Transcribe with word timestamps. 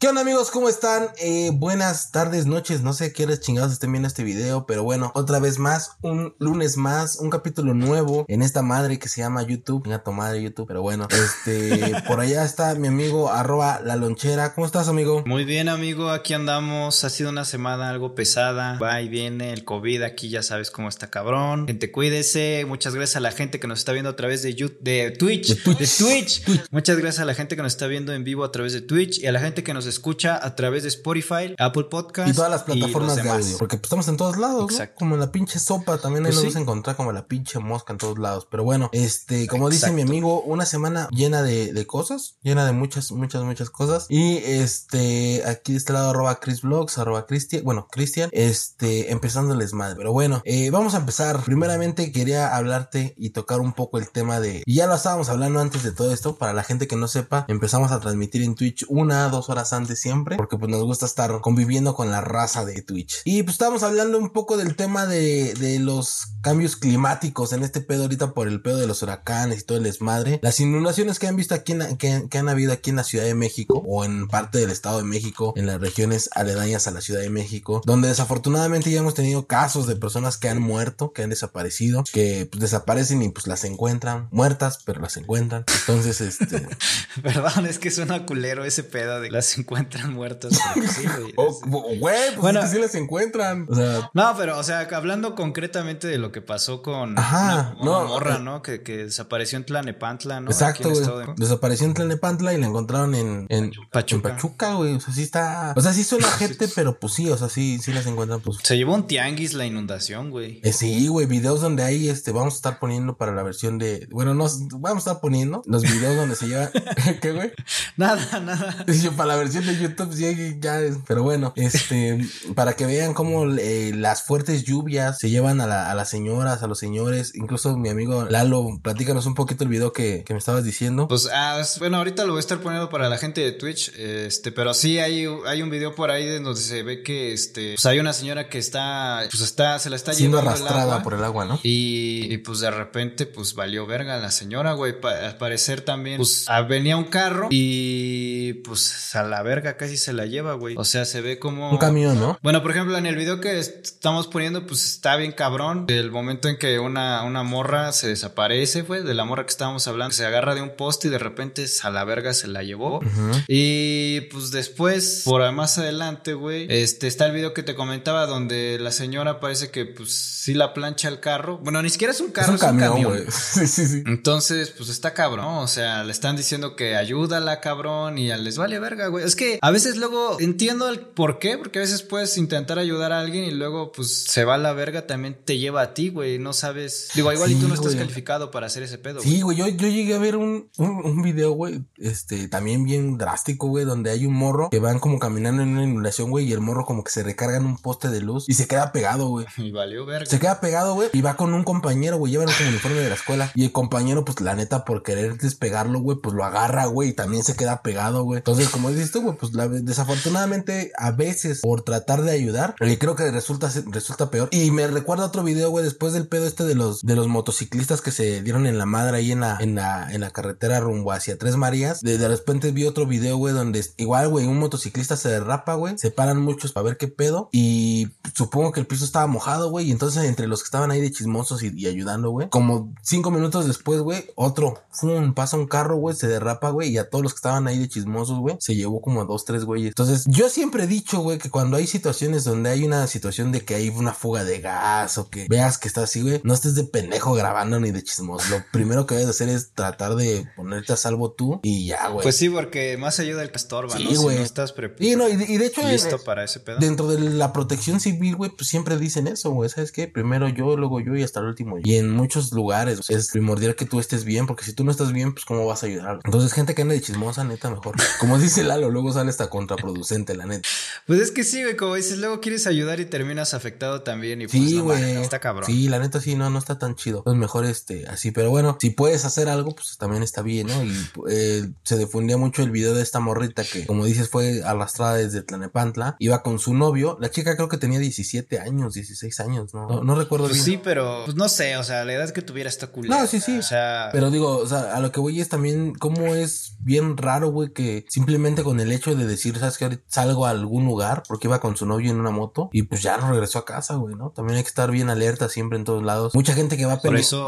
¿Qué 0.00 0.06
onda 0.06 0.20
amigos? 0.20 0.52
¿Cómo 0.52 0.68
están? 0.68 1.08
Eh, 1.18 1.50
buenas 1.52 2.12
tardes, 2.12 2.46
noches, 2.46 2.82
no 2.82 2.92
sé 2.92 3.12
qué 3.12 3.24
horas 3.24 3.40
chingados 3.40 3.72
estén 3.72 3.90
viendo 3.90 4.06
este 4.06 4.22
video, 4.22 4.64
pero 4.64 4.84
bueno, 4.84 5.10
otra 5.16 5.40
vez 5.40 5.58
más, 5.58 5.96
un 6.02 6.36
lunes 6.38 6.76
más, 6.76 7.16
un 7.16 7.30
capítulo 7.30 7.74
nuevo 7.74 8.24
en 8.28 8.42
esta 8.42 8.62
madre 8.62 9.00
que 9.00 9.08
se 9.08 9.22
llama 9.22 9.42
YouTube, 9.42 9.82
venga 9.82 10.04
tu 10.04 10.12
madre 10.12 10.40
YouTube, 10.40 10.68
pero 10.68 10.82
bueno, 10.82 11.08
este, 11.10 11.94
por 12.06 12.20
allá 12.20 12.44
está 12.44 12.76
mi 12.76 12.86
amigo 12.86 13.32
arroba 13.32 13.80
la 13.84 13.96
lonchera, 13.96 14.54
¿cómo 14.54 14.68
estás 14.68 14.86
amigo? 14.86 15.24
Muy 15.26 15.44
bien 15.44 15.68
amigo, 15.68 16.10
aquí 16.10 16.32
andamos, 16.32 17.02
ha 17.02 17.10
sido 17.10 17.30
una 17.30 17.44
semana 17.44 17.90
algo 17.90 18.14
pesada, 18.14 18.78
va 18.78 19.02
y 19.02 19.08
viene 19.08 19.52
el 19.52 19.64
COVID, 19.64 20.02
aquí 20.02 20.28
ya 20.28 20.44
sabes 20.44 20.70
cómo 20.70 20.88
está 20.88 21.10
cabrón, 21.10 21.66
gente 21.66 21.90
cuídese, 21.90 22.64
muchas 22.68 22.94
gracias 22.94 23.16
a 23.16 23.20
la 23.20 23.32
gente 23.32 23.58
que 23.58 23.66
nos 23.66 23.80
está 23.80 23.90
viendo 23.90 24.10
a 24.10 24.14
través 24.14 24.44
de 24.44 24.54
YouTube, 24.54 24.78
de 24.80 25.10
Twitch, 25.10 25.60
de 25.64 25.88
Twitch, 25.88 26.68
muchas 26.70 26.98
gracias 26.98 27.18
a 27.18 27.24
la 27.24 27.34
gente 27.34 27.56
que 27.56 27.62
nos 27.62 27.72
está 27.72 27.88
viendo 27.88 28.14
en 28.14 28.22
vivo 28.22 28.44
a 28.44 28.52
través 28.52 28.72
de 28.72 28.80
Twitch 28.80 29.18
y 29.18 29.26
a 29.26 29.32
la 29.32 29.40
gente 29.40 29.64
que 29.64 29.74
nos 29.74 29.87
escucha 29.90 30.44
a 30.44 30.54
través 30.54 30.82
de 30.82 30.88
Spotify, 30.88 31.54
Apple 31.58 31.84
Podcast 31.84 32.30
y 32.30 32.34
todas 32.34 32.50
las 32.50 32.62
plataformas 32.64 33.16
de 33.16 33.28
audio, 33.28 33.58
porque 33.58 33.76
pues, 33.76 33.84
estamos 33.84 34.08
en 34.08 34.16
todos 34.16 34.36
lados, 34.36 34.72
¿no? 34.72 34.94
como 34.94 35.16
la 35.16 35.32
pinche 35.32 35.58
sopa, 35.58 35.98
también 35.98 36.26
ahí 36.26 36.32
pues 36.32 36.44
nos 36.44 36.56
a 36.56 36.60
encontrar 36.60 36.96
como 36.96 37.12
la 37.12 37.26
pinche 37.26 37.58
mosca 37.58 37.92
en 37.92 37.98
todos 37.98 38.18
lados, 38.18 38.46
pero 38.50 38.64
bueno, 38.64 38.90
este, 38.92 39.46
como 39.46 39.70
dice 39.70 39.92
mi 39.92 40.02
amigo, 40.02 40.42
una 40.42 40.66
semana 40.66 41.08
llena 41.10 41.42
de, 41.42 41.72
de, 41.72 41.86
cosas, 41.86 42.36
llena 42.42 42.66
de 42.66 42.72
muchas, 42.72 43.12
muchas, 43.12 43.42
muchas 43.42 43.70
cosas. 43.70 44.06
Y 44.08 44.38
este, 44.38 45.42
aquí 45.46 45.72
de 45.72 45.78
este 45.78 45.92
lado 45.92 46.10
arroba 46.10 46.40
Chris 46.40 46.62
Vlogs, 46.62 46.98
arroba 46.98 47.26
Cristian, 47.26 47.64
bueno, 47.64 47.88
Cristian, 47.90 48.30
este, 48.32 49.12
empezándoles 49.12 49.72
madre, 49.72 49.96
pero 49.96 50.12
bueno, 50.12 50.42
eh, 50.44 50.70
vamos 50.70 50.94
a 50.94 50.98
empezar, 50.98 51.42
primeramente 51.44 52.12
quería 52.12 52.54
hablarte 52.56 53.14
y 53.16 53.30
tocar 53.30 53.60
un 53.60 53.72
poco 53.72 53.98
el 53.98 54.10
tema 54.10 54.40
de, 54.40 54.62
y 54.66 54.74
ya 54.74 54.86
lo 54.86 54.94
estábamos 54.94 55.28
hablando 55.28 55.60
antes 55.60 55.82
de 55.82 55.92
todo 55.92 56.12
esto, 56.12 56.36
para 56.36 56.52
la 56.52 56.62
gente 56.62 56.86
que 56.86 56.96
no 56.96 57.08
sepa, 57.08 57.44
empezamos 57.48 57.92
a 57.92 58.00
transmitir 58.00 58.42
en 58.42 58.54
Twitch 58.54 58.84
una, 58.88 59.28
dos 59.28 59.48
horas 59.48 59.72
antes 59.72 59.77
siempre 59.86 60.36
porque 60.36 60.56
pues 60.56 60.70
nos 60.70 60.82
gusta 60.84 61.06
estar 61.06 61.40
conviviendo 61.40 61.94
con 61.94 62.10
la 62.10 62.20
raza 62.20 62.64
de 62.64 62.82
Twitch. 62.82 63.22
Y 63.24 63.42
pues 63.42 63.54
estamos 63.54 63.82
hablando 63.82 64.18
un 64.18 64.30
poco 64.30 64.56
del 64.56 64.76
tema 64.76 65.06
de, 65.06 65.54
de 65.54 65.78
los 65.78 66.28
cambios 66.40 66.76
climáticos 66.76 67.52
en 67.52 67.62
este 67.62 67.80
pedo 67.80 68.02
ahorita 68.02 68.32
por 68.32 68.48
el 68.48 68.62
pedo 68.62 68.78
de 68.78 68.86
los 68.86 69.02
huracanes 69.02 69.60
y 69.60 69.64
todo 69.64 69.78
el 69.78 69.84
desmadre. 69.84 70.38
Las 70.42 70.60
inundaciones 70.60 71.18
que 71.18 71.26
han 71.26 71.36
visto 71.36 71.54
aquí, 71.54 71.72
en, 71.72 71.96
que, 71.96 72.26
que 72.30 72.38
han 72.38 72.48
habido 72.48 72.72
aquí 72.72 72.90
en 72.90 72.96
la 72.96 73.04
Ciudad 73.04 73.24
de 73.24 73.34
México 73.34 73.82
o 73.86 74.04
en 74.04 74.28
parte 74.28 74.58
del 74.58 74.70
Estado 74.70 74.98
de 74.98 75.04
México, 75.04 75.52
en 75.56 75.66
las 75.66 75.80
regiones 75.80 76.30
aledañas 76.34 76.86
a 76.86 76.90
la 76.90 77.00
Ciudad 77.00 77.20
de 77.20 77.30
México, 77.30 77.82
donde 77.84 78.08
desafortunadamente 78.08 78.90
ya 78.90 79.00
hemos 79.00 79.14
tenido 79.14 79.46
casos 79.46 79.86
de 79.86 79.96
personas 79.96 80.36
que 80.36 80.48
han 80.48 80.60
muerto, 80.60 81.12
que 81.12 81.22
han 81.22 81.30
desaparecido, 81.30 82.04
que 82.12 82.48
pues 82.50 82.60
desaparecen 82.60 83.22
y 83.22 83.28
pues 83.30 83.46
las 83.46 83.64
encuentran 83.64 84.28
muertas, 84.30 84.78
pero 84.84 85.00
las 85.00 85.16
encuentran. 85.16 85.64
Entonces, 85.80 86.20
este... 86.20 86.66
Perdón, 87.22 87.66
es 87.66 87.78
que 87.78 87.90
suena 87.90 88.26
culero 88.26 88.64
ese 88.64 88.84
pedo 88.84 89.20
de 89.20 89.30
las 89.30 89.58
encuentran 89.68 90.14
muertos. 90.14 90.54
Sí, 90.54 91.06
güey. 91.06 91.32
pues 91.34 92.00
bueno, 92.40 92.60
es 92.60 92.66
que 92.66 92.76
sí 92.76 92.80
las 92.80 92.94
encuentran. 92.94 93.66
O 93.68 93.74
sea, 93.74 94.10
no, 94.14 94.34
pero, 94.36 94.58
o 94.58 94.62
sea, 94.62 94.88
hablando 94.92 95.34
concretamente 95.34 96.06
de 96.06 96.16
lo 96.16 96.32
que 96.32 96.40
pasó 96.40 96.82
con 96.82 97.18
Ajá, 97.18 97.74
una, 97.78 97.84
no, 97.84 98.06
morra, 98.06 98.36
eh, 98.36 98.40
¿no? 98.40 98.62
Que, 98.62 98.82
que, 98.82 99.04
desapareció 99.04 99.58
en 99.58 99.64
Tlanepantla, 99.64 100.40
¿no? 100.40 100.50
Exacto, 100.50 100.90
güey. 100.90 101.26
Desapareció 101.36 101.86
en 101.86 101.94
Tlanepantla 101.94 102.54
y 102.54 102.58
la 102.58 102.66
encontraron 102.66 103.14
en, 103.14 103.46
en 103.50 103.72
Pachuca. 103.90 104.30
En 104.30 104.34
Pachuca, 104.34 104.74
güey. 104.74 104.94
O 104.94 105.00
sea, 105.00 105.12
sí 105.12 105.22
está. 105.22 105.74
O 105.76 105.80
sea, 105.80 105.92
sí 105.92 106.02
suena 106.02 106.28
gente, 106.38 106.66
pero 106.74 106.98
pues 106.98 107.12
sí, 107.12 107.28
o 107.30 107.36
sea, 107.36 107.48
sí, 107.48 107.78
sí 107.82 107.92
las 107.92 108.06
encuentran, 108.06 108.40
pues. 108.40 108.58
Se 108.62 108.76
llevó 108.76 108.94
un 108.94 109.06
tianguis 109.06 109.52
la 109.52 109.66
inundación, 109.66 110.30
güey. 110.30 110.60
Eh, 110.64 110.72
sí, 110.72 111.08
güey. 111.08 111.26
Videos 111.26 111.60
donde 111.60 111.84
hay, 111.84 112.08
este, 112.08 112.32
vamos 112.32 112.54
a 112.54 112.56
estar 112.56 112.78
poniendo 112.78 113.16
para 113.16 113.32
la 113.32 113.42
versión 113.42 113.78
de. 113.78 114.08
Bueno, 114.10 114.32
nos 114.32 114.66
vamos 114.68 115.06
a 115.06 115.10
estar 115.10 115.20
poniendo 115.20 115.62
los 115.66 115.82
videos 115.82 116.16
donde 116.16 116.36
se 116.36 116.48
lleva. 116.48 116.70
¿Qué, 117.20 117.32
güey? 117.32 117.52
Nada, 117.96 118.40
nada. 118.40 118.86
Para 119.16 119.26
la 119.26 119.36
versión 119.36 119.57
de 119.66 119.78
YouTube 119.78 120.14
ya, 120.60 120.80
pero 121.06 121.22
bueno, 121.22 121.52
este, 121.56 122.26
para 122.54 122.74
que 122.74 122.86
vean 122.86 123.14
cómo 123.14 123.46
eh, 123.58 123.92
las 123.94 124.22
fuertes 124.22 124.64
lluvias 124.64 125.18
se 125.18 125.30
llevan 125.30 125.60
a, 125.60 125.94
las 125.94 126.10
señoras, 126.10 126.62
a 126.62 126.66
los 126.66 126.78
señores, 126.78 127.32
incluso 127.34 127.76
mi 127.76 127.88
amigo 127.88 128.24
Lalo, 128.24 128.78
platícanos 128.82 129.26
un 129.26 129.34
poquito 129.34 129.64
el 129.64 129.70
video 129.70 129.92
que, 129.92 130.24
me 130.28 130.38
estabas 130.38 130.64
diciendo. 130.64 131.08
Pues, 131.08 131.28
ah, 131.32 131.62
bueno, 131.78 131.98
ahorita 131.98 132.24
lo 132.24 132.32
voy 132.32 132.38
a 132.38 132.40
estar 132.40 132.58
poniendo 132.60 132.88
para 132.90 133.08
la 133.08 133.18
gente 133.18 133.40
de 133.40 133.52
Twitch, 133.52 133.92
este, 133.96 134.52
pero 134.52 134.74
sí 134.74 134.98
hay, 134.98 135.26
hay 135.46 135.62
un 135.62 135.70
video 135.70 135.94
por 135.94 136.10
ahí 136.10 136.26
donde 136.38 136.60
se 136.60 136.82
ve 136.82 137.02
que, 137.02 137.32
este, 137.32 137.74
pues 137.74 137.86
hay 137.86 137.98
una 137.98 138.12
señora 138.12 138.48
que 138.48 138.58
está, 138.58 139.26
pues 139.30 139.42
está, 139.42 139.78
se 139.78 139.90
la 139.90 139.96
está 139.96 140.12
siendo 140.12 140.38
arrastrada 140.38 141.02
por 141.02 141.14
el 141.14 141.24
agua, 141.24 141.44
¿no? 141.44 141.58
Y, 141.62 142.38
pues 142.38 142.60
de 142.60 142.70
repente, 142.70 143.26
pues 143.26 143.54
valió 143.54 143.86
verga 143.86 144.16
la 144.18 144.30
señora, 144.30 144.72
güey, 144.72 144.94
al 145.02 145.36
parecer 145.38 145.80
también, 145.80 146.18
pues 146.18 146.44
ah, 146.48 146.62
venía 146.62 146.96
un 146.96 147.04
carro 147.04 147.48
y 147.50 148.54
pues 148.64 149.14
a 149.14 149.22
la 149.22 149.42
verga 149.48 149.76
casi 149.76 149.96
se 149.96 150.12
la 150.12 150.26
lleva, 150.26 150.54
güey. 150.54 150.76
O 150.78 150.84
sea, 150.84 151.04
se 151.04 151.20
ve 151.20 151.38
como... 151.38 151.70
Un 151.70 151.78
camión, 151.78 152.20
¿no? 152.20 152.38
Bueno, 152.42 152.62
por 152.62 152.70
ejemplo, 152.70 152.96
en 152.96 153.06
el 153.06 153.16
video 153.16 153.40
que 153.40 153.58
estamos 153.58 154.28
poniendo, 154.28 154.66
pues 154.66 154.84
está 154.84 155.16
bien 155.16 155.32
cabrón. 155.32 155.86
El 155.88 156.10
momento 156.10 156.48
en 156.48 156.56
que 156.56 156.78
una, 156.78 157.24
una 157.24 157.42
morra 157.42 157.92
se 157.92 158.08
desaparece, 158.08 158.82
güey, 158.82 159.02
de 159.02 159.14
la 159.14 159.24
morra 159.24 159.44
que 159.44 159.50
estábamos 159.50 159.88
hablando, 159.88 160.14
se 160.14 160.24
agarra 160.24 160.54
de 160.54 160.62
un 160.62 160.76
poste 160.76 161.08
y 161.08 161.10
de 161.10 161.18
repente 161.18 161.66
a 161.82 161.90
la 161.90 162.04
verga 162.04 162.34
se 162.34 162.48
la 162.48 162.62
llevó. 162.62 163.00
Y 163.46 164.22
pues 164.32 164.50
después, 164.50 165.22
por 165.24 165.48
más 165.52 165.78
adelante, 165.78 166.34
güey, 166.34 166.66
este 166.68 167.06
está 167.06 167.26
el 167.26 167.32
video 167.32 167.54
que 167.54 167.62
te 167.62 167.74
comentaba 167.74 168.26
donde 168.26 168.78
la 168.80 168.92
señora 168.92 169.40
parece 169.40 169.70
que 169.70 169.86
pues 169.86 170.12
sí 170.12 170.54
la 170.54 170.74
plancha 170.74 171.08
el 171.08 171.20
carro. 171.20 171.58
Bueno, 171.58 171.82
ni 171.82 171.90
siquiera 171.90 172.12
es 172.12 172.20
un 172.20 172.30
carro, 172.30 172.54
es 172.54 172.62
un, 172.62 172.78
camión, 172.78 173.04
güey. 173.04 173.24
Sí, 173.30 173.66
sí, 173.66 173.86
sí. 173.86 174.02
Entonces, 174.06 174.70
pues 174.76 174.88
está 174.88 175.14
cabrón. 175.14 175.58
O 175.58 175.68
sea, 175.68 176.04
le 176.04 176.12
están 176.12 176.36
diciendo 176.36 176.76
que 176.76 176.96
ayúdala, 176.96 177.60
cabrón, 177.60 178.18
y 178.18 178.28
les 178.28 178.58
vale 178.58 178.78
verga, 178.78 179.08
güey. 179.08 179.24
Es 179.24 179.36
que 179.38 179.58
a 179.62 179.70
veces 179.70 179.96
luego 179.96 180.36
entiendo 180.40 180.88
el 180.90 181.00
por 181.00 181.38
qué, 181.38 181.56
porque 181.56 181.78
a 181.78 181.82
veces 181.82 182.02
puedes 182.02 182.36
intentar 182.36 182.78
ayudar 182.78 183.12
a 183.12 183.20
alguien 183.20 183.44
y 183.44 183.50
luego 183.52 183.92
pues 183.92 184.24
se 184.24 184.44
va 184.44 184.56
a 184.56 184.58
la 184.58 184.74
verga, 184.74 185.06
también 185.06 185.38
te 185.42 185.58
lleva 185.58 185.80
a 185.80 185.94
ti, 185.94 186.10
güey, 186.10 186.38
no 186.38 186.52
sabes. 186.52 187.08
Digo, 187.14 187.32
igual 187.32 187.52
y 187.52 187.54
tú 187.54 187.68
no 187.68 187.74
estás 187.74 187.94
calificado 187.94 188.50
para 188.50 188.66
hacer 188.66 188.82
ese 188.82 188.98
pedo. 188.98 189.20
Sí, 189.20 189.40
güey, 189.40 189.56
yo, 189.56 189.68
yo 189.68 189.88
llegué 189.88 190.14
a 190.14 190.18
ver 190.18 190.36
un, 190.36 190.68
un, 190.76 191.22
video, 191.22 191.52
güey, 191.52 191.84
este, 191.96 192.48
también 192.48 192.84
bien 192.84 193.16
drástico, 193.16 193.68
güey, 193.68 193.84
donde 193.84 194.10
hay 194.10 194.26
un 194.26 194.34
morro 194.34 194.68
que 194.70 194.80
van 194.80 194.98
como 194.98 195.18
caminando 195.18 195.62
en 195.62 195.70
una 195.70 195.84
inundación, 195.84 196.30
güey, 196.30 196.46
y 196.46 196.52
el 196.52 196.60
morro 196.60 196.84
como 196.84 197.04
que 197.04 197.10
se 197.10 197.22
recarga 197.22 197.56
en 197.56 197.64
un 197.64 197.78
poste 197.78 198.10
de 198.10 198.20
luz 198.20 198.44
y 198.48 198.54
se 198.54 198.66
queda 198.66 198.92
pegado, 198.92 199.28
güey. 199.28 199.46
Y 199.56 199.70
valió 199.70 200.06
verga. 200.06 200.26
Se 200.26 200.38
queda 200.38 200.60
pegado, 200.60 200.94
güey, 200.94 201.10
y 201.12 201.20
va 201.20 201.36
con 201.36 201.54
un 201.54 201.62
compañero, 201.62 202.16
güey, 202.16 202.32
llevan 202.32 202.48
el 202.48 202.68
uniforme 202.68 202.98
de 203.00 203.08
la 203.08 203.14
escuela. 203.14 203.52
Y 203.54 203.64
el 203.64 203.72
compañero, 203.72 204.24
pues 204.24 204.40
la 204.40 204.54
neta, 204.54 204.84
por 204.84 205.02
querer 205.02 205.36
despegarlo, 205.36 206.00
güey, 206.00 206.18
pues 206.18 206.34
lo 206.34 206.44
agarra, 206.44 206.86
güey, 206.86 207.10
y 207.10 207.12
también 207.12 207.44
se 207.44 207.56
queda 207.56 207.82
pegado, 207.82 208.24
güey. 208.24 208.38
Entonces, 208.38 208.68
como 208.68 208.90
dices 208.90 209.12
tú, 209.12 209.22
pues 209.36 209.52
desafortunadamente 209.84 210.92
a 210.96 211.10
veces 211.10 211.60
por 211.60 211.82
tratar 211.82 212.22
de 212.22 212.32
ayudar, 212.32 212.74
y 212.80 212.96
creo 212.96 213.16
que 213.16 213.30
resulta, 213.30 213.70
resulta 213.86 214.30
peor. 214.30 214.48
Y 214.52 214.70
me 214.70 214.86
recuerda 214.86 215.26
otro 215.26 215.42
video, 215.42 215.70
güey, 215.70 215.84
después 215.84 216.12
del 216.12 216.28
pedo 216.28 216.46
este 216.46 216.64
de 216.64 216.74
los, 216.74 217.02
de 217.02 217.16
los 217.16 217.28
motociclistas 217.28 218.00
que 218.00 218.10
se 218.10 218.42
dieron 218.42 218.66
en 218.66 218.78
la 218.78 218.86
madre 218.86 219.18
ahí 219.18 219.32
en 219.32 219.40
la, 219.40 219.58
en 219.60 219.74
la, 219.74 220.12
en 220.12 220.20
la 220.20 220.30
carretera 220.30 220.80
rumbo 220.80 221.12
hacia 221.12 221.38
Tres 221.38 221.56
Marías. 221.56 222.00
De, 222.00 222.18
de 222.18 222.28
repente 222.28 222.70
vi 222.70 222.84
otro 222.84 223.06
video, 223.06 223.36
güey, 223.36 223.54
donde 223.54 223.84
igual, 223.96 224.28
güey, 224.28 224.46
un 224.46 224.58
motociclista 224.58 225.16
se 225.16 225.28
derrapa, 225.28 225.74
güey, 225.74 225.98
se 225.98 226.10
paran 226.10 226.40
muchos 226.40 226.72
para 226.72 226.84
ver 226.84 226.96
qué 226.96 227.08
pedo. 227.08 227.48
Y 227.52 228.08
supongo 228.34 228.72
que 228.72 228.80
el 228.80 228.86
piso 228.86 229.04
estaba 229.04 229.26
mojado, 229.26 229.70
güey, 229.70 229.88
y 229.88 229.90
entonces 229.90 230.24
entre 230.24 230.46
los 230.46 230.60
que 230.60 230.66
estaban 230.66 230.90
ahí 230.90 231.00
de 231.00 231.10
chismosos 231.10 231.62
y, 231.62 231.86
ayudando, 231.86 232.30
güey, 232.30 232.48
como 232.48 232.92
cinco 233.02 233.30
minutos 233.30 233.66
después, 233.66 234.00
güey, 234.00 234.24
otro, 234.34 234.80
fum, 234.90 235.34
pasa 235.34 235.56
un 235.56 235.66
carro, 235.66 235.96
güey, 235.96 236.14
se 236.16 236.28
derrapa, 236.28 236.70
güey, 236.70 236.90
y 236.90 236.98
a 236.98 237.08
todos 237.08 237.22
los 237.22 237.32
que 237.32 237.38
estaban 237.38 237.66
ahí 237.66 237.78
de 237.78 237.88
chismosos, 237.88 238.38
güey, 238.38 238.56
se 238.60 238.74
llevó 238.74 239.00
como 239.00 239.17
dos, 239.24 239.44
tres, 239.44 239.64
güey. 239.64 239.86
Entonces, 239.86 240.24
yo 240.26 240.48
siempre 240.48 240.84
he 240.84 240.86
dicho, 240.86 241.20
güey, 241.20 241.38
que 241.38 241.50
cuando 241.50 241.76
hay 241.76 241.86
situaciones 241.86 242.44
donde 242.44 242.70
hay 242.70 242.84
una 242.84 243.06
situación 243.06 243.52
de 243.52 243.64
que 243.64 243.74
hay 243.74 243.88
una 243.88 244.12
fuga 244.12 244.44
de 244.44 244.60
gas 244.60 245.18
o 245.18 245.28
que 245.30 245.46
veas 245.48 245.78
que 245.78 245.88
está 245.88 246.02
así, 246.02 246.22
güey, 246.22 246.40
no 246.44 246.54
estés 246.54 246.74
de 246.74 246.84
pendejo 246.84 247.34
grabando 247.34 247.80
ni 247.80 247.90
de 247.90 248.02
chismos. 248.02 248.48
Lo 248.50 248.62
primero 248.72 249.06
que 249.06 249.14
debes 249.14 249.30
hacer 249.30 249.48
es 249.48 249.72
tratar 249.72 250.14
de 250.16 250.46
ponerte 250.56 250.92
a 250.92 250.96
salvo 250.96 251.32
tú 251.32 251.60
y 251.62 251.86
ya, 251.86 252.08
güey. 252.08 252.22
Pues 252.22 252.36
sí, 252.36 252.48
porque 252.48 252.96
más 252.96 253.18
ayuda 253.20 253.42
el 253.42 253.50
castor, 253.50 253.90
sí, 253.90 254.04
¿no? 254.04 254.10
Si 254.10 254.26
no 254.26 254.30
estás 254.30 254.72
preparado. 254.72 255.04
Y, 255.04 255.16
no, 255.16 255.28
y, 255.28 255.36
de, 255.36 255.66
hecho, 255.66 255.82
listo 255.86 256.16
eh, 256.16 256.20
para 256.24 256.44
ese 256.44 256.60
pedo. 256.60 256.78
Dentro 256.78 257.08
de 257.08 257.18
la 257.18 257.52
protección 257.52 258.00
civil, 258.00 258.36
güey, 258.36 258.50
pues 258.50 258.68
siempre 258.68 258.96
dicen 258.96 259.26
eso, 259.26 259.50
güey. 259.50 259.68
¿Sabes 259.68 259.92
qué? 259.92 260.08
Primero 260.08 260.48
yo, 260.48 260.76
luego 260.76 261.00
yo 261.00 261.14
y 261.16 261.22
hasta 261.22 261.40
el 261.40 261.46
último. 261.46 261.76
Y 261.82 261.96
en 261.96 262.10
muchos 262.10 262.52
lugares 262.52 263.00
es 263.08 263.30
primordial 263.30 263.74
que 263.74 263.84
tú 263.84 264.00
estés 264.00 264.24
bien, 264.24 264.46
porque 264.46 264.64
si 264.64 264.72
tú 264.72 264.84
no 264.84 264.90
estás 264.90 265.12
bien, 265.12 265.32
pues 265.32 265.44
cómo 265.44 265.66
vas 265.66 265.82
a 265.82 265.86
ayudar. 265.86 266.20
Entonces, 266.24 266.52
gente 266.52 266.74
que 266.74 266.82
anda 266.82 266.94
de 266.94 267.00
chismosa, 267.00 267.44
neta, 267.44 267.70
mejor. 267.70 267.96
Como 268.20 268.38
dice 268.38 268.64
Lalo, 268.64 268.90
luego 268.98 269.12
sale 269.12 269.30
hasta 269.30 269.48
contraproducente, 269.48 270.34
la 270.34 270.44
neta. 270.44 270.68
Pues 271.06 271.20
es 271.20 271.30
que 271.30 271.44
sí, 271.44 271.62
güey, 271.62 271.76
como 271.76 271.94
dices, 271.94 272.18
luego 272.18 272.40
quieres 272.40 272.66
ayudar 272.66 272.98
y 272.98 273.04
terminas 273.04 273.54
afectado 273.54 274.02
también. 274.02 274.42
Y 274.42 274.48
pues, 274.48 274.60
sí, 274.60 274.78
güey. 274.78 275.16
está 275.16 275.38
cabrón. 275.38 275.66
Sí, 275.66 275.88
la 275.88 276.00
neta 276.00 276.20
sí, 276.20 276.34
no, 276.34 276.50
no 276.50 276.58
está 276.58 276.78
tan 276.78 276.96
chido. 276.96 277.22
Es 277.24 277.34
mejor 277.34 277.64
este, 277.64 278.08
así. 278.08 278.32
Pero 278.32 278.50
bueno, 278.50 278.76
si 278.80 278.90
puedes 278.90 279.24
hacer 279.24 279.48
algo, 279.48 279.74
pues 279.74 279.96
también 279.98 280.22
está 280.24 280.42
bien, 280.42 280.66
¿no? 280.66 280.84
Y 280.84 280.92
eh, 281.30 281.70
se 281.84 281.96
difundía 281.96 282.36
mucho 282.36 282.62
el 282.62 282.70
video 282.70 282.94
de 282.94 283.02
esta 283.02 283.20
morrita 283.20 283.62
que, 283.62 283.86
como 283.86 284.04
dices, 284.04 284.28
fue 284.28 284.62
arrastrada 284.64 285.14
desde 285.14 285.42
Tlanepantla. 285.42 286.16
Iba 286.18 286.42
con 286.42 286.58
su 286.58 286.74
novio. 286.74 287.16
La 287.20 287.30
chica 287.30 287.54
creo 287.54 287.68
que 287.68 287.78
tenía 287.78 288.00
17 288.00 288.58
años, 288.58 288.94
16 288.94 289.40
años, 289.40 289.74
¿no? 289.74 290.02
No, 290.02 290.14
recuerdo 290.16 290.46
pues 290.46 290.64
bien. 290.64 290.78
Sí, 290.78 290.80
pero 290.82 291.22
pues 291.24 291.36
no 291.36 291.48
sé, 291.48 291.76
o 291.76 291.84
sea, 291.84 292.04
la 292.04 292.14
edad 292.14 292.30
que 292.30 292.42
tuviera 292.42 292.68
esta 292.68 292.88
culera. 292.88 293.20
No, 293.20 293.26
sí, 293.28 293.38
sí. 293.38 293.58
O 293.58 293.62
sea. 293.62 294.08
Pero 294.12 294.30
digo, 294.30 294.56
o 294.56 294.66
sea, 294.66 294.96
a 294.96 295.00
lo 295.00 295.12
que 295.12 295.20
voy 295.20 295.40
es 295.40 295.48
también 295.48 295.94
cómo 295.94 296.34
es 296.34 296.72
bien 296.80 297.16
raro, 297.16 297.50
güey, 297.50 297.72
que 297.72 298.04
simplemente 298.08 298.62
con 298.62 298.80
el 298.80 298.87
el 298.88 298.96
hecho 298.96 299.14
de 299.14 299.26
decir, 299.26 299.58
sabes 299.58 299.78
que 299.78 299.84
ahorita 299.84 300.02
salgo 300.08 300.46
a 300.46 300.50
algún 300.50 300.84
lugar 300.84 301.22
porque 301.28 301.46
iba 301.46 301.60
con 301.60 301.76
su 301.76 301.86
novio 301.86 302.10
en 302.10 302.18
una 302.18 302.30
moto 302.30 302.70
y 302.72 302.82
pues 302.82 303.02
ya 303.02 303.16
no 303.16 303.30
regresó 303.30 303.60
a 303.60 303.64
casa, 303.64 303.94
güey, 303.94 304.14
¿no? 304.14 304.30
También 304.30 304.56
hay 304.56 304.62
que 304.62 304.68
estar 304.68 304.90
bien 304.90 305.10
alerta 305.10 305.48
siempre 305.48 305.78
en 305.78 305.84
todos 305.84 306.02
lados. 306.02 306.34
Mucha 306.34 306.54
gente 306.54 306.76
que 306.76 306.86
va 306.86 307.00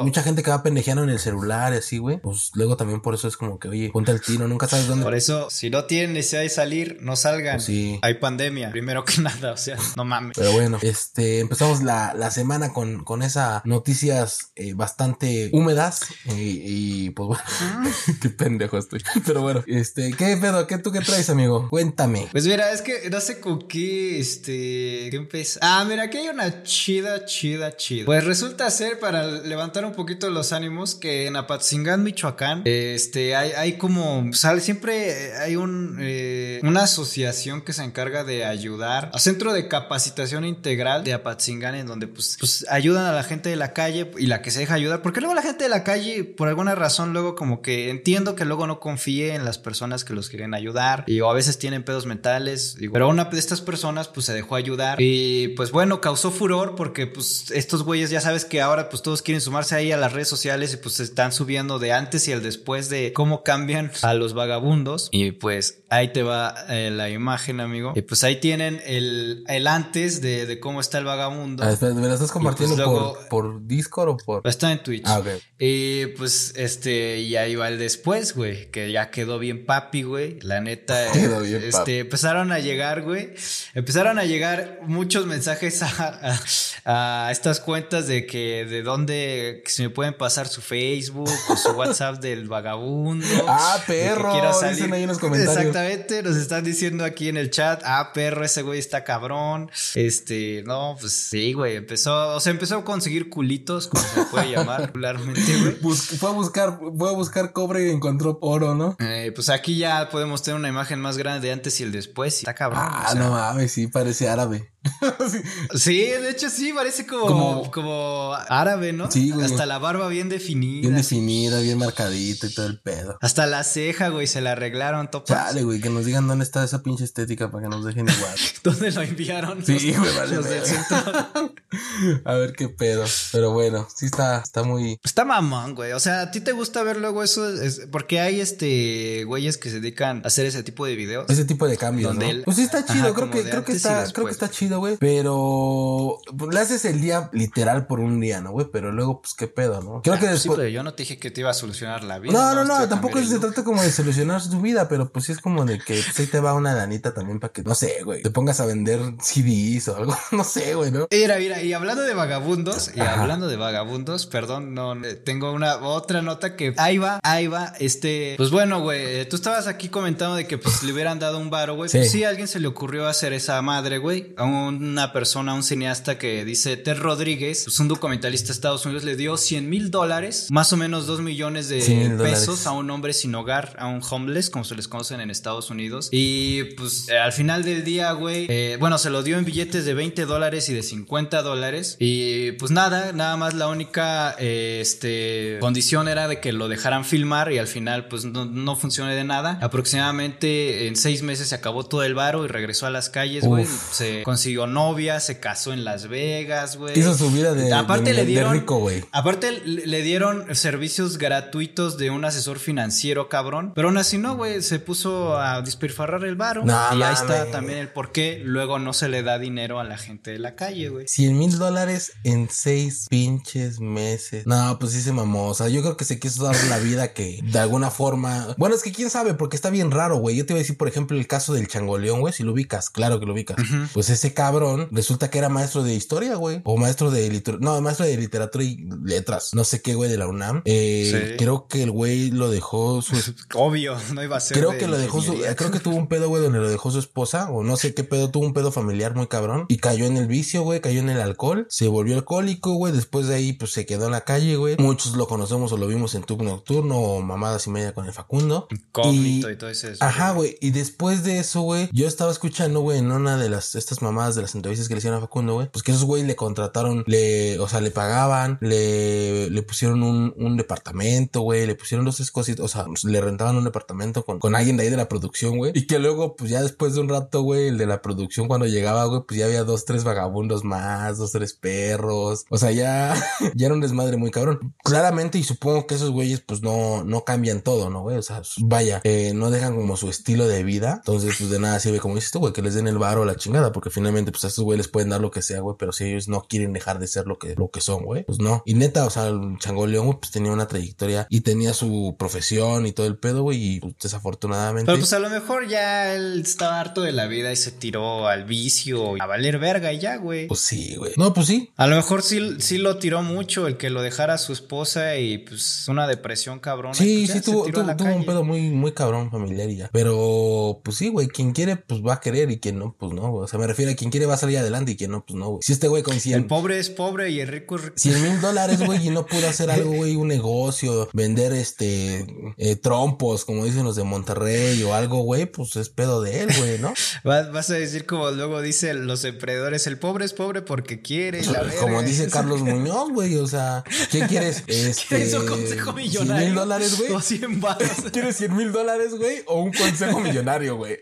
mucha 0.02 0.22
gente 0.22 0.42
que 0.42 0.50
va 0.50 0.62
pendejeando 0.62 1.02
en 1.02 1.10
el 1.10 1.18
celular 1.18 1.72
y 1.72 1.78
así, 1.78 1.98
güey. 1.98 2.18
Pues 2.18 2.50
luego 2.54 2.76
también 2.76 3.00
por 3.00 3.14
eso 3.14 3.28
es 3.28 3.36
como 3.36 3.58
que, 3.58 3.68
oye, 3.68 3.90
ponte 3.90 4.12
el 4.12 4.20
tiro, 4.20 4.46
nunca 4.46 4.68
sabes 4.68 4.86
dónde. 4.86 5.04
Por 5.04 5.14
eso, 5.14 5.48
si 5.50 5.70
no 5.70 5.84
tienen 5.84 6.14
necesidad 6.14 6.42
de 6.42 6.48
salir, 6.48 6.98
no 7.00 7.16
salgan. 7.16 7.56
Pues 7.56 7.64
sí. 7.64 7.98
Hay 8.02 8.14
pandemia, 8.14 8.70
primero 8.70 9.04
que 9.04 9.20
nada, 9.22 9.52
o 9.52 9.56
sea, 9.56 9.76
no 9.96 10.04
mames. 10.04 10.36
Pero 10.36 10.52
bueno, 10.52 10.78
este, 10.82 11.40
empezamos 11.40 11.82
la, 11.82 12.14
la 12.14 12.30
semana 12.30 12.72
con, 12.72 13.04
con 13.04 13.22
esas 13.22 13.64
noticias 13.64 14.52
eh, 14.56 14.74
bastante 14.74 15.50
húmedas 15.52 16.06
y, 16.26 17.10
pues 17.10 17.28
bueno, 17.28 17.42
qué 18.20 18.30
pendejo 18.30 18.78
estoy. 18.78 19.02
Pero 19.26 19.42
bueno, 19.42 19.62
este, 19.66 20.12
¿qué 20.12 20.36
pedo? 20.36 20.66
¿Qué 20.66 20.78
tú 20.78 20.92
qué 20.92 21.00
traes, 21.00 21.29
amigo? 21.32 21.68
Cuéntame. 21.70 22.28
Pues 22.32 22.46
mira, 22.46 22.72
es 22.72 22.82
que 22.82 23.08
no 23.10 23.20
sé 23.20 23.40
con 23.40 23.66
qué, 23.66 24.18
este, 24.18 25.08
qué 25.10 25.16
empezar. 25.16 25.62
Ah, 25.64 25.84
mira, 25.88 26.04
aquí 26.04 26.18
hay 26.18 26.28
una 26.28 26.62
chida, 26.62 27.24
chida, 27.24 27.76
chida. 27.76 28.06
Pues 28.06 28.24
resulta 28.24 28.70
ser 28.70 28.98
para 28.98 29.26
levantar 29.26 29.84
un 29.84 29.92
poquito 29.92 30.30
los 30.30 30.52
ánimos 30.52 30.94
que 30.94 31.26
en 31.26 31.36
Apatzingán, 31.36 32.02
Michoacán, 32.02 32.62
este, 32.64 33.36
hay, 33.36 33.52
hay 33.52 33.78
como, 33.78 34.32
sale, 34.32 34.60
siempre 34.60 35.34
hay 35.38 35.56
un, 35.56 35.98
eh, 36.00 36.60
una 36.62 36.82
asociación 36.82 37.62
que 37.62 37.72
se 37.72 37.84
encarga 37.84 38.24
de 38.24 38.44
ayudar 38.44 39.10
a 39.12 39.18
Centro 39.18 39.52
de 39.52 39.68
Capacitación 39.68 40.44
Integral 40.44 41.04
de 41.04 41.12
Apatzingán, 41.12 41.74
en 41.74 41.86
donde 41.86 42.06
pues, 42.06 42.36
pues 42.38 42.66
ayudan 42.68 43.06
a 43.06 43.12
la 43.12 43.22
gente 43.22 43.48
de 43.48 43.56
la 43.56 43.72
calle 43.72 44.10
y 44.18 44.26
la 44.26 44.42
que 44.42 44.50
se 44.50 44.60
deja 44.60 44.74
ayudar, 44.74 45.02
porque 45.02 45.20
luego 45.20 45.34
la 45.34 45.42
gente 45.42 45.64
de 45.64 45.70
la 45.70 45.84
calle, 45.84 46.24
por 46.24 46.48
alguna 46.48 46.74
razón, 46.74 47.12
luego 47.12 47.34
como 47.34 47.62
que 47.62 47.90
entiendo 47.90 48.34
que 48.34 48.44
luego 48.44 48.66
no 48.66 48.80
confíe 48.80 49.34
en 49.34 49.44
las 49.44 49.58
personas 49.58 50.04
que 50.04 50.12
los 50.12 50.28
quieren 50.28 50.54
ayudar 50.54 51.04
y 51.06 51.19
o 51.20 51.30
a 51.30 51.34
veces 51.34 51.58
tienen 51.58 51.84
pedos 51.84 52.06
mentales, 52.06 52.76
pero 52.92 53.08
una 53.08 53.24
de 53.24 53.38
estas 53.38 53.60
personas 53.60 54.08
pues 54.08 54.26
se 54.26 54.32
dejó 54.32 54.56
ayudar 54.56 55.00
y 55.00 55.48
pues 55.48 55.70
bueno, 55.70 56.00
causó 56.00 56.30
furor 56.30 56.74
porque 56.76 57.06
pues 57.06 57.50
estos 57.50 57.82
güeyes 57.82 58.10
ya 58.10 58.20
sabes 58.20 58.44
que 58.44 58.60
ahora 58.60 58.88
pues 58.88 59.02
todos 59.02 59.22
quieren 59.22 59.40
sumarse 59.40 59.74
ahí 59.74 59.92
a 59.92 59.96
las 59.96 60.12
redes 60.12 60.28
sociales 60.28 60.74
y 60.74 60.76
pues 60.76 60.96
se 60.96 61.02
están 61.02 61.32
subiendo 61.32 61.78
de 61.78 61.92
antes 61.92 62.28
y 62.28 62.32
el 62.32 62.42
después 62.42 62.88
de 62.88 63.12
cómo 63.12 63.42
cambian 63.42 63.90
a 64.02 64.14
los 64.14 64.34
vagabundos 64.34 65.08
y 65.12 65.32
pues 65.32 65.79
ahí 65.90 66.12
te 66.12 66.22
va 66.22 66.54
eh, 66.68 66.90
la 66.90 67.10
imagen 67.10 67.60
amigo 67.60 67.92
y 67.96 68.02
pues 68.02 68.22
ahí 68.22 68.36
tienen 68.36 68.80
el, 68.86 69.44
el 69.48 69.66
antes 69.66 70.20
de, 70.20 70.58
cómo 70.60 70.80
está 70.80 70.98
el 70.98 71.04
vagabundo. 71.04 71.64
Ah, 71.64 71.76
¿Me 71.80 72.06
la 72.06 72.14
estás 72.14 72.30
compartiendo 72.30 72.76
pues, 72.76 73.26
por, 73.28 73.28
por, 73.28 73.66
Discord 73.66 74.08
o 74.08 74.16
por...? 74.16 74.46
Está 74.46 74.70
en 74.70 74.82
Twitch. 74.82 75.04
Ah, 75.06 75.20
Y 75.58 76.06
pues 76.06 76.54
este, 76.56 77.18
y 77.18 77.36
ahí 77.36 77.56
va 77.56 77.68
el 77.68 77.78
después, 77.78 78.34
güey, 78.34 78.70
que 78.70 78.92
ya 78.92 79.10
quedó 79.10 79.38
bien 79.38 79.66
papi, 79.66 80.02
güey, 80.02 80.38
la 80.40 80.60
neta. 80.60 81.10
quedó 81.12 81.40
bien 81.40 81.62
este, 81.64 81.98
empezaron 81.98 82.52
a 82.52 82.60
llegar, 82.60 83.02
güey, 83.02 83.34
empezaron 83.74 84.18
a 84.18 84.24
llegar 84.24 84.80
muchos 84.86 85.26
mensajes 85.26 85.82
a, 85.82 86.38
a, 86.84 87.30
estas 87.32 87.58
cuentas 87.58 88.06
de 88.06 88.26
que 88.26 88.64
de 88.64 88.82
dónde 88.82 89.64
se 89.66 89.82
me 89.82 89.90
pueden 89.90 90.14
pasar 90.14 90.46
su 90.46 90.60
Facebook 90.60 91.30
o 91.48 91.56
su 91.56 91.70
WhatsApp 91.76 92.20
del 92.20 92.48
vagabundo. 92.48 93.26
Ah, 93.48 93.82
perro. 93.86 94.32
Dicen 94.70 94.92
ahí 94.92 95.02
en 95.02 95.08
los 95.08 95.18
comentarios. 95.18 95.56
Exactamente, 95.56 95.79
nos 96.22 96.36
están 96.36 96.64
diciendo 96.64 97.04
aquí 97.04 97.28
en 97.28 97.36
el 97.36 97.50
chat, 97.50 97.82
ah, 97.84 98.12
perro, 98.12 98.44
ese 98.44 98.62
güey 98.62 98.78
está 98.78 99.04
cabrón. 99.04 99.70
Este, 99.94 100.62
no, 100.66 100.96
pues 101.00 101.12
sí, 101.12 101.52
güey, 101.52 101.76
empezó, 101.76 102.36
o 102.36 102.40
sea, 102.40 102.52
empezó 102.52 102.78
a 102.78 102.84
conseguir 102.84 103.28
culitos, 103.28 103.88
como 103.88 104.02
se 104.02 104.22
puede 104.24 104.50
llamar 104.52 104.86
popularmente, 104.86 105.56
güey. 105.60 105.94
fue 105.94 106.30
a 106.30 106.32
buscar, 106.32 106.78
fue 106.96 107.08
a 107.08 107.12
buscar 107.12 107.52
cobre 107.52 107.88
y 107.88 107.90
encontró 107.90 108.38
oro, 108.40 108.74
¿no? 108.74 108.96
Eh, 109.00 109.32
pues 109.34 109.48
aquí 109.48 109.76
ya 109.76 110.08
podemos 110.10 110.42
tener 110.42 110.58
una 110.58 110.68
imagen 110.68 111.00
más 111.00 111.16
grande 111.16 111.48
de 111.48 111.52
antes 111.52 111.80
y 111.80 111.84
el 111.84 111.92
después. 111.92 112.38
Está 112.38 112.54
cabrón. 112.54 112.80
Ah, 112.82 113.14
no 113.16 113.30
mames, 113.30 113.72
sí, 113.72 113.86
parece 113.86 114.28
árabe. 114.28 114.72
sí, 115.74 115.98
de 115.98 116.30
hecho 116.30 116.48
sí, 116.48 116.72
parece 116.72 117.06
como, 117.06 117.70
como, 117.70 118.34
árabe, 118.48 118.92
¿no? 118.92 119.10
Sí, 119.10 119.30
güey. 119.30 119.44
Hasta 119.44 119.66
la 119.66 119.78
barba 119.78 120.08
bien 120.08 120.28
definida. 120.28 120.80
Bien 120.82 120.94
definida, 120.94 121.60
bien 121.60 121.78
marcadita 121.78 122.46
y 122.46 122.54
todo 122.54 122.66
el 122.66 122.80
pedo. 122.80 123.18
Hasta 123.20 123.46
la 123.46 123.62
ceja, 123.62 124.08
güey, 124.08 124.26
se 124.26 124.40
la 124.40 124.52
arreglaron 124.52 125.10
topas. 125.10 125.28
Chale, 125.28 125.64
güey, 125.64 125.80
que 125.80 125.90
nos 125.90 126.06
digan 126.06 126.26
dónde 126.26 126.44
está 126.44 126.64
esa 126.64 126.82
pinche 126.82 127.04
estética 127.04 127.50
para 127.50 127.64
que 127.64 127.68
nos 127.68 127.84
dejen 127.84 128.08
igual. 128.08 128.34
¿Dónde 128.64 128.90
lo 128.90 129.02
enviaron? 129.02 129.64
Sí, 129.64 129.92
güey, 129.92 130.16
vale. 130.16 130.38
A 132.24 132.34
ver 132.34 132.52
qué 132.54 132.68
pedo. 132.68 133.04
Pero 133.32 133.52
bueno, 133.52 133.86
sí 133.94 134.06
está, 134.06 134.38
está 134.38 134.62
muy. 134.62 134.98
Está 135.04 135.24
mamón, 135.24 135.74
güey. 135.74 135.92
O 135.92 136.00
sea, 136.00 136.22
¿a 136.22 136.30
ti 136.30 136.40
te 136.40 136.52
gusta 136.52 136.82
ver 136.82 136.96
luego 136.96 137.22
eso? 137.22 137.48
Es 137.48 137.82
porque 137.92 138.20
hay 138.20 138.40
este 138.40 139.24
güeyes 139.24 139.58
que 139.58 139.70
se 139.70 139.80
dedican 139.80 140.22
a 140.24 140.28
hacer 140.28 140.46
ese 140.46 140.62
tipo 140.62 140.86
de 140.86 140.96
videos. 140.96 141.28
Ese 141.28 141.44
tipo 141.44 141.68
de 141.68 141.76
cambios. 141.76 142.14
¿no? 142.14 142.26
Pues 142.44 142.56
sí 142.56 142.62
está 142.62 142.84
chido, 142.84 143.12
creo 143.14 143.30
que, 143.30 143.42
creo 143.42 143.64
que 143.64 143.72
está, 143.72 144.10
creo 144.12 144.26
que 144.26 144.32
está 144.32 144.50
chido 144.50 144.69
güey. 144.78 144.96
Pero 144.98 146.18
pues, 146.36 146.54
le 146.54 146.60
haces 146.60 146.84
el 146.84 147.00
día 147.00 147.30
literal 147.32 147.86
por 147.86 148.00
un 148.00 148.20
día, 148.20 148.40
¿no, 148.40 148.52
güey? 148.52 148.66
Pero 148.72 148.92
luego, 148.92 149.20
pues 149.22 149.34
qué 149.34 149.48
pedo, 149.48 149.82
¿no? 149.82 150.02
Creo 150.02 150.18
que 150.18 150.28
después. 150.28 150.72
yo 150.72 150.82
no 150.82 150.94
te 150.94 151.02
dije 151.02 151.18
que 151.18 151.30
te 151.30 151.40
iba 151.40 151.50
a 151.50 151.54
solucionar 151.54 152.04
la 152.04 152.18
vida. 152.18 152.32
No, 152.32 152.54
no, 152.54 152.64
no, 152.64 152.88
tampoco 152.88 153.20
se 153.22 153.38
trata 153.38 153.64
como 153.64 153.82
de 153.82 153.90
solucionar 153.90 154.40
su 154.40 154.60
vida, 154.60 154.88
pero 154.88 155.10
pues 155.10 155.26
sí 155.26 155.32
es 155.32 155.38
como 155.38 155.64
de 155.64 155.78
que 155.78 155.94
pues, 155.94 156.18
ahí 156.18 156.26
te 156.26 156.40
va 156.40 156.54
una 156.54 156.74
danita 156.74 157.12
también 157.14 157.40
para 157.40 157.52
que, 157.52 157.62
no 157.62 157.74
sé, 157.74 158.02
güey, 158.04 158.22
te 158.22 158.30
pongas 158.30 158.60
a 158.60 158.66
vender 158.66 159.00
CDs 159.20 159.88
o 159.88 159.96
algo, 159.96 160.16
no 160.32 160.44
sé, 160.44 160.74
güey, 160.74 160.90
¿no? 160.90 161.06
Mira, 161.10 161.36
mira, 161.38 161.62
y 161.62 161.72
hablando 161.72 162.02
de 162.02 162.14
vagabundos, 162.14 162.90
y 162.94 163.00
hablando 163.00 163.48
de 163.48 163.56
vagabundos, 163.56 164.26
perdón, 164.26 164.74
no, 164.74 164.94
tengo 165.24 165.52
una 165.52 165.76
otra 165.76 166.22
nota 166.22 166.56
que 166.56 166.74
ahí 166.76 166.98
va, 166.98 167.20
ahí 167.22 167.46
va, 167.46 167.72
este, 167.78 168.34
pues 168.36 168.50
bueno, 168.50 168.80
güey, 168.80 169.28
tú 169.28 169.36
estabas 169.36 169.66
aquí 169.66 169.88
comentando 169.88 170.36
de 170.36 170.46
que 170.46 170.58
pues 170.58 170.82
le 170.82 170.92
hubieran 170.92 171.18
dado 171.18 171.38
un 171.38 171.50
varo, 171.50 171.74
güey. 171.74 171.90
Pues 171.90 172.10
sí, 172.10 172.24
a 172.24 172.28
alguien 172.28 172.48
se 172.48 172.60
le 172.60 172.68
ocurrió 172.68 173.06
hacer 173.06 173.32
esa 173.32 173.60
madre, 173.62 173.98
güey, 173.98 174.34
a 174.36 174.44
una 174.68 175.12
persona, 175.12 175.54
un 175.54 175.62
cineasta 175.62 176.18
que 176.18 176.44
dice 176.44 176.76
Ted 176.76 176.98
Rodríguez, 176.98 177.64
pues 177.64 177.78
un 177.80 177.88
documentalista 177.88 178.48
de 178.48 178.52
Estados 178.52 178.84
Unidos, 178.84 179.04
le 179.04 179.16
dio 179.16 179.36
100 179.36 179.68
mil 179.68 179.90
dólares, 179.90 180.48
más 180.50 180.72
o 180.72 180.76
menos 180.76 181.06
2 181.06 181.20
millones 181.20 181.68
de 181.68 182.16
pesos 182.18 182.66
a 182.66 182.72
un 182.72 182.90
hombre 182.90 183.12
sin 183.12 183.34
hogar, 183.34 183.76
a 183.78 183.86
un 183.86 184.00
homeless, 184.08 184.50
como 184.50 184.64
se 184.64 184.74
les 184.74 184.88
conocen 184.88 185.20
en 185.20 185.30
Estados 185.30 185.70
Unidos. 185.70 186.08
Y 186.12 186.64
pues 186.76 187.08
eh, 187.08 187.18
al 187.18 187.32
final 187.32 187.62
del 187.64 187.84
día, 187.84 188.12
güey, 188.12 188.46
eh, 188.48 188.76
bueno, 188.78 188.98
se 188.98 189.10
lo 189.10 189.22
dio 189.22 189.38
en 189.38 189.44
billetes 189.44 189.84
de 189.84 189.94
20 189.94 190.24
dólares 190.26 190.68
y 190.68 190.74
de 190.74 190.82
50 190.82 191.42
dólares. 191.42 191.96
Y 191.98 192.52
pues 192.52 192.70
nada, 192.70 193.12
nada 193.12 193.36
más 193.36 193.54
la 193.54 193.68
única 193.68 194.34
eh, 194.38 194.78
este, 194.80 195.58
condición 195.60 196.08
era 196.08 196.28
de 196.28 196.40
que 196.40 196.52
lo 196.52 196.68
dejaran 196.68 197.04
filmar 197.04 197.52
y 197.52 197.58
al 197.58 197.66
final 197.66 198.08
pues 198.08 198.24
no, 198.24 198.44
no 198.44 198.76
funcionó 198.76 199.10
de 199.10 199.24
nada. 199.24 199.58
Aproximadamente 199.62 200.86
en 200.86 200.96
seis 200.96 201.22
meses 201.22 201.48
se 201.48 201.54
acabó 201.54 201.84
todo 201.86 202.02
el 202.02 202.14
varo 202.14 202.44
y 202.44 202.48
regresó 202.48 202.86
a 202.86 202.90
las 202.90 203.08
calles, 203.08 203.44
güey. 203.44 203.66
Se 203.66 204.22
consiguió 204.22 204.49
no 204.56 204.80
novia, 204.80 205.20
se 205.20 205.40
casó 205.40 205.72
en 205.72 205.84
Las 205.84 206.08
Vegas, 206.08 206.76
güey. 206.76 206.98
Hizo 206.98 207.14
su 207.14 207.30
vida 207.30 207.52
de, 207.52 207.72
aparte 207.72 208.14
le 208.14 208.24
dieron, 208.24 208.54
rico, 208.54 208.78
güey. 208.78 209.04
Aparte 209.12 209.60
le 209.64 210.02
dieron 210.02 210.54
servicios 210.54 211.18
gratuitos 211.18 211.98
de 211.98 212.10
un 212.10 212.24
asesor 212.24 212.58
financiero, 212.58 213.28
cabrón. 213.28 213.72
Pero 213.74 213.88
aún 213.88 213.98
así 213.98 214.16
no, 214.16 214.36
güey, 214.36 214.62
se 214.62 214.78
puso 214.78 215.38
a 215.38 215.60
despilfarrar 215.60 216.24
el 216.24 216.34
varo. 216.34 216.64
y 216.66 217.02
ahí 217.02 217.12
está 217.12 217.50
también 217.50 217.78
el 217.78 217.88
por 217.88 218.12
qué 218.12 218.40
luego 218.44 218.78
no 218.78 218.92
se 218.92 219.08
le 219.08 219.22
da 219.22 219.38
dinero 219.38 219.80
a 219.80 219.84
la 219.84 219.98
gente 219.98 220.30
de 220.30 220.38
la 220.38 220.54
calle, 220.54 220.88
güey. 220.88 221.06
100 221.08 221.38
mil 221.38 221.58
dólares 221.58 222.12
en 222.24 222.48
seis 222.50 223.06
pinches 223.10 223.80
meses. 223.80 224.46
No, 224.46 224.78
pues 224.78 224.92
sí 224.92 225.02
se 225.02 225.12
mamó. 225.12 225.48
O 225.48 225.54
sea, 225.54 225.68
yo 225.68 225.82
creo 225.82 225.96
que 225.96 226.04
se 226.04 226.18
quiso 226.18 226.44
dar 226.44 226.56
la 226.68 226.78
vida 226.78 227.12
que 227.12 227.40
de 227.42 227.58
alguna 227.58 227.90
forma. 227.90 228.54
Bueno, 228.56 228.74
es 228.74 228.82
que 228.82 228.92
quién 228.92 229.10
sabe, 229.10 229.34
porque 229.34 229.56
está 229.56 229.70
bien 229.70 229.90
raro, 229.90 230.16
güey. 230.16 230.36
Yo 230.36 230.46
te 230.46 230.54
voy 230.54 230.60
a 230.60 230.62
decir, 230.62 230.76
por 230.76 230.88
ejemplo, 230.88 231.18
el 231.18 231.26
caso 231.26 231.52
del 231.52 231.68
changoleón, 231.68 232.20
güey. 232.20 232.32
Si 232.32 232.42
lo 232.42 232.52
ubicas, 232.52 232.90
claro 232.90 233.20
que 233.20 233.26
lo 233.26 233.34
ubicas. 233.34 233.56
Pues 233.92 234.10
ese 234.10 234.32
cabrón 234.40 234.88
resulta 234.90 235.28
que 235.28 235.36
era 235.36 235.50
maestro 235.50 235.82
de 235.82 235.94
historia, 235.94 236.34
güey. 236.36 236.62
O 236.64 236.78
maestro 236.78 237.10
de 237.10 237.28
literatura. 237.28 237.58
No, 237.74 237.78
maestro 237.82 238.06
de 238.06 238.16
literatura 238.16 238.64
y 238.64 238.78
letras. 239.04 239.50
No 239.52 239.64
sé 239.64 239.82
qué, 239.82 239.94
güey, 239.94 240.10
de 240.10 240.16
la 240.16 240.26
UNAM. 240.28 240.62
Eh, 240.64 241.34
Creo 241.38 241.66
que 241.68 241.82
el 241.82 241.90
güey 241.90 242.30
lo 242.30 242.48
dejó 242.50 243.02
su. 243.02 243.16
Obvio, 243.54 243.96
no 244.14 244.22
iba 244.22 244.38
a 244.38 244.40
ser. 244.40 244.56
Creo 244.56 244.78
que 244.78 244.86
lo 244.88 244.96
dejó 244.96 245.20
su. 245.20 245.34
Creo 245.56 245.70
que 245.70 245.78
tuvo 245.78 245.96
un 245.96 246.08
pedo, 246.08 246.28
güey, 246.28 246.42
donde 246.42 246.58
lo 246.58 246.70
dejó 246.70 246.90
su 246.90 246.98
esposa. 246.98 247.50
O 247.50 247.62
no 247.62 247.76
sé 247.76 247.92
qué 247.92 248.02
pedo, 248.02 248.30
tuvo 248.30 248.46
un 248.46 248.54
pedo 248.54 248.72
familiar 248.72 249.14
muy 249.14 249.26
cabrón. 249.26 249.66
Y 249.68 249.76
cayó 249.76 250.06
en 250.06 250.16
el 250.16 250.26
vicio, 250.26 250.62
güey. 250.62 250.80
Cayó 250.80 251.00
en 251.00 251.10
el 251.10 251.20
alcohol. 251.20 251.66
Se 251.68 251.88
volvió 251.88 252.14
alcohólico, 252.16 252.72
güey. 252.74 252.94
Después 252.94 253.26
de 253.26 253.34
ahí, 253.34 253.52
pues 253.52 253.72
se 253.72 253.84
quedó 253.84 254.06
en 254.06 254.12
la 254.12 254.22
calle, 254.22 254.56
güey. 254.56 254.76
Muchos 254.78 255.16
lo 255.16 255.28
conocemos 255.28 255.70
o 255.72 255.76
lo 255.76 255.86
vimos 255.86 256.14
en 256.14 256.22
Tub 256.22 256.42
Nocturno 256.42 256.98
o 256.98 257.20
Mamadas 257.20 257.66
y 257.66 257.70
Media 257.70 257.92
con 257.92 258.06
el 258.06 258.12
Facundo. 258.14 258.68
y, 259.12 259.44
y 259.46 259.56
todo 259.56 259.68
eso. 259.68 259.88
Ajá, 260.00 260.32
güey. 260.32 260.56
Y 260.62 260.70
después 260.70 261.24
de 261.24 261.38
eso, 261.40 261.60
güey, 261.60 261.90
yo 261.92 262.06
estaba 262.08 262.32
escuchando, 262.32 262.80
güey, 262.80 262.98
en 262.98 263.10
una 263.12 263.36
de 263.36 263.50
las 263.50 263.74
estas 263.74 264.00
mamadas 264.00 264.29
de 264.34 264.42
las 264.42 264.54
entrevistas 264.54 264.88
que 264.88 264.94
le 264.94 264.98
hicieron 264.98 265.18
a 265.18 265.22
Facundo, 265.22 265.54
güey, 265.54 265.68
pues 265.70 265.82
que 265.82 265.92
esos 265.92 266.04
güey 266.04 266.22
le 266.22 266.36
contrataron, 266.36 267.04
le, 267.06 267.58
o 267.58 267.68
sea, 267.68 267.80
le 267.80 267.90
pagaban, 267.90 268.58
le, 268.60 269.50
le 269.50 269.62
pusieron 269.62 270.02
un, 270.02 270.34
un 270.36 270.56
departamento, 270.56 271.40
güey, 271.40 271.66
le 271.66 271.74
pusieron 271.74 272.04
dos 272.04 272.30
cositas, 272.30 272.64
o 272.64 272.68
sea, 272.68 272.86
le 273.04 273.20
rentaban 273.20 273.56
un 273.56 273.64
departamento 273.64 274.24
con, 274.24 274.38
con 274.38 274.54
alguien 274.54 274.76
de 274.76 274.84
ahí 274.84 274.90
de 274.90 274.96
la 274.96 275.08
producción, 275.08 275.56
güey, 275.58 275.72
y 275.74 275.86
que 275.86 275.98
luego, 275.98 276.36
pues 276.36 276.50
ya 276.50 276.62
después 276.62 276.94
de 276.94 277.00
un 277.00 277.08
rato, 277.08 277.42
güey, 277.42 277.68
el 277.68 277.78
de 277.78 277.86
la 277.86 278.02
producción 278.02 278.48
cuando 278.48 278.66
llegaba, 278.66 279.04
güey, 279.04 279.22
pues 279.26 279.38
ya 279.38 279.46
había 279.46 279.64
dos, 279.64 279.84
tres 279.84 280.04
vagabundos 280.04 280.64
más, 280.64 281.18
dos, 281.18 281.32
tres 281.32 281.54
perros, 281.54 282.44
o 282.48 282.58
sea, 282.58 282.70
ya, 282.72 283.14
ya 283.54 283.66
era 283.66 283.74
un 283.74 283.80
desmadre 283.80 284.16
muy 284.16 284.30
cabrón. 284.30 284.74
Claramente, 284.84 285.38
y 285.38 285.42
supongo 285.42 285.86
que 285.86 285.94
esos 285.94 286.10
güeyes, 286.10 286.40
pues 286.40 286.62
no, 286.62 287.04
no 287.04 287.24
cambian 287.24 287.62
todo, 287.62 287.90
¿no, 287.90 288.02
güey? 288.02 288.16
O 288.16 288.22
sea, 288.22 288.42
vaya, 288.58 289.00
eh, 289.04 289.32
no 289.34 289.50
dejan 289.50 289.76
como 289.76 289.96
su 289.96 290.08
estilo 290.08 290.46
de 290.46 290.62
vida, 290.62 290.96
entonces, 290.98 291.36
pues 291.38 291.50
de 291.50 291.58
nada 291.58 291.80
sirve, 291.80 292.00
como 292.00 292.14
dices 292.14 292.30
tú, 292.30 292.40
güey, 292.40 292.52
que 292.52 292.62
les 292.62 292.74
den 292.74 292.88
el 292.88 292.98
bar 292.98 293.18
o 293.18 293.24
la 293.24 293.36
chingada, 293.36 293.72
porque 293.72 293.90
finalmente, 293.90 294.19
pues 294.24 294.44
a 294.44 294.48
estos 294.48 294.64
güeyes 294.64 294.86
les 294.86 294.88
pueden 294.88 295.10
dar 295.10 295.20
lo 295.20 295.30
que 295.30 295.42
sea, 295.42 295.60
güey, 295.60 295.76
pero 295.78 295.92
si 295.92 296.04
ellos 296.04 296.28
no 296.28 296.42
quieren 296.42 296.72
dejar 296.72 296.98
de 296.98 297.06
ser 297.06 297.26
lo 297.26 297.38
que, 297.38 297.54
lo 297.56 297.70
que 297.70 297.80
son, 297.80 298.04
güey, 298.04 298.24
pues 298.24 298.38
no. 298.38 298.62
Y 298.64 298.74
neta, 298.74 299.04
o 299.06 299.10
sea, 299.10 299.28
el 299.28 299.58
Changoleón, 299.58 300.18
pues 300.20 300.32
tenía 300.32 300.52
una 300.52 300.68
trayectoria 300.68 301.26
y 301.30 301.40
tenía 301.40 301.72
su 301.74 302.16
profesión 302.18 302.86
y 302.86 302.92
todo 302.92 303.06
el 303.06 303.16
pedo, 303.16 303.42
güey, 303.42 303.76
y 303.76 303.80
pues, 303.80 303.94
desafortunadamente. 304.02 304.86
Pero 304.86 304.98
pues 304.98 305.12
a 305.12 305.18
lo 305.18 305.30
mejor 305.30 305.68
ya 305.68 306.14
él 306.14 306.40
estaba 306.40 306.80
harto 306.80 307.02
de 307.02 307.12
la 307.12 307.26
vida 307.26 307.52
y 307.52 307.56
se 307.56 307.72
tiró 307.72 308.28
al 308.28 308.44
vicio, 308.44 309.20
a 309.20 309.26
valer 309.26 309.58
verga 309.58 309.92
y 309.92 309.98
ya, 309.98 310.16
güey. 310.16 310.46
Pues 310.46 310.60
sí, 310.60 310.96
güey. 310.96 311.12
No, 311.16 311.32
pues 311.32 311.46
sí. 311.46 311.70
A 311.76 311.86
lo 311.86 311.96
mejor 311.96 312.22
sí, 312.22 312.56
sí 312.58 312.78
lo 312.78 312.98
tiró 312.98 313.22
mucho 313.22 313.66
el 313.66 313.76
que 313.76 313.90
lo 313.90 314.02
dejara 314.02 314.34
a 314.34 314.38
su 314.38 314.52
esposa 314.52 315.16
y 315.16 315.38
pues 315.38 315.86
una 315.88 316.06
depresión 316.06 316.58
cabrón. 316.58 316.94
Sí, 316.94 317.24
pues, 317.26 317.44
sí, 317.44 317.50
tuvo, 317.50 317.64
tuvo, 317.66 318.14
un 318.14 318.24
pedo 318.24 318.44
muy, 318.44 318.70
muy 318.70 318.92
cabrón 318.92 319.30
familiar 319.30 319.68
y 319.68 319.76
ya. 319.76 319.90
Pero, 319.92 320.80
pues 320.84 320.96
sí, 320.96 321.08
güey, 321.08 321.28
quien 321.28 321.52
quiere, 321.52 321.76
pues 321.76 322.02
va 322.02 322.14
a 322.14 322.20
querer 322.20 322.50
y 322.50 322.58
quien 322.58 322.78
no, 322.78 322.94
pues 322.98 323.12
no, 323.12 323.32
O 323.34 323.46
sea, 323.46 323.58
me 323.58 323.66
refiero 323.66 323.92
a 323.92 323.94
quien 323.94 324.09
quiere 324.10 324.26
va 324.26 324.34
a 324.34 324.38
salir 324.38 324.58
adelante 324.58 324.92
y 324.92 324.96
quien 324.96 325.10
no, 325.10 325.24
pues 325.24 325.38
no, 325.38 325.48
güey. 325.48 325.60
Si 325.62 325.72
este 325.72 325.88
güey 325.88 326.02
con 326.02 326.18
100. 326.18 326.40
El 326.40 326.46
pobre 326.46 326.78
es 326.78 326.90
pobre 326.90 327.30
y 327.30 327.40
el 327.40 327.48
rico 327.48 327.76
es 327.76 327.82
rico. 327.82 327.94
100 327.96 328.22
mil 328.22 328.40
dólares, 328.40 328.84
güey, 328.84 329.06
y 329.06 329.10
no 329.10 329.26
pudo 329.26 329.48
hacer 329.48 329.70
algo, 329.70 329.92
güey, 329.92 330.16
un 330.16 330.28
negocio, 330.40 331.08
vender 331.12 331.52
este, 331.52 332.26
eh, 332.56 332.76
trompos, 332.76 333.44
como 333.44 333.64
dicen 333.64 333.84
los 333.84 333.96
de 333.96 334.04
Monterrey 334.04 334.82
o 334.82 334.94
algo, 334.94 335.22
güey, 335.22 335.46
pues 335.46 335.76
es 335.76 335.88
pedo 335.88 336.22
de 336.22 336.40
él, 336.40 336.48
güey, 336.58 336.78
¿no? 336.78 336.92
Vas, 337.24 337.70
a 337.70 337.74
decir 337.74 338.06
como 338.06 338.30
luego 338.30 338.60
dicen 338.60 339.06
los 339.06 339.24
emprendedores, 339.24 339.86
el 339.86 339.98
pobre 339.98 340.24
es 340.24 340.32
pobre 340.32 340.62
porque 340.62 341.02
quiere. 341.02 341.44
La 341.46 341.62
como 341.80 342.02
dice 342.02 342.28
Carlos 342.30 342.62
Muñoz, 342.62 343.10
güey, 343.12 343.36
o 343.36 343.46
sea, 343.46 343.84
¿qué 344.10 344.26
quieres? 344.26 344.64
Este, 344.66 345.16
¿Quieres 345.16 345.34
un 345.34 345.46
consejo 345.46 345.92
millonario? 345.92 346.46
mil 346.46 346.54
dólares, 346.54 346.98
güey? 346.98 347.12
O 347.12 347.20
100 347.20 347.60
baros. 347.60 347.90
¿Quieres 348.12 348.36
100 348.36 348.56
mil 348.56 348.72
dólares, 348.72 349.14
güey? 349.14 349.42
O 349.46 349.62
un 349.62 349.72
consejo 349.72 350.20
millonario, 350.20 350.76
güey. 350.76 350.98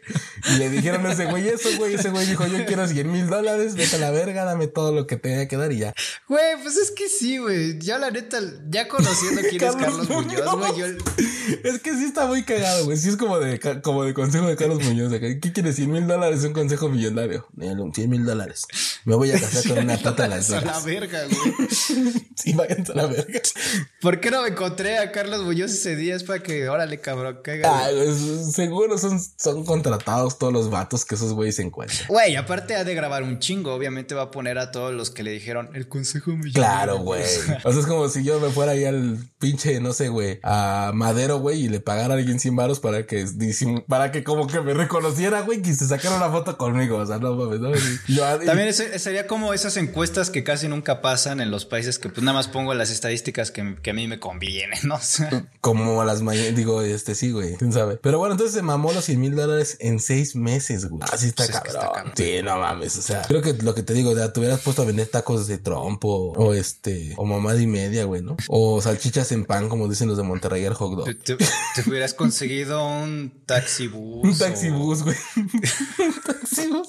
Y 0.51 0.59
le 0.59 0.71
dijeron 0.71 1.05
a 1.07 1.13
ese 1.13 1.27
güey 1.27 1.49
eso, 1.49 1.69
güey. 1.77 1.95
Ese 1.95 2.11
güey 2.11 2.27
dijo, 2.27 2.47
yo 2.47 2.65
quiero 2.67 2.87
100 2.87 2.98
mil 3.07 3.29
dólares, 3.29 3.75
vete 3.75 3.97
a 3.97 3.99
la 3.99 4.11
verga, 4.11 4.45
dame 4.45 4.67
todo 4.67 4.93
lo 4.93 5.07
que 5.07 5.17
tenga 5.17 5.47
que 5.47 5.57
dar 5.57 5.73
y 5.73 5.79
ya. 5.79 5.95
Güey, 6.29 6.63
pues 6.63 6.77
es 6.77 6.91
que 6.91 7.09
sí, 7.09 7.39
güey. 7.39 7.79
Ya 7.79 7.99
la 7.99 8.11
neta, 8.11 8.39
ya 8.69 8.89
conociendo 8.89 9.41
quién 9.49 9.63
es 9.63 9.77
Carlos 9.77 10.09
Muñoz, 10.09 10.57
güey. 10.57 10.79
Yo... 10.79 10.87
Es 11.65 11.81
que 11.81 11.95
sí 11.95 12.05
está 12.05 12.27
muy 12.27 12.45
cagado, 12.45 12.85
güey. 12.85 12.97
Sí 12.97 13.09
es 13.09 13.17
como 13.17 13.39
de, 13.39 13.59
como 13.83 14.05
de 14.05 14.15
consejo 14.15 14.47
de 14.47 14.57
Carlos 14.57 14.83
Muñoz. 14.83 15.13
¿Qué 15.19 15.53
quieres? 15.53 15.77
100 15.77 15.91
mil 15.91 16.07
dólares, 16.07 16.45
un 16.45 16.53
consejo 16.53 16.89
millonario. 16.89 17.47
100 17.59 18.11
mil 18.11 18.25
dólares. 18.25 18.67
Me 19.05 19.15
voy 19.15 19.31
a 19.31 19.41
casar 19.41 19.67
con 19.69 19.79
una 19.79 19.97
pata 19.97 20.25
a 20.25 20.29
las 20.29 20.51
a 20.51 20.61
la 20.61 20.81
verga, 20.81 21.21
güey. 21.25 21.69
sí, 22.37 22.53
vayan 22.53 22.85
a 22.91 22.95
la 22.95 23.07
verga. 23.07 23.41
¿Por 24.01 24.21
qué 24.21 24.31
no 24.31 24.43
me 24.43 24.49
encontré 24.49 24.99
a 24.99 25.13
Carlos 25.13 25.43
Muñoz 25.43 25.73
ese 25.73 25.97
día? 25.97 26.15
Es 26.17 26.25
para 26.25 26.43
que, 26.43 26.69
órale, 26.69 27.01
cabrón, 27.01 27.41
caiga. 27.43 27.87
Ah, 27.87 27.91
seguro 28.51 28.99
son, 28.99 29.21
son 29.37 29.65
contratados 29.65 30.39
todos 30.39 30.53
los 30.53 30.71
vatos 30.71 31.05
que 31.05 31.15
esos 31.15 31.33
güeyes 31.33 31.57
se 31.57 31.63
encuentran. 31.63 32.07
Güey, 32.09 32.37
aparte 32.37 32.75
ha 32.79 32.85
de 32.85 32.95
grabar 32.95 33.23
un 33.23 33.39
chingo. 33.39 33.75
Obviamente 33.75 34.15
va 34.15 34.23
a 34.23 34.31
poner 34.31 34.59
a 34.59 34.71
todos 34.71 34.95
los 34.95 35.11
que 35.11 35.23
le 35.23 35.31
dijeron 35.31 35.71
el 35.75 35.89
consejo 35.89 36.31
millonario. 36.31 36.53
Claro, 36.53 36.99
güey. 37.05 37.23
O 37.65 37.73
sea, 37.73 37.81
es 37.81 37.87
como 37.87 38.09
si 38.09 38.25
yo 38.25 38.41
me 38.41 38.51
fuera 38.51 38.73
ahí 38.73 38.85
al 38.85 39.19
pinche, 39.39 39.81
no 39.81 39.93
sé, 39.93 40.09
güey, 40.09 40.41
a 40.43 40.93
Madero, 40.95 41.39
güey, 41.39 41.65
y 41.65 41.69
le 41.69 41.81
pagara 41.81 42.15
a 42.15 42.17
alguien 42.17 42.41
sin 42.41 42.57
varos 42.57 42.81
para 42.81 43.07
que, 43.07 43.27
para 43.87 44.11
que 44.13 44.25
como 44.25 44.47
que 44.47 44.61
me 44.61 44.75
reconociera, 44.75 45.43
güey, 45.43 45.63
que 45.63 45.75
se 45.75 45.87
sacara 45.87 46.17
una 46.17 46.31
foto 46.31 46.57
conmigo. 46.57 46.99
O 46.99 47.07
sea, 47.07 47.19
no 47.19 47.35
mames, 47.35 47.61
no. 47.61 47.71
También 48.45 48.73
sería 48.73 49.27
como 49.27 49.53
esas 49.53 49.77
encuestas 49.77 50.31
que 50.31 50.45
casi 50.45 50.69
nunca 50.69 51.01
pasan 51.01 51.41
en 51.41 51.51
los 51.51 51.65
países 51.65 51.99
que 51.99 52.09
pues 52.09 52.23
nada 52.23 52.37
más 52.37 52.49
pongo 52.49 52.75
las 52.75 52.91
estadísticas 52.91 53.51
que, 53.51 53.77
que 53.83 53.91
a 53.91 53.95
mí 53.95 54.07
me 54.07 54.19
convienen, 54.19 54.79
¿no? 54.85 54.99
como 55.61 56.05
las 56.05 56.23
mañanas, 56.23 56.55
digo, 56.55 56.83
este 56.83 57.15
sí, 57.15 57.31
güey, 57.31 57.57
quién 57.57 57.73
sabe. 57.73 57.99
Pero 58.03 58.19
bueno, 58.19 58.33
entonces 58.33 58.55
se 58.55 58.63
mamó 58.63 58.93
los 58.93 59.05
100 59.05 59.21
mil 59.21 59.35
dólares 59.35 59.77
en 59.81 60.01
seis 60.01 60.35
meses, 60.37 60.87
güey. 60.89 61.03
Así 61.13 61.29
está, 61.29 61.47
pues 61.47 61.77
cabrón. 61.77 62.13
Sí, 62.15 62.41
no 62.43 62.59
mames, 62.59 62.68
o 62.73 62.91
sea, 62.91 63.23
creo 63.23 63.43
que 63.43 63.55
lo 63.55 63.75
que 63.75 63.83
te 63.83 63.95
digo, 63.95 64.15
ya 64.17 64.33
te 64.33 64.41
hubieras 64.41 64.61
puesto 64.61 64.83
a 64.83 64.85
vender 64.85 65.09
tacos 65.09 65.47
de 65.47 65.59
trompo 65.59 66.33
o 66.37 66.55
este, 66.55 67.15
o 67.17 67.25
mamada 67.25 67.61
y 67.61 67.67
media, 67.67 68.05
güey, 68.05 68.23
¿no? 68.23 68.37
O 68.49 68.81
salchichas 68.81 69.33
en 69.33 69.45
pan, 69.45 69.69
como 69.69 69.89
dicen 69.89 70.09
los 70.09 70.17
de 70.17 70.23
Monterrey, 70.23 70.65
el 70.65 70.75
hot 70.75 70.97
dog. 70.97 71.19
Te, 71.19 71.37
hubieras 71.87 72.15
conseguido 72.15 72.87
un 72.87 73.33
taxibús. 73.47 74.25
un 74.25 74.39
taxibús, 74.39 75.03
güey. 75.03 75.17
un 75.37 76.23
taxibús. 76.23 76.87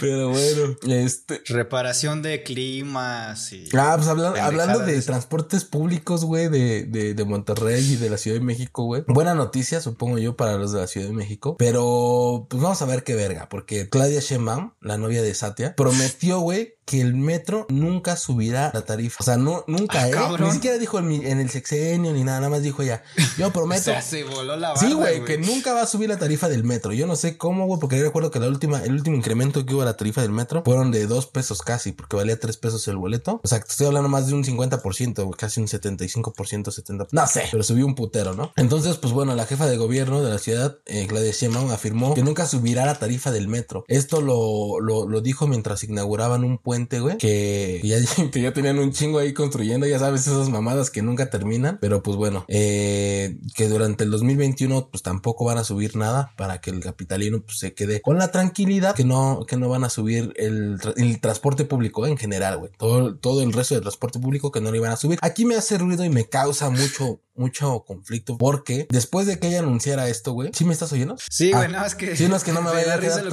Pero 0.00 0.30
bueno, 0.30 0.76
este. 0.88 1.42
Reparación 1.46 2.22
de 2.22 2.42
climas 2.42 3.52
y. 3.52 3.68
Ah, 3.74 3.94
pues 3.96 4.08
hablando, 4.08 4.78
de, 4.80 5.00
transportes 5.02 5.64
públicos, 5.64 6.24
güey, 6.24 6.48
de, 6.48 6.84
de, 6.84 7.14
de 7.14 7.24
Monterrey 7.24 7.92
y 7.92 7.96
de 7.96 8.10
la 8.10 8.18
Ciudad 8.18 8.38
de 8.38 8.44
México, 8.44 8.84
güey. 8.84 9.04
Buena 9.06 9.34
noticia, 9.34 9.80
supongo 9.80 10.18
yo, 10.18 10.36
para 10.36 10.56
los 10.56 10.72
de 10.72 10.80
la 10.80 10.86
Ciudad 10.86 11.06
de 11.06 11.12
México. 11.12 11.56
Pero, 11.58 12.46
pues 12.48 12.62
vamos 12.62 12.80
a 12.82 12.86
ver 12.86 13.04
qué 13.04 13.14
verga, 13.14 13.48
porque 13.48 13.88
Claudia 13.88 14.20
Sheinbaum, 14.20 14.72
la 14.80 14.98
novia 14.98 15.17
de 15.22 15.34
Satya, 15.34 15.74
prometió, 15.76 16.40
güey, 16.40 16.74
que 16.88 17.02
el 17.02 17.14
metro 17.14 17.66
nunca 17.68 18.16
subirá 18.16 18.70
la 18.72 18.80
tarifa. 18.80 19.18
O 19.20 19.22
sea, 19.22 19.36
no, 19.36 19.62
nunca, 19.66 20.04
ah, 20.04 20.08
¿eh? 20.08 20.42
Ni 20.42 20.50
siquiera 20.52 20.78
dijo 20.78 20.98
en, 20.98 21.22
el 21.22 21.50
sexenio 21.50 22.14
ni 22.14 22.24
nada, 22.24 22.38
nada 22.38 22.48
más 22.48 22.62
dijo 22.62 22.82
ya. 22.82 23.02
Yo 23.36 23.52
prometo. 23.52 23.82
o 23.82 23.84
sea, 23.84 24.00
se 24.00 24.24
voló 24.24 24.56
la 24.56 24.74
Sí, 24.74 24.94
güey, 24.94 25.22
que 25.22 25.36
nunca 25.36 25.74
va 25.74 25.82
a 25.82 25.86
subir 25.86 26.08
la 26.08 26.16
tarifa 26.16 26.48
del 26.48 26.64
metro. 26.64 26.94
Yo 26.94 27.06
no 27.06 27.14
sé 27.14 27.36
cómo, 27.36 27.66
güey, 27.66 27.78
porque 27.78 27.98
yo 27.98 28.04
recuerdo 28.04 28.30
que 28.30 28.40
la 28.40 28.48
última, 28.48 28.82
el 28.82 28.92
último 28.92 29.16
incremento 29.16 29.66
que 29.66 29.74
hubo 29.74 29.82
a 29.82 29.84
la 29.84 29.98
tarifa 29.98 30.22
del 30.22 30.32
metro 30.32 30.62
fueron 30.64 30.90
de 30.90 31.06
dos 31.06 31.26
pesos 31.26 31.60
casi, 31.60 31.92
porque 31.92 32.16
valía 32.16 32.40
tres 32.40 32.56
pesos 32.56 32.88
el 32.88 32.96
boleto. 32.96 33.42
O 33.44 33.48
sea, 33.48 33.58
estoy 33.58 33.86
hablando 33.86 34.08
más 34.08 34.26
de 34.26 34.32
un 34.32 34.42
50%, 34.42 35.36
casi 35.36 35.60
un 35.60 35.66
75%, 35.66 36.32
70%. 36.32 37.08
No 37.12 37.26
sé, 37.26 37.44
pero 37.50 37.62
subió 37.62 37.84
un 37.84 37.96
putero, 37.96 38.32
¿no? 38.32 38.50
Entonces, 38.56 38.96
pues 38.96 39.12
bueno, 39.12 39.34
la 39.34 39.44
jefa 39.44 39.66
de 39.66 39.76
gobierno 39.76 40.22
de 40.22 40.30
la 40.30 40.38
ciudad, 40.38 40.78
eh, 40.86 41.06
Claudia 41.06 41.32
Sheinbaum, 41.32 41.70
afirmó 41.70 42.14
que 42.14 42.22
nunca 42.22 42.46
subirá 42.46 42.86
la 42.86 42.94
tarifa 42.94 43.30
del 43.30 43.46
metro. 43.46 43.84
Esto 43.88 44.22
lo, 44.22 44.80
lo, 44.80 45.06
lo 45.06 45.20
dijo 45.20 45.46
mientras 45.46 45.84
inauguraban 45.84 46.44
un 46.44 46.56
puente, 46.56 46.77
güey, 47.00 47.18
que 47.18 47.80
que 48.32 48.40
ya, 48.40 48.52
tenían 48.52 48.78
un 48.78 48.92
chingo 48.92 49.18
ahí 49.18 49.32
construyendo, 49.32 49.86
ya 49.86 49.98
sabes, 49.98 50.26
esas 50.26 50.48
mamadas 50.48 50.90
que 50.90 51.02
nunca 51.02 51.30
terminan. 51.30 51.78
Pero 51.80 52.02
pues 52.02 52.16
bueno, 52.16 52.44
eh, 52.48 53.38
que 53.54 53.68
durante 53.68 54.04
el 54.04 54.10
2021 54.10 54.88
pues 54.90 55.02
tampoco 55.02 55.44
van 55.44 55.58
a 55.58 55.64
subir 55.64 55.96
nada 55.96 56.32
para 56.36 56.60
que 56.60 56.70
el 56.70 56.80
capitalino 56.80 57.40
pues 57.40 57.58
se 57.58 57.74
quede 57.74 58.00
con 58.00 58.18
la 58.18 58.30
tranquilidad 58.30 58.94
que 58.94 59.04
no, 59.04 59.44
que 59.46 59.56
no 59.56 59.68
van 59.68 59.84
a 59.84 59.90
subir 59.90 60.32
el, 60.36 60.78
transporte 61.20 61.64
público 61.64 62.06
en 62.06 62.16
general, 62.16 62.58
güey. 62.58 62.70
Todo, 62.78 63.16
todo 63.16 63.42
el 63.42 63.52
resto 63.52 63.74
del 63.74 63.82
transporte 63.82 64.18
público 64.18 64.50
que 64.52 64.60
no 64.60 64.70
lo 64.70 64.76
iban 64.76 64.92
a 64.92 64.96
subir. 64.96 65.18
Aquí 65.22 65.44
me 65.44 65.56
hace 65.56 65.78
ruido 65.78 66.04
y 66.04 66.10
me 66.10 66.28
causa 66.28 66.70
mucho, 66.70 67.20
mucho 67.34 67.84
conflicto 67.86 68.38
porque 68.38 68.86
después 68.90 69.26
de 69.26 69.38
que 69.38 69.48
ella 69.48 69.60
anunciara 69.60 70.08
esto, 70.08 70.32
güey, 70.32 70.50
¿sí 70.52 70.64
me 70.64 70.72
estás 70.72 70.92
oyendo? 70.92 71.16
Sí, 71.30 71.52
güey, 71.52 71.64
ah, 71.64 71.68
no, 71.68 71.86
es 71.86 71.94
que... 71.94 72.16
Sí, 72.16 72.28
no, 72.28 72.36
es 72.36 72.44
que 72.44 72.52
no 72.52 72.62
me 72.62 72.70
vaya 72.72 72.94
a 72.94 73.00
quedar 73.00 73.24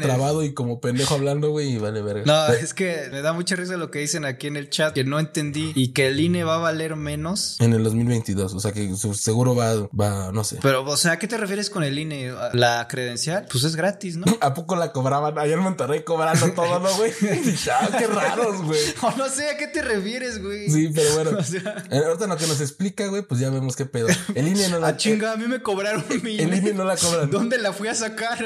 trabado 0.00 0.42
y 0.42 0.54
como 0.54 0.80
pendejo 0.80 1.14
hablando, 1.14 1.50
güey, 1.50 1.74
y 1.74 1.78
vale 1.78 2.02
verga. 2.02 2.24
No, 2.26 2.54
es 2.54 2.74
que 2.74 2.93
me 3.10 3.22
da 3.22 3.32
mucha 3.32 3.56
risa 3.56 3.76
lo 3.76 3.90
que 3.90 4.00
dicen 4.00 4.24
aquí 4.24 4.46
en 4.46 4.56
el 4.56 4.70
chat, 4.70 4.94
que 4.94 5.04
no 5.04 5.18
entendí 5.18 5.72
y 5.74 5.92
que 5.92 6.08
el 6.08 6.20
INE 6.20 6.44
va 6.44 6.56
a 6.56 6.58
valer 6.58 6.96
menos. 6.96 7.56
En 7.60 7.72
el 7.72 7.82
2022, 7.84 8.54
o 8.54 8.60
sea 8.60 8.72
que 8.72 8.94
seguro 8.96 9.54
va, 9.54 9.74
va, 9.88 10.32
no 10.32 10.44
sé. 10.44 10.58
Pero, 10.62 10.84
o 10.84 10.96
sea, 10.96 11.12
¿a 11.12 11.18
qué 11.18 11.28
te 11.28 11.36
refieres 11.36 11.70
con 11.70 11.84
el 11.84 11.98
INE? 11.98 12.32
¿La 12.52 12.86
credencial? 12.88 13.46
Pues 13.50 13.64
es 13.64 13.76
gratis, 13.76 14.16
¿no? 14.16 14.24
¿A 14.40 14.54
poco 14.54 14.76
la 14.76 14.92
cobraban? 14.92 15.38
Allá 15.38 15.54
en 15.54 15.60
Monterrey 15.60 16.04
cobrando 16.04 16.52
todo, 16.52 16.80
¿no, 16.80 16.94
güey? 16.96 17.12
qué 17.20 18.06
raros, 18.06 18.62
güey. 18.62 18.80
O 19.02 19.10
no 19.16 19.28
sé, 19.28 19.50
¿a 19.50 19.56
qué 19.56 19.66
te 19.66 19.82
refieres, 19.82 20.42
güey? 20.42 20.68
Sí, 20.70 20.90
pero 20.94 21.12
bueno. 21.14 21.30
O 21.38 21.42
sea... 21.42 21.84
Eh, 21.90 22.00
ahorita 22.04 22.26
lo 22.26 22.36
que 22.36 22.46
nos 22.46 22.60
explica, 22.60 23.06
güey, 23.08 23.22
pues 23.22 23.40
ya 23.40 23.50
vemos 23.50 23.76
qué 23.76 23.84
pedo. 23.84 24.06
El 24.34 24.48
INE 24.48 24.68
no 24.68 24.78
la... 24.78 24.88
Ah, 24.88 24.96
chinga, 24.96 25.32
a 25.32 25.36
mí 25.36 25.46
me 25.46 25.60
cobraron 25.60 26.04
mi 26.22 26.38
El 26.38 26.54
INE 26.54 26.72
no 26.72 26.84
la 26.84 26.96
cobran. 26.96 27.30
¿Dónde 27.30 27.58
la 27.58 27.72
fui 27.72 27.88
a 27.88 27.94
sacar? 27.94 28.38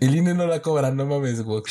El 0.00 0.14
INE 0.14 0.34
no 0.34 0.46
la 0.46 0.62
cobran, 0.62 0.96
no 0.96 1.04
mames, 1.04 1.42
güey. 1.42 1.62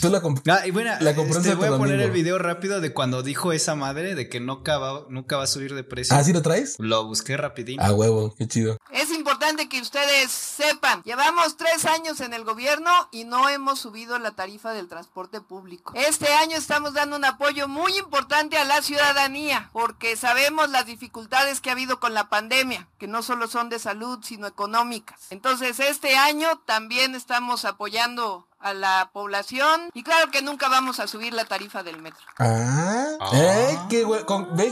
Tú 0.00 0.08
la. 0.08 0.22
Ah, 0.48 0.66
y 0.66 0.70
bueno, 0.70 0.92
la 1.00 1.13
compraste 1.14 1.50
este, 1.50 1.54
voy 1.54 1.74
a 1.74 1.78
poner 1.78 2.00
el 2.00 2.10
video 2.10 2.38
rápido 2.38 2.80
de 2.80 2.92
cuando 2.92 3.22
dijo 3.22 3.52
esa 3.52 3.74
madre 3.74 4.14
de 4.14 4.28
que 4.28 4.40
nunca 4.40 4.78
va, 4.78 5.06
nunca 5.08 5.36
va 5.36 5.44
a 5.44 5.46
subir 5.46 5.74
de 5.74 5.84
precio. 5.84 6.16
¿Ah, 6.16 6.24
sí 6.24 6.32
lo 6.32 6.42
traes? 6.42 6.76
Lo 6.78 7.06
busqué 7.06 7.36
rapidín. 7.36 7.78
Ah, 7.80 7.92
huevo, 7.92 8.34
qué 8.36 8.46
chido. 8.46 8.78
Es 8.92 9.10
importante 9.10 9.33
que 9.44 9.80
ustedes 9.80 10.30
sepan, 10.30 11.02
llevamos 11.02 11.58
tres 11.58 11.84
años 11.84 12.20
en 12.20 12.32
el 12.32 12.44
gobierno 12.44 12.90
y 13.12 13.24
no 13.24 13.50
hemos 13.50 13.78
subido 13.78 14.18
la 14.18 14.30
tarifa 14.30 14.72
del 14.72 14.88
transporte 14.88 15.42
público. 15.42 15.92
Este 15.94 16.32
año 16.32 16.56
estamos 16.56 16.94
dando 16.94 17.16
un 17.16 17.26
apoyo 17.26 17.68
muy 17.68 17.94
importante 17.98 18.56
a 18.56 18.64
la 18.64 18.80
ciudadanía 18.80 19.68
porque 19.74 20.16
sabemos 20.16 20.70
las 20.70 20.86
dificultades 20.86 21.60
que 21.60 21.68
ha 21.68 21.74
habido 21.74 22.00
con 22.00 22.14
la 22.14 22.30
pandemia, 22.30 22.88
que 22.98 23.06
no 23.06 23.22
solo 23.22 23.46
son 23.46 23.68
de 23.68 23.78
salud, 23.78 24.20
sino 24.22 24.46
económicas. 24.46 25.20
Entonces, 25.28 25.78
este 25.78 26.16
año 26.16 26.48
también 26.64 27.14
estamos 27.14 27.66
apoyando 27.66 28.48
a 28.64 28.72
la 28.72 29.10
población 29.12 29.90
y 29.92 30.02
claro 30.02 30.30
que 30.30 30.40
nunca 30.40 30.70
vamos 30.70 30.98
a 30.98 31.06
subir 31.06 31.34
la 31.34 31.44
tarifa 31.44 31.82
del 31.82 32.00
metro. 32.00 32.24
Ah, 32.38 33.08
ah. 33.20 33.30
Eh, 33.34 33.78
qué 33.90 34.06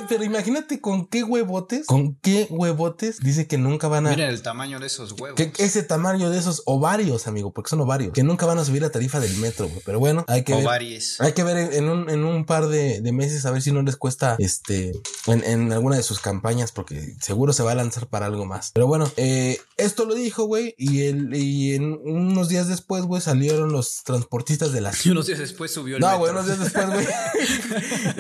pero 0.09 0.25
imagínate 0.25 0.81
con 0.81 1.07
qué 1.07 1.23
huevotes, 1.23 1.87
con 1.87 2.15
qué 2.15 2.47
huevotes 2.49 3.21
dice 3.21 3.47
que 3.47 3.59
nunca 3.59 3.89
van 3.89 4.07
a. 4.07 4.11
Miren 4.11 4.31
el 4.31 4.41
tamaño 4.41 4.62
de 4.63 4.87
esos 4.87 5.13
huevos. 5.13 5.37
Que 5.37 5.53
ese 5.59 5.83
tamaño 5.83 6.31
de 6.31 6.39
esos 6.39 6.63
ovarios, 6.67 7.27
amigo, 7.27 7.53
porque 7.53 7.71
son 7.71 7.81
ovarios, 7.81 8.13
que 8.13 8.23
nunca 8.23 8.47
van 8.47 8.59
a 8.59 8.65
subir 8.65 8.83
la 8.83 8.91
tarifa 8.91 9.19
del 9.19 9.37
metro, 9.39 9.69
güey. 9.69 9.83
Pero 9.85 9.99
bueno, 9.99 10.25
hay 10.29 10.45
que 10.45 10.55
Ovarios. 10.55 11.17
ver. 11.19 11.27
Hay 11.27 11.33
que 11.33 11.43
ver 11.43 11.75
en, 11.75 11.89
un, 11.89 12.09
en 12.09 12.25
un 12.25 12.45
par 12.45 12.69
de, 12.69 13.03
meses 13.13 13.45
a 13.45 13.51
ver 13.51 13.61
si 13.61 13.73
no 13.73 13.83
les 13.83 13.97
cuesta 13.97 14.37
este 14.39 14.93
en, 15.27 15.45
en, 15.45 15.73
alguna 15.73 15.97
de 15.97 16.03
sus 16.03 16.21
campañas, 16.21 16.71
porque 16.71 17.15
seguro 17.21 17.53
se 17.53 17.63
va 17.63 17.73
a 17.73 17.75
lanzar 17.75 18.07
para 18.07 18.27
algo 18.27 18.47
más. 18.47 18.71
Pero 18.73 18.87
bueno, 18.87 19.11
eh, 19.17 19.61
esto 19.77 20.05
lo 20.05 20.15
dijo, 20.15 20.45
güey, 20.45 20.75
y, 20.79 21.03
el, 21.03 21.35
y 21.35 21.75
en 21.75 21.99
unos 22.05 22.49
días 22.49 22.69
después, 22.69 23.03
güey, 23.03 23.21
salieron 23.21 23.73
los 23.73 24.05
transportistas 24.05 24.73
de 24.73 24.81
la 24.81 24.93
Y 25.05 25.11
unos 25.11 25.27
días 25.27 25.41
después 25.41 25.73
subió 25.73 25.97
el 25.97 26.01
No, 26.01 26.19
güey, 26.19 26.31
unos 26.31 26.47
días 26.47 26.61
después, 26.61 26.87
güey. 26.87 27.07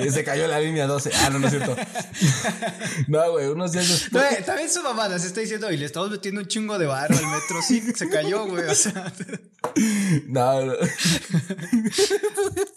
se 0.11 0.25
cayó 0.25 0.49
la 0.49 0.61
línea 0.61 0.87
12. 0.87 1.13
Ah, 1.15 1.31
no, 1.31 1.39
no 1.39 1.47
es 1.47 1.53
cierto. 1.53 1.77
no, 3.07 3.31
güey, 3.31 3.47
unos 3.47 3.71
días 3.73 3.89
después. 3.89 4.45
También 4.45 4.69
su 4.69 4.83
mamada 4.83 5.19
se 5.19 5.29
está 5.29 5.41
diciendo, 5.41 5.71
y 5.71 5.77
le 5.77 5.87
estamos 5.87 6.11
metiendo 6.11 6.32
un 6.41 6.47
chingo 6.47 6.79
de 6.79 6.87
barro 6.87 7.17
al 7.17 7.27
metro. 7.27 7.62
Sí, 7.62 7.81
se 7.95 8.09
cayó, 8.09 8.47
güey. 8.47 8.65
O 8.69 8.75
sea. 8.75 9.12
No, 10.27 10.67
no. 10.67 10.75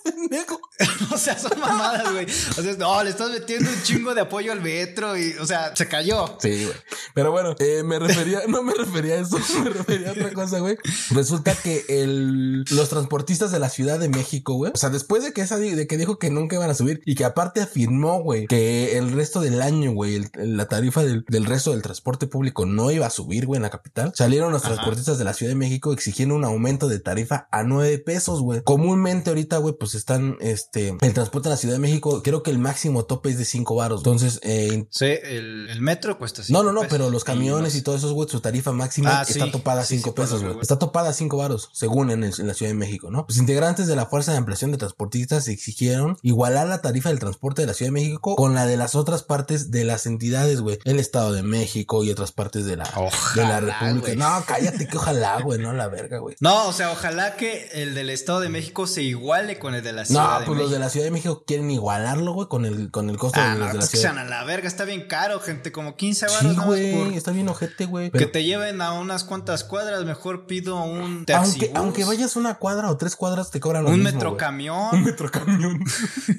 o 1.17 1.17
sea, 1.17 1.37
son 1.37 1.59
mamadas, 1.59 2.11
güey. 2.11 2.25
O 2.25 2.61
sea, 2.61 2.73
no, 2.77 3.03
le 3.03 3.09
estás 3.09 3.31
metiendo 3.31 3.69
un 3.69 3.83
chingo 3.83 4.13
de 4.13 4.21
apoyo 4.21 4.51
al 4.51 4.61
metro 4.61 5.17
y, 5.17 5.33
o 5.39 5.45
sea, 5.45 5.75
se 5.75 5.87
cayó. 5.87 6.37
Sí, 6.39 6.65
güey. 6.65 6.75
Pero 7.13 7.31
bueno, 7.31 7.55
eh, 7.59 7.83
me 7.83 7.97
refería, 7.97 8.41
no 8.47 8.61
me 8.61 8.73
refería 8.73 9.15
a 9.15 9.19
eso, 9.19 9.37
me 9.63 9.69
refería 9.69 10.09
a 10.09 10.11
otra 10.11 10.33
cosa, 10.33 10.59
güey. 10.59 10.77
Resulta 11.11 11.55
que 11.55 11.85
el, 11.87 12.63
los 12.63 12.89
transportistas 12.89 13.51
de 13.51 13.59
la 13.59 13.69
Ciudad 13.69 13.99
de 13.99 14.09
México, 14.09 14.53
güey, 14.55 14.73
o 14.73 14.77
sea, 14.77 14.89
después 14.89 15.23
de 15.23 15.31
que 15.31 15.41
esa, 15.41 15.57
de 15.57 15.87
que 15.87 15.97
dijo 15.97 16.19
que 16.19 16.29
nunca 16.29 16.57
iban 16.57 16.69
a 16.69 16.75
subir 16.75 17.01
y 17.05 17.15
que 17.15 17.23
aparte 17.23 17.61
afirmó, 17.61 18.21
güey, 18.21 18.47
que 18.47 18.97
el 18.97 19.11
resto 19.11 19.39
del 19.39 19.61
año, 19.61 19.93
güey, 19.93 20.25
la 20.35 20.67
tarifa 20.67 21.03
del, 21.03 21.23
resto 21.45 21.71
del 21.71 21.81
transporte 21.81 22.27
público 22.27 22.65
no 22.65 22.91
iba 22.91 23.05
a 23.05 23.09
subir, 23.09 23.45
güey, 23.45 23.57
en 23.57 23.63
la 23.63 23.69
capital, 23.69 24.11
salieron 24.15 24.51
los 24.51 24.63
transportistas 24.63 25.17
de 25.17 25.23
la 25.23 25.33
Ciudad 25.33 25.51
de 25.51 25.55
México 25.55 25.93
exigiendo 25.93 26.35
un 26.35 26.43
aumento 26.43 26.89
de 26.89 26.99
tarifa 26.99 27.47
a 27.51 27.63
nueve 27.63 27.97
pesos, 27.99 28.41
güey. 28.41 28.61
Comúnmente 28.63 29.29
ahorita, 29.29 29.57
güey, 29.57 29.75
pues 29.79 29.95
están, 29.95 30.37
este, 30.41 30.97
el 31.05 31.13
transporte 31.13 31.49
en 31.49 31.51
la 31.51 31.57
Ciudad 31.57 31.75
de 31.75 31.79
México, 31.79 32.21
creo 32.23 32.43
que 32.43 32.51
el 32.51 32.57
máximo 32.57 33.05
tope 33.05 33.29
es 33.29 33.37
de 33.37 33.45
cinco 33.45 33.75
varos. 33.75 33.99
Entonces, 33.99 34.39
eh, 34.43 34.87
sí, 34.89 35.05
el, 35.05 35.79
metro 35.79 36.17
cuesta 36.17 36.43
cinco 36.43 36.63
No, 36.63 36.71
no, 36.71 36.81
no, 36.81 36.87
pero 36.89 37.09
los 37.09 37.23
camiones 37.23 37.75
y, 37.75 37.81
todos 37.81 37.99
esos, 37.99 38.13
güey, 38.13 38.27
su 38.29 38.39
tarifa 38.39 38.71
máxima 38.71 39.19
ah, 39.19 39.25
está 39.27 39.51
topada 39.51 39.81
a 39.81 39.85
cinco 39.85 40.15
pesos, 40.15 40.43
güey. 40.43 40.57
Está 40.61 40.79
topada 40.79 41.09
a 41.09 41.13
cinco 41.13 41.37
varos, 41.37 41.69
según 41.73 42.11
en, 42.11 42.23
en, 42.23 42.47
la 42.47 42.53
Ciudad 42.53 42.71
de 42.71 42.75
México, 42.75 43.11
¿no? 43.11 43.25
Los 43.27 43.37
integrantes 43.37 43.87
de 43.87 43.95
la 43.95 44.05
Fuerza 44.05 44.31
de 44.31 44.39
Ampliación 44.39 44.71
de 44.71 44.77
Transportistas 44.77 45.47
exigieron 45.47 46.17
igualar 46.21 46.67
la 46.67 46.81
tarifa 46.81 47.09
del 47.09 47.19
transporte 47.19 47.61
de 47.61 47.67
la 47.67 47.73
Ciudad 47.73 47.89
de 47.89 47.99
México 47.99 48.35
con 48.35 48.55
la 48.55 48.65
de 48.65 48.77
las 48.77 48.95
otras 48.95 49.23
partes 49.23 49.71
de 49.71 49.83
las 49.83 50.05
entidades, 50.05 50.61
güey. 50.61 50.79
El 50.85 50.99
Estado 50.99 51.33
de 51.33 51.43
México 51.43 52.03
y 52.03 52.11
otras 52.11 52.31
partes 52.31 52.65
de 52.65 52.77
la, 52.77 52.89
de 53.35 53.41
la 53.43 53.59
República. 53.59 54.15
No, 54.15 54.43
cállate 54.47 54.87
que 54.87 54.97
ojalá, 54.97 55.41
güey, 55.41 55.59
no 55.59 55.73
la 55.73 55.87
verga, 55.87 56.17
güey. 56.17 56.35
No, 56.39 56.67
o 56.67 56.73
sea, 56.73 56.91
ojalá 56.91 57.35
que 57.35 57.69
el 57.73 57.93
del 57.93 58.09
Estado 58.09 58.39
de 58.39 58.49
México 58.49 58.87
se 58.87 59.03
iguale 59.03 59.59
con 59.59 59.75
el 59.75 59.83
de 59.83 59.93
la 59.93 60.05
Ciudad 60.05 60.21
de 60.21 60.29
México. 60.29 60.39
No, 60.39 60.45
pues 60.45 60.59
los 60.59 60.71
de 60.71 60.79
la 60.79 60.89
Ciudad 60.95 61.07
de 61.07 61.11
México 61.11 61.43
quieren 61.45 61.69
igualarlo, 61.71 62.31
güey, 62.31 62.47
con 62.47 62.63
el, 62.63 62.89
con 62.89 63.09
el 63.09 63.17
costo 63.17 63.37
de 63.37 63.45
ah, 63.45 63.55
los 63.55 63.67
de 63.67 63.73
la 63.73 63.79
pues 63.81 63.89
Ciudad. 63.89 64.17
a 64.17 64.23
la 64.23 64.45
verga, 64.45 64.65
está 64.65 64.85
bien 64.85 65.09
caro, 65.09 65.41
gente, 65.41 65.73
como 65.73 65.97
15 65.97 66.27
baros. 66.27 66.53
Sí, 66.53 66.61
güey, 66.65 67.17
está 67.17 67.31
bien 67.31 67.49
ojete, 67.49 67.85
güey. 67.85 68.11
Que 68.11 68.27
te 68.27 68.45
lleven 68.45 68.81
a 68.81 68.93
unas 68.93 69.25
cuantas 69.25 69.65
cuadras, 69.65 70.05
mejor 70.05 70.45
pido 70.45 70.81
un 70.81 71.25
taxi. 71.25 71.49
Aunque, 71.49 71.71
aunque 71.75 72.05
vayas 72.05 72.37
una 72.37 72.59
cuadra 72.59 72.89
o 72.89 72.95
tres 72.95 73.17
cuadras, 73.17 73.51
te 73.51 73.59
cobran 73.59 73.83
lo 73.83 73.89
un 73.89 73.97
mismo, 73.97 74.09
metro 74.13 74.37
camión. 74.37 74.95
Un 74.95 75.03
metro 75.03 75.29
camión. 75.29 75.83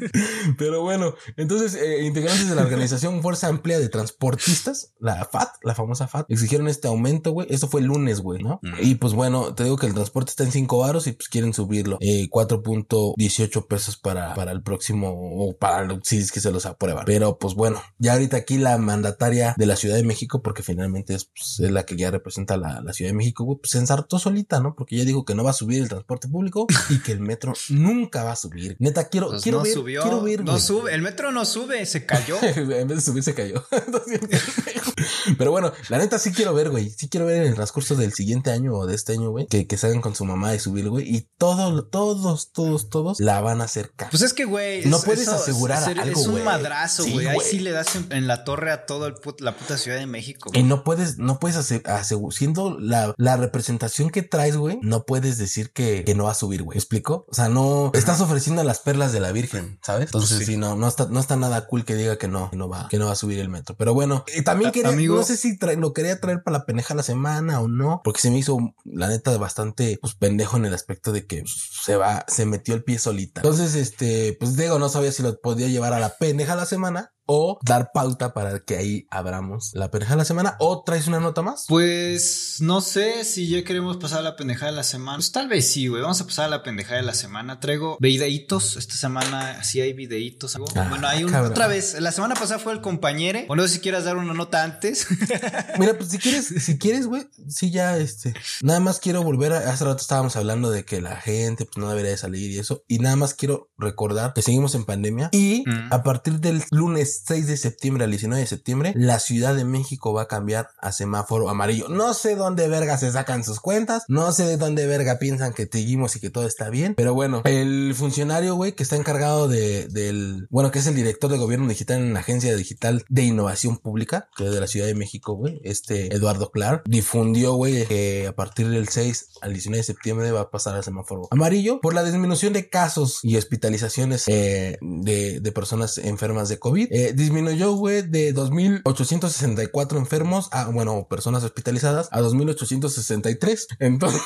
Pero 0.58 0.80
bueno, 0.80 1.14
entonces, 1.36 1.74
eh, 1.74 2.06
integrantes 2.06 2.48
de 2.48 2.54
la 2.54 2.62
organización 2.62 3.20
Fuerza 3.20 3.48
Amplia 3.48 3.78
de 3.78 3.90
Transportistas, 3.90 4.94
la 4.98 5.22
FAT, 5.26 5.50
la 5.64 5.74
famosa 5.74 6.08
FAT, 6.08 6.30
exigieron 6.30 6.66
este 6.68 6.88
aumento, 6.88 7.32
güey. 7.32 7.46
Eso 7.50 7.68
fue 7.68 7.82
el 7.82 7.88
lunes, 7.88 8.20
güey, 8.20 8.42
¿no? 8.42 8.58
Y 8.80 8.94
pues 8.94 9.12
bueno, 9.12 9.54
te 9.54 9.64
digo 9.64 9.76
que 9.76 9.86
el 9.86 9.92
transporte 9.92 10.30
está 10.30 10.44
en 10.44 10.52
5 10.52 10.78
varos 10.78 11.06
y 11.08 11.12
pues 11.12 11.28
quieren 11.28 11.52
subirlo. 11.52 11.98
Eh, 12.00 12.30
4.18 12.30 13.66
pesos 13.66 13.98
para, 13.98 14.32
para 14.34 14.45
el 14.52 14.62
próximo 14.62 15.10
o 15.10 15.56
para 15.56 15.88
si 16.02 16.18
es 16.18 16.32
que 16.32 16.40
se 16.40 16.50
los 16.50 16.66
aprueban. 16.66 17.04
Pero 17.04 17.38
pues 17.38 17.54
bueno, 17.54 17.82
ya 17.98 18.14
ahorita 18.14 18.36
aquí 18.36 18.58
la 18.58 18.78
mandataria 18.78 19.54
de 19.56 19.66
la 19.66 19.76
Ciudad 19.76 19.96
de 19.96 20.04
México, 20.04 20.42
porque 20.42 20.62
finalmente 20.62 21.14
es, 21.14 21.26
pues, 21.26 21.60
es 21.60 21.70
la 21.70 21.84
que 21.84 21.96
ya 21.96 22.10
representa 22.10 22.56
la, 22.56 22.80
la 22.80 22.92
Ciudad 22.92 23.10
de 23.10 23.16
México, 23.16 23.44
güey, 23.44 23.58
pues 23.58 23.70
se 23.72 23.78
ensartó 23.78 24.18
solita, 24.18 24.60
¿no? 24.60 24.74
Porque 24.74 24.96
ya 24.96 25.04
dijo 25.04 25.24
que 25.24 25.34
no 25.34 25.44
va 25.44 25.50
a 25.50 25.54
subir 25.54 25.82
el 25.82 25.88
transporte 25.88 26.28
público 26.28 26.66
y 26.90 27.00
que 27.00 27.12
el 27.12 27.20
metro 27.20 27.52
nunca 27.70 28.24
va 28.24 28.32
a 28.32 28.36
subir. 28.36 28.76
Neta, 28.78 29.08
quiero, 29.08 29.28
pues 29.28 29.42
quiero, 29.42 29.62
ver, 29.62 29.74
quiero 29.74 30.22
ver. 30.22 30.44
No 30.44 30.58
sube, 30.58 30.94
el 30.94 31.02
metro 31.02 31.32
no 31.32 31.44
sube, 31.44 31.84
se 31.86 32.06
cayó. 32.06 32.36
en 32.42 32.88
vez 32.88 32.96
de 32.96 33.00
subir, 33.00 33.22
se 33.22 33.34
cayó. 33.34 33.64
Pero 35.38 35.50
bueno, 35.50 35.72
la 35.88 35.98
neta 35.98 36.18
sí 36.18 36.32
quiero 36.32 36.54
ver, 36.54 36.70
güey. 36.70 36.90
Sí 36.90 37.08
quiero 37.08 37.26
ver 37.26 37.42
en 37.42 37.48
el 37.48 37.54
transcurso 37.54 37.94
del 37.94 38.12
siguiente 38.12 38.50
año 38.50 38.74
o 38.74 38.86
de 38.86 38.94
este 38.94 39.12
año, 39.12 39.30
güey, 39.30 39.46
que, 39.46 39.66
que 39.66 39.76
salgan 39.76 40.00
con 40.00 40.14
su 40.14 40.24
mamá 40.24 40.54
y 40.54 40.58
subir, 40.58 40.88
güey. 40.88 41.14
Y 41.14 41.28
todos, 41.36 41.90
todos, 41.90 42.52
todos, 42.52 42.88
todos 42.88 43.20
la 43.20 43.40
van 43.40 43.60
a 43.60 43.64
hacer 43.64 43.90
caca. 43.90 44.10
Pues 44.10 44.22
es 44.22 44.32
que, 44.36 44.44
güey. 44.44 44.84
No 44.86 45.00
puedes 45.00 45.26
asegurar 45.26 45.82
es, 45.82 45.98
algo, 45.98 46.20
Es 46.20 46.26
un 46.28 46.44
madrazo, 46.44 47.04
güey. 47.10 47.26
Ahí 47.26 47.38
sí 47.40 47.58
le 47.58 47.72
das 47.72 47.88
en, 48.10 48.26
la 48.26 48.44
torre 48.44 48.70
a 48.70 48.86
todo 48.86 49.06
el 49.06 49.14
la 49.40 49.56
puta 49.56 49.76
Ciudad 49.76 49.98
de 49.98 50.06
México. 50.06 50.50
Y 50.54 50.62
no 50.62 50.84
puedes, 50.84 51.18
no 51.18 51.40
puedes 51.40 51.56
asegurar, 51.56 52.04
siendo 52.30 52.78
la, 52.78 53.14
la 53.16 53.36
representación 53.36 54.10
que 54.10 54.22
traes, 54.22 54.56
güey, 54.56 54.78
no 54.82 55.04
puedes 55.04 55.38
decir 55.38 55.72
que, 55.72 56.04
que 56.04 56.14
no 56.14 56.24
va 56.24 56.32
a 56.32 56.34
subir, 56.34 56.62
güey. 56.62 56.78
¿Explico? 56.78 57.26
O 57.28 57.34
sea, 57.34 57.48
no 57.48 57.90
estás 57.94 58.20
ofreciendo 58.20 58.62
las 58.62 58.78
perlas 58.80 59.12
de 59.12 59.20
la 59.20 59.32
Virgen, 59.32 59.78
¿sabes? 59.82 60.06
Entonces, 60.06 60.46
sí, 60.46 60.56
no, 60.56 60.76
no 60.76 60.86
está, 60.88 61.06
no 61.06 61.18
está 61.18 61.36
nada 61.36 61.66
cool 61.66 61.84
que 61.84 61.94
diga 61.94 62.16
que 62.16 62.28
no, 62.28 62.50
que 62.50 62.56
no 62.56 62.68
va, 62.68 62.88
que 62.88 62.98
no 62.98 63.06
va 63.06 63.12
a 63.12 63.16
subir 63.16 63.38
el 63.38 63.48
metro. 63.48 63.76
Pero 63.76 63.94
bueno, 63.94 64.24
y 64.34 64.42
también 64.42 64.70
quería, 64.72 64.94
no 64.94 65.22
sé 65.22 65.36
si 65.36 65.58
lo 65.78 65.92
quería 65.92 66.20
traer 66.20 66.42
para 66.42 66.58
la 66.58 66.66
pendeja 66.66 66.94
la 66.94 67.02
semana 67.02 67.60
o 67.60 67.68
no, 67.68 68.02
porque 68.04 68.20
se 68.20 68.30
me 68.30 68.38
hizo, 68.38 68.58
la 68.84 69.08
neta, 69.08 69.36
bastante, 69.38 69.98
pues, 70.00 70.14
pendejo 70.14 70.56
en 70.56 70.66
el 70.66 70.74
aspecto 70.74 71.12
de 71.12 71.26
que 71.26 71.44
se 71.46 71.96
va, 71.96 72.24
se 72.28 72.46
metió 72.46 72.74
el 72.74 72.84
pie 72.84 72.98
solita. 72.98 73.40
Entonces, 73.40 73.74
este, 73.74 74.25
pues 74.32 74.56
digo, 74.56 74.78
no 74.78 74.88
sabía 74.88 75.12
si 75.12 75.22
lo 75.22 75.40
podía 75.40 75.68
llevar 75.68 75.92
a 75.92 76.00
la 76.00 76.16
pendeja 76.16 76.54
la 76.56 76.66
semana 76.66 77.15
o 77.26 77.58
dar 77.62 77.90
pauta 77.92 78.32
para 78.32 78.60
que 78.60 78.76
ahí 78.76 79.06
abramos 79.10 79.72
la 79.74 79.90
pendeja 79.90 80.14
de 80.14 80.18
la 80.18 80.24
semana 80.24 80.56
o 80.60 80.82
traes 80.82 81.06
una 81.06 81.20
nota 81.20 81.42
más? 81.42 81.66
Pues 81.68 82.56
no 82.60 82.80
sé 82.80 83.24
si 83.24 83.48
ya 83.48 83.64
queremos 83.64 83.96
pasar 83.96 84.20
a 84.20 84.22
la 84.22 84.36
pendeja 84.36 84.66
de 84.66 84.72
la 84.72 84.84
semana. 84.84 85.18
Pues 85.18 85.32
tal 85.32 85.48
vez 85.48 85.70
sí, 85.70 85.88
güey. 85.88 86.02
Vamos 86.02 86.20
a 86.20 86.26
pasar 86.26 86.46
a 86.46 86.48
la 86.48 86.62
pendeja 86.62 86.94
de 86.94 87.02
la 87.02 87.14
semana. 87.14 87.60
Traigo 87.60 87.96
videitos. 88.00 88.76
Esta 88.76 88.94
semana 88.94 89.62
sí 89.64 89.80
hay 89.80 89.92
videitos. 89.92 90.56
Ah, 90.56 90.86
bueno, 90.88 91.08
hay 91.08 91.24
una 91.24 91.42
otra 91.42 91.66
vez. 91.66 92.00
La 92.00 92.12
semana 92.12 92.34
pasada 92.34 92.58
fue 92.58 92.72
el 92.72 92.80
compañero. 92.80 93.40
O 93.48 93.56
no 93.56 93.62
sé 93.62 93.68
si 93.74 93.80
quieras 93.80 94.04
dar 94.04 94.16
una 94.16 94.34
nota 94.34 94.62
antes. 94.62 95.06
Mira, 95.78 95.96
pues 95.96 96.10
si 96.10 96.18
quieres, 96.18 96.46
si 96.46 96.78
quieres, 96.78 97.06
güey, 97.06 97.26
sí 97.48 97.70
ya 97.70 97.96
este. 97.96 98.34
Nada 98.62 98.80
más 98.80 99.00
quiero 99.00 99.22
volver 99.22 99.52
a. 99.52 99.70
Hace 99.70 99.84
rato 99.84 100.00
estábamos 100.00 100.36
hablando 100.36 100.70
de 100.70 100.84
que 100.84 101.00
la 101.00 101.16
gente 101.16 101.64
pues 101.64 101.76
no 101.78 101.88
debería 101.88 102.12
de 102.12 102.16
salir 102.16 102.50
y 102.50 102.58
eso. 102.58 102.84
Y 102.88 102.98
nada 102.98 103.16
más 103.16 103.34
quiero 103.34 103.70
recordar 103.78 104.32
que 104.32 104.42
seguimos 104.42 104.74
en 104.74 104.84
pandemia 104.84 105.30
y 105.32 105.64
mm. 105.66 105.92
a 105.92 106.02
partir 106.02 106.40
del 106.40 106.62
lunes 106.70 107.15
6 107.24 107.46
de 107.46 107.56
septiembre 107.56 108.04
al 108.04 108.10
19 108.10 108.40
de 108.40 108.46
septiembre, 108.46 108.92
la 108.96 109.18
Ciudad 109.18 109.54
de 109.54 109.64
México 109.64 110.12
va 110.12 110.22
a 110.22 110.28
cambiar 110.28 110.70
a 110.78 110.92
semáforo 110.92 111.48
amarillo. 111.48 111.88
No 111.88 112.14
sé 112.14 112.36
dónde 112.36 112.68
verga 112.68 112.98
se 112.98 113.10
sacan 113.12 113.44
sus 113.44 113.60
cuentas, 113.60 114.04
no 114.08 114.32
sé 114.32 114.44
de 114.44 114.56
dónde 114.56 114.86
verga 114.86 115.18
piensan 115.18 115.52
que 115.52 115.68
seguimos 115.70 116.16
y 116.16 116.20
que 116.20 116.30
todo 116.30 116.46
está 116.46 116.70
bien, 116.70 116.94
pero 116.94 117.14
bueno, 117.14 117.42
el 117.44 117.94
funcionario, 117.94 118.54
güey, 118.54 118.72
que 118.72 118.82
está 118.82 118.96
encargado 118.96 119.48
de, 119.48 119.88
del, 119.88 120.46
bueno, 120.50 120.70
que 120.70 120.78
es 120.78 120.86
el 120.86 120.94
director 120.94 121.30
de 121.30 121.38
gobierno 121.38 121.68
digital 121.68 122.00
en 122.00 122.14
la 122.14 122.20
Agencia 122.20 122.54
Digital 122.56 123.04
de 123.08 123.22
Innovación 123.22 123.78
Pública, 123.78 124.28
que 124.36 124.46
es 124.46 124.52
de 124.52 124.60
la 124.60 124.66
Ciudad 124.66 124.86
de 124.86 124.94
México, 124.94 125.34
güey, 125.34 125.60
este 125.64 126.14
Eduardo 126.14 126.50
Clark, 126.50 126.82
difundió, 126.86 127.54
güey, 127.54 127.86
que 127.86 128.26
a 128.26 128.34
partir 128.34 128.68
del 128.68 128.88
6 128.88 129.28
al 129.40 129.52
19 129.52 129.78
de 129.78 129.84
septiembre 129.84 130.30
va 130.32 130.42
a 130.42 130.50
pasar 130.50 130.76
a 130.76 130.82
semáforo 130.82 131.28
amarillo 131.30 131.80
por 131.80 131.94
la 131.94 132.04
disminución 132.04 132.52
de 132.52 132.68
casos 132.68 133.20
y 133.22 133.36
hospitalizaciones 133.36 134.24
eh, 134.28 134.78
de, 134.80 135.40
de, 135.40 135.52
personas 135.52 135.98
enfermas 135.98 136.48
de 136.48 136.58
COVID. 136.58 136.88
Eh, 136.90 137.05
disminuyó, 137.12 137.74
güey, 137.74 138.02
de 138.02 138.34
2.864 138.34 139.96
enfermos 139.96 140.48
a, 140.52 140.68
bueno, 140.68 141.06
personas 141.08 141.44
hospitalizadas 141.44 142.08
a 142.12 142.20
2.863. 142.20 143.66
Entonces, 143.78 144.20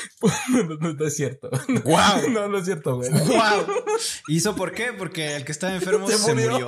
pues, 0.20 0.34
no, 0.80 1.06
es 1.06 1.16
cierto. 1.16 1.50
¡Wow! 1.84 1.96
No, 2.36 2.48
no 2.48 2.58
es 2.58 2.64
cierto, 2.64 2.96
güey. 2.96 3.10
¡Wow! 3.10 3.66
¿Hizo 4.28 4.56
por 4.56 4.72
qué? 4.72 4.92
Porque 4.96 5.36
el 5.36 5.44
que 5.44 5.52
estaba 5.52 5.74
enfermo 5.74 6.08
se, 6.08 6.34
murió. 6.34 6.66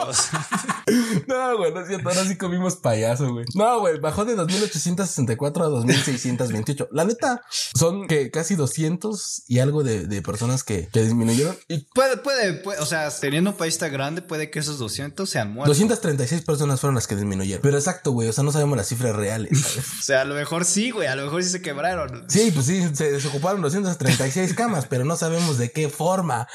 No, 1.26 1.56
güey, 1.56 1.72
no 1.72 1.80
es 1.80 1.88
cierto. 1.88 2.08
Ahora 2.08 2.24
sí 2.24 2.36
comimos 2.36 2.76
payaso, 2.76 3.32
güey. 3.32 3.44
No, 3.54 3.80
güey, 3.80 3.98
bajó 3.98 4.24
de 4.24 4.34
2864 4.34 5.64
a 5.64 5.68
2628. 5.68 6.88
La 6.92 7.04
neta, 7.04 7.42
son 7.50 8.06
que 8.06 8.30
casi 8.30 8.54
200 8.54 9.44
y 9.48 9.58
algo 9.58 9.82
de, 9.82 10.06
de 10.06 10.22
personas 10.22 10.64
que, 10.64 10.88
que, 10.92 11.02
disminuyeron. 11.02 11.56
Y 11.68 11.78
puede, 11.94 12.16
puede, 12.16 12.54
puede, 12.54 12.80
o 12.80 12.86
sea, 12.86 13.10
teniendo 13.10 13.50
un 13.50 13.56
país 13.56 13.78
tan 13.78 13.92
grande, 13.92 14.22
puede 14.22 14.50
que 14.50 14.58
esos 14.60 14.78
200 14.78 15.28
sean 15.28 15.52
muertos. 15.52 15.76
236 15.76 16.42
personas 16.42 16.80
fueron 16.80 16.94
las 16.94 17.06
que 17.06 17.16
disminuyeron. 17.16 17.62
Pero 17.62 17.76
exacto, 17.76 18.12
güey, 18.12 18.28
o 18.28 18.32
sea, 18.32 18.44
no 18.44 18.52
sabemos 18.52 18.76
las 18.76 18.88
cifras 18.88 19.14
reales. 19.14 19.60
¿sabes? 19.60 19.86
o 19.98 20.02
sea, 20.02 20.22
a 20.22 20.24
lo 20.24 20.34
mejor 20.34 20.64
sí, 20.64 20.90
güey, 20.90 21.08
a 21.08 21.16
lo 21.16 21.24
mejor 21.24 21.42
sí 21.42 21.50
se 21.50 21.62
quebraron. 21.62 22.24
Sí, 22.28 22.50
pues 22.52 22.66
sí, 22.66 22.84
se 22.94 23.17
desocuparon 23.18 23.61
236 23.62 24.54
camas, 24.54 24.87
pero 24.87 25.04
no 25.04 25.16
sabemos 25.16 25.59
de 25.59 25.70
qué 25.70 25.88
forma. 25.88 26.48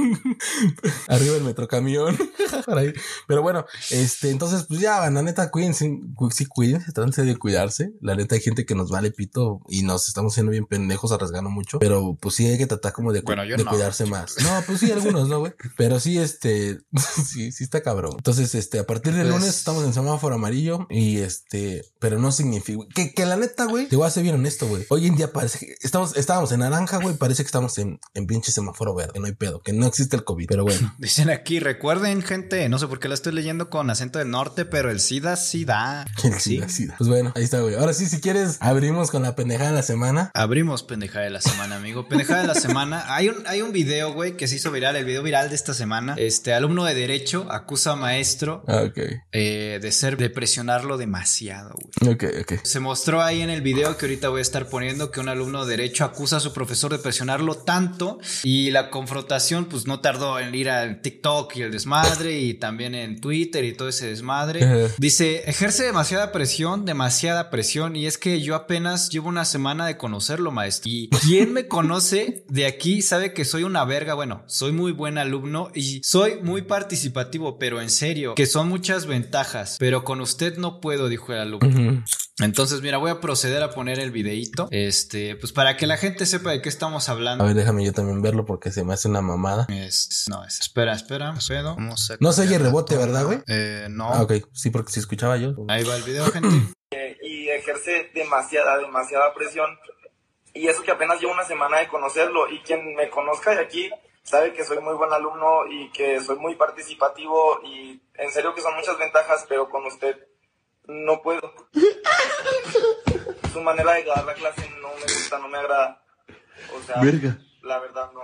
Arriba 1.08 1.36
el 1.36 1.44
metrocamión. 1.44 2.16
Pero 3.26 3.42
bueno, 3.42 3.66
este, 3.90 4.30
entonces, 4.30 4.64
pues 4.68 4.80
ya, 4.80 5.08
la 5.10 5.22
neta, 5.22 5.50
cuídense, 5.50 6.00
sí, 6.30 6.46
cuídense, 6.46 6.92
trátense 6.92 7.22
de 7.24 7.36
cuidarse. 7.36 7.92
La 8.00 8.14
neta, 8.14 8.34
hay 8.34 8.40
gente 8.40 8.64
que 8.64 8.74
nos 8.74 8.90
vale 8.90 9.10
pito 9.10 9.60
y 9.68 9.82
nos 9.82 10.08
estamos 10.08 10.32
haciendo 10.32 10.52
bien 10.52 10.66
pendejos, 10.66 11.12
arriesgando 11.12 11.50
mucho. 11.50 11.78
Pero 11.78 12.16
pues 12.20 12.34
sí 12.34 12.46
hay 12.46 12.58
que 12.58 12.66
tratar 12.66 12.92
como 12.92 13.12
de, 13.12 13.20
de 13.20 13.64
cuidarse 13.64 14.06
más. 14.06 14.36
No, 14.42 14.62
pues 14.66 14.80
sí, 14.80 14.90
algunos, 14.90 15.28
¿no, 15.28 15.40
güey? 15.40 15.52
Pero 15.76 16.00
sí, 16.00 16.18
este, 16.18 16.80
sí, 17.26 17.52
sí 17.52 17.64
está 17.64 17.82
cabrón. 17.82 18.14
Entonces, 18.16 18.54
este, 18.54 18.78
a 18.78 18.86
partir 18.86 19.14
del 19.14 19.28
lunes 19.28 19.50
pues 19.50 19.58
estamos 19.58 19.84
en 19.84 19.92
semáforo 19.92 20.36
amarillo 20.36 20.86
y 20.88 21.18
este, 21.18 21.84
pero 21.98 22.20
no 22.20 22.30
significa 22.30 22.86
que, 22.94 23.12
que 23.12 23.26
la 23.26 23.36
neta, 23.36 23.64
güey, 23.64 23.88
te 23.88 23.96
voy 23.96 24.06
a 24.06 24.10
ser 24.10 24.22
bien 24.22 24.36
honesto, 24.36 24.68
güey. 24.68 24.86
Hoy 24.90 25.08
en 25.08 25.16
día 25.16 25.32
parece 25.32 25.58
que 25.58 25.74
estamos, 25.80 26.16
estábamos 26.16 26.52
en 26.52 26.60
naranja, 26.60 26.98
güey, 26.98 27.16
parece 27.16 27.42
que 27.42 27.48
estamos 27.48 27.78
en, 27.78 27.98
en 28.14 28.26
pinche 28.26 28.52
semáforo 28.52 28.94
verde, 28.94 29.18
no 29.18 29.26
hay 29.26 29.34
pedo, 29.34 29.60
que 29.60 29.72
no 29.72 29.86
existe 29.90 30.16
el 30.16 30.24
COVID, 30.24 30.46
pero 30.48 30.64
bueno. 30.64 30.94
Dicen 30.98 31.30
aquí, 31.30 31.60
recuerden, 31.60 32.22
gente, 32.22 32.68
no 32.68 32.78
sé 32.78 32.86
por 32.86 32.98
qué 32.98 33.08
la 33.08 33.14
estoy 33.14 33.32
leyendo 33.32 33.70
con 33.70 33.90
acento 33.90 34.18
del 34.18 34.30
norte, 34.30 34.64
pero 34.64 34.90
el 34.90 35.00
SIDA 35.00 35.36
sí 35.36 35.64
da. 35.64 36.06
El 36.24 36.40
SIDA 36.40 36.68
sí 36.68 36.86
da. 36.86 36.96
Pues 36.96 37.08
bueno, 37.08 37.32
ahí 37.36 37.44
está, 37.44 37.60
güey. 37.60 37.74
Ahora 37.74 37.92
sí, 37.92 38.06
si 38.06 38.20
quieres, 38.20 38.56
abrimos 38.60 39.10
con 39.10 39.22
la 39.22 39.36
pendejada 39.36 39.70
de 39.70 39.76
la 39.76 39.82
semana. 39.82 40.30
Abrimos 40.34 40.82
pendejada 40.82 41.24
de 41.24 41.30
la 41.30 41.40
semana, 41.40 41.76
amigo. 41.76 42.08
Pendejada 42.08 42.42
de 42.42 42.48
la 42.48 42.54
semana. 42.54 43.04
Hay 43.14 43.28
un, 43.28 43.46
hay 43.46 43.62
un 43.62 43.72
video, 43.72 44.12
güey, 44.12 44.36
que 44.36 44.46
se 44.46 44.56
hizo 44.56 44.70
viral, 44.70 44.96
el 44.96 45.04
video 45.04 45.22
viral 45.22 45.48
de 45.48 45.54
esta 45.54 45.74
semana. 45.74 46.14
Este 46.16 46.54
alumno 46.54 46.84
de 46.84 46.94
Derecho 46.94 47.46
acusa 47.50 47.92
a 47.92 47.96
maestro 47.96 48.64
ah, 48.68 48.84
eh, 49.32 49.78
de 49.82 49.92
ser, 49.92 50.16
de 50.16 50.30
presionarlo 50.30 50.96
demasiado, 50.96 51.74
güey. 51.74 52.14
Ok, 52.14 52.24
ok. 52.42 52.52
Se 52.62 52.80
mostró 52.80 53.22
ahí 53.22 53.42
en 53.42 53.50
el 53.50 53.62
video 53.62 53.96
que 53.96 54.06
ahorita 54.06 54.28
voy 54.28 54.38
a 54.38 54.42
estar 54.42 54.68
poniendo 54.68 55.10
que 55.10 55.20
un 55.20 55.28
alumno 55.28 55.64
de 55.64 55.76
Derecho 55.76 56.04
acusa 56.04 56.36
a 56.36 56.40
su 56.40 56.52
profesor 56.52 56.92
de 56.92 56.98
presionarlo 56.98 57.56
tanto 57.56 58.18
y 58.42 58.70
la 58.70 58.90
confrontación, 58.90 59.66
pues 59.66 59.79
no 59.86 60.00
tardó 60.00 60.38
en 60.38 60.54
ir 60.54 60.70
al 60.70 61.00
TikTok 61.00 61.56
y 61.56 61.62
el 61.62 61.72
desmadre 61.72 62.38
y 62.38 62.54
también 62.54 62.94
en 62.94 63.20
Twitter 63.20 63.64
y 63.64 63.74
todo 63.74 63.88
ese 63.88 64.08
desmadre. 64.08 64.90
Dice, 64.98 65.42
ejerce 65.46 65.84
demasiada 65.84 66.32
presión, 66.32 66.84
demasiada 66.84 67.50
presión 67.50 67.96
y 67.96 68.06
es 68.06 68.18
que 68.18 68.40
yo 68.40 68.54
apenas 68.54 69.10
llevo 69.10 69.28
una 69.28 69.44
semana 69.44 69.86
de 69.86 69.96
conocerlo, 69.96 70.50
maestro. 70.50 70.90
Y 70.90 71.08
quien 71.08 71.52
me 71.52 71.68
conoce 71.68 72.44
de 72.48 72.66
aquí 72.66 73.02
sabe 73.02 73.32
que 73.32 73.44
soy 73.44 73.64
una 73.64 73.84
verga, 73.84 74.14
bueno, 74.14 74.42
soy 74.46 74.72
muy 74.72 74.92
buen 74.92 75.18
alumno 75.18 75.70
y 75.74 76.00
soy 76.02 76.40
muy 76.42 76.62
participativo, 76.62 77.58
pero 77.58 77.80
en 77.80 77.90
serio, 77.90 78.34
que 78.34 78.46
son 78.46 78.68
muchas 78.68 79.06
ventajas, 79.06 79.76
pero 79.78 80.04
con 80.04 80.20
usted 80.20 80.56
no 80.58 80.80
puedo, 80.80 81.08
dijo 81.08 81.32
el 81.32 81.40
alumno. 81.40 82.04
Entonces, 82.40 82.80
mira, 82.82 82.98
voy 82.98 83.10
a 83.10 83.20
proceder 83.20 83.62
a 83.62 83.70
poner 83.70 83.98
el 83.98 84.10
videíto, 84.10 84.68
este, 84.70 85.36
pues 85.36 85.52
para 85.52 85.76
que 85.76 85.86
la 85.86 85.96
gente 85.96 86.26
sepa 86.26 86.50
de 86.50 86.62
qué 86.62 86.68
estamos 86.68 87.08
hablando. 87.08 87.44
A 87.44 87.46
ver, 87.46 87.56
déjame 87.56 87.84
yo 87.84 87.92
también 87.92 88.22
verlo 88.22 88.44
porque 88.46 88.70
se 88.70 88.84
me 88.84 88.94
hace 88.94 89.08
una 89.08 89.20
mamada. 89.20 89.66
no, 89.68 89.76
es, 90.44 90.60
espera, 90.60 90.92
espera, 90.92 91.34
pedo. 91.46 91.76
no 91.76 92.32
se 92.32 92.42
oye 92.42 92.58
rebote, 92.58 92.96
¿verdad, 92.96 93.24
güey? 93.24 93.40
Eh, 93.46 93.88
no. 93.90 94.12
Ah, 94.12 94.22
ok, 94.22 94.32
sí, 94.52 94.70
porque 94.70 94.92
si 94.92 95.00
escuchaba 95.00 95.36
yo. 95.36 95.54
Ahí 95.68 95.84
va 95.84 95.96
el 95.96 96.02
video, 96.02 96.24
gente. 96.26 96.48
y 97.22 97.48
ejerce 97.48 98.10
demasiada, 98.14 98.78
demasiada 98.78 99.32
presión. 99.34 99.78
Y 100.52 100.66
eso 100.66 100.82
que 100.82 100.90
apenas 100.90 101.20
llevo 101.20 101.32
una 101.32 101.44
semana 101.44 101.78
de 101.78 101.88
conocerlo. 101.88 102.50
Y 102.50 102.60
quien 102.60 102.94
me 102.94 103.08
conozca 103.10 103.52
de 103.52 103.60
aquí 103.60 103.90
sabe 104.22 104.52
que 104.52 104.64
soy 104.64 104.80
muy 104.80 104.94
buen 104.94 105.12
alumno 105.12 105.66
y 105.70 105.90
que 105.92 106.20
soy 106.20 106.36
muy 106.36 106.56
participativo. 106.56 107.60
Y 107.64 108.00
en 108.14 108.32
serio 108.32 108.54
que 108.54 108.60
son 108.60 108.74
muchas 108.74 108.98
ventajas, 108.98 109.46
pero 109.48 109.68
con 109.68 109.84
usted 109.86 110.16
no 110.90 111.22
puedo. 111.22 111.52
Su 113.52 113.60
manera 113.62 113.94
de 113.94 114.04
dar 114.04 114.24
la 114.24 114.34
clase 114.34 114.68
no 114.80 114.88
me 114.88 115.02
gusta, 115.02 115.38
no 115.38 115.48
me 115.48 115.58
agrada. 115.58 116.02
O 116.76 116.82
sea, 116.82 117.02
la 117.62 117.78
verdad 117.78 118.10
no, 118.12 118.22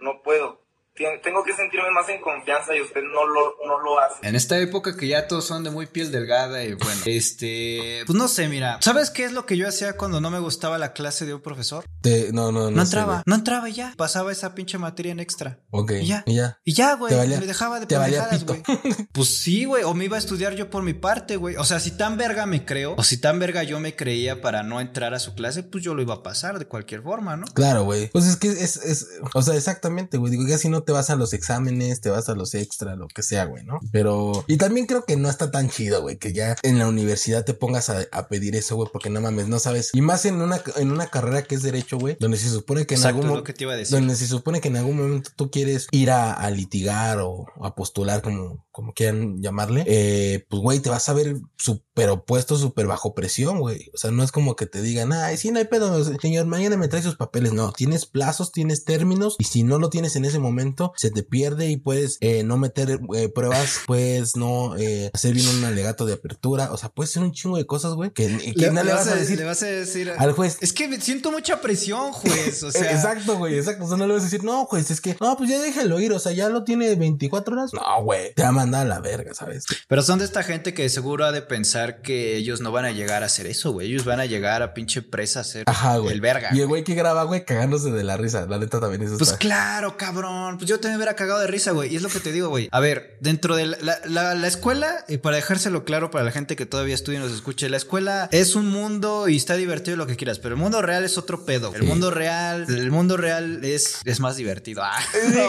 no 0.00 0.22
puedo 0.22 0.63
tengo 0.94 1.42
que 1.44 1.52
sentirme 1.54 1.90
más 1.90 2.08
en 2.08 2.20
confianza 2.20 2.74
y 2.76 2.80
usted 2.80 3.02
no 3.02 3.26
lo, 3.26 3.56
no 3.66 3.80
lo 3.80 3.98
hace. 3.98 4.26
En 4.26 4.36
esta 4.36 4.58
época 4.58 4.96
que 4.96 5.08
ya 5.08 5.26
todos 5.26 5.44
son 5.44 5.64
de 5.64 5.70
muy 5.70 5.86
piel 5.86 6.12
delgada 6.12 6.62
y 6.64 6.74
bueno, 6.74 7.00
este, 7.06 8.02
pues 8.06 8.16
no 8.16 8.28
sé, 8.28 8.48
mira, 8.48 8.78
¿sabes 8.80 9.10
qué 9.10 9.24
es 9.24 9.32
lo 9.32 9.46
que 9.46 9.56
yo 9.56 9.68
hacía 9.68 9.96
cuando 9.96 10.20
no 10.20 10.30
me 10.30 10.38
gustaba 10.38 10.78
la 10.78 10.92
clase 10.92 11.26
de 11.26 11.34
un 11.34 11.40
profesor? 11.40 11.84
no, 12.32 12.52
no, 12.52 12.70
no. 12.70 12.70
No 12.70 12.82
entraba, 12.82 13.22
no 13.26 13.34
entraba 13.34 13.68
y 13.68 13.72
ya. 13.72 13.94
Pasaba 13.96 14.30
esa 14.30 14.54
pinche 14.54 14.78
materia 14.78 15.12
en 15.12 15.20
extra. 15.20 15.58
Ok. 15.70 15.92
Y 16.02 16.06
ya. 16.06 16.22
Y 16.26 16.34
ya, 16.34 16.60
y 16.64 16.72
ya 16.74 16.94
güey. 16.94 17.14
me 17.14 17.46
dejaba 17.46 17.80
de 17.80 17.86
pendejadas, 17.86 18.44
güey. 18.44 18.62
pues 19.12 19.28
sí, 19.28 19.64
güey. 19.64 19.84
O 19.84 19.94
me 19.94 20.04
iba 20.04 20.16
a 20.16 20.18
estudiar 20.18 20.54
yo 20.54 20.70
por 20.70 20.82
mi 20.82 20.94
parte, 20.94 21.36
güey. 21.36 21.56
O 21.56 21.64
sea, 21.64 21.80
si 21.80 21.92
tan 21.92 22.16
verga 22.16 22.46
me 22.46 22.64
creo, 22.64 22.94
o 22.96 23.02
si 23.02 23.18
tan 23.18 23.38
verga 23.38 23.62
yo 23.62 23.80
me 23.80 23.96
creía 23.96 24.40
para 24.40 24.62
no 24.62 24.80
entrar 24.80 25.14
a 25.14 25.18
su 25.18 25.34
clase, 25.34 25.62
pues 25.62 25.82
yo 25.82 25.94
lo 25.94 26.02
iba 26.02 26.14
a 26.14 26.22
pasar 26.22 26.58
de 26.58 26.66
cualquier 26.66 27.02
forma, 27.02 27.36
¿no? 27.36 27.46
Claro, 27.54 27.84
güey. 27.84 28.08
Pues 28.08 28.26
es 28.26 28.36
que 28.36 28.48
es, 28.48 28.76
es, 28.76 29.08
o 29.32 29.42
sea, 29.42 29.54
exactamente, 29.54 30.18
güey. 30.18 30.30
Digo, 30.30 30.46
ya 30.46 30.58
si 30.58 30.68
no 30.68 30.83
te 30.84 30.92
vas 30.92 31.10
a 31.10 31.16
los 31.16 31.32
exámenes, 31.32 32.00
te 32.00 32.10
vas 32.10 32.28
a 32.28 32.34
los 32.34 32.54
extra, 32.54 32.96
lo 32.96 33.08
que 33.08 33.22
sea, 33.22 33.44
güey, 33.44 33.64
¿no? 33.64 33.80
Pero, 33.92 34.44
y 34.46 34.56
también 34.56 34.86
creo 34.86 35.04
que 35.04 35.16
no 35.16 35.28
está 35.28 35.50
tan 35.50 35.68
chido, 35.68 36.02
güey, 36.02 36.18
que 36.18 36.32
ya 36.32 36.56
en 36.62 36.78
la 36.78 36.88
universidad 36.88 37.44
te 37.44 37.54
pongas 37.54 37.90
a, 37.90 38.28
pedir 38.28 38.56
eso, 38.56 38.76
güey, 38.76 38.88
porque 38.92 39.10
no 39.10 39.20
mames, 39.20 39.48
no 39.48 39.58
sabes. 39.58 39.90
Y 39.92 40.00
más 40.00 40.24
en 40.24 40.40
una, 40.40 40.62
en 40.76 40.90
una 40.90 41.08
carrera 41.08 41.42
que 41.42 41.54
es 41.54 41.62
derecho, 41.62 41.98
güey, 41.98 42.16
donde 42.18 42.36
se 42.36 42.48
supone 42.48 42.86
que 42.86 42.94
en 42.94 43.04
algún 43.04 43.26
momento, 43.26 43.52
donde 43.90 44.16
se 44.16 44.26
supone 44.26 44.60
que 44.60 44.68
en 44.68 44.76
algún 44.76 44.96
momento 44.96 45.30
tú 45.36 45.50
quieres 45.50 45.88
ir 45.90 46.10
a, 46.10 46.50
litigar 46.50 47.18
o 47.20 47.46
a 47.62 47.74
postular, 47.74 48.22
como, 48.22 48.64
como 48.70 48.92
quieran 48.92 49.40
llamarle, 49.42 49.84
eh, 49.86 50.46
pues, 50.48 50.62
güey, 50.62 50.80
te 50.80 50.90
vas 50.90 51.08
a 51.08 51.12
ver 51.12 51.36
súper 51.56 52.10
opuesto, 52.10 52.56
súper 52.56 52.86
bajo 52.86 53.14
presión, 53.14 53.60
güey. 53.60 53.90
O 53.94 53.98
sea, 53.98 54.10
no 54.10 54.22
es 54.22 54.32
como 54.32 54.56
que 54.56 54.66
te 54.66 54.82
digan, 54.82 55.12
ay, 55.12 55.36
sí, 55.36 55.50
no 55.50 55.58
hay 55.58 55.64
pedo, 55.66 56.04
señor, 56.20 56.46
mañana 56.46 56.76
me 56.76 56.88
trae 56.88 57.02
sus 57.02 57.16
papeles. 57.16 57.52
No, 57.52 57.72
tienes 57.72 58.06
plazos, 58.06 58.52
tienes 58.52 58.84
términos, 58.84 59.36
y 59.38 59.44
si 59.44 59.62
no 59.62 59.78
lo 59.78 59.90
tienes 59.90 60.16
en 60.16 60.24
ese 60.24 60.38
momento, 60.38 60.73
se 60.96 61.10
te 61.10 61.22
pierde 61.22 61.70
y 61.70 61.76
puedes 61.76 62.18
eh, 62.20 62.42
no 62.44 62.56
meter 62.56 63.00
eh, 63.14 63.28
pruebas, 63.28 63.80
puedes 63.86 64.36
no 64.36 64.76
eh, 64.76 65.10
hacer 65.12 65.34
bien 65.34 65.48
un 65.48 65.64
alegato 65.64 66.06
de 66.06 66.14
apertura. 66.14 66.72
O 66.72 66.76
sea, 66.76 66.88
puedes 66.88 67.12
ser 67.12 67.22
un 67.22 67.32
chingo 67.32 67.56
de 67.56 67.66
cosas, 67.66 67.94
güey, 67.94 68.10
que, 68.10 68.28
le, 68.28 68.70
no 68.70 68.82
le, 68.82 68.92
vas, 68.92 69.06
a 69.08 69.14
decir. 69.14 69.38
Le 69.38 69.44
vas 69.44 69.62
a 69.62 69.66
decir 69.66 70.10
al 70.16 70.32
juez. 70.32 70.58
Es 70.60 70.72
que 70.72 71.00
siento 71.00 71.30
mucha 71.30 71.60
presión, 71.60 72.12
juez. 72.12 72.62
O 72.62 72.70
sea, 72.72 72.92
exacto, 72.92 73.36
güey, 73.36 73.58
exacto. 73.58 73.84
O 73.84 73.88
sea, 73.88 73.96
no 73.96 74.06
le 74.06 74.14
vas 74.14 74.22
a 74.22 74.26
decir, 74.26 74.44
no, 74.44 74.64
juez, 74.66 74.90
es 74.90 75.00
que, 75.00 75.16
no, 75.20 75.36
pues 75.36 75.50
ya 75.50 75.60
déjalo 75.60 76.00
ir. 76.00 76.12
O 76.12 76.18
sea, 76.18 76.32
ya 76.32 76.48
lo 76.48 76.64
tiene 76.64 76.94
24 76.94 77.54
horas. 77.54 77.72
No, 77.72 78.02
güey, 78.02 78.34
te 78.34 78.42
va 78.42 78.48
a 78.48 78.52
mandar 78.52 78.86
a 78.86 78.88
la 78.88 79.00
verga, 79.00 79.34
¿sabes? 79.34 79.64
Pero 79.88 80.02
son 80.02 80.18
de 80.18 80.24
esta 80.24 80.42
gente 80.42 80.74
que 80.74 80.88
seguro 80.88 81.24
ha 81.24 81.32
de 81.32 81.42
pensar 81.42 82.02
que 82.02 82.36
ellos 82.36 82.60
no 82.60 82.72
van 82.72 82.84
a 82.84 82.92
llegar 82.92 83.22
a 83.22 83.26
hacer 83.26 83.46
eso, 83.46 83.72
güey. 83.72 83.88
Ellos 83.88 84.04
van 84.04 84.20
a 84.20 84.26
llegar 84.26 84.62
a 84.62 84.74
pinche 84.74 85.02
presa 85.02 85.40
a 85.40 85.42
hacer 85.42 85.64
el 86.10 86.20
verga. 86.20 86.50
Y 86.52 86.60
el 86.60 86.66
güey 86.66 86.84
que 86.84 86.94
graba, 86.94 87.24
güey, 87.24 87.44
cagándose 87.44 87.90
de 87.90 88.04
la 88.04 88.16
risa. 88.16 88.46
La 88.46 88.58
neta 88.58 88.80
también 88.80 89.02
es 89.02 89.12
Pues 89.18 89.32
claro, 89.34 89.96
cabrón. 89.96 90.58
Pues 90.64 90.70
yo 90.70 90.80
también 90.80 90.92
me 90.92 91.04
hubiera 91.04 91.14
cagado 91.14 91.40
de 91.40 91.46
risa, 91.46 91.72
güey. 91.72 91.92
Y 91.92 91.96
es 91.96 92.00
lo 92.00 92.08
que 92.08 92.20
te 92.20 92.32
digo, 92.32 92.48
güey. 92.48 92.70
A 92.72 92.80
ver, 92.80 93.18
dentro 93.20 93.54
de 93.54 93.66
la, 93.66 93.98
la, 94.06 94.46
escuela, 94.48 95.04
y 95.08 95.18
para 95.18 95.36
dejárselo 95.36 95.84
claro 95.84 96.10
para 96.10 96.24
la 96.24 96.30
gente 96.30 96.56
que 96.56 96.64
todavía 96.64 96.94
estudia 96.94 97.18
y 97.18 97.22
nos 97.22 97.32
escuche, 97.32 97.68
la 97.68 97.76
escuela 97.76 98.30
es 98.32 98.54
un 98.54 98.68
mundo 98.68 99.28
y 99.28 99.36
está 99.36 99.56
divertido 99.56 99.98
lo 99.98 100.06
que 100.06 100.16
quieras, 100.16 100.38
pero 100.38 100.54
el 100.54 100.60
mundo 100.62 100.80
real 100.80 101.04
es 101.04 101.18
otro 101.18 101.44
pedo. 101.44 101.74
El 101.74 101.82
mundo 101.82 102.10
real, 102.10 102.64
el 102.66 102.90
mundo 102.90 103.18
real 103.18 103.62
es, 103.62 103.98
es 104.06 104.20
más 104.20 104.36
divertido. 104.36 104.80
Ah, 104.82 104.98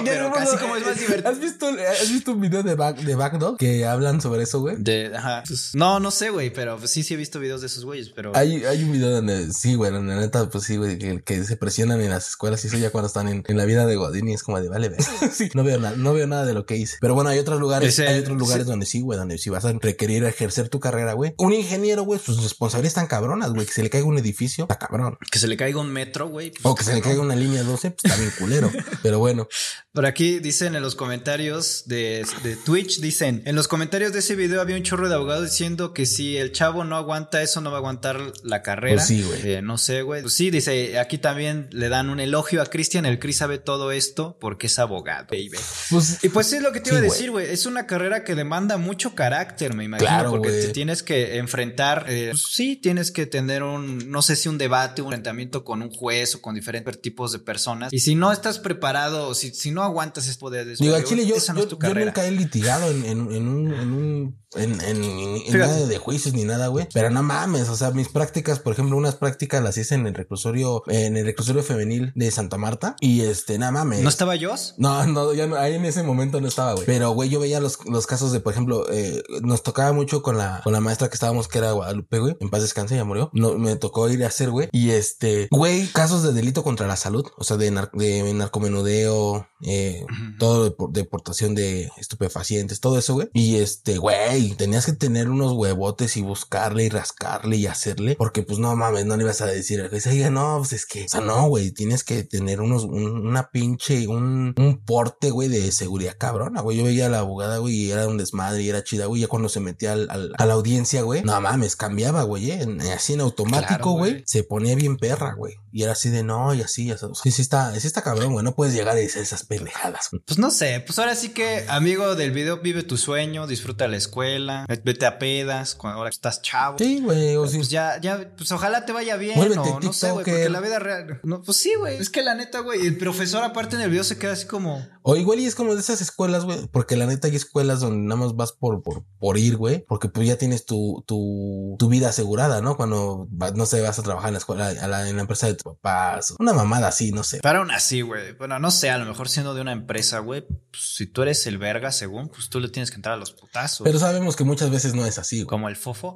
pero 0.04 0.34
casi 0.34 0.58
como 0.58 0.76
es 0.76 0.86
más 0.86 1.00
divertido. 1.00 1.30
¿Has 1.30 1.40
visto, 1.40 1.68
¿Has 1.68 2.12
visto 2.12 2.34
un 2.34 2.42
video 2.42 2.62
de, 2.62 2.76
Back, 2.76 2.98
de 2.98 3.16
Backdog 3.16 3.58
que 3.58 3.86
hablan 3.86 4.20
sobre 4.20 4.44
eso, 4.44 4.60
güey? 4.60 4.76
De, 4.78 5.14
ajá. 5.16 5.44
Pues, 5.48 5.76
no, 5.76 6.02
no 6.02 6.12
sé, 6.12 6.30
güey, 6.30 6.52
pero 6.52 6.86
sí, 6.86 7.04
sí 7.04 7.14
he 7.14 7.18
visto 7.18 7.40
videos 7.40 7.62
de 7.62 7.68
esos 7.68 7.86
güeyes, 7.86 8.10
pero. 8.10 8.34
Hay, 8.36 8.66
hay 8.66 8.84
un 8.84 8.92
video 8.92 9.12
donde 9.12 9.54
sí, 9.54 9.76
güey, 9.76 9.96
en 9.96 10.10
la 10.10 10.18
neta, 10.18 10.50
pues 10.50 10.66
sí, 10.66 10.76
güey, 10.76 10.98
que, 10.98 11.46
se 11.46 11.56
presionan 11.56 12.02
en 12.02 12.10
las 12.10 12.28
escuelas 12.28 12.66
y 12.66 12.68
eso 12.68 12.78
ya 12.78 12.90
cuando 12.90 13.08
están 13.08 13.30
en, 13.30 13.46
en 13.48 13.56
la 13.56 13.64
vida 13.64 13.86
de 13.86 13.96
Godín 13.96 14.28
y 14.28 14.34
es 14.34 14.44
como 14.44 14.60
de 14.60 14.68
vale, 14.68 14.90
ve. 14.90 15.05
sí, 15.32 15.50
no 15.54 15.64
veo 15.64 15.80
nada, 15.80 15.96
no 15.98 16.14
veo 16.14 16.28
nada 16.28 16.46
de 16.46 16.54
lo 16.54 16.66
que 16.66 16.78
hice. 16.78 16.98
Pero 17.02 17.14
bueno, 17.14 17.30
hay 17.30 17.40
otros 17.40 17.60
lugares, 17.60 18.00
hay 18.00 18.20
otros 18.20 18.38
lugares 18.38 18.66
donde 18.66 18.86
sí, 18.86 19.02
güey, 19.02 19.18
donde 19.18 19.38
si 19.38 19.50
vas 19.50 19.66
a 19.66 19.74
requerir 19.74 20.24
ejercer 20.24 20.70
tu 20.70 20.80
carrera, 20.80 21.14
güey. 21.14 21.34
Un 21.38 21.54
ingeniero, 21.54 22.04
güey, 22.04 22.20
sus 22.20 22.42
responsabilidades 22.42 22.92
están 22.92 23.08
cabronas, 23.08 23.52
güey. 23.52 23.66
Que 23.66 23.74
se 23.74 23.84
le 23.84 23.90
caiga 23.90 24.08
un 24.08 24.18
edificio, 24.18 24.66
está 24.66 24.78
cabrón. 24.78 25.18
Que 25.32 25.40
se 25.40 25.48
le 25.48 25.58
caiga 25.58 25.80
un 25.80 25.92
metro, 25.92 26.28
güey. 26.28 26.52
Pues, 26.52 26.66
o 26.66 26.76
que 26.76 26.84
se 26.84 26.94
le 26.94 27.02
caiga 27.02 27.22
una 27.22 27.36
línea 27.36 27.64
12, 27.64 27.92
pues 27.92 28.06
está 28.06 28.18
bien 28.20 28.32
culero. 28.38 28.72
Pero 29.04 29.20
bueno. 29.20 29.48
Por 29.94 30.06
aquí 30.06 30.40
dicen 30.40 30.76
en 30.76 30.82
los 30.82 30.96
comentarios 30.96 31.84
de, 31.86 32.26
de, 32.44 32.56
Twitch, 32.58 33.00
dicen, 33.00 33.44
en 33.46 33.56
los 33.56 33.68
comentarios 33.68 34.12
de 34.12 34.20
ese 34.20 34.36
video 34.36 34.60
había 34.60 34.76
un 34.76 34.84
chorro 34.84 35.08
de 35.08 35.16
abogados 35.16 35.50
diciendo 35.50 35.94
que 35.94 36.06
si 36.06 36.38
el 36.38 36.52
chavo 36.52 36.84
no 36.84 36.98
aguanta 36.98 37.42
eso, 37.42 37.62
no 37.62 37.72
va 37.72 37.78
a 37.78 37.80
aguantar 37.80 38.20
la 38.44 38.62
carrera. 38.62 38.96
Pues 38.96 39.08
sí, 39.08 39.24
güey. 39.24 39.54
Eh, 39.54 39.62
no 39.62 39.78
sé, 39.78 40.02
güey. 40.02 40.24
Pues 40.24 40.34
sí, 40.34 40.50
dice, 40.50 41.00
aquí 41.00 41.18
también 41.18 41.70
le 41.72 41.88
dan 41.88 42.10
un 42.10 42.20
elogio 42.20 42.62
a 42.62 42.66
Cristian, 42.66 43.06
el 43.06 43.20
Cris 43.20 43.38
sabe 43.38 43.58
todo 43.58 43.92
esto 43.92 44.38
porque 44.40 44.68
es 44.68 44.80
abogado 44.80 44.95
abogado, 44.96 45.28
baby. 45.30 45.52
Pues, 45.90 46.24
y 46.24 46.30
pues 46.30 46.54
es 46.54 46.62
lo 46.62 46.72
que 46.72 46.80
te 46.80 46.90
iba 46.90 47.00
a 47.00 47.02
decir, 47.02 47.32
güey. 47.32 47.52
Es 47.52 47.66
una 47.66 47.86
carrera 47.86 48.24
que 48.24 48.36
demanda 48.36 48.78
mucho 48.78 49.16
carácter, 49.16 49.74
me 49.74 49.84
imagino. 49.84 50.08
Claro, 50.08 50.32
porque 50.32 50.52
te 50.52 50.70
tienes 50.70 51.04
que 51.04 51.38
enfrentar, 51.38 52.06
eh, 52.08 52.30
pues 52.32 52.44
sí, 52.50 52.76
tienes 52.76 53.12
que 53.12 53.26
tener 53.26 53.64
un, 53.64 54.10
no 54.10 54.22
sé 54.22 54.36
si 54.36 54.50
un 54.50 54.58
debate, 54.58 55.02
un 55.02 55.08
enfrentamiento 55.08 55.64
con 55.64 55.82
un 55.82 55.90
juez 55.90 56.36
o 56.36 56.42
con 56.42 56.56
diferentes 56.56 57.02
tipos 57.02 57.32
de 57.32 57.40
personas. 57.40 57.92
Y 57.92 58.00
si 58.00 58.16
no 58.16 58.32
estás 58.32 58.60
preparado, 58.60 59.34
si, 59.34 59.54
si 59.54 59.72
no 59.72 59.84
aguantas 59.84 60.28
ese 60.28 60.38
poder 60.38 60.66
de 60.66 60.76
Digo, 60.76 61.02
Chile, 61.04 61.26
yo, 61.26 61.36
yo, 61.38 61.94
nunca 61.94 62.26
he 62.26 62.32
litigado 62.32 62.92
en, 62.92 63.06
en, 63.06 63.32
en 63.32 63.48
un, 63.48 63.74
en 63.74 63.94
un 63.94 64.46
en, 64.56 64.82
en, 64.82 65.60
nada 65.60 65.86
de 65.86 65.98
juicios 65.98 66.34
ni 66.34 66.44
nada, 66.44 66.68
güey. 66.68 66.88
Pero 66.94 67.10
no 67.10 67.24
mames, 67.24 67.70
o 67.70 67.76
sea, 67.76 67.92
mis 67.92 68.10
prácticas, 68.10 68.60
por 68.60 68.74
ejemplo, 68.74 68.96
unas 68.96 69.16
prácticas 69.16 69.62
las 69.62 69.78
hice 69.78 69.96
en 69.96 70.08
el 70.08 70.14
reclusorio, 70.14 70.84
en 70.88 71.18
el 71.18 71.26
reclusorio 71.26 71.64
femenil 71.64 72.12
de 72.16 72.32
Santa 72.32 72.58
Marta. 72.58 72.96
Y 73.00 73.22
este, 73.22 73.58
nada 73.58 73.72
mames. 73.72 74.02
¿No 74.02 74.10
estaba 74.10 74.36
yo? 74.36 74.56
No, 74.78 74.85
no, 75.06 75.34
ya 75.34 75.48
no, 75.48 75.56
ahí 75.56 75.76
en 75.76 75.86
ese 75.86 76.04
momento 76.04 76.42
no 76.42 76.48
estaba, 76.48 76.74
güey. 76.74 76.86
Pero, 76.86 77.12
güey, 77.12 77.30
yo 77.30 77.40
veía 77.40 77.60
los, 77.60 77.80
los 77.86 78.08
casos 78.08 78.32
de, 78.32 78.40
por 78.40 78.54
ejemplo, 78.54 78.86
eh, 78.92 79.24
nos 79.42 79.64
tocaba 79.64 79.94
mucho 79.94 80.22
con 80.22 80.38
la, 80.38 80.62
con 80.64 80.74
la 80.74 80.80
maestra 80.80 81.10
que 81.10 81.16
estábamos, 81.16 81.48
que 81.48 81.58
era 81.58 81.72
Guadalupe, 81.72 82.20
güey. 82.20 82.38
En 82.40 82.50
paz 82.50 82.62
descanse, 82.62 82.96
ya 82.96 83.04
murió. 83.04 83.30
No, 83.34 83.58
me 83.58 83.76
tocó 83.76 84.10
ir 84.10 84.24
a 84.24 84.28
hacer, 84.28 84.50
güey. 84.50 84.70
Y 84.72 84.92
este, 84.92 85.48
güey, 85.52 85.88
casos 85.88 86.24
de 86.24 86.34
delito 86.34 86.64
contra 86.64 86.88
la 86.88 86.96
salud, 86.96 87.26
o 87.38 87.44
sea, 87.44 87.58
de, 87.58 87.72
de 87.94 88.34
narcomenudeo, 88.34 89.48
eh, 89.62 90.06
todo 90.40 90.66
de 90.66 90.76
deportación 90.90 91.56
de 91.56 91.92
estupefacientes, 91.98 92.80
todo 92.80 92.98
eso, 92.98 93.14
güey. 93.14 93.30
Y 93.34 93.58
este, 93.58 93.98
güey, 93.98 94.56
tenías 94.56 94.86
que 94.86 94.94
tener 94.94 95.30
unos 95.30 95.54
huevotes 95.54 96.18
y 96.18 96.22
buscarle 96.22 96.84
y 96.84 96.90
rascarle 96.90 97.58
y 97.58 97.68
hacerle, 97.68 98.16
porque 98.16 98.44
pues 98.44 98.60
no 98.60 98.76
mames, 98.76 99.06
no 99.06 99.18
le 99.18 99.24
ibas 99.24 99.42
a 99.42 99.48
decir, 99.48 99.90
oiga, 100.08 100.30
no, 100.30 100.58
pues 100.60 100.74
es 100.74 100.86
que, 100.86 101.06
o 101.06 101.10
sea, 101.10 101.22
no, 101.22 101.48
güey, 101.48 101.72
tienes 101.72 102.04
que 102.04 102.24
tener 102.24 102.62
unos, 102.62 102.84
una 102.84 103.50
pinche, 103.50 104.08
un, 104.08 104.54
un 104.58 104.75
porte, 104.80 105.32
güey, 105.32 105.50
de 105.50 105.72
seguridad 105.72 106.16
cabrona, 106.18 106.62
güey. 106.62 106.78
Yo 106.78 106.84
veía 106.84 107.08
a 107.08 107.10
la 107.10 107.20
abogada, 107.20 107.58
güey, 107.58 107.76
y 107.76 107.92
era 107.92 108.08
un 108.08 108.18
desmadre 108.18 108.62
y 108.62 108.70
era 108.70 108.84
chida, 108.84 109.06
güey, 109.06 109.22
ya 109.22 109.28
cuando 109.28 109.50
se 109.50 109.60
metía 109.60 109.94
al, 109.94 110.34
a 110.38 110.46
la 110.46 110.54
audiencia, 110.54 111.02
güey, 111.02 111.24
no 111.24 111.40
mames, 111.42 111.76
cambiaba, 111.76 112.24
güey, 112.24 112.52
¿eh? 112.52 112.68
así 112.94 113.14
en 113.14 113.22
automático, 113.22 113.92
güey, 113.92 114.24
se 114.26 114.44
ponía 114.44 114.76
bien 114.76 114.98
perra, 114.98 115.34
güey. 115.34 115.56
Y 115.76 115.84
era 115.84 115.92
así 115.92 116.10
de 116.10 116.24
no, 116.24 116.54
y 116.54 116.62
así, 116.62 116.90
así. 116.90 117.06
Sí, 117.22 117.32
sí 117.32 117.42
está, 117.42 117.78
sí 117.78 117.86
está 117.86 118.02
cabrón, 118.02 118.32
güey. 118.32 118.46
No 118.46 118.56
puedes 118.56 118.74
llegar 118.74 118.98
y 118.98 119.02
decir 119.02 119.22
esas 119.22 119.44
pendejadas. 119.44 120.10
Pues 120.26 120.40
no 120.40 120.50
sé, 120.50 120.82
pues 120.86 120.98
ahora 121.00 121.16
sí 121.16 121.30
que, 121.30 121.66
amigo 121.68 122.16
del 122.16 122.32
video, 122.32 122.62
vive 122.62 122.84
tu 122.84 122.96
sueño, 122.96 123.46
disfruta 123.46 123.90
la 123.90 123.98
escuela, 123.98 124.66
vete 124.86 125.06
a 125.06 125.20
pedas 125.20 125.76
cuando 125.76 125.98
ahora 125.98 126.10
estás 126.10 126.42
chavo. 126.42 126.78
Sí, 126.78 127.02
güey. 127.02 127.36
O 127.36 127.42
pues 127.42 127.70
ya, 127.70 128.00
ya, 128.00 128.32
pues 128.38 128.54
ojalá 128.54 128.86
te 128.86 128.94
vaya 128.94 129.18
bien. 129.18 129.38
o, 129.58 129.82
no 129.82 129.92
sé, 129.92 130.12
güey, 130.12 130.24
porque 130.24 130.48
la 130.48 130.62
vida 130.62 130.80
real. 130.80 131.20
No, 131.24 131.42
pues 131.42 131.58
sí, 131.58 131.74
güey. 131.78 131.98
Es 131.98 132.10
que 132.10 132.24
la 132.24 132.36
neta, 132.36 132.60
güey, 132.62 132.88
el 132.88 132.98
profesor 132.98 133.44
aparte 133.44 133.76
en 133.76 133.82
el 133.82 133.90
video 133.90 134.06
se 134.06 134.18
queda 134.18 134.32
así 134.32 134.46
como. 134.46 134.55
O 135.02 135.16
igual 135.16 135.40
y 135.40 135.46
es 135.46 135.56
como 135.56 135.76
de 135.76 135.82
esas 135.82 136.02
escuelas, 136.02 136.46
güey. 136.46 136.68
Porque 136.72 136.96
la 136.96 137.06
neta 137.06 137.28
hay 137.28 137.36
escuelas 137.36 137.80
donde 137.80 138.08
nada 138.08 138.22
más 138.22 138.36
vas 138.36 138.52
por, 138.52 138.82
por, 138.82 139.04
por 139.20 139.38
ir, 139.38 139.58
güey. 139.58 139.86
Porque 139.88 140.10
pues 140.10 140.28
ya 140.28 140.38
tienes 140.38 140.66
tu, 140.66 141.04
tu, 141.08 141.76
tu 141.78 141.90
vida 141.90 142.10
asegurada, 142.10 142.62
¿no? 142.62 142.76
Cuando, 142.76 143.28
no 143.56 143.66
sé, 143.66 143.82
vas 143.82 144.00
a 144.00 144.04
trabajar 144.04 144.30
en 144.30 144.34
la 144.34 144.40
escuela, 144.40 144.68
a 144.68 144.88
la, 144.88 145.08
en 145.08 145.16
la 145.16 145.22
empresa 145.22 145.48
de 145.48 145.56
tu 145.56 145.64
papás. 145.64 146.34
Una 146.40 146.54
mamada 146.54 146.88
así, 146.88 147.12
no 147.12 147.24
sé. 147.24 147.40
Pero 147.42 147.60
aún 147.60 147.72
así, 147.72 148.02
güey. 148.02 148.34
Bueno, 148.34 148.58
no 148.60 148.72
sé, 148.72 148.90
a 148.90 148.98
lo 148.98 149.06
mejor 149.06 149.30
siendo 149.30 149.54
de 149.54 149.62
una 149.62 149.72
empresa, 149.72 150.20
güey, 150.20 150.42
pues, 150.42 150.96
si 150.96 151.08
tú 151.08 151.22
eres 151.22 151.46
el 151.48 151.58
verga, 151.58 151.92
según, 151.92 152.30
pues 152.30 152.50
tú 152.50 152.60
le 152.60 152.70
tienes 152.70 152.90
que 152.90 152.96
entrar 152.96 153.16
a 153.16 153.18
los 153.18 153.32
putazos. 153.32 153.86
Pero 153.86 154.00
sabemos 154.00 154.36
que 154.36 154.44
muchas 154.44 154.70
veces 154.70 154.94
no 154.94 155.06
es 155.06 155.18
así, 155.18 155.38
güey. 155.38 155.48
Como 155.48 155.70
el 155.70 155.76
fofo. 155.76 156.16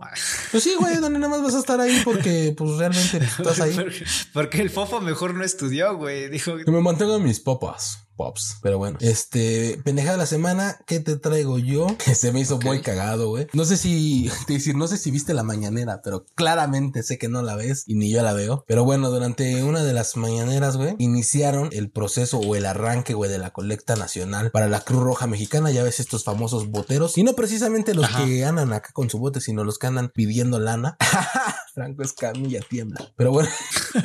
Pues 0.52 0.63
sí, 0.63 0.75
güey, 0.80 0.97
donde 0.97 1.19
nada 1.19 1.32
más 1.32 1.43
vas 1.43 1.56
a 1.56 1.60
estar 1.60 1.80
ahí 1.80 2.02
porque, 2.04 2.54
pues 2.58 2.78
realmente 2.78 3.17
estás 3.17 3.62
ahí. 3.62 3.78
porque, 4.34 4.62
el 4.62 4.69
fofo 4.69 4.99
mejor 5.02 5.36
no 5.36 5.43
estudió, 5.43 5.95
güey. 5.95 6.30
Dijo 6.30 6.58
que 6.58 6.71
me 6.71 6.82
mantengan 6.82 7.23
mis 7.23 7.39
papas. 7.39 8.09
Pops. 8.19 8.58
Pero 8.62 8.77
bueno, 8.77 8.97
este, 8.99 9.79
pendejada 9.86 10.15
de 10.15 10.17
la 10.17 10.25
semana, 10.25 10.77
¿qué 10.86 10.99
te 10.99 11.15
traigo 11.15 11.58
yo? 11.58 11.88
Que 12.05 12.15
se 12.15 12.34
me 12.34 12.41
hizo 12.41 12.60
muy 12.60 12.82
cagado, 12.82 13.29
güey. 13.29 13.47
No 13.53 13.63
sé 13.63 13.77
si, 13.77 14.29
te 14.47 14.53
decir, 14.53 14.75
no 14.75 14.89
sé 14.89 14.97
si 14.97 15.10
viste 15.10 15.34
la 15.34 15.43
mañanera, 15.43 16.01
pero 16.03 16.25
claramente 16.36 17.01
sé 17.01 17.17
que 17.17 17.29
no 17.29 17.41
la 17.43 17.55
ves 17.55 17.86
y 17.88 17.95
ni 17.95 18.12
yo 18.12 18.21
la 18.21 18.34
veo. 18.34 18.65
Pero 18.67 18.84
bueno, 18.84 19.10
durante 19.10 19.63
una 19.63 19.84
de 19.84 19.93
las 19.93 20.17
mañaneras, 20.17 20.75
güey, 20.75 20.95
iniciaron 20.99 21.69
el 21.71 21.91
proceso 21.91 22.39
o 22.39 22.55
el 22.58 22.65
arranque, 22.65 23.13
güey, 23.13 23.32
de 23.32 23.38
la 23.38 23.51
colecta 23.51 23.95
nacional 23.95 24.51
para 24.51 24.67
la 24.67 24.82
Cruz 24.82 25.01
Roja 25.01 25.25
Mexicana. 25.25 25.71
Ya 25.71 25.84
ves 25.84 26.01
estos 26.01 26.25
famosos 26.25 26.67
boteros 26.67 27.17
y 27.17 27.23
no 27.23 27.36
precisamente 27.36 27.93
los 27.93 28.10
que 28.10 28.43
andan 28.43 28.73
acá 28.73 28.89
con 28.91 29.10
su 29.10 29.19
bote, 29.19 29.39
sino 29.39 29.63
los 29.63 29.79
que 29.79 29.88
andan 29.88 30.10
pidiendo 30.10 30.60
lana. 30.60 30.97
Franco 31.73 32.03
Escamilla 32.03 32.60
tiembla. 32.67 32.99
Pero 33.15 33.32
bueno, 33.32 33.49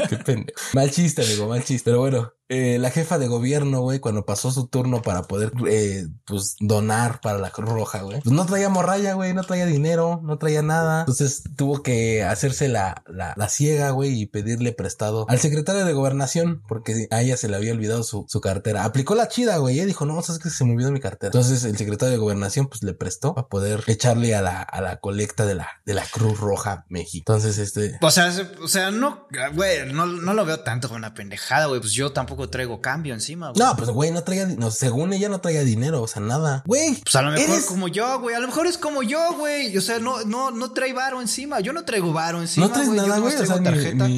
qué 0.09 0.16
pende. 0.18 0.55
Mal 0.72 0.92
chiste, 0.92 1.22
amigo, 1.22 1.48
mal 1.48 1.64
chiste. 1.64 1.90
Pero 1.90 1.98
bueno, 1.98 2.33
eh, 2.49 2.79
la 2.79 2.91
jefa 2.91 3.19
de 3.19 3.27
gobierno, 3.27 3.81
güey, 3.81 4.01
cuando 4.01 4.27
pasó 4.27 4.51
su 4.51 4.67
turno 4.67 5.03
para 5.03 5.23
poder, 5.23 5.53
eh, 5.69 6.07
pues, 6.27 6.57
donar 6.61 7.21
para 7.21 7.39
la 7.39 7.51
Cruz 7.51 7.71
Roja, 7.71 8.03
güey, 8.03 8.21
pues 8.21 8.35
no 8.35 8.45
traía 8.45 8.69
morralla, 8.69 9.15
güey, 9.15 9.33
no 9.33 9.45
traía 9.45 9.67
dinero, 9.67 10.21
no 10.23 10.39
traía 10.39 10.63
nada. 10.63 11.01
Entonces 11.01 11.43
tuvo 11.57 11.83
que 11.83 12.23
hacerse 12.23 12.69
la, 12.69 13.03
la, 13.07 13.35
la 13.37 13.49
ciega, 13.49 13.91
güey, 13.91 14.21
y 14.21 14.27
pedirle 14.27 14.73
prestado 14.73 15.27
al 15.29 15.39
secretario 15.39 15.85
de 15.85 15.93
gobernación, 15.93 16.63
porque 16.69 17.09
a 17.11 17.23
ella 17.23 17.37
se 17.37 17.49
le 17.49 17.57
había 17.57 17.73
olvidado 17.73 18.03
su, 18.03 18.27
su 18.29 18.41
cartera. 18.41 18.85
Aplicó 18.85 19.15
la 19.15 19.29
chida, 19.29 19.57
güey, 19.59 19.81
¿eh? 19.81 19.87
dijo, 19.87 20.05
no, 20.05 20.21
sabes 20.23 20.43
que 20.43 20.51
se 20.51 20.65
me 20.65 20.73
olvidó 20.73 20.93
mi 20.93 21.01
cartera. 21.01 21.29
Entonces 21.29 21.65
el 21.65 21.77
secretario 21.79 22.13
de 22.13 22.19
gobernación, 22.19 22.67
pues, 22.67 22.83
le 22.83 22.93
prestó 22.93 23.35
para 23.35 23.49
poder 23.49 23.85
echarle 23.87 24.35
a 24.35 24.43
la, 24.43 24.61
a 24.61 24.81
la 24.81 24.99
colecta 24.99 25.47
de 25.47 25.55
la, 25.55 25.69
de 25.87 25.95
la 25.95 26.05
Cruz 26.07 26.39
Roja 26.39 26.85
México. 26.89 27.33
Entonces, 27.33 27.59
este... 27.59 27.99
O 28.03 28.11
sea, 28.11 28.33
o 28.63 28.69
sea, 28.69 28.91
no, 28.91 29.27
güey, 29.55 29.93
no, 29.93 30.07
no 30.07 30.35
lo 30.35 30.45
veo 30.45 30.61
tanto 30.61 30.89
como 30.89 30.99
una 30.99 31.15
pendejada, 31.15 31.67
güey, 31.67 31.81
pues 31.81 31.93
yo 31.93 32.13
tampoco 32.13 32.34
traigo 32.49 32.81
cambio 32.81 33.14
encima. 33.14 33.53
No, 33.57 33.77
pues 33.77 33.90
güey, 33.90 34.11
no 34.11 34.23
traía, 34.23 34.47
no, 34.47 34.70
según 34.70 35.12
ella 35.12 35.29
no 35.29 35.40
traía 35.40 35.64
dinero, 35.64 36.03
o 36.03 36.07
sea, 36.07 36.23
nada. 36.23 36.62
Güey. 36.66 37.01
Pues 37.03 37.16
a 37.16 37.23
lo 37.23 37.31
mejor 37.31 37.64
como 37.66 37.88
yo, 37.88 38.20
güey, 38.20 38.35
a 38.35 38.40
lo 38.40 38.47
mejor 38.47 38.66
es 38.66 38.79
como 38.79 39.03
yo, 39.03 39.35
güey. 39.38 39.77
O 39.77 39.81
sea, 39.81 39.99
no, 39.99 40.25
no, 40.25 40.51
no 40.51 40.73
trae 40.73 40.92
varo 40.92 41.20
encima. 41.20 41.61
Yo 41.61 41.73
no 41.73 41.85
traigo 41.85 42.12
varo 42.12 42.40
encima. 42.40 42.66
No 42.66 42.73
traes 42.73 42.88
nada, 42.88 43.18
güey. 43.18 43.35
O 43.35 43.47
sea, 43.47 43.62
tarjeta. 43.62 44.09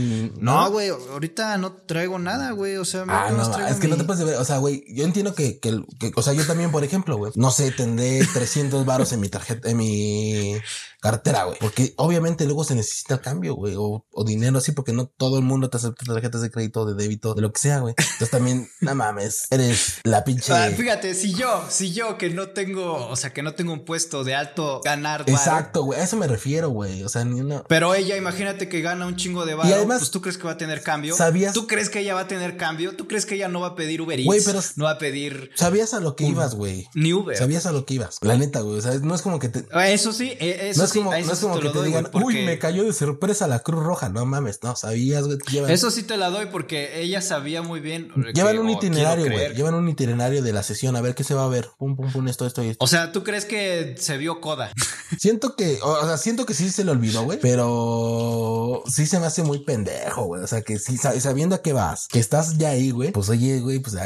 no, 0.41 0.71
güey, 0.71 0.89
ahorita 0.89 1.59
no 1.59 1.73
traigo 1.73 2.19
nada, 2.19 2.51
güey. 2.53 2.77
O 2.77 2.85
sea, 2.85 3.05
ah, 3.09 3.31
no, 3.31 3.67
es 3.67 3.77
que 3.77 3.89
no 3.89 3.97
te 3.97 4.05
puedes 4.05 4.25
ver. 4.25 4.37
O 4.37 4.45
sea, 4.45 4.59
güey, 4.59 4.85
yo 4.89 5.05
entiendo 5.05 5.35
que, 5.35 5.59
que, 5.59 5.83
que, 5.99 6.13
o 6.15 6.23
sea, 6.23 6.33
yo 6.33 6.47
también, 6.47 6.71
por 6.71 6.85
ejemplo, 6.85 7.17
güey, 7.17 7.33
no 7.37 7.51
sé, 7.51 7.71
tendré 7.71 8.25
300 8.33 8.85
varos 8.85 9.13
en 9.13 9.21
mi 9.21 9.29
tarjeta, 9.29 9.69
en 9.69 9.77
mi 9.77 10.57
cartera, 11.01 11.45
güey. 11.45 11.59
Porque 11.59 11.95
obviamente 11.97 12.45
luego 12.45 12.65
se 12.65 12.75
necesita 12.75 13.21
cambio, 13.21 13.55
güey. 13.55 13.75
O, 13.77 14.05
o, 14.11 14.25
dinero 14.25 14.59
así, 14.59 14.73
porque 14.73 14.93
no 14.93 15.07
todo 15.07 15.39
el 15.39 15.45
mundo 15.45 15.71
te 15.71 15.77
acepta 15.77 16.05
tarjetas 16.05 16.43
de 16.43 16.51
crédito, 16.51 16.87
de 16.87 16.95
débito, 16.95 17.35
de 17.35 17.43
lo 17.43 17.53
que 17.53 17.61
sea, 17.61 17.81
güey. 17.81 17.95
Entonces 17.99 18.31
también, 18.31 18.69
no 18.81 18.95
mames, 18.95 19.47
eres 19.51 20.01
la 20.05 20.25
pinche. 20.25 20.53
Ah, 20.53 20.71
fíjate, 20.77 21.15
si 21.15 21.35
yo, 21.35 21.65
si 21.69 21.93
yo 21.93 22.19
que 22.19 22.31
no 22.31 22.49
tengo, 22.49 23.09
o 23.09 23.17
sea, 23.17 23.33
que 23.33 23.43
no 23.43 23.55
tengo 23.55 23.73
un 23.73 23.85
puesto 23.85 24.25
de 24.25 24.35
alto 24.35 24.81
ganar. 24.85 25.25
Exacto, 25.27 25.85
güey. 25.85 26.01
A 26.01 26.05
eso 26.05 26.17
me 26.17 26.27
refiero, 26.27 26.71
güey. 26.71 27.03
O 27.03 27.09
sea, 27.09 27.25
ni 27.25 27.41
una. 27.41 27.63
Pero 27.65 27.95
ella, 27.95 28.17
imagínate 28.17 28.69
que 28.69 28.81
gana 28.81 29.07
un 29.07 29.17
chingo 29.17 29.47
de 29.47 29.55
varo. 29.55 29.69
Y 29.69 29.73
además, 29.73 29.99
pues 29.99 30.11
tú 30.11 30.21
crees 30.21 30.39
que 30.39 30.45
va 30.45 30.53
a 30.53 30.57
tener 30.57 30.83
cambio. 30.83 31.17
¿Sabías? 31.17 31.53
¿Tú 31.53 31.67
crees 31.67 31.91
que 31.91 32.01
ella 32.01 32.15
va 32.15 32.21
a 32.21 32.29
tener 32.29 32.57
cambio? 32.57 32.97
¿Tú 32.97 33.07
crees 33.07 33.27
que 33.27 33.35
ella 33.35 33.49
no 33.49 33.61
va 33.61 33.69
a 33.69 33.75
pedir 33.75 34.01
Uber 34.01 34.19
Eats? 34.19 34.27
Güey, 34.27 34.41
pero. 34.45 34.61
No 34.77 34.85
va 34.85 34.93
a 34.93 34.99
pedir. 34.99 35.51
¿Sabías 35.55 35.95
a 35.95 36.01
lo 36.01 36.17
que 36.17 36.25
ibas, 36.25 36.55
güey? 36.55 36.89
Ni 36.95 37.13
Uber. 37.13 37.37
¿Sabías 37.37 37.67
a 37.67 37.73
lo 37.73 37.85
que 37.85 37.95
ibas? 37.95 38.19
La 38.23 38.37
neta, 38.37 38.61
güey. 38.61 38.79
O 38.79 38.83
sea, 38.83 38.95
no 38.95 39.15
es 39.15 39.23
como 39.23 39.39
que 39.39 39.49
te. 39.49 39.67
Ah, 39.73 39.89
eso 39.89 40.13
sí, 40.13 40.37
e, 40.39 40.71
eso 40.71 40.81
no 40.81 40.86
es 40.87 40.93
como, 40.93 41.11
no 41.11 41.17
es 41.17 41.39
como 41.39 41.61
que 41.61 41.69
te 41.69 41.83
digan, 41.83 42.09
uy, 42.15 42.45
me 42.45 42.59
cayó 42.59 42.85
de 42.85 42.93
sorpresa 42.93 43.47
la 43.47 43.61
Cruz 43.61 43.83
Roja. 43.83 44.09
No 44.09 44.25
mames, 44.25 44.61
no 44.63 44.75
sabías, 44.77 45.25
güey. 45.25 45.39
Eso 45.69 45.91
sí 45.91 46.03
te 46.03 46.17
la 46.17 46.31
doy 46.31 46.47
porque 46.47 47.01
ella 47.01 47.21
sabía 47.21 47.63
muy 47.63 47.81
bien. 47.81 48.11
Llevan 48.35 48.59
un 48.59 48.71
itinerario, 48.71 49.31
güey. 49.31 49.55
Llevan 49.55 49.75
un 49.75 49.89
itinerario 49.89 50.43
de 50.43 50.53
la 50.53 50.63
sesión. 50.63 50.97
A 50.97 51.01
ver 51.01 51.15
qué 51.15 51.25
se 51.25 51.35
va 51.35 51.45
a 51.45 51.49
ver. 51.49 51.69
Pum, 51.79 51.97
pum, 51.97 52.11
pum, 52.13 52.29
esto, 52.29 52.47
esto 52.47 52.65
y 52.65 52.69
esto. 52.71 52.85
O 52.85 52.89
sea, 52.89 53.13
¿tú 53.13 53.23
crees 53.23 53.45
que 53.45 53.95
se 53.99 54.17
vio 54.17 54.41
coda? 54.41 54.73
siento 55.19 55.57
que, 55.57 55.79
o 55.83 56.07
sea, 56.07 56.17
siento 56.17 56.47
que 56.47 56.55
sí 56.55 56.71
se 56.71 56.85
le 56.85 56.91
olvidó, 56.91 57.25
güey. 57.25 57.39
Pero 57.41 58.66
sí 58.89 59.07
se 59.07 59.19
me 59.21 59.27
hace 59.27 59.43
muy 59.43 59.61
pendejo, 59.65 60.25
güey. 60.25 60.43
O 60.43 60.47
sea, 60.47 60.63
que 60.63 60.79
sí, 60.79 60.97
sabiendo 60.97 61.55
a 61.55 61.63
qué 61.63 61.73
vas, 61.73 62.09
que 62.09 62.19
estás 62.19 62.59
ya 62.59 62.71
ahí, 62.71 62.91
güey. 62.91 63.13
Pues 63.13 63.29
oye, 63.29 63.61
güey, 63.61 63.79
pues 63.79 63.97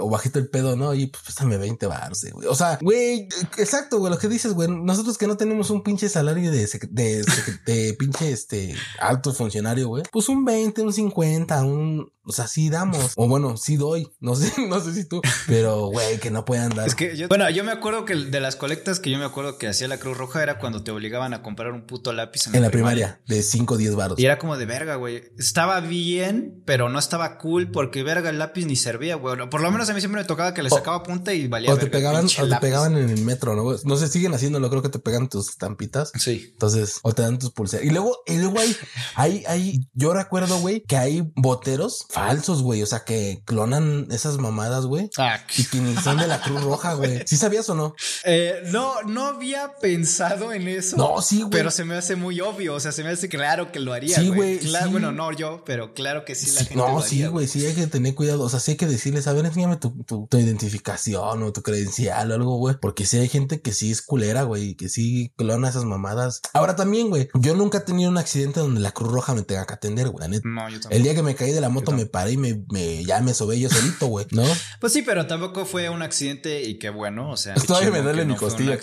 o 0.00 0.10
bajito 0.10 0.38
el 0.38 0.48
pedo, 0.48 0.76
¿no? 0.76 0.94
Y 0.94 1.06
pues 1.06 1.22
préstame 1.22 1.56
20 1.56 1.86
bars, 1.86 2.26
güey. 2.32 2.46
O 2.48 2.54
sea, 2.54 2.78
güey, 2.80 3.28
exacto, 3.58 3.98
güey. 3.98 4.12
Lo 4.12 4.18
que 4.18 4.28
dices, 4.28 4.52
güey. 4.52 4.68
Nosotros 4.68 5.18
que 5.18 5.26
no 5.26 5.36
tenemos 5.36 5.70
un 5.70 5.82
pinche 5.82 6.08
salario 6.08 6.50
de, 6.50 6.68
de, 6.90 7.24
de 7.66 7.94
pinche 7.94 8.32
este 8.32 8.74
alto 9.00 9.32
funcionario, 9.32 9.88
güey. 9.88 10.04
Pues 10.10 10.28
un 10.28 10.44
20, 10.44 10.82
un 10.82 10.92
50, 10.92 11.64
un 11.64 12.12
o 12.30 12.32
sea, 12.32 12.46
sí 12.46 12.70
damos. 12.70 13.14
O 13.16 13.26
bueno, 13.26 13.56
sí 13.56 13.76
doy. 13.76 14.08
No 14.20 14.36
sé, 14.36 14.52
no 14.68 14.78
sé 14.80 14.94
si 14.94 15.04
tú. 15.04 15.20
Pero, 15.46 15.86
güey, 15.86 16.18
que 16.18 16.30
no 16.30 16.44
puedan 16.44 16.70
dar. 16.70 16.86
Es 16.86 16.94
que 16.94 17.16
yo, 17.16 17.28
bueno, 17.28 17.48
yo 17.50 17.64
me 17.64 17.72
acuerdo 17.72 18.04
que 18.04 18.14
de 18.14 18.40
las 18.40 18.56
colectas 18.56 19.00
que 19.00 19.10
yo 19.10 19.18
me 19.18 19.24
acuerdo 19.24 19.58
que 19.58 19.66
hacía 19.66 19.88
la 19.88 19.98
Cruz 19.98 20.16
Roja 20.16 20.42
era 20.42 20.58
cuando 20.58 20.84
te 20.84 20.90
obligaban 20.90 21.34
a 21.34 21.42
comprar 21.42 21.72
un 21.72 21.86
puto 21.86 22.12
lápiz 22.12 22.46
en, 22.46 22.62
la, 22.62 22.70
primaria, 22.70 23.20
de 23.26 23.42
5 23.42 23.74
o 23.74 23.76
10 23.76 23.96
baros. 23.96 24.18
Y 24.18 24.26
era 24.26 24.38
como 24.40 24.56
de 24.56 24.66
verga, 24.66 24.96
güey. 24.96 25.22
Estaba 25.38 25.80
bien, 25.80 26.62
pero 26.64 26.88
no 26.88 26.98
estaba 26.98 27.38
cool 27.38 27.70
porque 27.70 28.02
verga 28.02 28.30
el 28.30 28.38
lápiz 28.38 28.66
ni 28.66 28.76
servía, 28.76 29.16
güey. 29.16 29.36
Por 29.48 29.60
lo 29.60 29.70
menos 29.70 29.88
a 29.90 29.94
mí 29.94 30.00
siempre 30.00 30.22
me 30.22 30.26
tocaba 30.26 30.54
que 30.54 30.62
le 30.62 30.70
sacaba 30.70 31.02
punta 31.02 31.32
y 31.32 31.46
valía. 31.46 31.72
O 31.72 31.76
te 31.76 31.86
pegaban, 31.86 32.26
o 32.26 32.48
te 32.48 32.56
pegaban 32.56 32.96
en 32.96 33.10
el 33.10 33.22
metro, 33.22 33.54
¿no? 33.54 33.76
No 33.84 33.96
sé, 33.96 34.08
siguen 34.08 34.34
haciéndolo. 34.34 34.70
Creo 34.70 34.82
que 34.82 34.88
te 34.88 34.98
pegan 34.98 35.28
tus 35.28 35.50
estampitas. 35.50 36.10
Sí. 36.18 36.48
Entonces, 36.52 37.00
o 37.02 37.12
te 37.12 37.22
dan 37.22 37.38
tus 37.38 37.52
pulseras. 37.52 37.84
Y 37.84 37.90
luego, 37.90 38.16
y 38.26 38.38
luego 38.38 38.58
hay, 38.58 38.76
hay, 39.14 39.44
hay, 39.46 39.80
yo 39.92 40.14
recuerdo, 40.14 40.58
güey, 40.58 40.82
que 40.82 40.96
hay 40.96 41.30
boteros 41.36 42.06
falsos, 42.08 42.62
güey. 42.62 42.82
O 42.82 42.86
sea, 42.86 43.04
que 43.04 43.10
que 43.10 43.42
clonan 43.44 44.06
esas 44.12 44.38
mamadas, 44.38 44.86
güey. 44.86 45.10
Ah, 45.18 45.40
y 45.56 45.64
que 45.64 45.78
ni 45.78 45.96
son 45.96 46.18
de 46.18 46.28
la 46.28 46.40
Cruz 46.40 46.62
Roja, 46.62 46.94
güey. 46.94 47.22
¿Sí 47.26 47.36
sabías 47.36 47.68
o 47.68 47.74
no? 47.74 47.96
Eh, 48.24 48.62
no, 48.66 49.02
no 49.02 49.26
había 49.26 49.74
pensado 49.80 50.52
en 50.52 50.68
eso. 50.68 50.96
No, 50.96 51.20
sí, 51.20 51.38
güey. 51.38 51.50
Pero 51.50 51.72
se 51.72 51.84
me 51.84 51.96
hace 51.96 52.14
muy 52.14 52.40
obvio. 52.40 52.74
O 52.76 52.80
sea, 52.80 52.92
se 52.92 53.02
me 53.02 53.10
hace 53.10 53.28
claro 53.28 53.72
que 53.72 53.80
lo 53.80 53.92
haría. 53.92 54.19
Sí, 54.19 54.19
güey. 54.28 54.58
Claro, 54.58 54.90
bueno, 54.90 55.12
no 55.12 55.32
yo, 55.32 55.62
pero 55.64 55.94
claro 55.94 56.24
que 56.24 56.34
sí 56.34 56.50
la 56.52 56.60
gente. 56.60 56.76
No, 56.76 57.00
sí, 57.00 57.24
güey. 57.26 57.46
Sí, 57.46 57.64
hay 57.64 57.74
que 57.74 57.86
tener 57.86 58.14
cuidado. 58.14 58.42
O 58.42 58.48
sea, 58.48 58.60
sí 58.60 58.72
hay 58.72 58.76
que 58.76 58.86
decirles, 58.86 59.26
a 59.26 59.32
ver, 59.32 59.44
enséñame 59.46 59.76
tu, 59.76 59.90
tu, 60.04 60.28
identificación 60.38 61.42
o 61.42 61.52
tu 61.52 61.62
credencial 61.62 62.30
o 62.30 62.34
algo, 62.34 62.56
güey. 62.56 62.76
Porque 62.80 63.06
sí 63.06 63.18
hay 63.18 63.28
gente 63.28 63.60
que 63.60 63.72
sí 63.72 63.90
es 63.90 64.02
culera, 64.02 64.42
güey. 64.42 64.74
Que 64.74 64.88
sí 64.88 65.32
clona 65.36 65.68
esas 65.68 65.84
mamadas. 65.84 66.40
Ahora 66.52 66.76
también, 66.76 67.08
güey. 67.08 67.28
Yo 67.34 67.54
nunca 67.54 67.78
he 67.78 67.82
tenido 67.82 68.10
un 68.10 68.18
accidente 68.18 68.60
donde 68.60 68.80
la 68.80 68.92
Cruz 68.92 69.10
Roja 69.10 69.34
me 69.34 69.42
tenga 69.42 69.66
que 69.66 69.74
atender, 69.74 70.08
güey. 70.08 70.28
No, 70.44 70.68
yo 70.68 70.80
también. 70.80 70.84
El 70.90 71.02
día 71.02 71.14
que 71.14 71.22
me 71.22 71.34
caí 71.34 71.52
de 71.52 71.60
la 71.60 71.68
moto 71.68 71.92
me 71.92 72.06
paré 72.06 72.32
y 72.32 72.36
me, 72.36 72.62
me 72.70 73.04
ya 73.04 73.20
me 73.20 73.34
sobé 73.34 73.58
yo 73.58 73.68
solito, 73.68 74.06
güey. 74.06 74.26
¿No? 74.30 74.44
Pues 74.80 74.92
sí, 74.94 75.02
pero 75.02 75.26
tampoco 75.26 75.66
fue 75.66 75.90
un 75.90 76.02
accidente 76.02 76.62
y 76.62 76.78
qué 76.78 76.90
bueno. 76.90 77.30
O 77.30 77.36
sea, 77.36 77.54
todavía 77.54 77.90
me 77.90 78.02
duele 78.02 78.24
mi 78.24 78.34
costilla. 78.34 78.78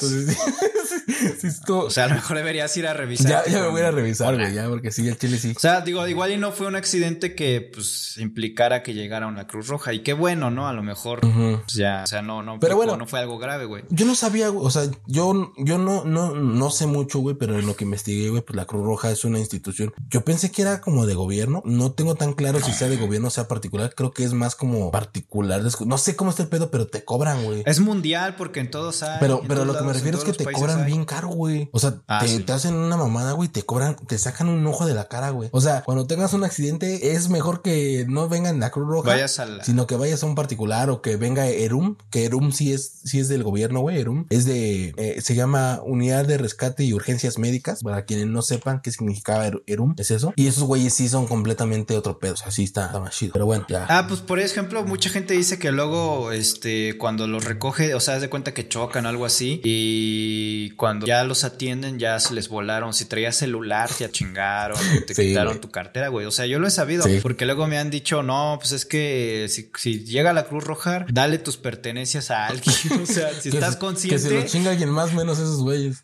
O 1.69 1.89
sea, 1.89 2.05
a 2.05 2.07
lo 2.07 2.15
mejor 2.15 2.37
deberías 2.37 2.75
ir 2.77 2.87
a 2.87 2.93
revisar. 2.93 3.45
Ya, 3.45 3.51
ya 3.51 3.61
me 3.61 3.69
voy 3.69 3.81
a 3.81 3.91
revisar, 3.91 4.35
güey, 4.35 4.53
ya, 4.53 4.67
porque 4.67 4.91
sí, 4.91 5.07
el 5.07 5.17
chile 5.17 5.37
sí. 5.37 5.53
O 5.55 5.59
sea, 5.59 5.81
digo, 5.81 6.07
igual 6.07 6.31
y 6.31 6.37
no 6.37 6.51
fue 6.51 6.67
un 6.67 6.75
accidente 6.75 7.35
que, 7.35 7.69
pues, 7.73 8.17
implicara 8.17 8.83
que 8.83 8.93
llegara 8.93 9.27
una 9.27 9.47
Cruz 9.47 9.67
Roja. 9.67 9.93
Y 9.93 10.03
qué 10.03 10.13
bueno, 10.13 10.51
¿no? 10.51 10.67
A 10.67 10.73
lo 10.73 10.83
mejor, 10.83 11.21
pues, 11.21 11.73
ya, 11.73 12.03
o 12.03 12.07
sea, 12.07 12.21
no, 12.21 12.43
no, 12.43 12.59
pero 12.59 12.75
bueno, 12.75 12.97
no 12.97 13.07
fue 13.07 13.19
algo 13.19 13.37
grave, 13.37 13.65
güey. 13.65 13.83
Yo 13.89 14.05
no 14.05 14.15
sabía, 14.15 14.51
o 14.51 14.69
sea, 14.69 14.83
yo, 15.05 15.53
yo 15.57 15.77
no, 15.77 16.03
no, 16.03 16.35
no 16.35 16.69
sé 16.69 16.87
mucho, 16.87 17.19
güey, 17.19 17.35
pero 17.35 17.57
en 17.57 17.65
lo 17.65 17.75
que 17.75 17.85
investigué, 17.85 18.29
güey, 18.29 18.41
pues 18.41 18.55
la 18.55 18.65
Cruz 18.65 18.85
Roja 18.85 19.11
es 19.11 19.23
una 19.25 19.39
institución. 19.39 19.93
Yo 20.09 20.23
pensé 20.23 20.51
que 20.51 20.61
era 20.61 20.81
como 20.81 21.05
de 21.05 21.13
gobierno. 21.13 21.61
No 21.65 21.91
tengo 21.91 22.15
tan 22.15 22.33
claro 22.33 22.59
si 22.59 22.71
sea 22.71 22.89
de 22.89 22.97
gobierno 22.97 23.27
o 23.27 23.31
sea 23.31 23.47
particular. 23.47 23.93
Creo 23.95 24.11
que 24.11 24.23
es 24.23 24.33
más 24.33 24.55
como 24.55 24.91
particular. 24.91 25.61
No 25.85 25.97
sé 25.97 26.15
cómo 26.15 26.31
está 26.31 26.43
el 26.43 26.49
pedo, 26.49 26.71
pero 26.71 26.87
te 26.87 27.03
cobran, 27.03 27.43
güey. 27.43 27.63
Es 27.65 27.79
mundial 27.79 28.35
porque 28.35 28.59
en 28.59 28.71
todos 28.71 29.03
hay. 29.03 29.17
Pero, 29.19 29.41
pero 29.47 29.65
lo 29.65 29.77
que 29.77 29.83
me 29.83 29.93
refiero 29.93 30.17
es 30.17 30.23
que 30.23 30.33
te 30.33 30.51
cobran 30.51 30.85
bien 30.85 30.96
caro, 31.05 31.29
güey. 31.29 31.69
O 31.71 31.79
sea, 31.79 32.01
ah, 32.07 32.23
te, 32.45 32.51
hacen 32.51 32.75
una 32.75 32.97
mamada, 32.97 33.33
güey, 33.33 33.49
te 33.49 33.63
cobran, 33.63 33.95
te 33.95 34.17
sacan 34.17 34.49
un 34.49 34.65
ojo 34.67 34.85
de 34.85 34.93
la 34.93 35.07
cara, 35.07 35.29
güey. 35.29 35.49
O 35.51 35.61
sea, 35.61 35.83
cuando 35.83 36.07
tengas 36.07 36.33
un 36.33 36.43
accidente, 36.43 37.13
es 37.13 37.29
mejor 37.29 37.61
que 37.61 38.05
no 38.07 38.29
venga 38.29 38.49
en 38.49 38.59
la 38.59 38.71
Cruz 38.71 38.87
Roja, 38.87 39.27
sino 39.63 39.87
que 39.87 39.95
vayas 39.95 40.23
a 40.23 40.25
un 40.25 40.35
particular 40.35 40.89
o 40.89 41.01
que 41.01 41.15
venga 41.17 41.47
Erum, 41.47 41.95
que 42.09 42.25
Erum 42.25 42.51
sí 42.51 42.73
es, 42.73 42.99
sí 43.03 43.19
es 43.19 43.27
del 43.27 43.43
gobierno, 43.43 43.81
güey. 43.81 43.99
Erum 43.99 44.25
es 44.29 44.45
de, 44.45 44.93
eh, 44.97 45.21
se 45.21 45.35
llama 45.35 45.81
Unidad 45.83 46.25
de 46.25 46.37
Rescate 46.37 46.83
y 46.83 46.93
Urgencias 46.93 47.37
Médicas. 47.37 47.81
Para 47.83 48.05
quienes 48.05 48.27
no 48.27 48.41
sepan 48.41 48.81
qué 48.81 48.91
significaba 48.91 49.49
Erum, 49.65 49.95
es 49.97 50.11
eso. 50.11 50.33
Y 50.35 50.47
esos 50.47 50.63
güeyes 50.63 50.93
sí 50.93 51.09
son 51.09 51.27
completamente 51.27 51.95
otro 51.95 52.19
pedo. 52.19 52.33
O 52.33 52.37
sea, 52.37 52.51
sí 52.51 52.63
está, 52.63 52.87
está 52.87 52.99
más 52.99 53.15
chido. 53.15 53.33
Pero 53.33 53.45
bueno, 53.45 53.65
ya. 53.69 53.85
Ah, 53.89 54.05
pues 54.07 54.21
por 54.21 54.39
ejemplo, 54.39 54.83
mucha 54.83 55.09
gente 55.09 55.33
dice 55.33 55.59
que 55.59 55.71
luego, 55.71 56.31
este, 56.31 56.97
cuando 56.97 57.27
los 57.27 57.45
recoge, 57.45 57.93
o 57.95 57.99
sea, 57.99 58.15
haz 58.15 58.21
de 58.21 58.29
cuenta 58.29 58.53
que 58.53 58.67
chocan 58.67 59.05
o 59.05 59.09
algo 59.09 59.25
así. 59.25 59.61
Y 59.63 60.71
cuando 60.71 60.86
ya 61.05 61.23
los 61.23 61.43
atienden, 61.43 61.99
ya 61.99 62.19
se 62.19 62.33
les 62.33 62.49
volaron. 62.49 62.93
Si 62.93 63.05
traías 63.05 63.35
celular, 63.35 63.89
te 63.95 64.09
chingaron, 64.09 64.77
te 65.05 65.13
quitaron 65.15 65.59
tu 65.59 65.69
cartera, 65.69 66.09
güey. 66.09 66.25
O 66.25 66.31
sea, 66.31 66.45
yo 66.45 66.59
lo 66.59 66.67
he 66.67 66.71
sabido. 66.71 67.05
Porque 67.21 67.45
luego 67.45 67.67
me 67.67 67.77
han 67.77 67.89
dicho, 67.89 68.23
no, 68.23 68.57
pues 68.59 68.71
es 68.71 68.85
que 68.85 69.47
si, 69.49 70.03
llega 70.03 70.33
la 70.33 70.45
Cruz 70.45 70.63
Roja, 70.63 71.05
dale 71.09 71.37
tus 71.37 71.57
pertenencias 71.57 72.31
a 72.31 72.47
alguien. 72.47 72.75
o 73.03 73.05
sea, 73.05 73.33
si 73.39 73.49
estás 73.53 73.75
consciente. 73.75 74.15
Que 74.15 74.29
se 74.29 74.33
lo 74.33 74.45
chinga 74.45 74.71
alguien 74.71 74.89
más, 74.89 75.13
menos 75.13 75.37
esos 75.39 75.61
güeyes. 75.61 76.03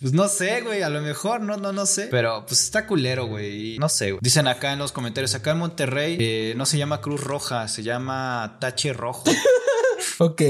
pues 0.00 0.12
no 0.12 0.28
sé, 0.28 0.62
güey. 0.62 0.82
A 0.82 0.88
lo 0.88 1.00
mejor, 1.02 1.40
no, 1.40 1.56
no, 1.56 1.72
no 1.72 1.86
sé. 1.86 2.08
Pero 2.10 2.44
pues 2.46 2.62
está 2.62 2.86
culero, 2.86 3.26
güey. 3.26 3.78
No 3.78 3.88
sé, 3.88 4.12
güey. 4.12 4.20
Dicen 4.22 4.48
acá 4.48 4.72
en 4.72 4.78
los 4.78 4.92
comentarios, 4.92 5.34
acá 5.34 5.52
en 5.52 5.58
Monterrey, 5.58 6.16
eh, 6.20 6.54
no 6.56 6.66
se 6.66 6.78
llama 6.78 7.00
Cruz 7.00 7.22
Roja, 7.22 7.68
se 7.68 7.82
llama 7.82 8.58
Tache 8.60 8.92
Rojo. 8.92 9.24
ok. 10.18 10.42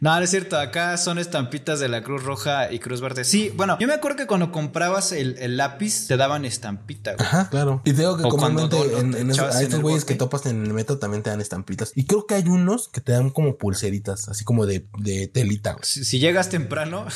No, 0.00 0.14
no 0.16 0.22
es 0.22 0.30
cierto. 0.30 0.58
Acá 0.58 0.96
son 0.96 1.18
estampitas 1.18 1.80
de 1.80 1.88
la 1.88 2.02
Cruz 2.02 2.22
Roja 2.22 2.72
y 2.72 2.78
Cruz 2.78 3.00
Verde. 3.00 3.24
Sí, 3.24 3.52
bueno, 3.56 3.76
yo 3.80 3.88
me 3.88 3.94
acuerdo 3.94 4.16
que 4.16 4.26
cuando 4.26 4.52
comprabas 4.52 5.12
el, 5.12 5.56
lápiz 5.56 6.06
te 6.06 6.16
daban 6.16 6.44
estampita. 6.44 7.16
Ajá, 7.18 7.48
claro. 7.50 7.82
Y 7.84 7.92
te 7.92 8.02
digo 8.02 8.16
que 8.16 8.22
comúnmente 8.22 8.76
en, 8.98 9.30
a 9.40 9.60
estos 9.60 9.80
güeyes 9.80 10.04
que 10.04 10.14
topas 10.14 10.46
en 10.46 10.64
el 10.64 10.72
metro 10.72 10.98
también 10.98 11.22
te 11.22 11.30
dan 11.30 11.40
estampitas. 11.40 11.92
Y 11.96 12.06
creo 12.06 12.26
que 12.26 12.36
hay 12.36 12.44
unos 12.46 12.88
que 12.88 13.00
te 13.00 13.12
dan 13.12 13.30
como 13.30 13.56
pulseritas, 13.56 14.28
así 14.28 14.44
como 14.44 14.66
de, 14.66 14.86
de 14.98 15.26
telita. 15.26 15.76
Si, 15.82 16.18
llegas 16.18 16.48
temprano. 16.48 17.06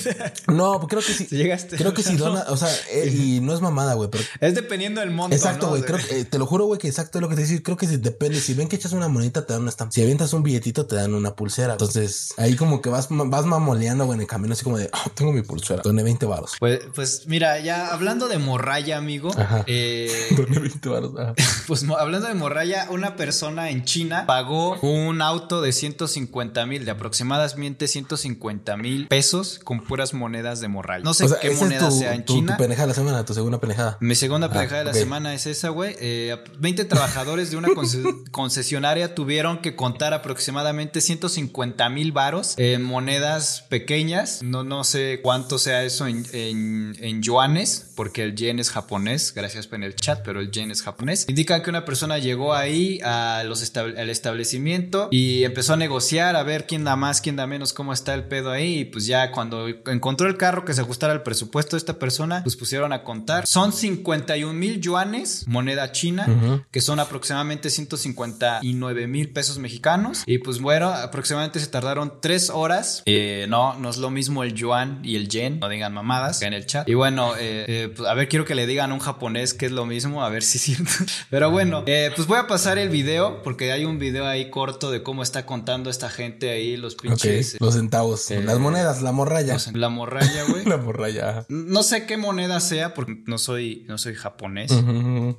no, 0.46 0.86
creo 0.86 1.02
que 1.02 1.12
sí. 1.12 1.26
Si 1.26 1.36
llegas 1.36 1.66
Creo 1.68 1.92
que 1.92 2.02
si 2.02 2.16
dona, 2.16 2.44
o 2.48 2.56
sea, 2.56 2.68
eh, 2.92 3.08
y 3.08 3.40
no 3.40 3.52
es 3.52 3.60
mamada, 3.60 3.94
güey, 3.94 4.10
pero. 4.10 4.22
Es 4.40 4.54
dependiendo 4.54 5.00
del 5.00 5.10
monto. 5.10 5.34
Exacto, 5.34 5.68
güey. 5.68 5.82
Eh, 6.10 6.24
te 6.24 6.38
lo 6.38 6.46
juro, 6.46 6.66
güey, 6.66 6.78
que 6.78 6.86
exacto 6.86 7.18
es 7.18 7.22
lo 7.22 7.28
que 7.28 7.34
te 7.34 7.42
decir. 7.42 7.62
Creo 7.62 7.76
que 7.76 7.86
si 7.86 7.96
depende. 7.96 8.40
Si 8.40 8.54
ven 8.54 8.68
que 8.68 8.76
echas 8.76 8.92
una 8.92 9.08
monedita, 9.08 9.44
te 9.44 9.52
dan 9.52 9.62
una 9.62 9.70
estampa. 9.70 9.92
Si 9.92 10.02
avientas 10.02 10.32
un 10.32 10.42
billetito, 10.42 10.86
te 10.86 10.96
dan 10.96 11.14
una 11.14 11.34
pulsera. 11.34 11.72
Entonces, 11.72 12.27
ahí 12.36 12.56
como 12.56 12.80
que 12.80 12.88
vas, 12.88 13.08
vas 13.10 13.46
mamoleando, 13.46 14.04
güey, 14.04 14.16
en 14.16 14.22
el 14.22 14.26
camino, 14.26 14.52
así 14.52 14.64
como 14.64 14.78
de, 14.78 14.90
oh, 14.92 15.10
tengo 15.10 15.32
mi 15.32 15.42
pulsera, 15.42 15.82
doné 15.82 16.02
20 16.02 16.26
baros. 16.26 16.56
Pues, 16.58 16.80
pues 16.94 17.26
mira, 17.26 17.58
ya 17.60 17.88
hablando 17.88 18.28
de 18.28 18.38
morralla, 18.38 18.96
amigo. 18.96 19.30
Eh, 19.66 20.10
20 20.48 20.88
baros. 20.88 21.12
Pues 21.66 21.84
hablando 21.98 22.28
de 22.28 22.34
morralla, 22.34 22.86
una 22.90 23.14
persona 23.16 23.70
en 23.70 23.84
China 23.84 24.24
pagó 24.26 24.78
un 24.80 25.20
auto 25.20 25.60
de 25.60 25.72
150 25.72 26.64
mil, 26.64 26.84
de 26.86 26.90
aproximadamente 26.90 27.86
150 27.86 28.76
mil 28.78 29.06
pesos 29.08 29.60
con 29.62 29.80
puras 29.80 30.14
monedas 30.14 30.60
de 30.60 30.68
morralla. 30.68 31.04
No 31.04 31.12
sé 31.12 31.26
qué 31.40 31.50
moneda 31.50 31.90
sea 31.90 32.14
en 32.14 32.24
China. 32.24 32.56
Tu 32.56 32.62
pendejada 32.62 32.86
de 32.86 32.92
la 32.92 32.94
semana, 32.94 33.24
tu 33.24 33.34
segunda 33.34 33.60
pendejada. 33.60 33.98
Mi 34.00 34.14
segunda 34.14 34.46
ah, 34.46 34.50
pendejada 34.50 34.78
de 34.78 34.84
la 34.86 34.94
semana 34.94 35.34
es 35.34 35.46
esa, 35.46 35.68
güey. 35.68 35.94
20 35.94 36.82
eh, 36.82 36.84
trabajadores 36.86 37.50
de 37.50 37.56
una 37.56 37.68
concesionaria 38.30 39.14
tuvieron 39.14 39.58
que 39.58 39.76
contar 39.76 40.14
aproximadamente 40.14 41.00
150 41.00 41.88
mil 41.90 42.12
varos 42.18 42.54
en 42.56 42.82
monedas 42.82 43.64
pequeñas. 43.68 44.42
No, 44.42 44.64
no 44.64 44.82
sé 44.82 45.20
cuánto 45.22 45.56
sea 45.56 45.84
eso 45.84 46.08
en, 46.08 46.26
en, 46.32 47.22
yuanes, 47.22 47.92
porque 47.94 48.24
el 48.24 48.34
yen 48.34 48.58
es 48.58 48.70
japonés. 48.70 49.32
Gracias 49.32 49.68
en 49.70 49.84
el 49.84 49.94
chat, 49.94 50.22
pero 50.24 50.40
el 50.40 50.50
yen 50.50 50.72
es 50.72 50.82
japonés. 50.82 51.26
Indican 51.28 51.62
que 51.62 51.70
una 51.70 51.84
persona 51.84 52.18
llegó 52.18 52.54
ahí 52.54 52.98
a 53.04 53.44
los 53.46 53.58
al 53.76 54.10
establecimiento 54.10 55.06
y 55.12 55.44
empezó 55.44 55.74
a 55.74 55.76
negociar 55.76 56.34
a 56.34 56.42
ver 56.42 56.66
quién 56.66 56.82
da 56.82 56.96
más, 56.96 57.20
quién 57.20 57.36
da 57.36 57.46
menos, 57.46 57.72
cómo 57.72 57.92
está 57.92 58.14
el 58.14 58.24
pedo 58.24 58.50
ahí. 58.50 58.80
Y 58.80 58.84
pues 58.86 59.06
ya 59.06 59.30
cuando 59.30 59.68
encontró 59.68 60.26
el 60.26 60.36
carro 60.36 60.64
que 60.64 60.74
se 60.74 60.80
ajustara 60.80 61.12
al 61.12 61.22
presupuesto 61.22 61.76
de 61.76 61.78
esta 61.78 62.00
persona, 62.00 62.42
pues 62.42 62.56
pusieron 62.56 62.92
a 62.92 63.04
contar. 63.04 63.46
Son 63.46 63.72
51 63.72 64.52
mil 64.52 64.80
yuanes, 64.80 65.46
moneda 65.46 65.92
china, 65.92 66.64
que 66.72 66.80
son 66.80 66.98
aproximadamente 66.98 67.70
159 67.70 69.06
mil 69.06 69.30
pesos 69.30 69.58
mexicanos. 69.58 70.24
Y 70.26 70.38
pues 70.38 70.60
bueno, 70.60 70.88
aproximadamente 70.88 71.60
se 71.60 71.68
tardaron 71.68 72.07
tres 72.12 72.50
horas. 72.50 73.02
Eh, 73.06 73.46
no, 73.48 73.74
no 73.78 73.90
es 73.90 73.98
lo 73.98 74.10
mismo 74.10 74.42
el 74.42 74.54
yuan 74.54 75.00
y 75.02 75.16
el 75.16 75.28
yen. 75.28 75.60
No 75.60 75.68
digan 75.68 75.92
mamadas 75.92 76.42
en 76.42 76.52
el 76.52 76.66
chat. 76.66 76.88
Y 76.88 76.94
bueno, 76.94 77.34
eh, 77.36 77.64
eh, 77.68 77.92
pues, 77.94 78.08
a 78.08 78.14
ver, 78.14 78.28
quiero 78.28 78.44
que 78.44 78.54
le 78.54 78.66
digan 78.66 78.90
a 78.90 78.94
un 78.94 79.00
japonés 79.00 79.54
que 79.54 79.66
es 79.66 79.72
lo 79.72 79.86
mismo. 79.86 80.24
A 80.24 80.28
ver 80.28 80.42
si 80.42 80.58
es 80.58 80.64
cierto. 80.64 80.90
Pero 81.30 81.50
bueno, 81.50 81.84
pues 81.84 82.26
voy 82.26 82.38
a 82.38 82.46
pasar 82.46 82.78
el 82.78 82.88
video 82.88 83.42
porque 83.42 83.72
hay 83.72 83.84
un 83.84 83.98
video 83.98 84.26
ahí 84.26 84.50
corto 84.50 84.90
de 84.90 85.02
cómo 85.02 85.22
está 85.22 85.46
contando 85.46 85.90
esta 85.90 86.08
gente 86.08 86.50
ahí 86.50 86.76
los 86.76 86.94
pinches. 86.94 87.56
los 87.60 87.74
centavos, 87.74 88.30
las 88.30 88.58
monedas, 88.58 89.02
la 89.02 89.12
morralla. 89.12 89.56
La 89.74 89.88
morralla, 89.88 90.44
güey. 90.48 90.64
la 90.66 90.76
morralla. 90.76 91.46
No 91.48 91.82
sé 91.82 92.06
qué 92.06 92.16
moneda 92.16 92.60
sea 92.60 92.94
porque 92.94 93.22
no 93.26 93.38
soy, 93.38 93.84
no 93.88 93.98
soy 93.98 94.14
japonés. 94.14 94.72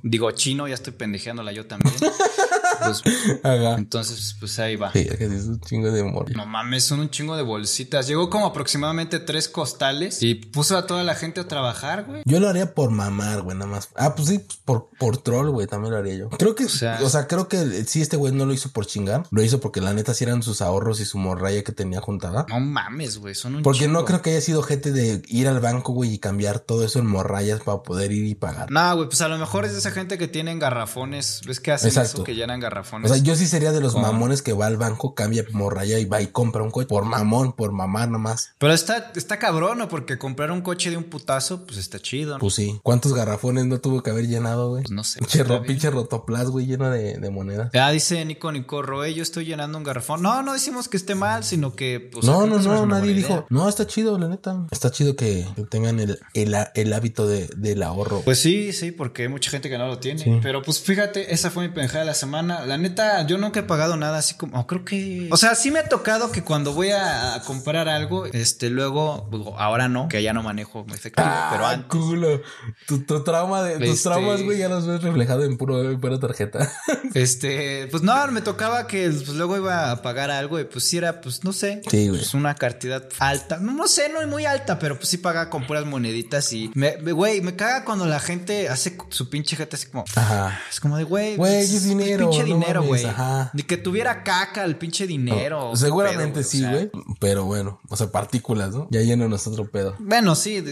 Digo 0.03 0.31
chino, 0.31 0.67
ya 0.67 0.75
estoy 0.75 0.93
pendejeándola 0.93 1.51
yo 1.51 1.65
también. 1.65 1.95
Pues, 2.79 3.03
entonces, 3.77 4.35
pues 4.39 4.57
ahí 4.59 4.75
va. 4.75 4.91
Sí, 4.91 5.07
es 5.09 5.45
un 5.45 5.59
chingo 5.61 5.91
de 5.91 6.01
amor. 6.01 6.35
No 6.35 6.45
mames, 6.45 6.83
son 6.83 6.99
un 6.99 7.09
chingo 7.09 7.35
de 7.35 7.43
bolsitas. 7.43 8.07
Llegó 8.07 8.29
como 8.29 8.45
aproximadamente 8.45 9.19
tres 9.19 9.49
costales 9.49 10.21
y 10.21 10.35
puso 10.35 10.77
a 10.77 10.85
toda 10.87 11.03
la 11.03 11.15
gente 11.15 11.41
a 11.41 11.47
trabajar, 11.47 12.05
güey. 12.05 12.23
Yo 12.25 12.39
lo 12.39 12.49
haría 12.49 12.73
por 12.73 12.91
mamar, 12.91 13.41
güey, 13.41 13.57
nada 13.57 13.69
más. 13.69 13.89
Ah, 13.95 14.15
pues 14.15 14.29
sí, 14.29 14.39
pues 14.39 14.59
por, 14.63 14.89
por 14.97 15.17
troll, 15.17 15.49
güey, 15.49 15.67
también 15.67 15.93
lo 15.93 15.99
haría 15.99 16.15
yo. 16.15 16.29
Creo 16.29 16.55
que, 16.55 16.65
o 16.65 16.69
sea, 16.69 16.99
o 17.03 17.09
sea 17.09 17.27
creo 17.27 17.47
que 17.47 17.85
sí, 17.85 18.01
este 18.01 18.17
güey 18.17 18.33
no 18.33 18.45
lo 18.45 18.53
hizo 18.53 18.71
por 18.71 18.85
chingar. 18.85 19.23
Lo 19.31 19.43
hizo 19.43 19.59
porque 19.59 19.81
la 19.81 19.93
neta 19.93 20.13
sí 20.13 20.23
eran 20.23 20.43
sus 20.43 20.61
ahorros 20.61 20.99
y 20.99 21.05
su 21.05 21.17
morralla 21.17 21.63
que 21.63 21.71
tenía 21.71 22.01
juntada. 22.01 22.45
No 22.49 22.59
mames, 22.59 23.17
güey, 23.17 23.35
son 23.35 23.55
un 23.55 23.63
Porque 23.63 23.87
no 23.87 24.05
creo 24.05 24.21
que 24.21 24.31
haya 24.31 24.41
sido 24.41 24.63
gente 24.63 24.91
de 24.91 25.21
ir 25.27 25.47
al 25.47 25.59
banco, 25.59 25.93
güey, 25.93 26.13
y 26.13 26.19
cambiar 26.19 26.59
todo 26.59 26.83
eso 26.83 26.99
en 26.99 27.05
morrallas 27.05 27.61
para 27.61 27.83
poder 27.83 28.11
ir 28.11 28.25
y 28.25 28.35
pagar. 28.35 28.71
No, 28.71 28.95
güey, 28.95 29.07
pues 29.07 29.21
a 29.21 29.27
lo 29.27 29.37
mejor 29.37 29.65
es 29.65 29.73
de 29.73 29.79
esa 29.79 29.91
gente 29.91 30.17
que 30.17 30.27
tienen 30.27 30.59
garrafones. 30.59 31.41
¿Ves 31.45 31.59
que 31.59 31.71
hacen 31.71 31.89
eso? 32.01 32.23
Que 32.23 32.35
llenan 32.35 32.59
garrafones. 32.59 32.68
O 32.69 33.07
sea, 33.07 33.17
yo 33.17 33.35
sí 33.35 33.47
sería 33.47 33.71
de 33.71 33.81
los 33.81 33.95
mamones 33.95 34.41
que 34.41 34.53
va 34.53 34.67
al 34.67 34.77
banco, 34.77 35.15
cambia 35.15 35.43
morralla 35.51 35.99
y 35.99 36.05
va 36.05 36.21
y 36.21 36.27
compra 36.27 36.63
un 36.63 36.71
coche 36.71 36.87
por 36.87 37.05
mamón, 37.05 37.53
por 37.53 37.71
mamar 37.71 38.09
nomás. 38.09 38.53
Pero 38.57 38.73
está, 38.73 39.11
está 39.15 39.39
cabrón, 39.39 39.79
¿no? 39.79 39.89
Porque 39.89 40.17
comprar 40.17 40.51
un 40.51 40.61
coche 40.61 40.89
de 40.89 40.97
un 40.97 41.05
putazo, 41.05 41.65
pues 41.65 41.77
está 41.77 41.99
chido. 41.99 42.33
¿no? 42.33 42.39
Pues 42.39 42.55
sí. 42.55 42.79
¿Cuántos 42.83 43.13
garrafones 43.13 43.65
no 43.65 43.79
tuvo 43.79 44.03
que 44.03 44.11
haber 44.11 44.27
llenado, 44.27 44.69
güey? 44.69 44.83
Pues 44.83 44.91
no 44.91 45.03
sé. 45.03 45.19
Pinche, 45.19 45.43
pinche 45.65 45.89
rotoplas, 45.89 46.47
güey, 46.47 46.65
lleno 46.65 46.89
de, 46.89 47.17
de 47.17 47.29
monedas. 47.29 47.69
Ya 47.73 47.89
dice 47.91 48.23
Nico 48.25 48.51
Nico 48.51 48.81
Roe, 48.81 49.13
yo 49.13 49.23
estoy 49.23 49.45
llenando 49.45 49.77
un 49.77 49.83
garrafón. 49.83 50.21
No, 50.21 50.41
no 50.43 50.53
decimos 50.53 50.87
que 50.87 50.97
esté 50.97 51.15
mal, 51.15 51.43
sino 51.43 51.75
que. 51.75 51.99
Pues, 52.11 52.25
no, 52.25 52.45
no, 52.45 52.59
no, 52.59 52.85
nadie 52.85 53.13
dijo. 53.13 53.45
No, 53.49 53.67
está 53.67 53.87
chido, 53.87 54.17
la 54.17 54.27
neta. 54.27 54.67
Está 54.71 54.91
chido 54.91 55.15
que 55.15 55.45
tengan 55.69 55.99
el, 55.99 56.19
el, 56.33 56.93
hábito 56.93 57.27
de, 57.27 57.47
del 57.55 57.83
ahorro. 57.83 58.21
Pues 58.21 58.39
sí, 58.39 58.73
sí, 58.73 58.91
porque 58.91 59.23
hay 59.23 59.27
mucha 59.27 59.51
gente 59.51 59.69
que 59.69 59.77
no 59.77 59.87
lo 59.87 59.99
tiene. 59.99 60.39
Pero 60.41 60.61
pues 60.61 60.79
fíjate, 60.79 61.33
esa 61.33 61.49
fue 61.49 61.67
mi 61.67 61.73
pendejada 61.73 62.01
de 62.01 62.05
la 62.05 62.13
semana. 62.13 62.58
Nada, 62.59 62.67
la 62.67 62.77
neta, 62.77 63.25
yo 63.25 63.37
nunca 63.37 63.59
he 63.59 63.63
pagado 63.63 63.97
nada 63.97 64.17
así 64.17 64.35
como, 64.35 64.65
creo 64.67 64.85
que, 64.85 65.27
o 65.31 65.37
sea, 65.37 65.55
sí 65.55 65.71
me 65.71 65.79
ha 65.79 65.89
tocado 65.89 66.31
que 66.31 66.43
cuando 66.43 66.73
voy 66.73 66.91
a 66.91 67.41
comprar 67.45 67.87
algo, 67.89 68.25
este, 68.25 68.69
luego, 68.69 69.27
ahora 69.57 69.89
no, 69.89 70.07
que 70.07 70.21
ya 70.21 70.33
no 70.33 70.43
manejo 70.43 70.85
efectivo, 70.93 71.27
ah, 71.29 71.49
pero 71.51 71.65
antes. 71.65 71.87
Culo. 71.89 72.41
Tu, 72.85 73.23
trauma 73.23 73.63
de, 73.63 73.77
tus 73.77 73.89
este 73.89 74.09
traumas, 74.09 74.41
güey, 74.43 74.59
ya 74.59 74.69
los 74.69 74.85
ves 74.85 75.01
reflejado 75.01 75.43
en 75.43 75.57
puro, 75.57 75.99
pura 75.99 76.19
tarjeta. 76.19 76.71
Este, 77.15 77.87
pues 77.89 78.03
no, 78.03 78.27
me 78.27 78.41
tocaba 78.41 78.85
que 78.85 79.09
pues, 79.09 79.29
luego 79.29 79.57
iba 79.57 79.89
a 79.89 80.01
pagar 80.03 80.29
algo 80.29 80.59
y 80.59 80.65
pues 80.65 80.83
sí 80.83 80.97
era, 80.97 81.21
pues 81.21 81.43
no 81.43 81.53
sé, 81.53 81.81
sí, 81.89 82.07
güey. 82.07 82.19
Pues 82.19 82.35
una 82.35 82.53
cantidad 82.53 83.03
alta, 83.17 83.57
no, 83.57 83.73
no 83.73 83.87
sé, 83.87 84.09
no 84.09 84.19
muy 84.27 84.45
alta, 84.45 84.77
pero 84.77 84.95
pues 84.97 85.09
sí 85.09 85.17
pagaba 85.17 85.49
con 85.49 85.65
puras 85.65 85.85
moneditas 85.85 86.53
y, 86.53 86.69
me, 86.75 86.97
güey, 86.97 87.41
me 87.41 87.55
caga 87.55 87.83
cuando 87.83 88.05
la 88.05 88.19
gente 88.19 88.69
hace 88.69 88.95
su 89.09 89.29
pinche 89.29 89.55
gente 89.55 89.75
así 89.75 89.87
como, 89.87 90.05
Ajá. 90.15 90.61
es 90.69 90.79
como 90.79 90.97
de, 90.97 91.03
güey, 91.03 91.35
güey, 91.35 91.55
es 91.55 91.83
dinero. 91.83 92.29
pinche 92.29 92.43
dinero, 92.53 92.83
güey. 92.83 93.05
Ni 93.53 93.63
que 93.63 93.77
tuviera 93.77 94.23
caca 94.23 94.63
el 94.63 94.75
pinche 94.75 95.07
dinero. 95.07 95.75
seguramente 95.75 96.43
sí, 96.43 96.65
güey. 96.65 96.91
Pero 97.19 97.45
bueno, 97.45 97.81
o 97.89 97.95
sea, 97.95 98.11
partículas, 98.11 98.73
¿no? 98.73 98.87
Ya 98.91 99.01
lleno 99.01 99.27
otro 99.47 99.69
pedo. 99.69 99.95
Bueno, 99.99 100.35
sí, 100.35 100.63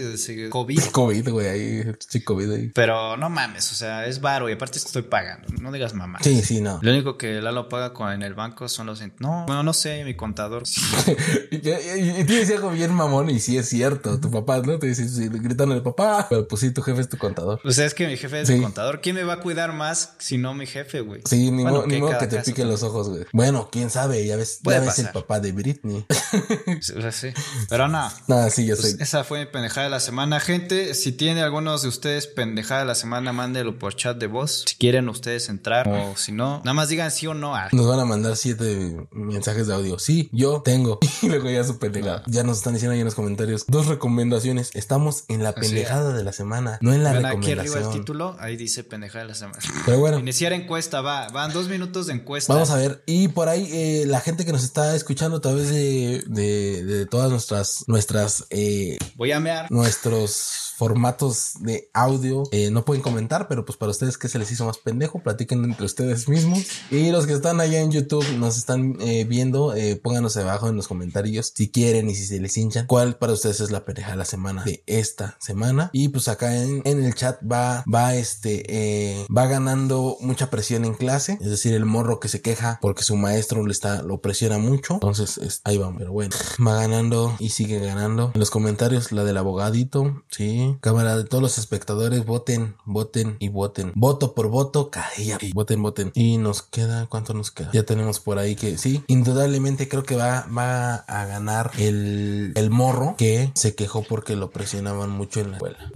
COVID. 0.50 0.80
COVID, 0.92 1.28
güey, 1.30 1.46
ahí, 1.46 1.92
sí, 1.98 2.22
COVID 2.22 2.50
ahí. 2.50 2.70
Pero 2.74 3.16
no 3.16 3.28
mames, 3.30 3.70
o 3.72 3.74
sea, 3.74 4.06
es 4.06 4.20
varo 4.20 4.48
y 4.48 4.52
aparte 4.52 4.78
estoy 4.78 5.02
pagando. 5.02 5.48
No 5.60 5.72
digas 5.72 5.94
mamá. 5.94 6.18
Sí, 6.22 6.42
sí, 6.42 6.60
no. 6.60 6.78
Lo 6.82 6.90
único 6.90 7.16
que 7.16 7.40
Lalo 7.40 7.68
paga 7.68 7.92
con, 7.92 8.12
en 8.12 8.22
el 8.22 8.34
banco 8.34 8.68
son 8.68 8.86
los. 8.86 9.02
No, 9.18 9.44
bueno, 9.46 9.62
no 9.62 9.72
sé, 9.72 10.04
mi 10.04 10.14
contador. 10.14 10.64
y, 11.50 11.56
y, 11.56 11.60
te 11.60 12.32
decía 12.32 12.56
algo 12.56 12.70
bien 12.70 12.92
mamón 12.92 13.30
y 13.30 13.40
sí 13.40 13.56
es 13.56 13.68
cierto. 13.68 14.20
Tu 14.20 14.30
papá, 14.30 14.60
¿no? 14.60 14.78
Te 14.78 14.88
dice, 14.88 15.08
sí, 15.08 15.28
gritan 15.28 15.72
al 15.72 15.82
papá. 15.82 16.26
Pero 16.28 16.48
pues 16.48 16.60
sí, 16.60 16.72
tu 16.72 16.82
jefe 16.82 17.00
es 17.00 17.08
tu 17.08 17.18
contador. 17.18 17.60
O 17.64 17.70
sea, 17.70 17.86
es 17.86 17.94
que 17.94 18.06
mi 18.06 18.16
jefe 18.16 18.40
es 18.40 18.50
mi 18.50 18.60
contador. 18.60 19.00
¿Quién 19.00 19.16
me 19.16 19.24
va 19.24 19.34
a 19.34 19.40
cuidar 19.40 19.72
más 19.72 20.14
si 20.18 20.38
no 20.38 20.54
mi 20.54 20.66
jefe, 20.66 21.00
güey? 21.00 21.22
Sí, 21.24 21.50
ni, 21.64 22.00
modo 22.00 22.18
que 22.18 22.26
te 22.26 22.40
pique 22.40 22.64
los 22.64 22.82
ojos, 22.82 23.08
güey. 23.08 23.24
Bueno, 23.32 23.68
quién 23.70 23.90
sabe, 23.90 24.24
ya 24.26 24.36
ves, 24.36 24.60
ya 24.62 24.80
ves 24.80 24.98
el 24.98 25.10
papá 25.10 25.40
de 25.40 25.52
Britney. 25.52 26.06
sí, 26.80 27.28
Pero 27.68 27.88
no. 27.88 28.10
Nada, 28.28 28.50
sí, 28.50 28.66
yo 28.66 28.76
pues 28.76 28.92
sé. 28.92 29.02
Esa 29.02 29.24
fue 29.24 29.40
mi 29.40 29.46
pendejada 29.46 29.84
de 29.84 29.90
la 29.90 30.00
semana. 30.00 30.40
Gente, 30.40 30.94
si 30.94 31.12
tiene 31.12 31.42
algunos 31.42 31.82
de 31.82 31.88
ustedes 31.88 32.26
pendejada 32.26 32.80
de 32.80 32.86
la 32.86 32.94
semana, 32.94 33.32
mándelo 33.32 33.78
por 33.78 33.94
chat 33.94 34.18
de 34.18 34.26
voz. 34.26 34.64
Si 34.66 34.76
quieren 34.76 35.08
ustedes 35.08 35.48
entrar 35.48 35.88
o 35.88 36.16
si 36.16 36.32
no, 36.32 36.58
nada 36.58 36.74
más 36.74 36.88
digan 36.88 37.10
sí 37.10 37.26
o 37.26 37.34
no. 37.34 37.54
Nos 37.72 37.86
van 37.86 38.00
a 38.00 38.04
mandar 38.04 38.36
siete 38.36 38.96
mensajes 39.10 39.66
de 39.66 39.74
audio. 39.74 39.98
Sí, 39.98 40.28
yo 40.32 40.62
tengo. 40.62 40.98
Y 41.20 41.28
luego 41.28 41.50
ya 41.50 41.64
su 41.64 41.78
pendejada. 41.78 42.22
Ya 42.26 42.44
nos 42.44 42.58
están 42.58 42.74
diciendo 42.74 42.92
ahí 42.92 43.00
en 43.00 43.04
los 43.04 43.16
comentarios. 43.16 43.64
Dos 43.66 43.86
recomendaciones. 43.86 44.70
Estamos 44.74 45.24
en 45.28 45.42
la 45.42 45.52
pendejada 45.52 46.12
de 46.12 46.22
la 46.22 46.32
semana, 46.32 46.78
no 46.80 46.92
en 46.92 47.02
la 47.02 47.12
recomendación. 47.12 47.58
Aquí 47.58 47.72
arriba 47.72 47.92
el 47.92 47.98
título, 47.98 48.36
ahí 48.38 48.56
dice 48.56 48.84
pendejada 48.84 49.24
de 49.24 49.28
la 49.28 49.34
semana. 49.34 49.58
Pero 49.84 49.98
bueno. 49.98 50.18
Iniciar 50.18 50.52
encuesta, 50.52 51.00
va. 51.00 51.28
Dos 51.52 51.68
minutos 51.68 52.06
de 52.06 52.14
encuesta. 52.14 52.52
Vamos 52.52 52.70
a 52.70 52.76
ver. 52.76 53.02
Y 53.06 53.28
por 53.28 53.48
ahí, 53.48 53.68
eh, 53.72 54.04
la 54.06 54.20
gente 54.20 54.44
que 54.44 54.52
nos 54.52 54.64
está 54.64 54.94
escuchando 54.94 55.38
a 55.38 55.40
través 55.40 55.70
de, 55.70 56.22
de, 56.26 56.84
de 56.84 57.06
todas 57.06 57.30
nuestras, 57.30 57.84
nuestras, 57.86 58.46
eh, 58.50 58.98
Voy 59.16 59.32
a 59.32 59.40
mear. 59.40 59.70
Nuestros 59.70 60.67
formatos 60.78 61.54
de 61.58 61.90
audio 61.92 62.44
eh, 62.52 62.70
no 62.70 62.84
pueden 62.84 63.02
comentar, 63.02 63.48
pero 63.48 63.64
pues 63.64 63.76
para 63.76 63.90
ustedes 63.90 64.16
que 64.16 64.28
se 64.28 64.38
les 64.38 64.52
hizo 64.52 64.64
más 64.64 64.78
pendejo, 64.78 65.18
platiquen 65.18 65.64
entre 65.64 65.84
ustedes 65.84 66.28
mismos. 66.28 66.64
Y 66.92 67.10
los 67.10 67.26
que 67.26 67.32
están 67.32 67.60
allá 67.60 67.80
en 67.80 67.90
YouTube 67.90 68.24
nos 68.38 68.56
están 68.56 68.96
eh, 69.00 69.24
viendo, 69.24 69.74
eh, 69.74 69.96
pónganos 69.96 70.36
abajo 70.36 70.68
en 70.68 70.76
los 70.76 70.86
comentarios 70.86 71.52
si 71.52 71.68
quieren 71.70 72.08
y 72.08 72.14
si 72.14 72.26
se 72.26 72.38
les 72.38 72.56
hinchan, 72.56 72.86
cuál 72.86 73.16
para 73.16 73.32
ustedes 73.32 73.60
es 73.60 73.72
la 73.72 73.84
pendeja 73.84 74.12
de 74.12 74.18
la 74.18 74.24
semana 74.24 74.62
de 74.62 74.84
esta 74.86 75.36
semana. 75.40 75.90
Y 75.92 76.10
pues 76.10 76.28
acá 76.28 76.54
en, 76.54 76.82
el 76.84 77.14
chat 77.14 77.40
va, 77.42 77.82
va 77.92 78.14
este, 78.14 79.26
va 79.36 79.46
ganando 79.46 80.16
mucha 80.20 80.48
presión 80.48 80.84
en 80.84 80.94
clase, 80.94 81.38
es 81.40 81.50
decir, 81.50 81.74
el 81.74 81.86
morro 81.86 82.20
que 82.20 82.28
se 82.28 82.40
queja 82.40 82.78
porque 82.80 83.02
su 83.02 83.16
maestro 83.16 83.66
le 83.66 83.72
está, 83.72 84.02
lo 84.02 84.20
presiona 84.20 84.58
mucho. 84.58 84.94
Entonces 84.94 85.60
ahí 85.64 85.76
vamos, 85.76 85.96
pero 85.98 86.12
bueno, 86.12 86.36
va 86.64 86.74
ganando 86.76 87.34
y 87.40 87.48
sigue 87.48 87.80
ganando. 87.80 88.30
En 88.32 88.38
los 88.38 88.50
comentarios 88.50 89.10
la 89.10 89.24
del 89.24 89.38
abogadito, 89.38 90.22
sí. 90.30 90.67
Cámara 90.76 91.16
de 91.16 91.24
todos 91.24 91.42
los 91.42 91.58
espectadores, 91.58 92.24
voten, 92.24 92.74
voten 92.84 93.36
y 93.38 93.48
voten. 93.48 93.92
Voto 93.94 94.34
por 94.34 94.48
voto, 94.48 94.90
caía. 94.90 95.38
Voten, 95.54 95.82
voten. 95.82 96.12
Y 96.14 96.38
nos 96.38 96.62
queda, 96.62 97.06
¿cuánto 97.06 97.34
nos 97.34 97.50
queda? 97.50 97.70
Ya 97.72 97.84
tenemos 97.84 98.20
por 98.20 98.38
ahí 98.38 98.56
que 98.56 98.78
sí, 98.78 99.02
indudablemente 99.06 99.88
creo 99.88 100.02
que 100.04 100.16
va, 100.16 100.46
va 100.56 100.94
a 100.96 101.24
ganar 101.26 101.72
el, 101.78 102.52
el 102.54 102.70
morro 102.70 103.14
que 103.16 103.50
se 103.54 103.74
quejó 103.74 104.02
porque 104.02 104.36
lo 104.36 104.50
presionaban 104.50 105.10
mucho 105.10 105.40
en 105.40 105.50
la 105.50 105.56
escuela. 105.56 105.92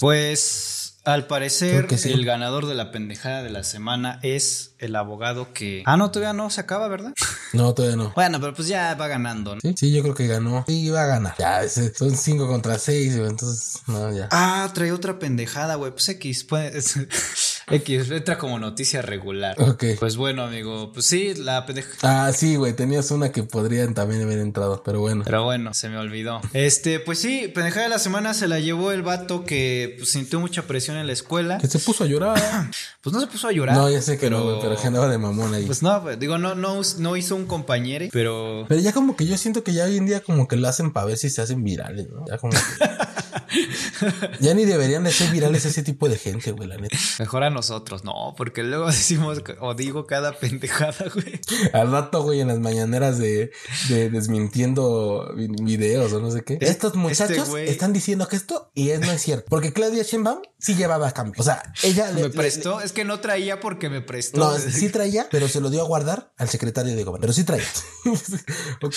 pues 0.00 0.85
al 1.06 1.26
parecer, 1.28 1.86
el 2.04 2.24
ganador 2.24 2.66
de 2.66 2.74
la 2.74 2.90
pendejada 2.90 3.42
de 3.42 3.50
la 3.50 3.62
semana 3.62 4.18
es 4.22 4.74
el 4.78 4.96
abogado 4.96 5.52
que. 5.52 5.84
Ah, 5.86 5.96
no, 5.96 6.10
todavía 6.10 6.32
no 6.32 6.50
se 6.50 6.60
acaba, 6.60 6.88
¿verdad? 6.88 7.14
No, 7.52 7.72
todavía 7.72 7.96
no. 7.96 8.12
Bueno, 8.14 8.38
pero 8.38 8.52
pues 8.52 8.68
ya 8.68 8.94
va 8.96 9.06
ganando. 9.06 9.56
Sí, 9.62 9.72
sí, 9.78 9.92
yo 9.92 10.02
creo 10.02 10.14
que 10.14 10.26
ganó. 10.26 10.64
Sí, 10.66 10.90
va 10.90 11.04
a 11.04 11.06
ganar. 11.06 11.34
Ya, 11.38 11.66
son 11.68 12.14
cinco 12.14 12.48
contra 12.48 12.76
seis, 12.78 13.14
entonces, 13.14 13.82
no, 13.86 14.12
ya. 14.12 14.28
Ah, 14.30 14.68
trae 14.74 14.92
otra 14.92 15.18
pendejada, 15.18 15.76
güey. 15.76 15.92
Pues 15.92 16.08
X, 16.08 16.44
pues. 16.44 16.98
X, 17.68 18.10
entra 18.12 18.38
como 18.38 18.60
noticia 18.60 19.02
regular. 19.02 19.60
Ok. 19.60 19.84
Pues 19.98 20.16
bueno, 20.16 20.44
amigo, 20.44 20.92
pues 20.92 21.06
sí, 21.06 21.34
la 21.34 21.66
pendeja. 21.66 21.90
Ah, 22.02 22.32
sí, 22.32 22.54
güey, 22.54 22.74
tenías 22.74 23.10
una 23.10 23.32
que 23.32 23.42
podrían 23.42 23.92
también 23.92 24.22
haber 24.22 24.38
entrado, 24.38 24.84
pero 24.84 25.00
bueno. 25.00 25.24
Pero 25.24 25.42
bueno, 25.42 25.74
se 25.74 25.88
me 25.88 25.98
olvidó. 25.98 26.40
Este, 26.52 27.00
pues 27.00 27.18
sí, 27.18 27.50
pendejada 27.52 27.84
de 27.84 27.90
la 27.90 27.98
semana 27.98 28.34
se 28.34 28.46
la 28.46 28.60
llevó 28.60 28.92
el 28.92 29.02
vato 29.02 29.44
que 29.44 29.96
pues, 29.98 30.12
sintió 30.12 30.38
mucha 30.38 30.62
presión 30.62 30.96
en 30.96 31.08
la 31.08 31.12
escuela. 31.12 31.58
Que 31.58 31.66
se 31.66 31.80
puso 31.80 32.04
a 32.04 32.06
llorar. 32.06 32.38
pues 33.00 33.12
no 33.12 33.20
se 33.20 33.26
puso 33.26 33.48
a 33.48 33.52
llorar. 33.52 33.74
No, 33.74 33.90
ya 33.90 34.00
sé 34.00 34.16
que 34.16 34.30
no, 34.30 34.60
pero 34.60 34.76
que 34.76 34.86
andaba 34.86 35.08
de 35.08 35.18
mamón 35.18 35.52
ahí. 35.52 35.66
Pues 35.66 35.82
no, 35.82 36.00
pues, 36.04 36.20
digo, 36.20 36.38
no, 36.38 36.54
no, 36.54 36.80
no 36.98 37.16
hizo 37.16 37.34
un 37.34 37.46
compañero, 37.46 38.06
pero. 38.12 38.64
Pero 38.68 38.80
ya 38.80 38.92
como 38.92 39.16
que 39.16 39.26
yo 39.26 39.36
siento 39.36 39.64
que 39.64 39.72
ya 39.72 39.86
hoy 39.86 39.96
en 39.96 40.06
día 40.06 40.20
como 40.20 40.46
que 40.46 40.56
lo 40.56 40.68
hacen 40.68 40.92
para 40.92 41.06
ver 41.06 41.16
si 41.16 41.30
se 41.30 41.42
hacen 41.42 41.64
virales, 41.64 42.08
¿no? 42.10 42.24
Ya 42.28 42.38
como 42.38 42.52
que... 42.52 42.58
ya 44.40 44.54
ni 44.54 44.64
deberían 44.64 45.04
de 45.04 45.12
ser 45.12 45.30
virales 45.30 45.64
ese 45.64 45.82
tipo 45.82 46.08
de 46.08 46.18
gente, 46.18 46.52
güey, 46.52 46.68
la 46.68 46.76
neta. 46.76 46.96
Mejor 47.18 47.44
a 47.44 47.50
nosotros, 47.50 48.04
no, 48.04 48.34
porque 48.36 48.62
luego 48.62 48.86
decimos 48.90 49.42
o 49.60 49.74
digo 49.74 50.06
cada 50.06 50.32
pendejada, 50.32 51.06
güey. 51.12 51.40
Al 51.72 51.90
rato, 51.90 52.22
güey, 52.22 52.40
en 52.40 52.48
las 52.48 52.58
mañaneras 52.58 53.18
de, 53.18 53.52
de 53.88 54.10
desmintiendo 54.10 55.32
videos 55.36 56.12
o 56.12 56.20
no 56.20 56.30
sé 56.30 56.42
qué. 56.42 56.58
Estos 56.60 56.90
este 56.90 56.98
muchachos 56.98 57.48
están 57.56 57.92
diciendo 57.92 58.28
que 58.28 58.36
esto 58.36 58.70
y 58.74 58.90
es 58.90 59.00
no 59.00 59.12
es 59.12 59.22
cierto. 59.22 59.46
Porque 59.48 59.72
Claudia 59.72 60.02
Sheinbaum 60.02 60.40
sí 60.58 60.74
llevaba 60.74 61.10
cambio. 61.12 61.40
O 61.40 61.44
sea, 61.44 61.62
ella 61.82 62.10
le, 62.10 62.22
me 62.22 62.30
prestó. 62.30 62.80
es 62.80 62.92
que 62.92 63.04
no 63.04 63.20
traía 63.20 63.60
porque 63.60 63.88
me 63.88 64.00
prestó. 64.00 64.38
No, 64.38 64.58
sí 64.58 64.88
traía, 64.88 65.28
pero 65.30 65.48
se 65.48 65.60
lo 65.60 65.70
dio 65.70 65.82
a 65.82 65.84
guardar 65.84 66.32
al 66.36 66.48
secretario 66.48 66.94
de 66.94 67.04
gobierno. 67.04 67.20
Pero 67.20 67.32
sí 67.32 67.44
traía. 67.44 67.64
ok. 68.82 68.94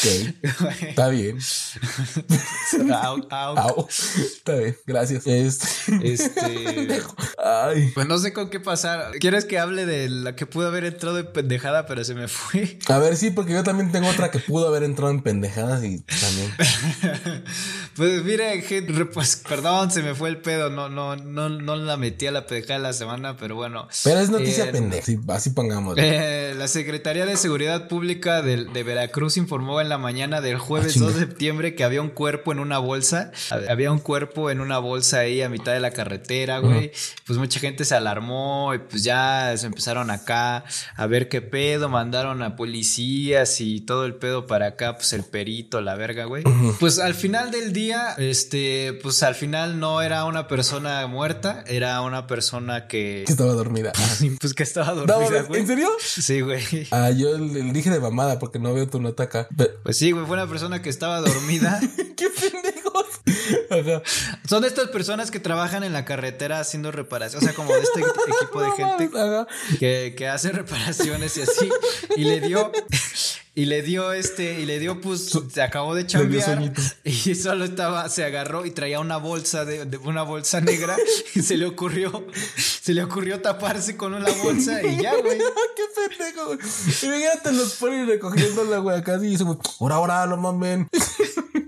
Está 0.81 1.09
bien. 1.09 1.39
Está 4.39 4.55
bien. 4.55 4.77
Gracias. 4.85 5.27
Este. 5.27 6.13
este... 6.13 7.01
Ay. 7.37 7.91
Pues 7.93 8.07
no 8.07 8.17
sé 8.17 8.31
con 8.33 8.49
qué 8.49 8.59
pasar. 8.59 9.11
¿Quieres 9.19 9.45
que 9.45 9.59
hable 9.59 9.85
de 9.85 10.09
la 10.09 10.35
que 10.35 10.45
pudo 10.45 10.67
haber 10.67 10.85
entrado 10.85 11.19
en 11.19 11.27
pendejada, 11.31 11.85
pero 11.85 12.03
se 12.03 12.15
me 12.15 12.27
fue? 12.27 12.79
A 12.87 12.97
ver, 12.99 13.17
sí, 13.17 13.31
porque 13.31 13.53
yo 13.53 13.63
también 13.63 13.91
tengo 13.91 14.07
otra 14.07 14.31
que 14.31 14.39
pudo 14.39 14.67
haber 14.67 14.83
entrado 14.83 15.11
en 15.11 15.21
pendejadas 15.21 15.83
y 15.83 15.99
también. 15.99 16.53
pues 17.95 18.23
mire, 18.23 18.63
pues, 19.13 19.43
perdón, 19.47 19.91
se 19.91 20.01
me 20.03 20.15
fue 20.15 20.29
el 20.29 20.37
pedo. 20.37 20.69
No, 20.69 20.89
no, 20.89 21.15
no, 21.15 21.49
no 21.49 21.75
la 21.75 21.97
metí 21.97 22.27
a 22.27 22.31
la 22.31 22.45
pendejada 22.45 22.79
de 22.79 22.83
la 22.83 22.93
semana, 22.93 23.35
pero 23.37 23.55
bueno. 23.55 23.87
Pero 24.03 24.19
es 24.19 24.29
noticia 24.29 24.65
eh, 24.65 24.71
pendeja. 24.71 25.11
así 25.29 25.49
pongamos. 25.49 25.97
Eh, 25.97 26.53
la 26.57 26.67
Secretaría 26.67 27.25
de 27.25 27.35
Seguridad 27.35 27.87
Pública 27.87 28.41
de, 28.41 28.83
Veracruz 28.83 29.37
informó 29.37 29.81
en 29.81 29.89
la 29.89 29.97
mañana 29.97 30.39
del 30.39 30.57
jueves 30.57 30.97
2 30.97 31.09
ah, 31.09 31.13
de 31.13 31.19
septiembre 31.19 31.75
que 31.75 31.83
había 31.83 32.01
un 32.01 32.09
cuerpo 32.09 32.51
en 32.53 32.59
una 32.59 32.79
bolsa. 32.79 33.31
Había 33.69 33.91
un 33.91 33.99
cuerpo 33.99 34.28
en 34.49 34.61
una 34.61 34.79
bolsa 34.79 35.19
ahí 35.19 35.41
a 35.41 35.49
mitad 35.49 35.73
de 35.73 35.79
la 35.79 35.91
carretera, 35.91 36.59
güey. 36.59 36.91
Pues 37.25 37.39
mucha 37.39 37.59
gente 37.59 37.85
se 37.85 37.95
alarmó 37.95 38.73
y 38.73 38.79
pues 38.79 39.03
ya 39.03 39.53
se 39.57 39.67
empezaron 39.67 40.11
acá 40.11 40.63
a 40.95 41.07
ver 41.07 41.29
qué 41.29 41.41
pedo, 41.41 41.89
mandaron 41.89 42.41
a 42.43 42.55
policías 42.55 43.61
y 43.61 43.81
todo 43.81 44.05
el 44.05 44.15
pedo 44.15 44.47
para 44.47 44.67
acá, 44.67 44.95
pues 44.95 45.13
el 45.13 45.23
perito, 45.23 45.81
la 45.81 45.95
verga, 45.95 46.25
güey. 46.25 46.43
Pues 46.79 46.99
al 46.99 47.15
final 47.15 47.51
del 47.51 47.73
día, 47.73 48.15
este, 48.17 48.93
pues 49.01 49.23
al 49.23 49.35
final 49.35 49.79
no 49.79 50.01
era 50.01 50.25
una 50.25 50.47
persona 50.47 51.05
muerta, 51.07 51.63
era 51.67 52.01
una 52.01 52.27
persona 52.27 52.87
que... 52.87 53.23
Que 53.25 53.31
estaba 53.31 53.53
dormida. 53.53 53.91
pues 54.39 54.53
que 54.53 54.63
estaba 54.63 54.93
dormida, 54.93 55.45
¿En 55.53 55.67
serio? 55.67 55.89
Sí, 55.99 56.41
güey. 56.41 56.61
Ah, 56.91 57.11
yo 57.11 57.37
le 57.37 57.61
dije 57.73 57.89
de 57.89 57.99
mamada 57.99 58.39
porque 58.39 58.59
no 58.59 58.73
veo 58.73 58.87
tu 58.87 58.99
nota 58.99 59.23
acá. 59.23 59.47
Pues 59.83 59.97
sí, 59.97 60.11
güey, 60.11 60.25
fue 60.25 60.35
una 60.35 60.47
persona 60.47 60.81
que 60.81 60.89
estaba 60.89 61.21
dormida. 61.21 61.79
¡Qué 62.15 62.29
pendejos! 62.91 64.03
Son 64.47 64.65
estas 64.65 64.89
personas 64.89 65.31
que 65.31 65.39
trabajan 65.39 65.83
en 65.83 65.93
la 65.93 66.05
carretera 66.05 66.59
haciendo 66.59 66.91
reparaciones, 66.91 67.43
o 67.43 67.45
sea, 67.45 67.55
como 67.55 67.73
de 67.73 67.81
este 67.81 67.99
equipo 68.37 68.61
de 68.61 68.71
gente 68.71 69.09
que, 69.79 70.15
que 70.17 70.27
hace 70.27 70.51
reparaciones 70.51 71.37
y 71.37 71.41
así. 71.41 71.69
Y 72.15 72.23
le 72.25 72.41
dio, 72.41 72.71
y 73.59 73.65
le 73.65 73.81
dio 73.81 74.13
este, 74.13 74.61
y 74.61 74.65
le 74.65 74.79
dio, 74.79 75.01
pues, 75.01 75.37
se 75.51 75.61
acabó 75.61 75.93
de 75.93 76.05
chambear 76.07 76.71
y 77.03 77.35
solo 77.35 77.65
estaba, 77.65 78.07
se 78.07 78.23
agarró 78.23 78.65
y 78.65 78.71
traía 78.71 79.01
una 79.01 79.17
bolsa 79.17 79.65
de, 79.65 79.97
una 79.97 80.23
bolsa 80.23 80.61
negra 80.61 80.95
y 81.35 81.41
se 81.41 81.57
le 81.57 81.65
ocurrió, 81.65 82.25
se 82.55 82.93
le 82.93 83.03
ocurrió 83.03 83.41
taparse 83.41 83.97
con 83.97 84.13
una 84.13 84.31
bolsa 84.43 84.81
y 84.81 85.01
ya, 85.01 85.13
güey. 85.17 85.39
Qué 85.75 85.83
pendejo, 85.93 86.45
güey. 86.45 86.59
Imagínate 87.03 87.51
los 87.51 87.73
ponen 87.73 88.07
recogiendo 88.07 88.63
la 88.63 88.77
güey 88.77 88.97
acá 88.97 89.17
y 89.17 89.27
dice, 89.27 89.43
ahora, 89.79 89.95
ahora, 89.95 90.25
no 90.27 90.37
mamen. 90.37 90.87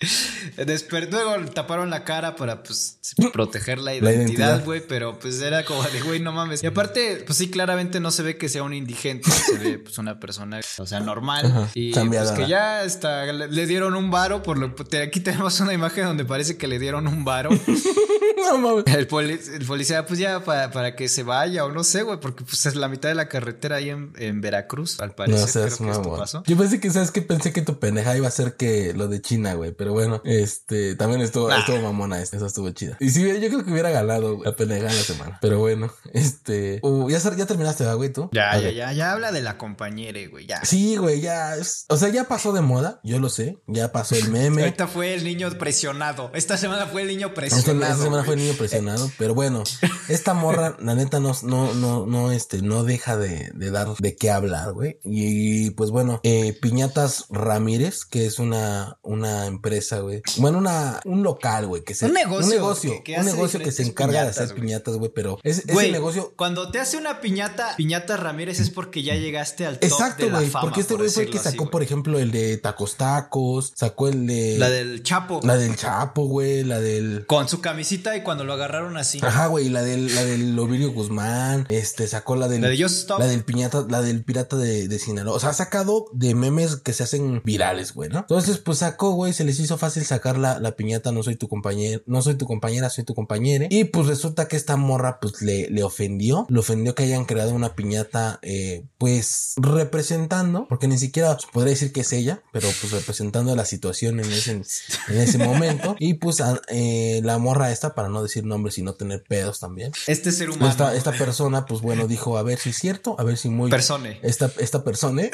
Después, 0.57 1.09
luego 1.11 1.45
taparon 1.51 1.89
la 1.89 2.03
cara 2.03 2.35
para 2.35 2.63
pues 2.63 2.99
proteger 3.33 3.79
la 3.79 3.95
identidad, 3.95 4.63
güey, 4.63 4.81
pero 4.85 5.19
pues 5.19 5.41
era 5.41 5.63
como 5.63 5.83
de, 5.83 6.01
güey, 6.01 6.19
no 6.19 6.31
mames. 6.31 6.63
Y 6.63 6.67
aparte, 6.67 7.23
pues 7.25 7.37
sí, 7.37 7.49
claramente 7.49 7.99
no 7.99 8.11
se 8.11 8.23
ve 8.23 8.37
que 8.37 8.49
sea 8.49 8.63
un 8.63 8.73
indigente, 8.73 9.29
se 9.29 9.57
ve 9.57 9.79
pues 9.79 9.97
una 9.97 10.19
persona, 10.19 10.59
o 10.77 10.85
sea, 10.85 10.99
normal. 10.99 11.69
y 11.73 11.93
pues 11.93 12.31
que 12.31 12.47
ya 12.47 12.83
está, 12.83 13.31
le, 13.31 13.65
dieron 13.67 13.95
un 13.95 14.11
varo, 14.11 14.43
por 14.43 14.57
lo 14.57 14.73
aquí 15.01 15.19
tenemos 15.19 15.59
una 15.59 15.73
imagen 15.73 16.05
donde 16.05 16.25
parece 16.25 16.57
que 16.57 16.67
le 16.67 16.79
dieron 16.79 17.07
un 17.07 17.23
varo. 17.23 17.49
no 18.51 18.57
mames. 18.57 18.85
El, 18.87 19.07
policía, 19.07 20.05
pues 20.05 20.19
ya 20.19 20.43
para, 20.43 20.95
que 20.95 21.07
se 21.07 21.23
vaya 21.23 21.65
o 21.65 21.71
no 21.71 21.83
sé, 21.83 22.03
güey, 22.03 22.19
porque 22.19 22.43
pues 22.43 22.65
es 22.65 22.75
la 22.75 22.87
mitad 22.87 23.09
de 23.09 23.15
la 23.15 23.27
carretera 23.27 23.77
ahí 23.77 23.89
en, 23.89 24.41
Veracruz, 24.41 24.99
al 24.99 25.13
parecer. 25.13 25.41
No, 25.41 25.67
creo 25.67 25.77
que 25.77 25.91
esto 25.91 26.17
pasó. 26.17 26.43
Yo 26.45 26.57
pensé 26.57 26.79
que, 26.79 26.89
¿sabes 26.89 27.11
que 27.11 27.21
Pensé 27.21 27.53
que 27.53 27.61
tu 27.61 27.79
pendeja 27.79 28.17
iba 28.17 28.27
a 28.27 28.31
ser 28.31 28.55
que 28.55 28.93
lo 28.93 29.07
de 29.07 29.21
China, 29.21 29.53
güey, 29.53 29.71
pero 29.71 29.90
bueno, 29.91 30.21
este, 30.25 30.95
también 30.95 31.21
estuvo, 31.21 31.51
estuvo 31.51 31.79
mamona, 31.81 32.21
esa 32.21 32.45
estuvo 32.45 32.69
chida. 32.71 32.97
Y 32.99 33.09
sí, 33.09 33.21
yo 33.21 33.47
creo 33.47 33.65
que 33.65 33.71
hubiera 33.71 33.89
ganado 33.89 34.41
la 34.43 34.55
en 34.61 34.83
la 34.83 34.91
semana, 34.91 35.37
pero 35.41 35.59
bueno, 35.59 35.91
este, 36.13 36.79
uh, 36.83 37.09
ya, 37.09 37.19
ya 37.35 37.45
terminaste, 37.45 37.91
güey, 37.93 38.11
tú. 38.11 38.29
Ya, 38.31 38.57
ya, 38.59 38.71
ya, 38.71 38.93
ya 38.93 39.11
habla 39.11 39.31
de 39.31 39.41
la 39.41 39.57
compañera, 39.57 40.19
güey, 40.29 40.45
ya. 40.45 40.63
Sí, 40.63 40.97
güey, 40.97 41.21
ya, 41.21 41.55
o 41.89 41.97
sea, 41.97 42.09
ya 42.09 42.25
pasó 42.25 42.53
de 42.53 42.61
moda, 42.61 42.99
yo 43.03 43.19
lo 43.19 43.29
sé, 43.29 43.57
ya 43.67 43.91
pasó 43.91 44.15
el 44.15 44.29
meme. 44.29 44.63
Ahorita 44.63 44.87
fue 44.87 45.13
el 45.13 45.23
niño 45.23 45.49
presionado, 45.57 46.31
esta 46.33 46.57
semana 46.57 46.87
fue 46.87 47.03
el 47.03 47.07
niño 47.07 47.33
presionado. 47.33 47.83
Esta, 47.83 48.03
semana 48.03 48.23
fue 48.23 48.35
el 48.35 48.41
niño 48.41 48.53
presionado, 48.53 49.11
pero 49.17 49.33
bueno, 49.33 49.63
esta 50.09 50.33
morra, 50.33 50.77
la 50.79 50.95
neta, 50.95 51.19
no, 51.19 51.35
no, 51.43 51.73
no, 51.73 52.05
no, 52.05 52.31
este, 52.31 52.61
no 52.61 52.83
deja 52.83 53.17
de, 53.17 53.51
de 53.53 53.71
dar 53.71 53.87
de 53.97 54.15
qué 54.15 54.31
hablar, 54.31 54.73
güey. 54.73 54.99
Y 55.03 55.71
pues 55.71 55.91
bueno, 55.91 56.19
eh, 56.23 56.57
Piñatas 56.61 57.25
Ramírez, 57.29 58.05
que 58.05 58.25
es 58.25 58.39
una, 58.39 58.97
una 59.01 59.45
empresa, 59.47 59.80
güey. 60.01 60.21
Bueno, 60.37 60.57
una, 60.57 60.99
un 61.05 61.23
local, 61.23 61.67
güey, 61.67 61.83
que 61.83 61.93
se. 61.93 62.05
Un 62.05 62.13
negocio. 62.13 62.45
Un 62.45 62.49
negocio 62.49 63.03
que, 63.03 63.17
un 63.17 63.25
negocio 63.25 63.59
que 63.59 63.71
se 63.71 63.83
encarga 63.83 64.23
de 64.23 64.29
hacer 64.29 64.53
piñatas, 64.53 64.95
güey, 64.95 65.11
pero 65.13 65.39
es, 65.43 65.63
ese 65.67 65.91
negocio. 65.91 66.33
Cuando 66.35 66.71
te 66.71 66.79
hace 66.79 66.97
una 66.97 67.21
piñata, 67.21 67.75
piñata 67.77 68.17
Ramírez 68.17 68.59
es 68.59 68.69
porque 68.69 69.03
ya 69.03 69.15
llegaste 69.15 69.65
al 69.65 69.79
top 69.79 69.91
Exacto, 69.91 70.29
güey. 70.29 70.49
Porque 70.49 70.81
este 70.81 70.95
güey 70.95 71.09
fue 71.09 71.23
el 71.23 71.29
que 71.29 71.39
sacó, 71.39 71.69
por 71.69 71.83
ejemplo, 71.83 72.19
el 72.19 72.31
de 72.31 72.57
tacos 72.57 72.95
tacos, 72.95 73.73
sacó 73.75 74.07
el 74.07 74.27
de. 74.27 74.57
La 74.57 74.69
del 74.69 75.03
Chapo. 75.03 75.39
La 75.43 75.57
del 75.57 75.75
Chapo, 75.75 76.25
güey, 76.25 76.63
la 76.63 76.79
del. 76.79 77.25
Con 77.25 77.47
su 77.47 77.61
camisita 77.61 78.15
y 78.15 78.23
cuando 78.23 78.43
lo 78.43 78.53
agarraron 78.53 78.97
así. 78.97 79.19
Ajá, 79.21 79.47
güey, 79.47 79.69
la 79.69 79.83
del, 79.83 80.13
la 80.13 80.23
del 80.23 80.57
Ovidio 80.57 80.91
Guzmán, 80.91 81.65
este, 81.69 82.07
sacó 82.07 82.35
la 82.35 82.47
del. 82.47 82.61
La 82.61 82.69
de 82.69 82.77
La 83.19 83.27
del 83.27 83.43
piñata, 83.43 83.85
la 83.89 84.01
del 84.01 84.23
pirata 84.23 84.55
de, 84.55 84.87
de 84.87 84.99
Sinaloa. 84.99 85.35
O 85.35 85.39
sea, 85.39 85.49
ha 85.49 85.53
sacado 85.53 86.05
de 86.13 86.35
memes 86.35 86.77
que 86.77 86.93
se 86.93 87.03
hacen 87.03 87.41
virales, 87.43 87.93
güey, 87.93 88.09
¿no? 88.09 88.19
Entonces, 88.19 88.57
pues 88.57 88.79
sacó, 88.79 89.11
güey, 89.11 89.33
se 89.33 89.43
les 89.43 89.59
hizo 89.59 89.70
fácil 89.77 90.05
sacar 90.05 90.37
la, 90.37 90.59
la 90.59 90.75
piñata, 90.75 91.11
no 91.11 91.23
soy 91.23 91.35
tu 91.35 91.47
compañero, 91.47 92.01
no 92.05 92.21
soy 92.21 92.35
tu 92.35 92.45
compañera, 92.45 92.89
soy 92.89 93.03
tu 93.03 93.13
compañera. 93.13 93.67
Y 93.69 93.85
pues 93.85 94.07
resulta 94.07 94.47
que 94.47 94.55
esta 94.55 94.77
morra, 94.77 95.19
pues 95.19 95.41
le, 95.41 95.69
le 95.69 95.83
ofendió, 95.83 96.45
le 96.49 96.59
ofendió 96.59 96.95
que 96.95 97.03
hayan 97.03 97.25
creado 97.25 97.53
una 97.53 97.75
piñata, 97.75 98.39
eh, 98.41 98.85
pues 98.97 99.53
representando, 99.57 100.67
porque 100.67 100.87
ni 100.87 100.97
siquiera 100.97 101.37
podría 101.53 101.71
decir 101.71 101.91
que 101.91 102.01
es 102.01 102.13
ella, 102.13 102.41
pero 102.51 102.67
pues 102.81 102.91
representando 102.91 103.55
la 103.55 103.65
situación 103.65 104.19
en 104.19 104.31
ese, 104.31 104.51
en 104.51 105.17
ese 105.17 105.37
momento. 105.37 105.95
Y 105.99 106.15
pues 106.15 106.41
eh, 106.69 107.21
la 107.23 107.37
morra 107.37 107.71
esta, 107.71 107.95
para 107.95 108.09
no 108.09 108.23
decir 108.23 108.45
nombres 108.45 108.77
y 108.77 108.83
no 108.83 108.93
tener 108.93 109.23
pedos 109.23 109.59
también. 109.59 109.91
Este 110.07 110.31
ser 110.31 110.49
humano. 110.49 110.69
Esta, 110.69 110.95
esta 110.95 111.11
persona, 111.11 111.65
pues 111.65 111.81
bueno, 111.81 112.07
dijo, 112.07 112.37
a 112.37 112.43
ver 112.43 112.59
si 112.59 112.69
es 112.69 112.77
cierto, 112.77 113.15
a 113.19 113.23
ver 113.23 113.37
si 113.37 113.49
muy... 113.49 113.69
Persone. 113.69 114.19
Esta, 114.23 114.51
esta 114.59 114.83
persona. 114.83 115.23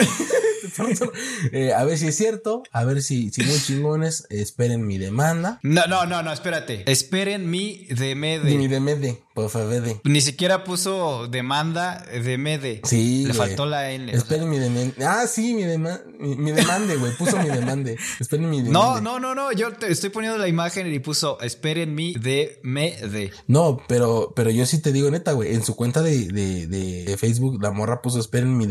Eh, 1.52 1.74
a 1.74 1.84
ver 1.84 1.98
si 1.98 2.08
es 2.08 2.16
cierto, 2.16 2.64
a 2.72 2.84
ver 2.84 3.02
si, 3.02 3.32
si 3.32 3.44
muy 3.44 3.60
chingones, 3.60 4.26
esperen 4.30 4.86
mi 4.86 4.98
demanda. 4.98 5.60
No, 5.64 5.86
no, 5.88 6.06
no, 6.06 6.24
no, 6.24 6.32
espérate. 6.32 6.90
Esperen 6.90 7.50
mi 7.50 7.86
demede. 7.90 8.56
Mi 8.56 8.68
demede, 8.68 9.22
por 9.34 9.50
favor. 9.50 9.68
Ni 10.04 10.22
siquiera 10.22 10.64
puso 10.64 11.28
demanda 11.28 12.06
demede. 12.24 12.82
Sí. 12.84 13.26
Le 13.26 13.34
faltó 13.34 13.66
la 13.66 13.92
N. 13.92 14.12
Esperen 14.12 14.50
mi 14.50 14.60
demanda. 14.60 15.22
Ah, 15.22 15.28
sí, 15.28 15.54
mi, 15.54 15.64
demanda 15.64 16.02
mi, 16.20 16.52
demande, 16.52 16.96
güey. 16.96 17.14
Puso 17.16 17.38
mi 17.38 17.50
demande. 17.50 17.98
Esperen 18.20 18.50
mi 18.50 18.62
demande. 18.62 18.72
No, 18.74 19.02
no, 19.02 19.20
no, 19.20 19.36
no. 19.36 19.52
Yo 19.52 19.74
te 19.74 19.92
estoy 19.92 20.10
poniendo 20.10 20.38
la 20.38 20.48
imagen 20.48 20.92
y 20.92 21.00
puso 21.00 21.40
esperen 21.42 21.94
mi 21.96 22.14
demede. 22.14 23.32
No, 23.48 23.82
pero, 23.88 24.34
pero 24.36 24.50
yo 24.50 24.66
sí 24.66 24.82
te 24.82 24.92
digo 24.92 25.12
neta, 25.12 25.34
güey. 25.34 25.54
En 25.54 25.64
su 25.64 25.76
cuenta 25.76 26.02
de, 26.02 26.28
de, 26.28 26.68
de, 26.68 27.18
Facebook, 27.18 27.62
la 27.62 27.72
morra 27.72 28.02
puso 28.02 28.20
esperen 28.20 28.58
mi, 28.58 28.68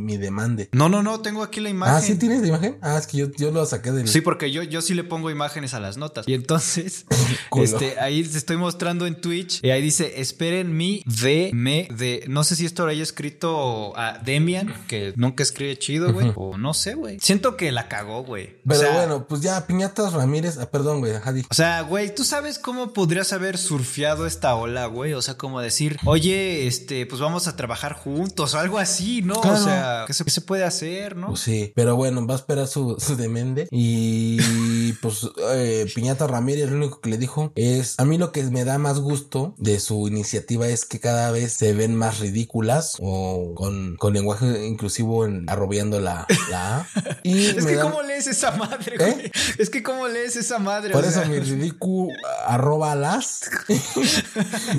mi 0.00 0.16
demande. 0.16 0.68
No, 0.72 0.88
no, 0.88 1.02
no. 1.02 1.20
Tengo 1.30 1.44
aquí 1.44 1.60
la 1.60 1.70
imagen. 1.70 1.94
Ah, 1.94 2.00
sí 2.00 2.16
tienes 2.16 2.40
la 2.40 2.48
imagen. 2.48 2.76
Ah, 2.80 2.98
es 2.98 3.06
que 3.06 3.18
yo, 3.18 3.30
yo 3.36 3.52
lo 3.52 3.64
saqué 3.64 3.92
del. 3.92 4.08
Sí, 4.08 4.20
porque 4.20 4.50
yo, 4.50 4.64
yo 4.64 4.82
sí 4.82 4.94
le 4.94 5.04
pongo 5.04 5.30
imágenes 5.30 5.74
a 5.74 5.78
las 5.78 5.96
notas. 5.96 6.26
Y 6.26 6.34
entonces, 6.34 7.06
este, 7.56 8.00
ahí 8.00 8.24
te 8.24 8.36
estoy 8.36 8.56
mostrando 8.56 9.06
en 9.06 9.14
Twitch. 9.20 9.60
Y 9.62 9.70
ahí 9.70 9.80
dice: 9.80 10.20
Esperen 10.20 10.76
mi 10.76 11.04
de 11.06 11.52
me 11.54 11.86
de. 11.96 12.24
No 12.26 12.42
sé 12.42 12.56
si 12.56 12.66
esto 12.66 12.84
lo 12.84 12.90
haya 12.90 13.04
escrito 13.04 13.96
a 13.96 14.18
Demian, 14.18 14.74
que 14.88 15.12
nunca 15.14 15.44
escribe 15.44 15.78
chido, 15.78 16.12
güey. 16.12 16.32
O 16.34 16.58
no 16.58 16.74
sé, 16.74 16.94
güey. 16.94 17.20
Siento 17.20 17.56
que 17.56 17.70
la 17.70 17.86
cagó, 17.86 18.24
güey. 18.24 18.56
Pero 18.66 18.92
bueno, 18.92 19.28
pues 19.28 19.40
ya, 19.40 19.68
Piñatas 19.68 20.12
Ramírez. 20.12 20.58
Ah, 20.58 20.68
perdón, 20.68 20.98
güey. 20.98 21.12
O 21.48 21.54
sea, 21.54 21.82
güey, 21.82 22.12
tú 22.12 22.24
sabes 22.24 22.58
cómo 22.58 22.92
podrías 22.92 23.32
haber 23.32 23.56
surfeado 23.56 24.26
esta 24.26 24.56
ola, 24.56 24.86
güey. 24.86 25.12
O 25.12 25.22
sea, 25.22 25.34
como 25.34 25.60
decir, 25.60 25.96
oye, 26.06 26.66
este, 26.66 27.06
pues 27.06 27.20
vamos 27.20 27.46
a 27.46 27.54
trabajar 27.54 27.92
juntos 27.92 28.52
o 28.54 28.58
algo 28.58 28.80
así, 28.80 29.22
¿no? 29.22 29.34
O 29.34 29.56
sea, 29.56 30.06
¿qué 30.08 30.12
se, 30.12 30.40
puede 30.40 30.64
hacer, 30.64 31.19
no? 31.20 31.28
Pues 31.28 31.40
sí, 31.40 31.72
pero 31.74 31.96
bueno, 31.96 32.26
va 32.26 32.34
a 32.34 32.38
esperar 32.38 32.66
su, 32.66 32.96
su 32.98 33.16
demende. 33.16 33.68
Y 33.70 34.92
pues 35.02 35.28
eh, 35.52 35.86
Piñata 35.94 36.26
Ramírez 36.26 36.70
lo 36.70 36.76
único 36.76 37.00
que 37.00 37.10
le 37.10 37.18
dijo 37.18 37.52
es, 37.54 37.98
a 37.98 38.04
mí 38.04 38.18
lo 38.18 38.32
que 38.32 38.42
me 38.44 38.64
da 38.64 38.78
más 38.78 38.98
gusto 39.00 39.54
de 39.58 39.78
su 39.80 40.08
iniciativa 40.08 40.68
es 40.68 40.84
que 40.84 41.00
cada 41.00 41.30
vez 41.30 41.52
se 41.52 41.72
ven 41.72 41.94
más 41.94 42.18
ridículas 42.18 42.96
o 43.00 43.54
con, 43.54 43.96
con 43.96 44.14
lenguaje 44.14 44.66
inclusivo 44.66 45.24
en, 45.24 45.48
arrobeando 45.48 46.00
la, 46.00 46.26
la 46.50 46.78
A. 46.78 46.88
Y 47.22 47.46
es 47.46 47.66
que 47.66 47.78
cómo 47.78 48.02
lees 48.02 48.26
esa 48.26 48.52
madre, 48.52 48.96
güey. 48.96 49.26
¿Eh? 49.26 49.32
Es 49.58 49.68
que 49.68 49.82
cómo 49.82 50.08
lees 50.08 50.36
esa 50.36 50.58
madre. 50.58 50.92
Por 50.92 51.04
eso 51.04 51.24
mi 51.26 51.38
ridículo 51.38 51.80
arroba 52.46 52.94
las 52.94 53.40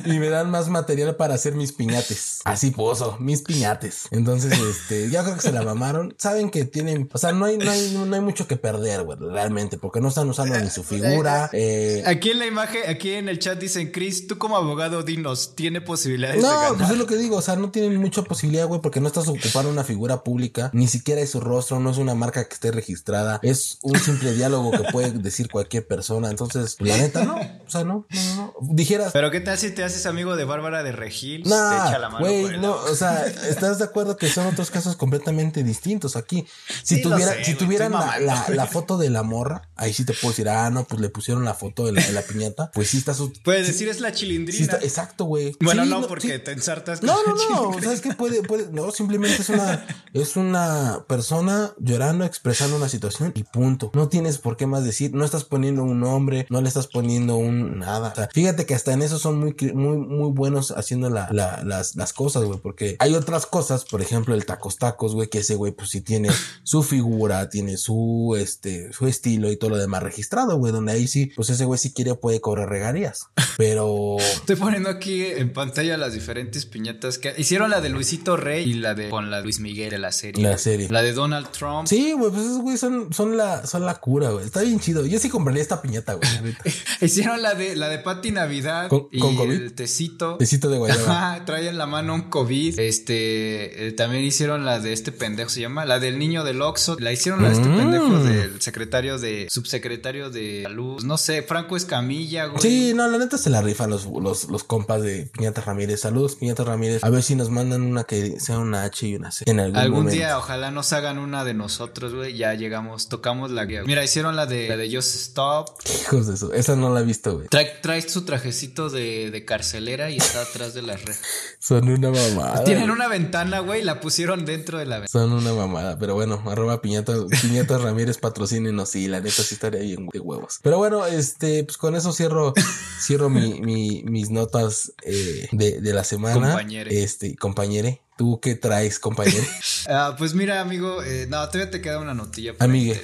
y 0.05 0.19
me 0.19 0.29
dan 0.29 0.49
más 0.49 0.69
material 0.69 1.15
para 1.15 1.35
hacer 1.35 1.55
mis 1.55 1.71
piñates. 1.73 2.39
Así 2.45 2.71
pozo, 2.71 3.17
mis 3.19 3.41
piñates. 3.41 4.07
Entonces, 4.11 4.57
este, 4.59 5.09
ya 5.09 5.23
creo 5.23 5.35
que 5.35 5.41
se 5.41 5.51
la 5.51 5.61
mamaron. 5.61 6.13
Saben 6.31 6.49
que 6.49 6.63
tienen, 6.63 7.09
o 7.11 7.17
sea, 7.17 7.33
no 7.33 7.43
hay, 7.43 7.57
no 7.57 7.69
hay, 7.69 7.91
no 8.07 8.15
hay 8.15 8.21
mucho 8.21 8.47
que 8.47 8.55
perder, 8.55 9.03
güey, 9.03 9.17
realmente, 9.19 9.77
porque 9.77 9.99
no 9.99 10.07
están 10.07 10.29
usando 10.29 10.57
ni 10.57 10.69
su 10.69 10.81
figura. 10.81 11.49
Eh. 11.51 12.03
Aquí 12.05 12.31
en 12.31 12.39
la 12.39 12.45
imagen, 12.45 12.83
aquí 12.87 13.11
en 13.15 13.27
el 13.27 13.37
chat 13.37 13.59
dicen, 13.59 13.91
Chris, 13.91 14.27
tú 14.27 14.37
como 14.37 14.55
abogado, 14.55 15.03
dinos, 15.03 15.55
¿tiene 15.57 15.81
posibilidades 15.81 16.41
no, 16.41 16.47
de 16.47 16.55
ganar? 16.55 16.77
pues 16.77 16.89
es 16.91 16.97
lo 16.97 17.05
que 17.05 17.17
digo, 17.17 17.35
o 17.35 17.41
sea, 17.41 17.57
no 17.57 17.69
tienen 17.69 17.97
mucha 17.97 18.21
posibilidad, 18.21 18.65
güey, 18.65 18.79
porque 18.79 19.01
no 19.01 19.07
estás 19.07 19.27
ocupando 19.27 19.69
una 19.69 19.83
figura 19.83 20.23
pública, 20.23 20.69
ni 20.71 20.87
siquiera 20.87 21.19
es 21.19 21.31
su 21.31 21.41
rostro, 21.41 21.81
no 21.81 21.91
es 21.91 21.97
una 21.97 22.15
marca 22.15 22.47
que 22.47 22.53
esté 22.53 22.71
registrada, 22.71 23.41
es 23.43 23.79
un 23.81 23.99
simple 23.99 24.31
diálogo 24.31 24.71
que 24.71 24.89
puede 24.89 25.11
decir 25.11 25.49
cualquier 25.51 25.85
persona. 25.85 26.29
Entonces, 26.29 26.77
pues, 26.79 26.91
la 26.91 26.97
neta, 26.97 27.25
no, 27.25 27.35
o 27.35 27.69
sea, 27.69 27.83
no, 27.83 28.05
no, 28.09 28.35
no. 28.37 28.53
Dijeras. 28.61 29.11
Pero 29.11 29.31
¿qué 29.31 29.41
tal 29.41 29.57
si 29.57 29.71
te 29.71 29.83
haces 29.83 30.05
amigo 30.05 30.37
de 30.37 30.45
Bárbara 30.45 30.81
de 30.81 30.93
Regil? 30.93 31.43
No, 31.43 32.19
güey, 32.19 32.57
no, 32.57 32.75
o 32.75 32.95
sea, 32.95 33.25
estás 33.25 33.79
de 33.79 33.83
acuerdo 33.83 34.15
que 34.15 34.29
son 34.29 34.47
otros 34.47 34.71
casos 34.71 34.95
completamente 34.95 35.61
distintos 35.61 36.15
aquí. 36.21 36.45
Si, 36.83 37.01
tuviera, 37.01 37.43
si 37.43 37.55
tuvieran 37.55 37.91
la, 37.91 38.45
la, 38.47 38.67
foto 38.67 38.97
de 38.97 39.09
la 39.09 39.23
morra, 39.23 39.69
ahí 39.81 39.93
sí 39.93 40.05
te 40.05 40.13
puedo 40.13 40.29
decir, 40.29 40.47
ah, 40.47 40.69
no, 40.69 40.85
pues 40.85 41.01
le 41.01 41.09
pusieron 41.09 41.43
la 41.43 41.55
foto 41.55 41.85
de 41.85 41.91
la, 41.91 42.21
piñata, 42.21 42.71
pues 42.71 42.89
sí 42.89 42.97
está 42.97 43.15
su... 43.15 43.33
Puedes 43.43 43.65
decir 43.65 43.89
es 43.89 43.99
la 43.99 44.11
chilindrina. 44.13 44.77
exacto, 44.81 45.25
güey. 45.25 45.55
Bueno, 45.59 45.85
no, 45.85 46.07
porque 46.07 46.37
te 46.37 46.51
ensartas 46.51 47.01
No, 47.01 47.17
no, 47.25 47.71
no, 47.71 47.81
sabes 47.81 48.01
que 48.01 48.13
puede, 48.13 48.43
puede, 48.43 48.67
no, 48.71 48.91
simplemente 48.91 49.41
es 49.41 49.49
una, 49.49 49.85
es 50.13 50.35
una 50.35 51.03
persona 51.07 51.73
llorando, 51.79 52.25
expresando 52.25 52.77
una 52.77 52.89
situación 52.89 53.31
y 53.35 53.43
punto. 53.43 53.89
No 53.95 54.07
tienes 54.07 54.37
por 54.37 54.55
qué 54.55 54.67
más 54.67 54.83
decir, 54.83 55.13
no 55.15 55.25
estás 55.25 55.45
poniendo 55.45 55.83
un 55.83 55.99
nombre, 55.99 56.45
no 56.49 56.61
le 56.61 56.67
estás 56.67 56.85
poniendo 56.85 57.37
un 57.37 57.79
nada. 57.79 58.11
O 58.11 58.15
sea, 58.15 58.29
fíjate 58.31 58.67
que 58.67 58.75
hasta 58.75 58.93
en 58.93 59.01
eso 59.01 59.17
son 59.17 59.39
muy, 59.39 59.55
muy, 59.73 59.97
muy 59.97 60.31
buenos 60.31 60.71
haciendo 60.71 61.09
la, 61.09 61.27
las, 61.31 61.95
las 61.95 62.13
cosas, 62.13 62.43
güey, 62.43 62.59
porque 62.59 62.97
hay 62.99 63.15
otras 63.15 63.47
cosas, 63.47 63.85
por 63.85 64.01
ejemplo, 64.01 64.35
el 64.35 64.45
tacos 64.45 64.77
tacos, 64.77 65.15
güey, 65.15 65.27
que 65.27 65.39
ese 65.39 65.55
güey, 65.55 65.71
pues 65.71 65.89
sí 65.89 66.01
tiene 66.01 66.29
su 66.63 66.83
figura, 66.83 67.49
tiene 67.49 67.77
su, 67.77 68.37
este, 68.37 68.93
su 68.93 69.07
estilo 69.07 69.51
y 69.51 69.57
todo 69.57 69.70
lo 69.71 69.77
demás 69.77 70.03
registrado, 70.03 70.57
güey, 70.57 70.71
donde 70.71 70.91
ahí 70.91 71.07
sí, 71.07 71.31
pues 71.35 71.49
ese 71.49 71.65
güey 71.65 71.79
si 71.79 71.93
quiere 71.93 72.15
puede 72.15 72.41
cobrar 72.41 72.69
regalías. 72.69 73.29
Pero. 73.57 74.17
Estoy 74.19 74.55
poniendo 74.55 74.89
aquí 74.89 75.23
en 75.23 75.53
pantalla 75.53 75.97
las 75.97 76.13
diferentes 76.13 76.65
piñatas 76.65 77.17
que 77.17 77.33
hicieron 77.37 77.69
la 77.69 77.81
de 77.81 77.89
Luisito 77.89 78.37
Rey 78.37 78.69
y 78.69 78.73
la 78.73 78.93
de 78.93 79.09
con 79.09 79.31
la 79.31 79.37
de 79.37 79.43
Luis 79.43 79.59
Miguel 79.59 79.89
de 79.89 79.97
la 79.97 80.11
serie. 80.11 80.43
La 80.43 80.57
serie. 80.57 80.87
La 80.89 81.01
de 81.01 81.13
Donald 81.13 81.49
Trump. 81.51 81.87
Sí, 81.87 82.13
güey, 82.13 82.31
pues 82.31 82.43
esos 82.43 82.59
güey 82.59 82.77
son, 82.77 83.13
son 83.13 83.37
la, 83.37 83.65
son 83.65 83.85
la 83.85 83.95
cura, 83.95 84.29
güey. 84.29 84.45
Está 84.45 84.61
bien 84.61 84.79
chido. 84.79 85.05
Yo 85.05 85.19
sí 85.19 85.29
compraría 85.29 85.61
esta 85.61 85.81
piñata, 85.81 86.13
güey. 86.13 86.29
hicieron 87.01 87.41
la 87.41 87.53
de 87.53 87.75
la 87.75 87.89
de 87.89 87.99
Patti 87.99 88.31
Navidad 88.31 88.89
con, 88.89 89.07
y 89.11 89.19
COVID? 89.19 89.51
el 89.51 89.73
tecito. 89.73 90.37
Tecito 90.37 90.69
de 90.69 90.77
guayaba. 90.77 91.43
trae 91.45 91.67
en 91.67 91.77
la 91.77 91.85
mano 91.85 92.13
un 92.13 92.29
COVID. 92.29 92.79
Este, 92.79 93.87
eh, 93.87 93.91
también 93.91 94.23
hicieron 94.23 94.65
la 94.65 94.79
de 94.79 94.93
este 94.93 95.11
pendejo, 95.11 95.49
se 95.49 95.61
llama, 95.61 95.85
la 95.85 95.99
del 95.99 96.19
niño 96.19 96.43
del 96.43 96.61
Oxxo. 96.61 96.97
La 96.99 97.11
hicieron 97.11 97.41
la 97.41 97.49
de 97.49 97.55
este 97.55 97.69
mm. 97.69 97.77
pendejo 97.77 98.23
del 98.23 98.61
secretario 98.61 99.19
de, 99.19 99.47
subsecretario 99.61 100.29
de 100.29 100.63
salud. 100.63 101.03
No 101.03 101.17
sé, 101.17 101.43
Franco 101.43 101.77
Escamilla, 101.77 102.45
güey. 102.45 102.61
Sí, 102.61 102.93
no, 102.95 103.07
la 103.07 103.17
neta 103.17 103.37
se 103.37 103.49
la 103.49 103.61
rifan 103.61 103.89
los, 103.89 104.05
los, 104.05 104.49
los 104.49 104.63
compas 104.63 105.01
de 105.01 105.29
Piñata 105.31 105.61
Ramírez. 105.61 106.01
Saludos, 106.01 106.35
Piñata 106.35 106.63
Ramírez. 106.63 107.03
A 107.03 107.09
ver 107.09 107.23
si 107.23 107.35
nos 107.35 107.49
mandan 107.49 107.83
una 107.83 108.03
que 108.03 108.39
sea 108.39 108.57
una 108.57 108.83
H 108.83 109.07
y 109.07 109.15
una 109.15 109.31
C. 109.31 109.45
En 109.47 109.59
algún, 109.59 109.77
algún 109.77 110.09
día, 110.09 110.37
ojalá 110.37 110.71
nos 110.71 110.91
hagan 110.93 111.19
una 111.19 111.43
de 111.43 111.53
nosotros, 111.53 112.13
güey. 112.13 112.35
Ya 112.35 112.53
llegamos, 112.55 113.07
tocamos 113.07 113.51
la 113.51 113.65
guía. 113.65 113.83
Mira, 113.85 114.03
hicieron 114.03 114.35
la 114.35 114.45
de, 114.45 114.67
la 114.67 114.77
de 114.77 114.93
Just 114.93 115.15
Stop. 115.15 115.69
hijos 116.01 116.27
de 116.27 116.33
eso? 116.33 116.53
Esa 116.53 116.75
no 116.75 116.93
la 116.93 117.01
he 117.01 117.03
visto, 117.03 117.35
güey. 117.35 117.47
Trae, 117.47 117.71
trae 117.81 118.01
su 118.01 118.25
trajecito 118.25 118.89
de, 118.89 119.29
de 119.31 119.45
carcelera 119.45 120.09
y 120.09 120.17
está 120.17 120.41
atrás 120.41 120.73
de 120.73 120.81
las 120.81 121.03
rejas. 121.05 121.21
Son 121.59 121.87
una 121.87 122.09
mamada. 122.09 122.63
Tienen 122.63 122.89
una 122.89 123.07
ventana, 123.07 123.59
güey, 123.59 123.83
la 123.83 123.99
pusieron 123.99 124.45
dentro 124.45 124.79
de 124.79 124.85
la 124.85 124.99
ventana. 124.99 125.25
Son 125.25 125.31
una 125.31 125.53
mamada, 125.53 125.97
pero 125.99 126.15
bueno, 126.15 126.41
arroba 126.47 126.81
piñata, 126.81 127.13
piñata 127.41 127.77
Ramírez 127.77 128.17
patrocínenos 128.17 128.95
y 128.95 129.07
la 129.07 129.19
neta 129.19 129.40
sí 129.41 129.55
estaría 129.55 129.81
bien 129.81 130.07
de 130.11 130.19
huevos. 130.19 130.59
Pero 130.61 130.77
bueno, 130.77 131.05
este, 131.05 131.63
pues 131.63 131.77
con 131.77 131.95
eso 131.95 132.11
cierro, 132.11 132.53
cierro 132.99 133.29
mi, 133.29 133.61
mi, 133.61 134.03
mis 134.03 134.29
notas 134.29 134.93
eh, 135.03 135.47
de, 135.51 135.81
de 135.81 135.93
la 135.93 136.03
semana. 136.03 136.49
Compañere. 136.49 137.03
Este, 137.03 137.35
compañere. 137.35 138.01
¿Tú 138.21 138.39
qué 138.39 138.53
traes, 138.53 138.99
compañero? 138.99 139.43
Ah, 139.89 140.15
pues 140.15 140.35
mira, 140.35 140.61
amigo, 140.61 141.01
eh, 141.01 141.25
no, 141.27 141.37
todavía 141.47 141.71
te 141.71 141.81
queda 141.81 141.97
una 141.97 142.13
notilla. 142.13 142.53
Amigue. 142.59 143.01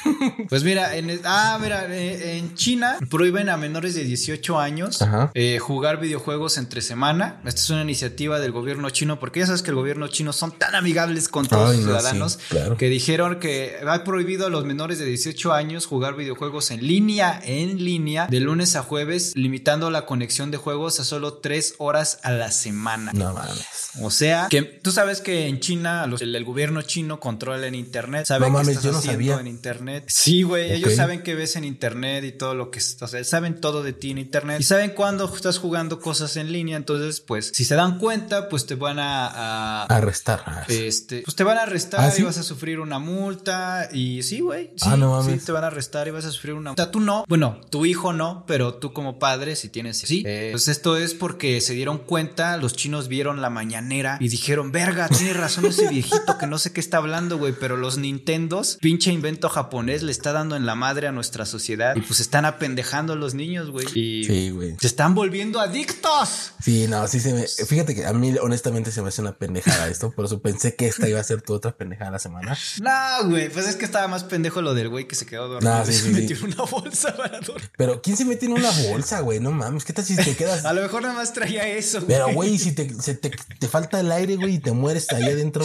pues 0.50 0.62
mira, 0.62 0.94
en, 0.94 1.18
ah, 1.24 1.58
mira, 1.60 1.86
eh, 1.88 2.36
en 2.36 2.54
China 2.54 2.98
prohíben 3.08 3.48
a 3.48 3.56
menores 3.56 3.94
de 3.94 4.04
18 4.04 4.60
años 4.60 5.02
eh, 5.32 5.58
jugar 5.58 5.98
videojuegos 5.98 6.58
entre 6.58 6.82
semana. 6.82 7.40
Esta 7.46 7.60
es 7.62 7.70
una 7.70 7.80
iniciativa 7.80 8.40
del 8.40 8.52
gobierno 8.52 8.90
chino, 8.90 9.18
porque 9.18 9.40
ya 9.40 9.46
sabes 9.46 9.62
que 9.62 9.70
el 9.70 9.76
gobierno 9.76 10.08
chino 10.08 10.34
son 10.34 10.52
tan 10.52 10.74
amigables 10.74 11.28
con 11.28 11.46
todos 11.46 11.74
los 11.74 11.84
ciudadanos 11.84 12.38
que 12.76 12.88
dijeron 12.88 13.40
que 13.40 13.78
ha 13.86 14.04
prohibido 14.04 14.46
a 14.46 14.50
los 14.50 14.66
menores 14.66 14.98
de 14.98 15.06
18 15.06 15.54
años 15.54 15.86
jugar 15.86 16.14
videojuegos 16.14 16.70
en 16.70 16.86
línea, 16.86 17.40
en 17.42 17.82
línea, 17.82 18.26
de 18.26 18.40
lunes 18.40 18.76
a 18.76 18.82
jueves, 18.82 19.32
limitando 19.34 19.90
la 19.90 20.04
conexión 20.04 20.50
de 20.50 20.58
juegos 20.58 21.00
a 21.00 21.04
solo 21.04 21.38
3 21.38 21.76
horas 21.78 22.20
a 22.22 22.32
la 22.32 22.50
semana. 22.52 23.12
No 23.14 23.32
mames. 23.32 23.66
O 24.02 24.10
sea, 24.10 24.48
que 24.50 24.57
tú 24.62 24.90
sabes 24.92 25.20
que 25.20 25.46
en 25.46 25.60
China 25.60 26.08
el, 26.20 26.44
gobierno 26.44 26.82
chino 26.82 27.20
controla 27.20 27.66
el 27.66 27.74
internet. 27.74 28.26
Saben 28.26 28.52
no 28.52 28.58
mames, 28.58 28.82
yo 28.82 28.92
no 28.92 29.00
sabía. 29.00 29.38
en 29.40 29.46
internet. 29.46 30.04
Sí, 30.08 30.42
güey, 30.42 30.72
ellos 30.72 30.94
saben 30.94 31.22
que 31.22 31.34
ves 31.34 31.56
en 31.56 31.64
internet 31.64 32.24
y 32.24 32.32
todo 32.32 32.54
lo 32.54 32.70
que, 32.70 32.78
o 32.78 33.06
sea, 33.06 33.24
saben 33.24 33.60
todo 33.60 33.82
de 33.82 33.92
ti 33.92 34.10
en 34.10 34.18
internet 34.18 34.60
y 34.60 34.64
saben 34.64 34.90
cuándo 34.90 35.32
estás 35.34 35.58
jugando 35.58 36.00
cosas 36.00 36.36
en 36.36 36.52
línea, 36.52 36.76
entonces 36.76 37.20
pues 37.20 37.52
si 37.54 37.64
se 37.64 37.74
dan 37.74 37.98
cuenta, 37.98 38.48
pues 38.48 38.66
te 38.66 38.74
van 38.74 38.98
a, 38.98 39.84
arrestar. 39.84 40.64
Este, 40.68 41.22
pues 41.22 41.34
te 41.34 41.44
van 41.44 41.58
a 41.58 41.62
arrestar 41.62 42.00
¿Ah, 42.00 42.12
y 42.16 42.22
vas 42.22 42.38
a 42.38 42.42
sufrir 42.42 42.80
una 42.80 42.98
multa 42.98 43.88
y 43.92 44.22
sí, 44.22 44.40
güey, 44.40 44.70
sí, 44.76 44.88
ah, 44.90 44.96
no 44.96 45.10
mames. 45.10 45.40
sí 45.40 45.46
te 45.46 45.52
van 45.52 45.64
a 45.64 45.68
arrestar 45.68 46.08
y 46.08 46.10
vas 46.10 46.24
a 46.24 46.30
sufrir 46.30 46.54
una 46.54 46.70
multa. 46.70 46.90
Tú 46.90 47.00
no, 47.00 47.24
bueno, 47.28 47.60
tu 47.70 47.86
hijo 47.86 48.12
no, 48.12 48.44
pero 48.46 48.74
tú 48.74 48.92
como 48.92 49.18
padre 49.18 49.56
si 49.56 49.68
tienes 49.68 49.98
sí. 49.98 50.22
Eh, 50.26 50.48
pues 50.52 50.68
esto 50.68 50.96
es 50.96 51.14
porque 51.14 51.60
se 51.60 51.74
dieron 51.74 51.98
cuenta, 51.98 52.56
los 52.56 52.74
chinos 52.74 53.08
vieron 53.08 53.40
la 53.40 53.50
mañanera 53.50 54.18
y 54.20 54.28
dijeron 54.28 54.47
dijeron, 54.48 54.72
verga, 54.72 55.08
tiene 55.10 55.34
razón 55.34 55.66
ese 55.66 55.88
viejito 55.88 56.38
que 56.38 56.46
no 56.46 56.56
sé 56.56 56.72
qué 56.72 56.80
está 56.80 56.96
hablando, 56.96 57.36
güey, 57.36 57.52
pero 57.52 57.76
los 57.76 57.98
Nintendos, 57.98 58.78
pinche 58.80 59.12
invento 59.12 59.50
japonés, 59.50 60.02
le 60.02 60.10
está 60.10 60.32
dando 60.32 60.56
en 60.56 60.64
la 60.64 60.74
madre 60.74 61.06
a 61.06 61.12
nuestra 61.12 61.44
sociedad 61.44 61.94
y 61.94 62.00
pues 62.00 62.20
están 62.20 62.46
apendejando 62.46 63.12
a 63.12 63.16
los 63.16 63.34
niños, 63.34 63.70
güey. 63.70 63.86
Y 63.94 64.24
sí, 64.24 64.48
güey. 64.48 64.74
Se 64.80 64.86
están 64.86 65.14
volviendo 65.14 65.60
adictos. 65.60 66.52
Sí, 66.62 66.86
no, 66.88 67.06
sí 67.08 67.20
se 67.20 67.34
me. 67.34 67.46
Fíjate 67.46 67.94
que 67.94 68.06
a 68.06 68.14
mí, 68.14 68.36
honestamente, 68.40 68.90
se 68.90 69.02
me 69.02 69.08
hace 69.08 69.20
una 69.20 69.36
pendejada 69.36 69.86
esto, 69.88 70.12
por 70.12 70.24
eso 70.24 70.40
pensé 70.40 70.74
que 70.74 70.86
esta 70.86 71.06
iba 71.06 71.20
a 71.20 71.24
ser 71.24 71.42
tu 71.42 71.52
otra 71.52 71.76
pendejada 71.76 72.12
la 72.12 72.18
semana. 72.18 72.56
No, 72.80 73.28
güey, 73.28 73.50
pues 73.50 73.68
es 73.68 73.76
que 73.76 73.84
estaba 73.84 74.08
más 74.08 74.24
pendejo 74.24 74.62
lo 74.62 74.72
del 74.72 74.88
güey 74.88 75.06
que 75.06 75.14
se 75.14 75.26
quedó 75.26 75.48
dormido. 75.48 75.84
y 75.86 75.92
se 75.92 76.08
metió 76.10 76.38
una 76.42 76.62
bolsa 76.62 77.14
para 77.14 77.40
dormir. 77.40 77.70
Pero 77.76 78.00
¿quién 78.00 78.16
se 78.16 78.24
mete 78.24 78.46
en 78.46 78.52
una 78.52 78.70
bolsa, 78.88 79.20
güey? 79.20 79.40
No 79.40 79.50
mames, 79.50 79.84
¿qué 79.84 79.92
tal 79.92 80.06
si 80.06 80.16
te 80.16 80.34
quedas? 80.34 80.64
a 80.64 80.72
lo 80.72 80.80
mejor 80.80 81.02
nada 81.02 81.12
más 81.12 81.34
traía 81.34 81.68
eso, 81.68 81.98
güey. 82.00 82.08
Pero, 82.08 82.32
güey, 82.32 82.58
si 82.58 82.72
te, 82.72 82.86
te, 82.86 83.30
te 83.30 83.68
falta 83.68 84.00
el 84.00 84.10
aire, 84.10 84.27
güey, 84.36 84.54
y 84.54 84.58
te 84.58 84.72
mueres 84.72 85.10
ahí 85.12 85.24
adentro. 85.24 85.64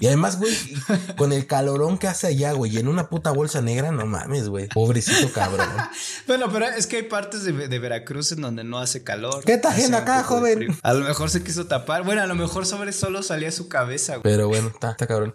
Y 0.00 0.06
además, 0.06 0.38
güey, 0.38 0.54
con 1.16 1.32
el 1.32 1.46
calorón 1.46 1.98
que 1.98 2.08
hace 2.08 2.28
allá, 2.28 2.52
güey, 2.52 2.74
y 2.74 2.78
en 2.78 2.88
una 2.88 3.08
puta 3.08 3.30
bolsa 3.30 3.60
negra, 3.60 3.90
no 3.92 4.06
mames, 4.06 4.48
güey. 4.48 4.68
Pobrecito 4.68 5.32
cabrón. 5.32 5.68
bueno, 6.26 6.50
pero 6.52 6.66
es 6.66 6.86
que 6.86 6.96
hay 6.96 7.02
partes 7.02 7.44
de, 7.44 7.78
Veracruz 7.78 8.32
en 8.32 8.40
donde 8.40 8.64
no 8.64 8.78
hace 8.78 9.04
calor. 9.04 9.44
¿Qué 9.44 9.54
está 9.54 9.70
haciendo 9.70 9.96
acá, 9.96 10.22
joven? 10.22 10.76
A 10.82 10.92
lo 10.94 11.04
mejor 11.06 11.30
se 11.30 11.42
quiso 11.42 11.66
tapar. 11.66 12.04
Bueno, 12.04 12.22
a 12.22 12.26
lo 12.26 12.34
mejor 12.34 12.66
sobre 12.66 12.92
solo 12.92 13.22
salía 13.22 13.50
su 13.52 13.68
cabeza, 13.68 14.16
güey. 14.16 14.22
Pero 14.22 14.48
bueno, 14.48 14.68
está, 14.68 14.90
está 14.90 15.06
cabrón. 15.06 15.34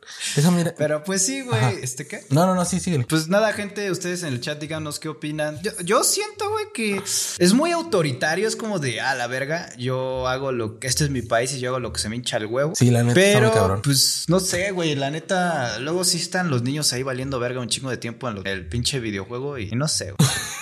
mira. 0.51 0.73
Pero 0.77 1.03
pues 1.03 1.21
sí, 1.21 1.41
güey. 1.41 1.79
¿Este 1.81 2.07
qué? 2.07 2.25
No, 2.29 2.45
no, 2.45 2.55
no, 2.55 2.65
sí, 2.65 2.79
sí. 2.79 2.97
Pues 3.09 3.27
nada, 3.27 3.53
gente, 3.53 3.89
ustedes 3.91 4.23
en 4.23 4.33
el 4.33 4.41
chat 4.41 4.59
díganos 4.59 4.99
qué 4.99 5.09
opinan. 5.09 5.59
Yo, 5.61 5.71
yo 5.83 6.03
siento, 6.03 6.49
güey, 6.49 6.65
que 6.73 7.01
es 7.39 7.53
muy 7.53 7.71
autoritario. 7.71 8.47
Es 8.47 8.55
como 8.55 8.79
de, 8.79 9.01
ah, 9.01 9.15
la 9.15 9.27
verga, 9.27 9.75
yo 9.77 10.27
hago 10.27 10.51
lo 10.51 10.79
que, 10.79 10.87
este 10.87 11.05
es 11.05 11.09
mi 11.09 11.21
país 11.21 11.53
y 11.53 11.59
yo 11.59 11.69
hago 11.69 11.79
lo 11.79 11.93
que 11.93 11.99
se 11.99 12.09
me 12.09 12.15
hincha 12.15 12.37
huevo. 12.45 12.73
Sí, 12.75 12.91
la 12.91 13.03
neta. 13.03 13.15
Pero, 13.15 13.81
pues, 13.83 14.25
no 14.27 14.39
sé, 14.39 14.71
güey, 14.71 14.95
la 14.95 15.11
neta, 15.11 15.79
luego 15.79 16.03
sí 16.03 16.17
están 16.17 16.49
los 16.49 16.63
niños 16.63 16.93
ahí 16.93 17.03
valiendo 17.03 17.39
verga 17.39 17.61
un 17.61 17.67
chingo 17.67 17.89
de 17.89 17.97
tiempo 17.97 18.29
en 18.29 18.45
el 18.45 18.67
pinche 18.67 18.99
videojuego 18.99 19.57
y, 19.57 19.71
no 19.71 19.87
sé, 19.87 20.13
güey. 20.17 20.29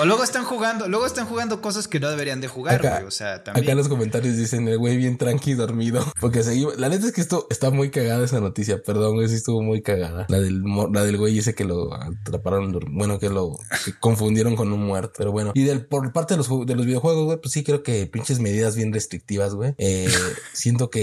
O 0.00 0.04
luego 0.04 0.24
están 0.24 0.44
jugando, 0.44 0.88
luego 0.88 1.06
están 1.06 1.26
jugando 1.26 1.60
cosas 1.60 1.88
que 1.88 2.00
no 2.00 2.10
deberían 2.10 2.40
de 2.40 2.48
jugar, 2.48 2.80
güey. 2.80 3.04
O 3.04 3.10
sea, 3.10 3.44
también. 3.44 3.64
Acá 3.64 3.72
en 3.72 3.78
los 3.78 3.88
comentarios 3.88 4.36
dicen 4.36 4.66
el 4.68 4.78
güey 4.78 4.96
bien 4.96 5.18
tranqui 5.18 5.54
dormido. 5.54 6.04
Porque 6.20 6.42
seguimos. 6.42 6.78
La 6.78 6.88
neta 6.88 7.06
es 7.06 7.12
que 7.12 7.20
esto 7.20 7.46
está 7.50 7.70
muy 7.70 7.90
cagada 7.90 8.24
esa 8.24 8.40
noticia. 8.40 8.82
Perdón, 8.82 9.14
güey, 9.14 9.28
sí 9.28 9.36
estuvo 9.36 9.62
muy 9.62 9.82
cagada. 9.82 10.26
La 10.28 10.40
del, 10.40 10.62
la 10.92 11.04
del 11.04 11.16
güey 11.16 11.38
ese 11.38 11.54
que 11.54 11.64
lo 11.64 11.94
atraparon, 11.94 12.78
bueno, 12.90 13.18
que 13.18 13.28
lo 13.28 13.56
confundieron 14.00 14.56
con 14.56 14.72
un 14.72 14.84
muerto. 14.84 15.14
Pero 15.18 15.32
bueno. 15.32 15.52
Y 15.54 15.64
del, 15.64 15.86
por 15.86 16.12
parte 16.12 16.34
de 16.34 16.38
los, 16.38 16.48
de 16.66 16.74
los 16.74 16.86
videojuegos, 16.86 17.24
güey, 17.24 17.40
pues 17.40 17.52
sí 17.52 17.62
creo 17.62 17.82
que 17.82 18.06
pinches 18.06 18.40
medidas 18.40 18.76
bien 18.76 18.92
restrictivas, 18.92 19.54
güey. 19.54 19.74
Eh, 19.78 20.08
siento 20.52 20.90
que 20.90 20.99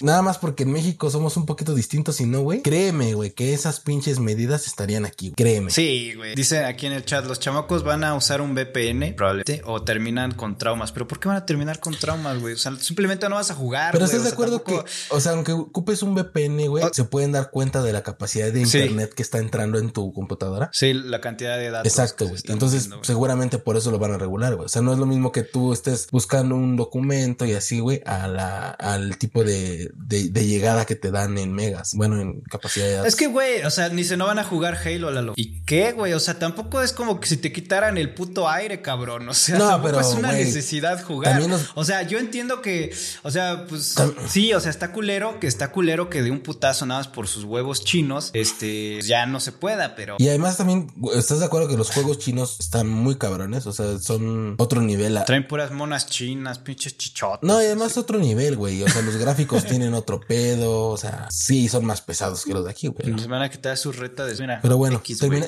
nada 0.00 0.22
más 0.22 0.38
porque 0.38 0.62
en 0.64 0.72
México 0.72 1.10
somos 1.10 1.36
un 1.36 1.46
poquito 1.46 1.74
distintos 1.74 2.20
y 2.20 2.26
no, 2.26 2.40
güey. 2.40 2.62
Créeme, 2.62 3.14
güey, 3.14 3.30
que 3.30 3.54
esas 3.54 3.80
pinches 3.80 4.18
medidas 4.18 4.66
estarían 4.66 5.04
aquí. 5.04 5.32
Créeme. 5.32 5.70
Sí, 5.70 6.14
güey. 6.14 6.34
Dice 6.34 6.64
aquí 6.64 6.86
en 6.86 6.92
el 6.92 7.04
chat, 7.04 7.24
los 7.26 7.40
chamacos 7.40 7.84
van 7.84 8.04
a 8.04 8.14
usar 8.14 8.40
un 8.40 8.54
VPN, 8.54 9.14
probablemente, 9.16 9.62
o 9.64 9.82
terminan 9.82 10.32
con 10.32 10.58
traumas. 10.58 10.92
Pero 10.92 11.08
¿por 11.08 11.20
qué 11.20 11.28
van 11.28 11.36
a 11.36 11.46
terminar 11.46 11.80
con 11.80 11.94
traumas, 11.94 12.40
güey? 12.40 12.54
O 12.54 12.58
sea, 12.58 12.76
simplemente 12.76 13.28
no 13.28 13.36
vas 13.36 13.50
a 13.50 13.54
jugar. 13.54 13.92
Pero 13.92 14.04
estás 14.04 14.24
de 14.24 14.30
acuerdo 14.30 14.62
que, 14.64 14.82
o 15.10 15.20
sea, 15.20 15.32
aunque 15.32 15.52
ocupes 15.52 16.02
un 16.02 16.14
VPN, 16.14 16.66
güey, 16.68 16.84
se 16.92 17.04
pueden 17.04 17.32
dar 17.32 17.50
cuenta 17.50 17.82
de 17.82 17.92
la 17.92 18.02
capacidad 18.02 18.52
de 18.52 18.60
internet 18.60 19.12
que 19.14 19.22
está 19.22 19.38
entrando 19.38 19.78
en 19.78 19.90
tu 19.90 20.12
computadora. 20.12 20.70
Sí, 20.72 20.92
la 20.92 21.20
cantidad 21.20 21.56
de 21.58 21.70
datos. 21.70 21.90
Exacto, 21.90 22.28
güey. 22.28 22.40
Entonces, 22.44 22.90
seguramente 23.02 23.58
por 23.58 23.76
eso 23.76 23.90
lo 23.90 23.98
van 23.98 24.12
a 24.12 24.18
regular, 24.18 24.54
güey. 24.54 24.66
O 24.66 24.68
sea, 24.68 24.82
no 24.82 24.92
es 24.92 24.98
lo 24.98 25.06
mismo 25.06 25.32
que 25.32 25.42
tú 25.42 25.72
estés 25.72 26.08
buscando 26.10 26.54
un 26.54 26.76
documento 26.76 27.44
y 27.44 27.52
así, 27.52 27.80
güey, 27.80 28.02
a 28.06 28.28
la, 28.28 28.70
al 28.70 29.11
tipo 29.18 29.44
de, 29.44 29.90
de, 29.94 30.28
de 30.28 30.46
llegada 30.46 30.84
que 30.84 30.96
te 30.96 31.10
dan 31.10 31.38
en 31.38 31.52
megas. 31.52 31.94
Bueno, 31.94 32.20
en 32.20 32.40
capacidad. 32.42 33.06
Es 33.06 33.16
que, 33.16 33.26
güey, 33.26 33.62
o 33.62 33.70
sea, 33.70 33.88
ni 33.88 34.04
se 34.04 34.16
no 34.16 34.26
van 34.26 34.38
a 34.38 34.44
jugar 34.44 34.78
Halo, 34.84 35.10
Lalo. 35.10 35.34
¿Y 35.36 35.62
qué, 35.62 35.92
güey? 35.92 36.12
O 36.12 36.20
sea, 36.20 36.38
tampoco 36.38 36.82
es 36.82 36.92
como 36.92 37.20
que 37.20 37.28
si 37.28 37.36
te 37.36 37.52
quitaran 37.52 37.98
el 37.98 38.14
puto 38.14 38.48
aire, 38.48 38.82
cabrón. 38.82 39.28
O 39.28 39.34
sea, 39.34 39.58
no, 39.58 39.82
pero, 39.82 40.00
es 40.00 40.08
una 40.08 40.32
necesidad 40.32 41.02
jugar. 41.02 41.40
O 41.74 41.84
sea, 41.84 42.02
yo 42.02 42.18
entiendo 42.18 42.62
que, 42.62 42.94
o 43.22 43.30
sea, 43.30 43.66
pues 43.68 43.94
sí, 44.28 44.52
o 44.52 44.60
sea, 44.60 44.70
está 44.70 44.92
culero, 44.92 45.40
que 45.40 45.46
está 45.46 45.72
culero 45.72 46.10
que 46.10 46.22
de 46.22 46.30
un 46.30 46.40
putazo 46.40 46.86
nada 46.86 47.00
más 47.00 47.08
por 47.08 47.28
sus 47.28 47.44
huevos 47.44 47.84
chinos, 47.84 48.30
este, 48.32 49.00
ya 49.02 49.26
no 49.26 49.40
se 49.40 49.52
pueda, 49.52 49.94
pero. 49.94 50.16
Y 50.18 50.28
además 50.28 50.56
también, 50.56 50.92
¿estás 51.14 51.40
de 51.40 51.46
acuerdo 51.46 51.68
que 51.68 51.76
los 51.76 51.90
juegos 51.90 52.18
chinos 52.18 52.56
están 52.60 52.88
muy 52.88 53.16
cabrones? 53.16 53.66
O 53.66 53.72
sea, 53.72 53.98
son 53.98 54.54
otro 54.58 54.80
nivel. 54.80 55.18
Traen 55.26 55.46
puras 55.46 55.72
monas 55.72 56.06
chinas, 56.06 56.58
pinches 56.58 56.96
chichotas. 56.96 57.42
No, 57.42 57.62
y 57.62 57.66
además 57.66 57.96
otro 57.96 58.18
nivel, 58.18 58.56
güey. 58.56 58.82
O 58.82 58.88
sea, 58.88 59.01
los 59.04 59.16
gráficos 59.16 59.64
tienen 59.64 59.94
otro 59.94 60.20
pedo. 60.20 60.88
O 60.88 60.96
sea, 60.96 61.28
sí, 61.30 61.68
son 61.68 61.84
más 61.84 62.00
pesados 62.00 62.44
que 62.44 62.52
los 62.52 62.64
de 62.64 62.70
aquí, 62.70 62.88
güey. 62.88 63.10
Nos 63.10 63.26
van 63.26 63.42
a 63.42 63.50
quitar 63.50 63.76
su 63.76 63.92
reta 63.92 64.24
de. 64.24 64.34
mira. 64.40 64.60
Pero 64.62 64.76
bueno, 64.76 65.02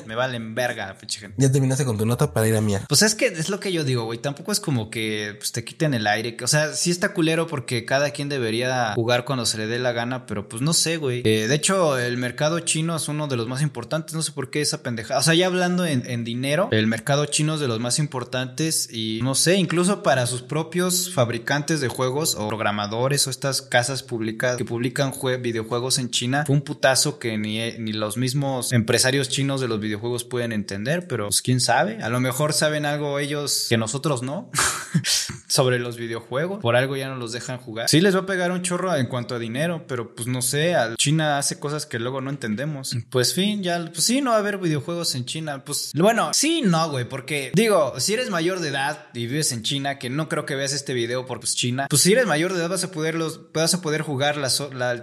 me 0.05 0.15
valen 0.15 0.55
verga, 0.55 0.95
pinche 0.99 1.19
gente. 1.19 1.35
Ya 1.39 1.51
terminaste 1.51 1.85
con 1.85 1.97
tu 1.97 2.05
nota 2.05 2.33
para 2.33 2.47
ir 2.47 2.55
a 2.55 2.61
mía. 2.61 2.83
Pues 2.87 3.01
es 3.01 3.15
que 3.15 3.27
es 3.27 3.49
lo 3.49 3.59
que 3.59 3.71
yo 3.71 3.83
digo, 3.83 4.05
güey. 4.05 4.19
Tampoco 4.19 4.51
es 4.51 4.59
como 4.59 4.89
que 4.89 5.35
pues, 5.37 5.51
te 5.51 5.63
quiten 5.63 5.93
el 5.93 6.07
aire. 6.07 6.37
O 6.43 6.47
sea, 6.47 6.73
sí 6.73 6.91
está 6.91 7.13
culero 7.13 7.47
porque 7.47 7.85
cada 7.85 8.11
quien 8.11 8.29
debería 8.29 8.93
jugar 8.95 9.25
cuando 9.25 9.45
se 9.45 9.57
le 9.57 9.67
dé 9.67 9.79
la 9.79 9.91
gana, 9.91 10.25
pero 10.25 10.47
pues 10.47 10.61
no 10.61 10.73
sé, 10.73 10.97
güey. 10.97 11.21
Eh, 11.25 11.47
de 11.47 11.55
hecho, 11.55 11.97
el 11.97 12.17
mercado 12.17 12.59
chino 12.59 12.95
es 12.95 13.07
uno 13.07 13.27
de 13.27 13.37
los 13.37 13.47
más 13.47 13.61
importantes. 13.61 14.15
No 14.15 14.21
sé 14.21 14.31
por 14.31 14.49
qué 14.49 14.61
esa 14.61 14.83
pendejada. 14.83 15.19
O 15.19 15.23
sea, 15.23 15.33
ya 15.33 15.47
hablando 15.47 15.85
en, 15.85 16.09
en 16.09 16.23
dinero, 16.23 16.69
el 16.71 16.87
mercado 16.87 17.25
chino 17.25 17.55
es 17.55 17.59
de 17.59 17.67
los 17.67 17.79
más 17.79 17.99
importantes 17.99 18.89
y 18.91 19.19
no 19.23 19.35
sé, 19.35 19.55
incluso 19.55 20.03
para 20.03 20.27
sus 20.27 20.41
propios 20.41 21.13
fabricantes 21.13 21.81
de 21.81 21.87
juegos 21.87 22.35
o 22.35 22.47
programadores 22.47 23.27
o 23.27 23.29
estas 23.45 23.61
casas 23.61 24.01
públicas 24.01 24.57
que 24.57 24.65
publican 24.65 25.13
videojuegos 25.41 25.99
en 25.99 26.09
China, 26.09 26.45
fue 26.47 26.55
un 26.55 26.63
putazo 26.63 27.19
que 27.19 27.37
ni, 27.37 27.59
ni 27.77 27.93
los 27.93 28.17
mismos 28.17 28.73
empresarios 28.73 29.29
chinos 29.29 29.61
de 29.61 29.67
los 29.67 29.79
videojuegos 29.79 30.23
pueden 30.23 30.51
entender, 30.51 31.07
pero 31.07 31.27
pues 31.27 31.43
quién 31.43 31.59
sabe, 31.59 32.01
a 32.01 32.09
lo 32.09 32.19
mejor 32.19 32.53
saben 32.53 32.85
algo 32.85 33.19
ellos 33.19 33.67
que 33.69 33.77
nosotros 33.77 34.23
no 34.23 34.49
sobre 35.47 35.77
los 35.77 35.97
videojuegos, 35.97 36.59
por 36.59 36.75
algo 36.75 36.95
ya 36.95 37.07
no 37.07 37.17
los 37.17 37.33
dejan 37.33 37.59
jugar. 37.59 37.87
Sí 37.87 38.01
les 38.01 38.15
va 38.15 38.21
a 38.21 38.25
pegar 38.25 38.51
un 38.51 38.63
chorro 38.63 38.95
en 38.95 39.05
cuanto 39.05 39.35
a 39.35 39.39
dinero, 39.39 39.85
pero 39.87 40.15
pues 40.15 40.27
no 40.27 40.41
sé, 40.41 40.75
China 40.97 41.37
hace 41.37 41.59
cosas 41.59 41.85
que 41.85 41.99
luego 41.99 42.21
no 42.21 42.31
entendemos. 42.31 42.97
Pues 43.11 43.35
fin, 43.35 43.61
ya, 43.61 43.85
pues 43.85 44.03
sí, 44.03 44.21
no 44.21 44.31
va 44.31 44.37
a 44.37 44.39
haber 44.39 44.57
videojuegos 44.57 45.13
en 45.13 45.25
China, 45.25 45.63
pues 45.63 45.91
bueno, 45.93 46.33
sí, 46.33 46.63
no, 46.63 46.89
güey, 46.89 47.07
porque 47.07 47.51
digo, 47.53 47.99
si 47.99 48.13
eres 48.13 48.31
mayor 48.31 48.59
de 48.59 48.69
edad 48.69 49.07
y 49.13 49.27
vives 49.27 49.51
en 49.51 49.61
China, 49.61 49.99
que 49.99 50.09
no 50.09 50.29
creo 50.29 50.45
que 50.47 50.55
veas 50.55 50.73
este 50.73 50.95
video 50.95 51.27
por 51.27 51.39
pues 51.39 51.55
China, 51.55 51.87
pues 51.89 52.01
si 52.01 52.13
eres 52.13 52.25
mayor 52.25 52.51
de 52.51 52.59
edad 52.59 52.69
vas 52.69 52.83
a 52.83 52.91
poder 52.91 53.15
los, 53.37 53.51
vas 53.53 53.73
a 53.73 53.81
poder 53.81 54.01
jugar 54.01 54.37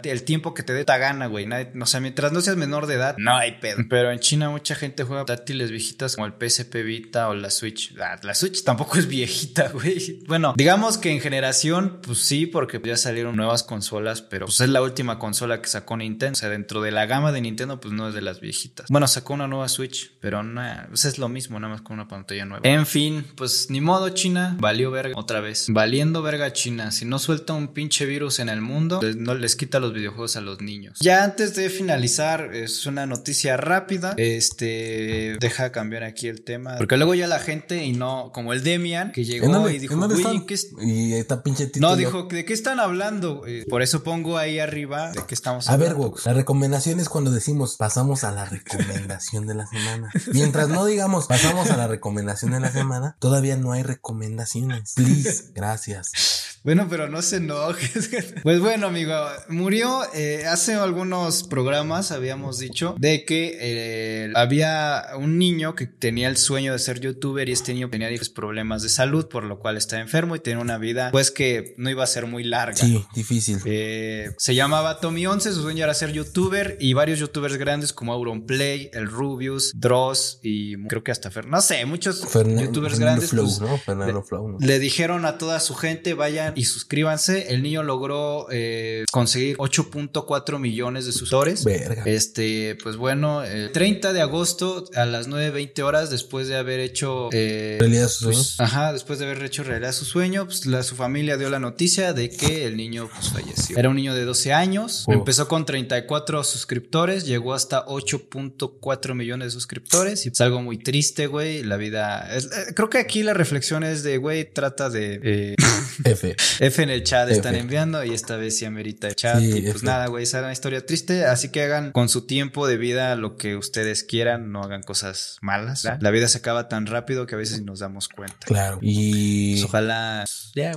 el 0.04 0.22
tiempo 0.24 0.54
que 0.54 0.62
te 0.62 0.72
dé 0.72 0.84
ta 0.84 0.98
gana, 0.98 1.26
güey. 1.26 1.48
O 1.80 1.86
sea, 1.86 2.00
mientras 2.00 2.32
no 2.32 2.40
seas 2.40 2.56
menor 2.56 2.86
de 2.86 2.94
edad, 2.94 3.16
no 3.18 3.36
hay 3.36 3.52
pedo. 3.52 3.78
Pero 3.88 4.10
en 4.10 4.20
China 4.20 4.50
mucha 4.50 4.74
gente 4.74 5.04
juega 5.04 5.24
táctiles 5.24 5.70
viejitas 5.70 6.16
como 6.16 6.26
el 6.26 6.32
PSP 6.32 6.76
Vita 6.82 7.28
o 7.28 7.34
la 7.34 7.50
Switch. 7.50 7.94
Ah, 8.00 8.18
la 8.22 8.34
Switch 8.34 8.64
tampoco 8.64 8.98
es 8.98 9.06
viejita, 9.06 9.68
güey. 9.72 10.22
Bueno, 10.26 10.54
digamos 10.56 10.98
que 10.98 11.10
en 11.10 11.20
generación, 11.20 12.00
pues 12.02 12.18
sí, 12.18 12.46
porque 12.46 12.80
ya 12.82 12.96
salieron 12.96 13.36
nuevas 13.36 13.62
consolas, 13.62 14.22
pero 14.22 14.46
pues 14.46 14.60
es 14.60 14.68
la 14.68 14.82
última 14.82 15.18
consola 15.18 15.60
que 15.60 15.68
sacó 15.68 15.96
Nintendo. 15.96 16.32
O 16.32 16.36
sea, 16.36 16.48
dentro 16.48 16.80
de 16.82 16.90
la 16.90 17.06
gama 17.06 17.32
de 17.32 17.40
Nintendo, 17.40 17.80
pues 17.80 17.92
no 17.92 18.08
es 18.08 18.14
de 18.14 18.22
las 18.22 18.40
viejitas. 18.40 18.86
Bueno, 18.88 19.06
sacó 19.06 19.34
una 19.34 19.46
nueva 19.46 19.68
Switch, 19.68 20.12
pero 20.20 20.42
no, 20.42 20.62
pues 20.88 21.04
es 21.04 21.18
lo 21.18 21.28
mismo, 21.28 21.58
nada 21.58 21.74
más 21.74 21.82
con 21.82 21.94
una 21.94 22.08
pantalla 22.08 22.44
nueva. 22.44 22.68
En 22.68 22.86
fin, 22.86 23.24
pues 23.36 23.68
ni 23.70 23.80
modo, 23.80 24.08
China, 24.10 24.56
valió 24.58 24.90
verga 24.90 25.14
otra 25.16 25.40
vez. 25.40 25.66
Valiendo 25.68 26.22
verga 26.22 26.52
China. 26.52 26.90
Si 26.90 27.04
no 27.04 27.18
suelta 27.18 27.52
un 27.52 27.68
pinche 27.68 28.06
virus 28.06 28.21
en 28.38 28.48
el 28.48 28.60
mundo, 28.60 29.00
no 29.16 29.34
les 29.34 29.56
quita 29.56 29.80
los 29.80 29.92
videojuegos 29.92 30.36
a 30.36 30.40
los 30.40 30.60
niños. 30.60 30.98
Ya 31.00 31.24
antes 31.24 31.54
de 31.54 31.68
finalizar, 31.68 32.54
es 32.54 32.86
una 32.86 33.06
noticia 33.06 33.56
rápida. 33.56 34.14
Este, 34.16 35.36
deja 35.40 35.72
cambiar 35.72 36.04
aquí 36.04 36.28
el 36.28 36.42
tema. 36.42 36.76
Porque 36.78 36.96
luego 36.96 37.14
ya 37.14 37.26
la 37.26 37.38
gente, 37.38 37.84
y 37.84 37.92
no, 37.92 38.30
como 38.32 38.52
el 38.52 38.62
Demian, 38.62 39.12
que 39.12 39.24
llegó 39.24 39.68
y 39.68 39.78
dijo, 39.78 39.94
uy, 39.96 40.46
¿qué 40.46 40.58
Y 40.80 41.14
esta 41.14 41.42
pinche 41.42 41.66
título. 41.66 41.88
No, 41.88 41.96
dijo, 41.96 42.24
¿de 42.24 42.44
qué 42.44 42.52
están 42.52 42.80
hablando? 42.80 43.44
Eh, 43.46 43.64
por 43.68 43.82
eso 43.82 44.02
pongo 44.02 44.38
ahí 44.38 44.58
arriba 44.58 45.12
de 45.12 45.22
qué 45.26 45.34
estamos 45.34 45.68
hablando. 45.68 45.84
A 45.84 45.88
ver, 45.88 45.98
Wox, 45.98 46.26
la 46.26 46.34
recomendación 46.34 47.00
es 47.00 47.08
cuando 47.08 47.30
decimos, 47.30 47.76
pasamos 47.76 48.24
a 48.24 48.30
la 48.30 48.44
recomendación 48.44 49.46
de 49.46 49.54
la 49.54 49.66
semana. 49.66 50.10
Mientras 50.32 50.68
no 50.68 50.84
digamos, 50.84 51.26
pasamos 51.26 51.70
a 51.70 51.76
la 51.76 51.88
recomendación 51.88 52.52
de 52.52 52.60
la 52.60 52.70
semana, 52.70 53.16
todavía 53.18 53.56
no 53.56 53.72
hay 53.72 53.82
recomendaciones. 53.82 54.94
Please, 54.94 55.52
gracias. 55.54 56.51
Bueno, 56.64 56.86
pero 56.88 57.08
no 57.08 57.22
se 57.22 57.36
enojes. 57.36 58.10
Pues 58.42 58.60
bueno, 58.60 58.88
amigo, 58.88 59.14
murió 59.48 60.02
eh, 60.14 60.44
hace 60.46 60.74
algunos 60.74 61.44
programas, 61.44 62.12
habíamos 62.12 62.58
dicho, 62.58 62.94
de 62.98 63.24
que 63.24 63.56
eh, 63.60 64.32
había 64.34 65.04
un 65.16 65.38
niño 65.38 65.74
que 65.74 65.86
tenía 65.86 66.28
el 66.28 66.36
sueño 66.36 66.72
de 66.72 66.78
ser 66.78 67.00
youtuber 67.00 67.48
y 67.48 67.52
este 67.52 67.72
niño 67.74 67.88
tenía 67.90 68.08
problemas 68.34 68.82
de 68.82 68.88
salud, 68.88 69.28
por 69.28 69.44
lo 69.44 69.58
cual 69.58 69.76
está 69.76 70.00
enfermo 70.00 70.36
y 70.36 70.40
tenía 70.40 70.60
una 70.60 70.78
vida, 70.78 71.10
pues 71.10 71.30
que 71.30 71.74
no 71.78 71.90
iba 71.90 72.04
a 72.04 72.06
ser 72.06 72.26
muy 72.26 72.44
larga. 72.44 72.76
Sí, 72.76 73.04
difícil. 73.14 73.58
Eh, 73.64 74.30
se 74.38 74.54
llamaba 74.54 75.00
Tommy 75.00 75.26
11, 75.26 75.52
su 75.52 75.62
sueño 75.62 75.84
era 75.84 75.94
ser 75.94 76.12
youtuber 76.12 76.76
y 76.80 76.92
varios 76.92 77.18
youtubers 77.18 77.56
grandes 77.56 77.92
como 77.92 78.12
Auronplay, 78.12 78.90
el 78.92 79.06
Rubius, 79.06 79.72
Dross 79.74 80.40
y 80.42 80.76
creo 80.88 81.02
que 81.02 81.12
hasta 81.12 81.30
Fer, 81.30 81.46
no 81.46 81.60
sé, 81.60 81.84
muchos 81.86 82.22
youtubers 82.32 82.98
grandes. 82.98 83.30
Flow, 83.30 83.44
pues, 83.44 83.60
¿no? 83.60 83.78
Fernando 83.78 84.22
Flow, 84.22 84.58
Le 84.60 84.78
dijeron 84.78 85.24
a 85.24 85.38
toda 85.38 85.60
su 85.60 85.74
gente, 85.74 86.14
vayan 86.14 86.51
y 86.54 86.64
suscríbanse. 86.64 87.52
El 87.52 87.62
niño 87.62 87.82
logró 87.82 88.46
eh, 88.50 89.04
conseguir 89.10 89.56
8.4 89.56 90.58
millones 90.58 91.06
de 91.06 91.12
suscriptores. 91.12 91.64
Verga. 91.64 92.02
Este, 92.06 92.76
pues 92.82 92.96
bueno, 92.96 93.42
el 93.42 93.72
30 93.72 94.12
de 94.12 94.20
agosto 94.20 94.84
a 94.94 95.04
las 95.04 95.28
9.20 95.28 95.82
horas 95.82 96.10
después 96.10 96.48
de 96.48 96.56
haber 96.56 96.80
hecho... 96.80 97.28
Eh, 97.32 97.76
realidad 97.80 98.08
su 98.08 98.24
sueño. 98.24 98.38
Pues, 98.38 98.60
ajá, 98.60 98.92
después 98.92 99.18
de 99.18 99.26
haber 99.26 99.42
hecho 99.44 99.62
realidad 99.62 99.92
su 99.92 100.04
sueño, 100.04 100.46
pues 100.46 100.66
la, 100.66 100.82
su 100.82 100.96
familia 100.96 101.36
dio 101.36 101.50
la 101.50 101.58
noticia 101.58 102.12
de 102.12 102.30
que 102.30 102.66
el 102.66 102.76
niño 102.76 103.08
pues, 103.12 103.30
falleció. 103.30 103.78
Era 103.78 103.88
un 103.88 103.96
niño 103.96 104.14
de 104.14 104.24
12 104.24 104.52
años, 104.52 105.04
oh. 105.06 105.12
empezó 105.12 105.48
con 105.48 105.66
34 105.66 106.44
suscriptores, 106.44 107.26
llegó 107.26 107.54
hasta 107.54 107.84
8.4 107.86 109.14
millones 109.14 109.48
de 109.48 109.50
suscriptores 109.52 110.26
y 110.26 110.30
es 110.30 110.40
algo 110.40 110.62
muy 110.62 110.78
triste, 110.78 111.26
güey. 111.26 111.62
La 111.62 111.76
vida... 111.76 112.28
Eh, 112.36 112.40
creo 112.74 112.90
que 112.90 112.98
aquí 112.98 113.22
la 113.22 113.34
reflexión 113.34 113.84
es 113.84 114.02
de, 114.02 114.18
güey, 114.18 114.50
trata 114.50 114.90
de... 114.90 115.56
F. 116.04 116.36
F 116.60 116.82
en 116.82 116.90
el 116.90 117.02
chat 117.02 117.28
están 117.30 117.54
enviando 117.54 118.04
y 118.04 118.12
esta 118.12 118.36
vez 118.36 118.56
sí 118.56 118.64
amerita 118.64 119.08
el 119.08 119.16
chat. 119.16 119.40
y 119.40 119.62
pues 119.62 119.82
nada, 119.82 120.06
güey, 120.06 120.24
esa 120.24 120.38
era 120.38 120.46
una 120.48 120.52
historia 120.52 120.84
triste. 120.84 121.24
Así 121.26 121.50
que 121.50 121.62
hagan 121.62 121.92
con 121.92 122.08
su 122.08 122.26
tiempo 122.26 122.66
de 122.66 122.76
vida 122.76 123.14
lo 123.16 123.36
que 123.36 123.56
ustedes 123.56 124.04
quieran, 124.04 124.52
no 124.52 124.62
hagan 124.62 124.82
cosas 124.82 125.38
malas. 125.40 125.86
La 126.00 126.10
vida 126.10 126.28
se 126.28 126.38
acaba 126.38 126.68
tan 126.68 126.86
rápido 126.86 127.26
que 127.26 127.34
a 127.34 127.38
veces 127.38 127.62
nos 127.62 127.80
damos 127.80 128.08
cuenta. 128.08 128.46
Claro. 128.46 128.78
Y 128.80 129.54
pues 129.54 129.64
ojalá. 129.64 130.24
Ya, 130.54 130.72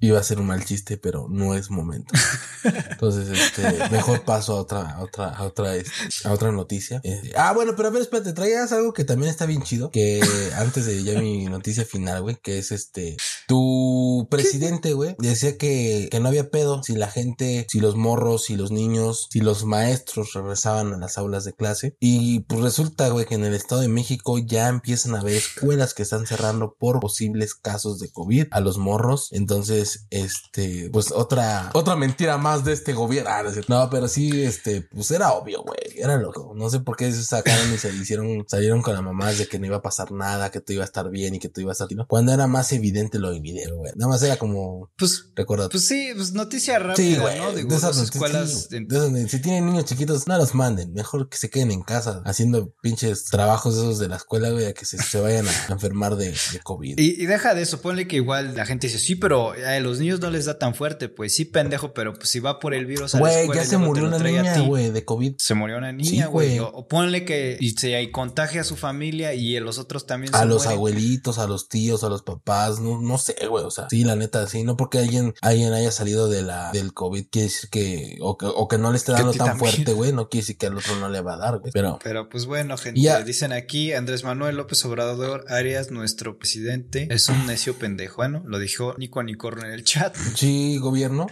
iba 0.00 0.18
a 0.18 0.22
ser 0.22 0.38
un 0.38 0.46
mal 0.46 0.64
chiste, 0.64 0.96
pero 0.96 1.26
no 1.28 1.54
es 1.54 1.70
momento. 1.70 2.12
Entonces, 2.90 3.28
este, 3.28 3.90
mejor 3.90 4.22
paso 4.22 4.54
a 4.54 4.60
otra, 4.60 4.90
a 4.90 5.00
otra, 5.00 5.28
a 5.28 5.42
otra, 5.44 5.76
este, 5.76 5.92
a 6.24 6.32
otra 6.32 6.52
noticia. 6.52 7.00
Eh, 7.04 7.32
ah, 7.36 7.52
bueno, 7.52 7.74
pero 7.76 7.88
a 7.88 7.90
ver, 7.90 8.02
espérate, 8.02 8.32
traías 8.32 8.72
algo 8.72 8.92
que 8.92 9.04
también 9.04 9.30
está 9.30 9.46
bien 9.46 9.62
chido. 9.62 9.90
Que 9.90 10.20
antes 10.56 10.86
de 10.86 11.02
ya 11.02 11.18
mi 11.20 11.46
noticia 11.46 11.84
final, 11.84 12.22
güey, 12.22 12.36
que 12.42 12.58
es 12.58 12.72
este, 12.72 13.16
tu 13.46 14.26
presidente, 14.30 14.92
güey, 14.92 15.07
decía 15.18 15.56
que, 15.56 16.08
que 16.10 16.20
no 16.20 16.28
había 16.28 16.50
pedo 16.50 16.82
si 16.82 16.94
la 16.94 17.08
gente, 17.08 17.66
si 17.70 17.80
los 17.80 17.96
morros, 17.96 18.44
si 18.44 18.56
los 18.56 18.70
niños, 18.70 19.28
si 19.30 19.40
los 19.40 19.64
maestros 19.64 20.32
regresaban 20.34 20.92
a 20.92 20.98
las 20.98 21.18
aulas 21.18 21.44
de 21.44 21.54
clase. 21.54 21.96
Y 22.00 22.40
pues 22.40 22.60
resulta, 22.60 23.08
güey, 23.08 23.26
que 23.26 23.34
en 23.34 23.44
el 23.44 23.54
Estado 23.54 23.80
de 23.80 23.88
México 23.88 24.38
ya 24.38 24.68
empiezan 24.68 25.14
a 25.14 25.20
haber 25.20 25.34
escuelas 25.34 25.94
que 25.94 26.02
están 26.02 26.26
cerrando 26.26 26.76
por 26.78 27.00
posibles 27.00 27.54
casos 27.54 27.98
de 27.98 28.10
COVID 28.10 28.46
a 28.50 28.60
los 28.60 28.78
morros. 28.78 29.28
Entonces, 29.32 30.06
este, 30.10 30.90
pues 30.90 31.12
otra, 31.12 31.70
otra 31.74 31.96
mentira 31.96 32.38
más 32.38 32.64
de 32.64 32.72
este 32.72 32.92
gobierno. 32.92 33.30
Ah, 33.30 33.42
no, 33.68 33.90
pero 33.90 34.08
sí, 34.08 34.42
este, 34.42 34.82
pues 34.82 35.10
era 35.10 35.32
obvio, 35.32 35.62
güey. 35.62 35.78
Era 35.96 36.16
loco. 36.16 36.52
No 36.54 36.70
sé 36.70 36.80
por 36.80 36.96
qué 36.96 37.12
se 37.12 37.24
sacaron 37.24 37.72
y 37.72 37.78
se 37.78 37.90
hicieron, 37.94 38.44
salieron 38.48 38.82
con 38.82 38.94
la 38.94 39.02
mamá 39.02 39.32
de 39.32 39.46
que 39.46 39.58
no 39.58 39.66
iba 39.66 39.76
a 39.76 39.82
pasar 39.82 40.12
nada, 40.12 40.50
que 40.50 40.60
todo 40.60 40.74
iba 40.74 40.84
a 40.84 40.86
estar 40.86 41.10
bien 41.10 41.34
y 41.34 41.38
que 41.38 41.48
todo 41.48 41.62
iba 41.62 41.72
a 41.72 41.72
estar, 41.72 41.88
¿no? 41.92 42.06
Cuando 42.06 42.32
era 42.32 42.46
más 42.46 42.72
evidente 42.72 43.18
lo 43.18 43.32
evidente, 43.32 43.72
güey. 43.72 43.92
Nada 43.96 44.10
más 44.10 44.22
era 44.22 44.36
como, 44.36 44.90
pues 44.98 45.30
pues, 45.34 45.68
Pues 45.70 45.84
sí, 45.84 46.10
pues 46.16 46.32
noticia 46.32 46.78
rápida, 46.80 47.36
¿no? 47.36 47.52
de 47.52 47.62
esas 47.74 47.98
escuelas. 47.98 48.68
si 48.68 49.40
tienen 49.40 49.66
niños 49.66 49.84
chiquitos, 49.84 50.26
no 50.26 50.36
los 50.36 50.56
manden. 50.56 50.92
Mejor 50.92 51.28
que 51.28 51.36
se 51.36 51.50
queden 51.50 51.70
en 51.70 51.82
casa 51.82 52.20
haciendo 52.24 52.74
pinches 52.80 53.24
trabajos 53.26 53.76
esos 53.76 54.00
de 54.00 54.08
la 54.08 54.16
escuela, 54.16 54.50
güey, 54.50 54.66
a 54.66 54.74
que 54.74 54.84
se, 54.84 55.20
vayan 55.20 55.46
a 55.46 55.50
enfermar 55.72 56.16
de, 56.16 56.34
COVID. 56.64 56.98
Y, 56.98 57.26
deja 57.26 57.54
de 57.54 57.62
eso, 57.62 57.80
ponle 57.80 58.08
que 58.08 58.16
igual 58.16 58.56
la 58.56 58.66
gente 58.66 58.88
dice, 58.88 58.98
sí, 58.98 59.14
pero 59.14 59.52
a 59.52 59.78
los 59.78 60.00
niños 60.00 60.20
no 60.20 60.30
les 60.30 60.46
da 60.46 60.58
tan 60.58 60.74
fuerte. 60.74 61.08
Pues 61.08 61.32
sí, 61.32 61.44
pendejo, 61.44 61.94
pero 61.94 62.14
pues 62.14 62.28
si 62.28 62.40
va 62.40 62.58
por 62.58 62.74
el 62.74 62.86
virus 62.86 63.14
a 63.14 63.20
la 63.20 63.30
escuela. 63.30 63.62
ya 63.62 63.68
se 63.68 63.78
murió 63.78 64.06
una 64.06 64.18
niña, 64.18 64.58
güey, 64.62 64.90
de 64.90 65.04
COVID. 65.04 65.34
Se 65.38 65.54
murió 65.54 65.78
una 65.78 65.92
niña, 65.92 66.26
güey. 66.26 66.58
o, 66.58 66.88
ponle 66.88 67.24
que 67.24 67.56
y 67.60 67.70
se 67.70 68.10
contagia 68.10 68.62
a 68.62 68.64
su 68.64 68.74
familia 68.74 69.34
y 69.34 69.58
los 69.60 69.78
otros 69.78 70.06
también 70.06 70.34
A 70.34 70.44
los 70.44 70.66
abuelitos, 70.66 71.38
a 71.38 71.46
los 71.46 71.68
tíos, 71.68 72.02
a 72.02 72.08
los 72.08 72.22
papás, 72.22 72.80
no, 72.80 73.00
no 73.00 73.16
sé, 73.18 73.36
güey. 73.48 73.64
O 73.64 73.70
sea, 73.70 73.86
sí, 73.88 74.02
la 74.02 74.16
neta, 74.16 74.46
sí, 74.48 74.64
no 74.64 74.76
porque 74.76 74.87
alguien 74.96 75.34
alguien 75.42 75.74
haya 75.74 75.90
salido 75.90 76.28
de 76.28 76.40
la, 76.40 76.72
del 76.72 76.94
COVID, 76.94 77.26
quiere 77.30 77.48
decir 77.48 77.68
que, 77.68 78.16
o 78.22 78.38
que, 78.38 78.46
o 78.46 78.68
que 78.68 78.78
no 78.78 78.90
le 78.90 78.96
esté 78.96 79.12
dando 79.12 79.34
tan 79.34 79.58
fuerte, 79.58 79.92
güey, 79.92 80.12
no 80.12 80.30
quiere 80.30 80.42
decir 80.42 80.56
que 80.56 80.66
al 80.66 80.78
otro 80.78 80.96
no 80.96 81.10
le 81.10 81.20
va 81.20 81.34
a 81.34 81.36
dar, 81.36 81.58
güey. 81.58 81.72
Pero, 81.72 81.98
pero 82.02 82.30
pues 82.30 82.46
bueno, 82.46 82.76
gente, 82.78 83.24
dicen 83.24 83.52
aquí 83.52 83.92
Andrés 83.92 84.24
Manuel 84.24 84.56
López 84.56 84.82
Obrador 84.86 85.44
Arias, 85.48 85.90
nuestro 85.90 86.38
presidente, 86.38 87.08
es 87.10 87.28
un 87.28 87.46
necio 87.46 87.78
pendejo. 87.78 88.16
Bueno, 88.16 88.42
lo 88.46 88.58
dijo 88.58 88.94
Nico 88.96 89.20
Anicorno 89.20 89.64
en 89.64 89.72
el 89.72 89.84
chat. 89.84 90.16
Sí, 90.34 90.78
gobierno. 90.78 91.26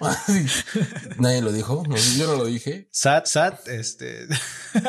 Nadie 1.18 1.42
lo 1.42 1.52
dijo, 1.52 1.82
yo 2.16 2.26
no 2.26 2.36
lo 2.36 2.44
dije. 2.44 2.88
Sat, 2.90 3.26
Sat, 3.26 3.68
este. 3.68 4.26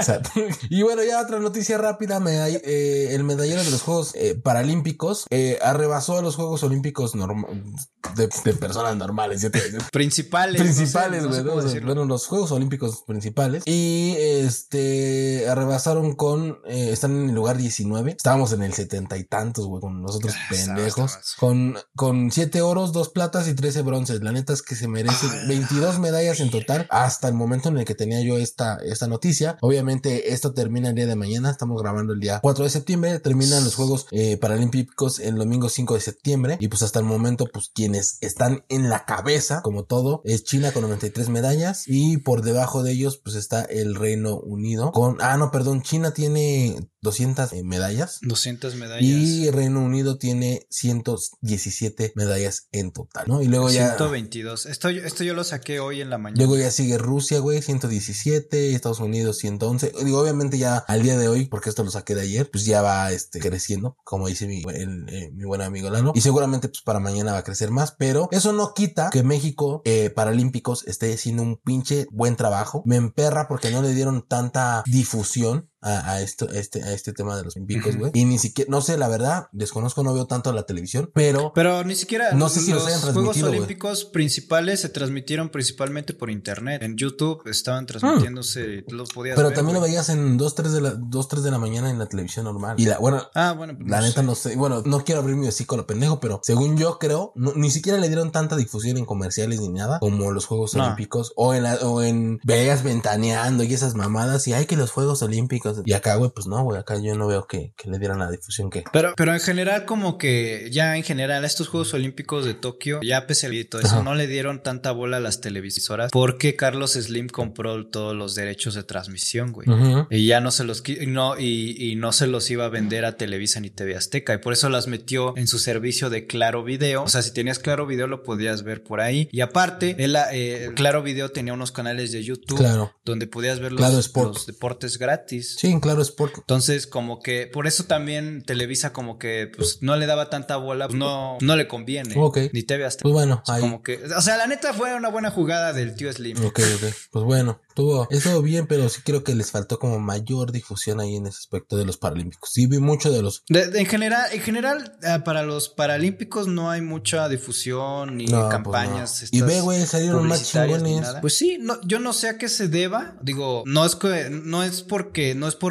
Sat. 0.01 0.28
Y 0.70 0.82
bueno, 0.84 1.03
ya 1.03 1.22
otra 1.22 1.39
noticia 1.39 1.78
rápida, 1.78 2.20
me, 2.20 2.47
eh, 2.47 3.15
el 3.15 3.24
medallero 3.24 3.63
de 3.63 3.72
los 3.72 3.82
Juegos 3.82 4.13
eh, 4.15 4.36
Paralímpicos 4.36 5.26
eh, 5.30 5.59
arrebasó 5.61 6.18
a 6.18 6.22
los 6.22 6.36
Juegos 6.36 6.63
Olímpicos 6.63 7.13
de, 7.13 8.53
personas 8.58 8.95
normales. 8.95 9.47
Principales. 9.91 10.62
Principales, 10.62 11.26
güey. 11.26 11.82
bueno, 11.82 12.05
los 12.05 12.28
Juegos 12.28 12.51
Olímpicos 12.51 13.03
principales. 13.05 13.64
Y 13.66 14.16
este 14.18 15.47
arrebasaron 15.49 16.16
con. 16.16 16.60
Eh, 16.66 16.89
están 16.91 17.12
en 17.12 17.30
el 17.30 17.36
lugar 17.36 17.58
19. 17.58 18.12
Estábamos 18.12 18.53
en 18.53 18.64
el 18.64 18.74
setenta 18.74 19.18
y 19.18 19.24
tantos, 19.24 19.66
güey, 19.66 19.82
con 19.82 20.01
nosotros 20.01 20.34
ah, 20.36 20.47
pendejos. 20.49 21.18
Con, 21.38 21.78
con 21.95 22.32
siete 22.32 22.62
oros, 22.62 22.93
dos 22.93 23.10
platas 23.10 23.47
y 23.47 23.53
13 23.53 23.82
bronces. 23.82 24.22
La 24.22 24.32
neta 24.32 24.53
es 24.53 24.62
que 24.62 24.76
se 24.76 24.88
merecen 24.88 25.30
22 25.47 25.99
medallas 25.99 26.39
en 26.39 26.49
total 26.49 26.88
hasta 26.89 27.28
el 27.28 27.34
momento 27.34 27.70
en 27.70 27.78
el 27.78 27.86
que 27.86 27.95
tenía 27.95 28.22
yo 28.22 28.38
esta, 28.38 28.78
esta 28.78 29.08
noticia. 29.08 29.58
Obviamente, 29.62 30.34
esto 30.34 30.53
termina 30.53 30.89
el 30.89 30.95
día 30.95 31.08
de 31.08 31.16
mañana. 31.16 31.51
Estamos 31.51 31.82
grabando 31.82 32.14
el 32.14 32.20
día 32.20 32.39
4 32.41 32.64
de 32.64 32.70
septiembre. 32.70 33.20
Terminan 33.20 33.64
los 33.64 33.76
Juegos 33.76 34.08
eh, 34.12 34.38
Paralímpicos 34.38 35.20
el 35.20 35.36
domingo 35.36 35.70
5 35.70 35.93
de 35.95 36.01
septiembre. 36.01 36.58
Y 36.60 36.68
pues 36.68 36.84
hasta 36.84 36.99
el 36.99 37.05
momento, 37.05 37.47
pues 37.51 37.72
quienes 37.74 38.18
están 38.22 38.47
en 38.70 38.89
la 38.89 39.06
cabeza, 39.06 39.62
como 39.62 39.84
todo, 39.84 40.22
es 40.26 40.43
China 40.43 40.72
con 40.72 40.84
93 40.84 41.30
medallas. 41.30 41.84
Y 41.88 42.18
por 42.18 42.41
debajo 42.41 42.84
de 42.84 42.91
ellos, 42.91 43.18
pues 43.18 43.36
está 43.36 43.64
el 43.64 43.95
Reino 43.95 44.38
Unido 44.38 44.91
con, 44.91 45.18
ah, 45.22 45.38
no, 45.38 45.52
perdón, 45.52 45.82
China 45.82 46.14
tiene 46.14 46.89
200 47.08 47.53
eh, 47.53 47.64
medallas. 47.64 48.20
200 48.22 48.76
medallas. 48.76 49.01
Y 49.01 49.49
Reino 49.49 49.82
Unido 49.82 50.18
tiene 50.18 50.68
117 50.70 52.12
medallas 52.16 52.68
en 52.72 52.91
total, 52.91 53.26
¿no? 53.28 53.41
Y 53.41 53.47
luego 53.47 53.70
ya. 53.70 53.95
122. 53.95 54.66
Esto, 54.66 54.89
esto 54.89 55.24
yo 55.24 55.34
lo 55.34 55.43
saqué 55.45 55.80
hoy 55.80 56.01
en 56.01 56.10
la 56.10 56.18
mañana. 56.18 56.38
Luego 56.38 56.58
ya 56.58 56.70
sigue 56.70 56.97
Rusia, 56.97 57.39
güey, 57.39 57.62
117, 57.62 58.76
Estados 58.76 58.99
Unidos 58.99 59.38
111. 59.38 59.93
Digo, 60.03 60.20
obviamente 60.20 60.58
ya 60.58 60.78
al 60.78 61.01
día 61.01 61.18
de 61.18 61.30
hoy, 61.30 61.45
porque 61.45 61.70
esto 61.70 61.84
lo 61.84 61.91
saqué 61.91 62.14
de 62.14 62.22
ayer, 62.22 62.49
pues 62.51 62.66
ya 62.66 62.82
va 62.82 63.12
este, 63.12 63.39
creciendo, 63.39 63.97
como 64.03 64.28
dice 64.28 64.47
mi, 64.47 64.64
eh, 64.68 65.32
mi 65.34 65.45
buen 65.45 65.62
amigo 65.62 65.89
Lalo. 65.89 66.12
Y 66.14 66.22
seguramente 66.22 66.68
pues 66.68 66.82
para 66.82 66.99
mañana 66.99 67.32
va 67.32 67.39
a 67.39 67.43
crecer 67.43 67.72
más, 67.72 67.93
pero 67.93 68.28
eso 68.32 68.51
no 68.51 68.74
quita 68.74 69.10
que 69.12 69.24
México 69.24 69.82
eh, 69.86 70.10
Paralímpicos 70.10 70.86
esté 70.88 71.14
haciendo 71.14 71.43
un 71.43 71.58
pinche 71.58 72.08
buen 72.12 72.36
trabajo. 72.36 72.84
Me 72.86 72.97
emperra 72.97 73.47
porque 73.47 73.72
no 73.72 73.82
le 73.82 73.93
dieron 73.93 74.28
tanta 74.28 74.84
difusión 74.86 75.70
a, 75.88 76.22
esto, 76.22 76.50
este, 76.50 76.84
a 76.84 76.94
este 76.94 77.14
tema 77.14 77.36
de 77.38 77.44
los 77.44 77.56
olímpicos, 77.56 77.96
güey. 77.96 78.12
Y 78.14 78.26
ni 78.26 78.38
siquiera, 78.38 78.70
no 78.70 78.82
sé, 78.82 78.98
la 78.98 79.08
verdad, 79.08 79.48
desconozco, 79.52 80.04
no 80.04 80.14
veo 80.14 80.28
tanto 80.28 80.52
la 80.54 80.64
televisión, 80.64 81.10
pero. 81.14 81.52
Pero 81.54 81.84
ni 81.84 81.96
siquiera. 81.96 82.32
No 82.34 82.50
sé 82.50 82.62
si 82.62 82.72
los, 82.72 82.86
los 82.86 83.14
Juegos 83.14 83.42
Olímpicos 83.42 84.06
principales 84.06 84.82
se 84.82 84.90
transmitieron 84.90 85.50
principalmente 85.50 86.14
por 86.14 86.30
internet. 86.30 86.82
En 86.84 86.98
YouTube 86.98 87.42
estaban 87.46 87.86
transmitiéndose, 87.86 88.84
hmm. 88.88 88.94
los 88.94 89.10
podías 89.10 89.36
Pero 89.36 89.52
también 89.52 89.76
lo 89.76 89.82
veías 89.82 90.10
en 90.10 90.38
2, 90.38 90.56
3 90.56 90.72
de 90.72 90.82
la, 90.82 90.92
2, 90.92 91.28
3 91.28 91.44
de 91.44 91.52
la 91.52 91.60
mañana 91.60 91.90
en 91.90 92.00
la 92.00 92.08
televisión 92.08 92.46
normal. 92.46 92.80
Y 92.80 92.86
la, 92.86 92.98
bueno. 93.00 93.28
Ah, 93.34 93.54
bueno, 93.58 93.76
pues 93.78 93.90
la 93.90 94.02
neta 94.02 94.22
no 94.22 94.36
sé. 94.36 94.56
Bueno, 94.56 94.84
no 94.86 95.04
quiero 95.04 95.22
abrir 95.22 95.36
mi 95.36 95.48
hocico 95.48 95.76
a 95.76 95.80
lo 95.80 95.88
pendejo, 95.88 96.20
pero 96.20 96.40
según 96.44 96.78
yo 96.78 97.00
creo, 97.00 97.34
ni 97.36 97.72
siquiera 97.72 97.98
le 97.98 98.08
dieron 98.08 98.32
tanta 98.32 98.56
difusión 98.56 98.98
en 98.98 99.06
comerciales 99.06 99.60
ni 99.60 99.70
nada 99.70 100.00
como 100.00 100.32
los 100.32 100.46
Juegos 100.46 100.76
Olímpicos 100.76 101.34
o 101.36 101.54
en, 101.54 101.64
la, 101.64 101.76
o 101.76 102.02
en 102.02 102.40
Vegas 102.44 102.84
ventaneando 102.84 103.64
y 103.64 103.74
esas 103.74 103.96
mamadas. 103.96 104.48
Y 104.48 104.54
hay 104.54 104.66
que 104.66 104.76
los 104.76 104.92
Juegos 104.92 105.22
Olímpicos 105.22 105.76
y 105.86 105.93
acá, 105.93 106.15
güey, 106.15 106.32
pues 106.34 106.47
no, 106.47 106.63
güey, 106.63 106.80
acá 106.80 106.95
yo 107.01 107.15
no 107.15 107.28
veo 107.28 107.47
que, 107.47 107.73
le 107.86 107.99
dieran 107.99 108.19
la 108.19 108.30
difusión 108.30 108.69
que. 108.69 108.84
Pero, 108.91 109.13
pero 109.15 109.34
en 109.34 109.39
general, 109.39 109.86
como 109.86 110.17
que 110.17 110.69
ya 110.71 110.97
en 110.97 111.03
general, 111.03 111.45
estos 111.45 111.67
Juegos 111.67 111.93
Olímpicos 111.93 112.45
de 112.45 112.53
Tokio, 112.53 112.99
ya 113.01 113.28
pese 113.28 113.47
a 113.47 113.69
todo 113.69 113.82
eso, 113.82 114.03
no 114.03 114.15
le 114.15 114.28
dieron 114.28 114.61
tanta 114.61 114.91
bola 114.91 115.17
a 115.17 115.19
las 115.19 115.41
televisoras 115.41 116.11
porque 116.11 116.55
Carlos 116.55 116.93
Slim 116.93 117.28
compró 117.28 117.88
todos 117.88 118.15
los 118.15 118.36
derechos 118.36 118.75
de 118.75 118.84
transmisión, 118.84 119.51
güey. 119.51 119.67
Y 120.09 120.28
ya 120.28 120.41
no 120.41 120.51
se 120.51 120.63
los 120.63 120.84
no, 121.07 121.39
y, 121.39 121.91
y 121.91 121.95
no 121.95 122.11
se 122.11 122.28
los 122.28 122.49
iba 122.49 122.65
a 122.65 122.69
vender 122.69 123.05
a 123.05 123.17
Televisa 123.17 123.59
ni 123.59 123.69
TV 123.69 123.95
Azteca. 123.95 124.34
Y 124.34 124.38
por 124.38 124.53
eso 124.53 124.69
las 124.69 124.88
metió 124.88 125.36
en 125.38 125.47
su 125.47 125.59
servicio 125.59 126.09
de 126.09 126.25
Claro 126.25 126.63
Video. 126.63 127.03
O 127.03 127.07
sea, 127.07 127.21
si 127.21 127.32
tenías 127.32 127.59
Claro 127.59 127.86
Video, 127.86 128.07
lo 128.07 128.23
podías 128.23 128.63
ver 128.63 128.84
por 128.84 129.01
ahí. 129.01 129.30
Y 129.32 129.41
aparte, 129.41 129.95
él, 129.99 130.15
eh, 130.32 130.71
Claro 130.75 131.03
Video 131.03 131.30
tenía 131.30 131.53
unos 131.53 131.71
canales 131.71 132.11
de 132.11 132.23
YouTube 132.23 132.63
donde 133.05 133.28
podías 133.28 133.59
ver 133.59 133.71
los, 133.71 134.11
los 134.15 134.45
deportes 134.45 134.97
gratis. 134.97 135.57
Sí, 135.58 135.76
claro 135.82 136.03
Sport. 136.03 136.36
Entonces, 136.38 136.86
como 136.86 137.20
que 137.20 137.47
por 137.47 137.66
eso 137.66 137.86
también 137.86 138.43
Televisa 138.43 138.93
como 138.93 139.18
que 139.18 139.51
pues 139.55 139.80
no 139.82 139.95
le 139.95 140.05
daba 140.05 140.30
tanta 140.30 140.55
bola, 140.58 140.88
pues 140.88 140.99
no, 140.99 141.38
no 141.41 141.55
le 141.55 141.68
conviene. 141.68 142.14
Ok. 142.16 142.38
Ni 142.53 142.62
TV 142.62 142.86
hasta. 142.86 143.01
Pues 143.01 143.14
bueno, 143.14 143.41
ahí. 143.47 143.62
Como 143.62 143.82
que, 143.82 143.99
o 144.16 144.22
sea, 144.22 144.38
la 144.38 144.45
neta 144.45 144.74
fue 144.74 144.93
una 144.93 145.10
buena 145.10 145.32
jugada 145.32 145.74
del 145.74 145.95
tío 145.95 146.14
Slim. 146.14 146.38
Ok, 146.45 146.60
ok. 146.60 146.93
Pues 147.12 147.26
bueno, 147.26 147.60
estuvo, 147.78 148.07
estuvo 148.09 148.41
bien, 148.41 148.67
pero 148.67 148.89
sí 148.89 149.01
creo 149.03 149.23
que 149.23 149.36
les 149.36 149.51
faltó 149.51 149.78
como 149.78 149.99
mayor 149.99 150.51
difusión 150.51 150.99
ahí 150.99 151.15
en 151.15 151.28
ese 151.28 151.38
aspecto 151.38 151.78
de 151.78 151.86
los 151.86 151.97
Paralímpicos. 151.97 152.49
Sí 152.51 152.65
vi 152.65 152.80
mucho 152.80 153.11
de 153.11 153.21
los. 153.21 153.43
en 153.49 153.86
general, 153.86 154.25
en 154.32 154.41
general, 154.41 154.97
eh, 155.03 155.19
para 155.23 155.43
los 155.43 155.69
Paralímpicos 155.69 156.47
no 156.47 156.71
hay 156.71 156.82
mucha 156.82 157.30
difusión 157.30 158.17
ni 158.17 158.28
pues 158.28 158.45
campañas. 158.49 159.25
y 159.32 159.41
ve, 159.41 159.61
güey, 159.61 159.86
salieron 159.86 160.28
más 160.28 160.43
chingones. 160.43 161.07
Pues 161.21 161.36
sí, 161.36 161.57
no, 161.59 161.80
yo 161.84 161.99
no 161.99 162.13
sé 162.13 162.30
a 162.30 162.38
qué 162.38 162.49
se 162.49 162.67
deba. 162.67 163.15
Digo, 163.21 163.63
no 163.65 163.86
es 163.86 163.95
que, 163.95 164.30
no 164.30 164.63
es 164.63 164.82
porque, 164.82 165.36
no 165.36 165.47
es 165.47 165.55
por 165.55 165.67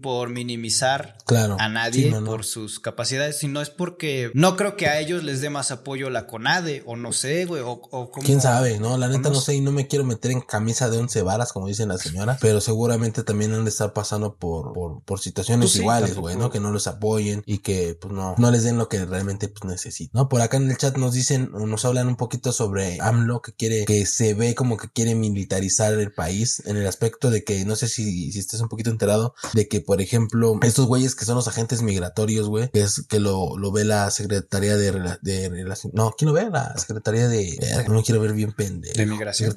por, 0.00 0.28
minimizar 0.28 1.16
a 1.58 1.68
nadie 1.68 2.12
por 2.24 2.44
sus 2.44 2.80
capacidades, 2.80 3.38
sino 3.38 3.60
es 3.60 3.70
porque 3.70 4.30
no 4.34 4.56
creo 4.56 4.76
que 4.76 4.86
a 4.86 5.00
ellos 5.00 5.24
les 5.24 5.40
dé 5.40 5.50
más 5.50 5.70
apoyo 5.70 6.10
la 6.10 6.26
CONADE, 6.26 6.82
o 6.86 6.96
no 6.96 7.12
sé, 7.12 7.46
güey, 7.46 7.62
o, 7.62 7.80
o 7.90 8.10
quién 8.10 8.40
sabe, 8.40 8.78
no, 8.78 8.98
la 8.98 9.08
neta 9.08 9.30
no 9.30 9.40
sé, 9.40 9.54
y 9.54 9.60
no 9.60 9.72
me 9.72 9.86
quiero 9.86 10.04
meter 10.04 10.30
en 10.30 10.40
camisa 10.40 10.90
de 10.90 10.98
once 10.98 11.22
varas, 11.22 11.47
como 11.52 11.66
dicen 11.66 11.88
las 11.88 12.02
señoras, 12.02 12.38
pero 12.40 12.60
seguramente 12.60 13.22
también 13.22 13.52
han 13.52 13.64
de 13.64 13.70
estar 13.70 13.92
pasando 13.92 14.36
por, 14.36 14.72
por, 15.04 15.20
situaciones 15.20 15.70
pues 15.70 15.76
iguales, 15.76 16.14
güey, 16.16 16.36
¿no? 16.36 16.50
Que 16.50 16.60
no 16.60 16.70
los 16.70 16.86
apoyen 16.86 17.42
y 17.44 17.58
que 17.58 17.96
pues 18.00 18.12
no, 18.14 18.34
no 18.38 18.50
les 18.50 18.62
den 18.62 18.78
lo 18.78 18.88
que 18.88 19.04
realmente 19.04 19.48
pues 19.48 19.64
necesitan, 19.64 20.20
¿no? 20.20 20.28
Por 20.28 20.40
acá 20.40 20.56
en 20.56 20.70
el 20.70 20.76
chat 20.76 20.96
nos 20.96 21.12
dicen, 21.12 21.50
nos 21.52 21.84
hablan 21.84 22.08
un 22.08 22.16
poquito 22.16 22.52
sobre 22.52 22.98
AMLO, 23.00 23.42
que 23.42 23.52
quiere, 23.52 23.84
que 23.84 24.06
se 24.06 24.34
ve 24.34 24.54
como 24.54 24.76
que 24.76 24.88
quiere 24.88 25.14
militarizar 25.14 25.92
el 25.94 26.12
país, 26.12 26.62
en 26.66 26.76
el 26.76 26.86
aspecto 26.86 27.30
de 27.30 27.44
que, 27.44 27.64
no 27.64 27.76
sé 27.76 27.88
si, 27.88 28.32
si 28.32 28.38
estás 28.38 28.60
un 28.60 28.68
poquito 28.68 28.90
enterado, 28.90 29.34
de 29.54 29.68
que, 29.68 29.80
por 29.80 30.00
ejemplo, 30.00 30.58
estos 30.62 30.86
güeyes 30.86 31.14
que 31.14 31.24
son 31.24 31.34
los 31.36 31.48
agentes 31.48 31.82
migratorios, 31.82 32.48
güey, 32.48 32.70
que 32.70 32.82
es 32.82 33.04
que 33.08 33.20
lo, 33.20 33.56
lo 33.56 33.72
ve 33.72 33.84
la 33.84 34.10
Secretaría 34.10 34.76
de, 34.76 35.18
de 35.22 35.48
Relación. 35.48 35.92
No, 35.94 36.14
¿quién 36.16 36.28
lo 36.28 36.34
ve? 36.34 36.48
La 36.50 36.76
Secretaría 36.76 37.28
de. 37.28 37.58
no 37.88 38.02
quiero 38.02 38.20
ver 38.20 38.32
bien 38.32 38.52
pende. 38.52 38.92
De 38.92 39.06
Migración. 39.06 39.54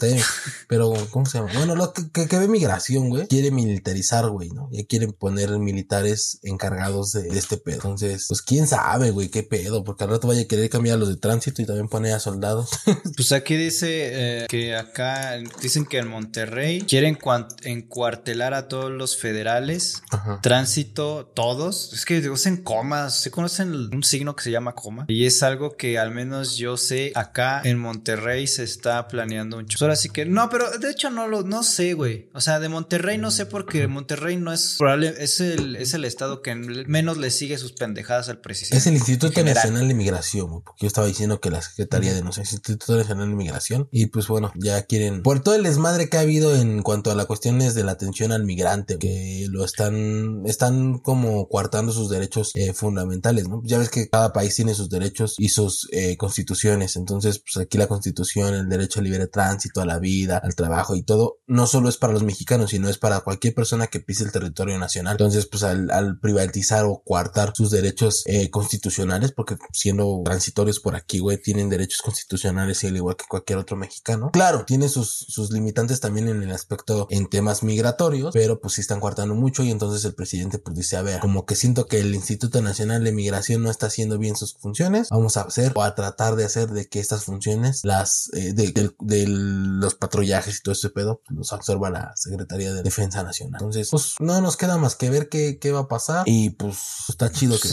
pero, 0.68 0.94
¿cómo 1.10 1.26
se 1.26 1.40
llama? 1.40 1.52
Bueno, 1.54 1.76
lo 1.82 1.94
que, 1.94 2.28
que, 2.28 2.40
ve 2.40 2.48
Migración, 2.48 3.10
güey, 3.10 3.28
quiere 3.28 3.52
militarizar, 3.52 4.30
güey, 4.30 4.50
¿no? 4.50 4.70
Y 4.72 4.86
quieren 4.86 5.14
poner 5.14 5.50
militares 5.58 6.40
encargados 6.44 7.12
de, 7.14 7.28
este 7.38 7.58
pedo. 7.58 7.76
Entonces, 7.76 8.26
pues 8.28 8.42
quién 8.42 8.68
sabe, 8.68 9.12
güey, 9.12 9.30
qué 9.30 9.44
pedo, 9.44 9.84
porque 9.84 10.04
al 10.04 10.12
rato 10.12 10.28
vaya 10.28 10.42
a 10.42 10.46
querer 10.46 10.70
cambiar 10.70 10.96
a 10.96 11.00
los 11.00 11.10
de 11.10 11.18
tránsito 11.18 11.62
y 11.62 11.66
también 11.66 11.88
poner 11.88 12.14
a 12.14 12.20
soldados. 12.20 12.70
pues 13.16 13.32
aquí 13.32 13.56
dice 13.56 14.44
eh, 14.44 14.46
que 14.48 14.76
acá 14.76 15.38
dicen 15.62 15.86
que 15.86 15.98
en 15.98 16.08
Monterrey 16.08 16.82
quieren 16.82 17.18
encuartelar 17.64 18.54
a 18.54 18.68
todos 18.68 18.92
los 18.92 19.18
federales 19.18 20.02
tránsito, 20.42 21.32
todos. 21.34 21.94
Es 21.94 22.06
que 22.06 22.30
usen 22.30 22.58
comas, 22.58 23.22
se 23.22 23.32
conocen 23.32 23.74
un 23.94 24.04
signo 24.04 24.36
que 24.36 24.44
se 24.44 24.52
llama 24.52 24.76
coma. 24.76 25.06
Y 25.08 25.26
es 25.26 25.44
algo 25.44 25.76
que 25.76 25.98
al 25.98 26.12
menos 26.12 26.58
yo 26.58 26.78
sé 26.78 27.12
acá 27.16 27.62
en 27.64 27.80
Monterrey 27.80 28.48
se 28.48 28.64
está 28.64 29.08
planeando 29.08 29.58
un 29.58 29.68
Ahora 29.80 29.96
sí 29.96 30.10
que, 30.10 30.26
no, 30.26 30.50
pero 30.50 30.78
de 30.78 30.92
hecho 30.92 31.10
no 31.10 31.28
lo, 31.28 31.44
no 31.44 31.64
sé, 31.72 31.94
güey. 31.94 32.30
O 32.34 32.42
sea, 32.42 32.60
de 32.60 32.70
Monterrey 32.70 33.18
no 33.18 33.32
sé 33.32 33.46
porque 33.46 33.88
Monterrey 33.88 34.38
no 34.38 34.54
es 34.54 34.76
probable, 34.78 35.14
es 35.18 35.40
el, 35.40 35.76
es 35.76 35.94
el 35.94 36.06
estado 36.06 36.42
que 36.42 36.56
menos 36.56 37.18
le 37.18 37.32
sigue 37.32 37.58
sus 37.58 37.74
pendejadas 37.74 38.30
al 38.30 38.42
presidente. 38.42 38.78
Es 38.78 38.88
el 38.88 38.96
Instituto 38.96 39.44
Nacional 39.44 39.88
de 39.88 39.94
Migración, 39.94 40.62
porque 40.64 40.82
yo 40.82 40.88
estaba 40.88 41.08
diciendo 41.08 41.40
que 41.40 41.50
la 41.50 41.62
Secretaría 41.62 42.14
de, 42.14 42.24
no 42.24 42.32
sé, 42.32 42.42
Instituto 42.42 42.96
Nacional 42.96 43.30
de 43.30 43.36
Migración. 43.36 43.88
Y 43.92 44.08
pues 44.08 44.28
bueno, 44.28 44.52
ya 44.56 44.84
quieren, 44.84 45.24
por 45.24 45.42
todo 45.42 45.56
el 45.56 45.64
desmadre 45.64 46.10
que 46.10 46.18
ha 46.18 46.22
habido 46.22 46.56
en 46.56 46.82
cuanto 46.82 47.12
a 47.12 47.16
las 47.16 47.26
cuestiones 47.26 47.74
de 47.76 47.84
la 47.84 47.94
atención 47.94 48.32
al 48.32 48.44
migrante, 48.44 48.98
que 49.00 49.48
lo 49.50 49.64
están 49.64 50.44
están, 50.46 51.00
como 51.00 51.48
coartando 51.48 51.92
sus 51.92 52.10
derechos 52.10 52.52
eh, 52.56 52.74
fundamentales, 52.74 53.48
¿no? 53.48 53.62
Ya 53.66 53.78
ves 53.78 53.90
que 53.90 54.10
cada 54.10 54.34
país 54.34 54.56
tiene 54.56 54.74
sus 54.74 54.90
derechos 54.90 55.36
y 55.38 55.50
sus 55.50 55.88
eh, 55.92 56.18
constituciones, 56.18 56.96
entonces, 56.96 57.40
pues 57.40 57.66
aquí 57.66 57.78
la 57.78 57.88
constitución, 57.88 58.54
el 58.54 58.70
derecho 58.70 59.00
al 59.00 59.06
libre 59.06 59.28
tránsito, 59.28 59.82
a 59.82 59.86
la 59.86 60.00
vida, 60.00 60.38
al 60.38 60.56
trabajo 60.56 60.96
y 60.96 61.04
todo, 61.04 61.40
no 61.48 61.61
solo 61.68 61.90
es 61.90 61.98
para 61.98 62.14
los 62.14 62.24
mexicanos, 62.24 62.72
sino 62.72 62.90
es 62.90 62.98
para 62.98 63.22
cualquier 63.22 63.54
persona 63.54 63.88
que 63.88 64.00
pise 64.00 64.24
el 64.24 64.32
territorio 64.32 64.78
nacional. 64.78 65.14
Entonces, 65.14 65.46
pues 65.46 65.64
al, 65.64 66.20
privatizar 66.20 66.86
o 66.86 67.02
coartar 67.04 67.54
sus 67.56 67.72
derechos 67.72 68.24
eh, 68.26 68.50
constitucionales, 68.50 69.32
porque 69.32 69.58
siendo 69.74 70.22
transitorios 70.24 70.80
por 70.80 70.96
aquí, 70.96 71.20
güey, 71.20 71.42
tienen 71.42 71.70
derechos 71.70 72.02
constitucionales 72.02 72.84
y 72.84 72.88
al 72.88 72.98
igual 72.98 73.16
que 73.16 73.26
cualquier 73.28 73.60
otro 73.60 73.78
mexicano. 73.78 74.30
Claro, 74.32 74.66
tiene 74.66 74.90
sus, 74.90 75.10
sus 75.10 75.52
limitantes 75.52 76.00
también 76.00 76.28
en 76.28 76.44
el 76.44 76.52
aspecto 76.52 77.08
en 77.10 77.30
temas 77.30 77.64
migratorios, 77.64 78.34
pero 78.34 78.60
pues 78.60 78.76
sí 78.76 78.82
están 78.82 79.00
coartando 79.00 79.36
mucho 79.36 79.64
y 79.64 79.72
entonces 79.72 80.04
el 80.06 80.14
presidente 80.14 80.60
pues 80.60 80.76
dice, 80.76 80.98
a 80.98 81.02
ver, 81.02 81.20
como 81.20 81.46
que 81.46 81.56
siento 81.56 81.88
que 81.88 82.00
el 82.00 82.14
Instituto 82.14 82.62
Nacional 82.62 83.04
de 83.04 83.12
Migración 83.12 83.64
no 83.64 83.70
está 83.70 83.88
haciendo 83.88 84.18
bien 84.18 84.36
sus 84.36 84.54
funciones, 84.54 85.10
vamos 85.10 85.38
a 85.38 85.42
hacer 85.42 85.72
o 85.76 85.84
a 85.84 85.96
tratar 85.96 86.36
de 86.36 86.46
hacer 86.46 86.70
de 86.70 86.88
que 86.88 87.00
estas 87.00 87.26
funciones, 87.26 87.82
las 87.84 88.30
eh, 88.34 88.54
de, 88.54 89.28
los 89.28 89.96
patrullajes 89.96 90.58
y 90.58 90.62
todo 90.62 90.74
ese 90.74 90.90
pedo, 90.90 91.22
los 91.42 91.54
absorba 91.54 91.90
la 91.90 92.16
Secretaría 92.16 92.72
de 92.72 92.84
Defensa 92.84 93.24
Nacional. 93.24 93.60
Entonces, 93.60 93.90
pues 93.90 94.16
no 94.20 94.40
nos 94.42 94.58
queda 94.58 94.78
más 94.78 94.96
que 94.96 95.10
ver 95.10 95.28
qué, 95.28 95.58
qué 95.60 95.72
va 95.72 95.82
a 95.82 95.88
pasar 95.88 96.24
y 96.28 96.52
pues 96.52 96.78
está 97.10 97.32
chido 97.32 97.60
que... 97.60 97.68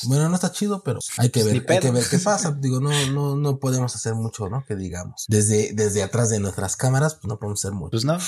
Pues, 0.00 0.08
Bueno, 0.08 0.28
no 0.28 0.34
está 0.34 0.50
chido, 0.52 0.82
pero 0.82 0.98
hay 1.18 1.30
que 1.30 1.44
ver, 1.44 1.64
hay 1.68 1.78
que 1.80 1.90
ver 1.90 2.04
qué 2.10 2.18
pasa. 2.18 2.52
Digo, 2.60 2.80
no, 2.80 2.90
no, 3.12 3.36
no 3.36 3.58
podemos 3.58 3.94
hacer 3.94 4.14
mucho, 4.14 4.48
¿no? 4.48 4.64
Que 4.66 4.76
digamos. 4.76 5.24
Desde, 5.28 5.72
desde 5.74 6.02
atrás 6.02 6.30
de 6.30 6.40
nuestras 6.40 6.76
cámaras, 6.76 7.14
pues 7.14 7.26
no 7.26 7.38
podemos 7.38 7.60
hacer 7.60 7.72
mucho. 7.72 7.90
Pues 7.90 8.04
no. 8.04 8.18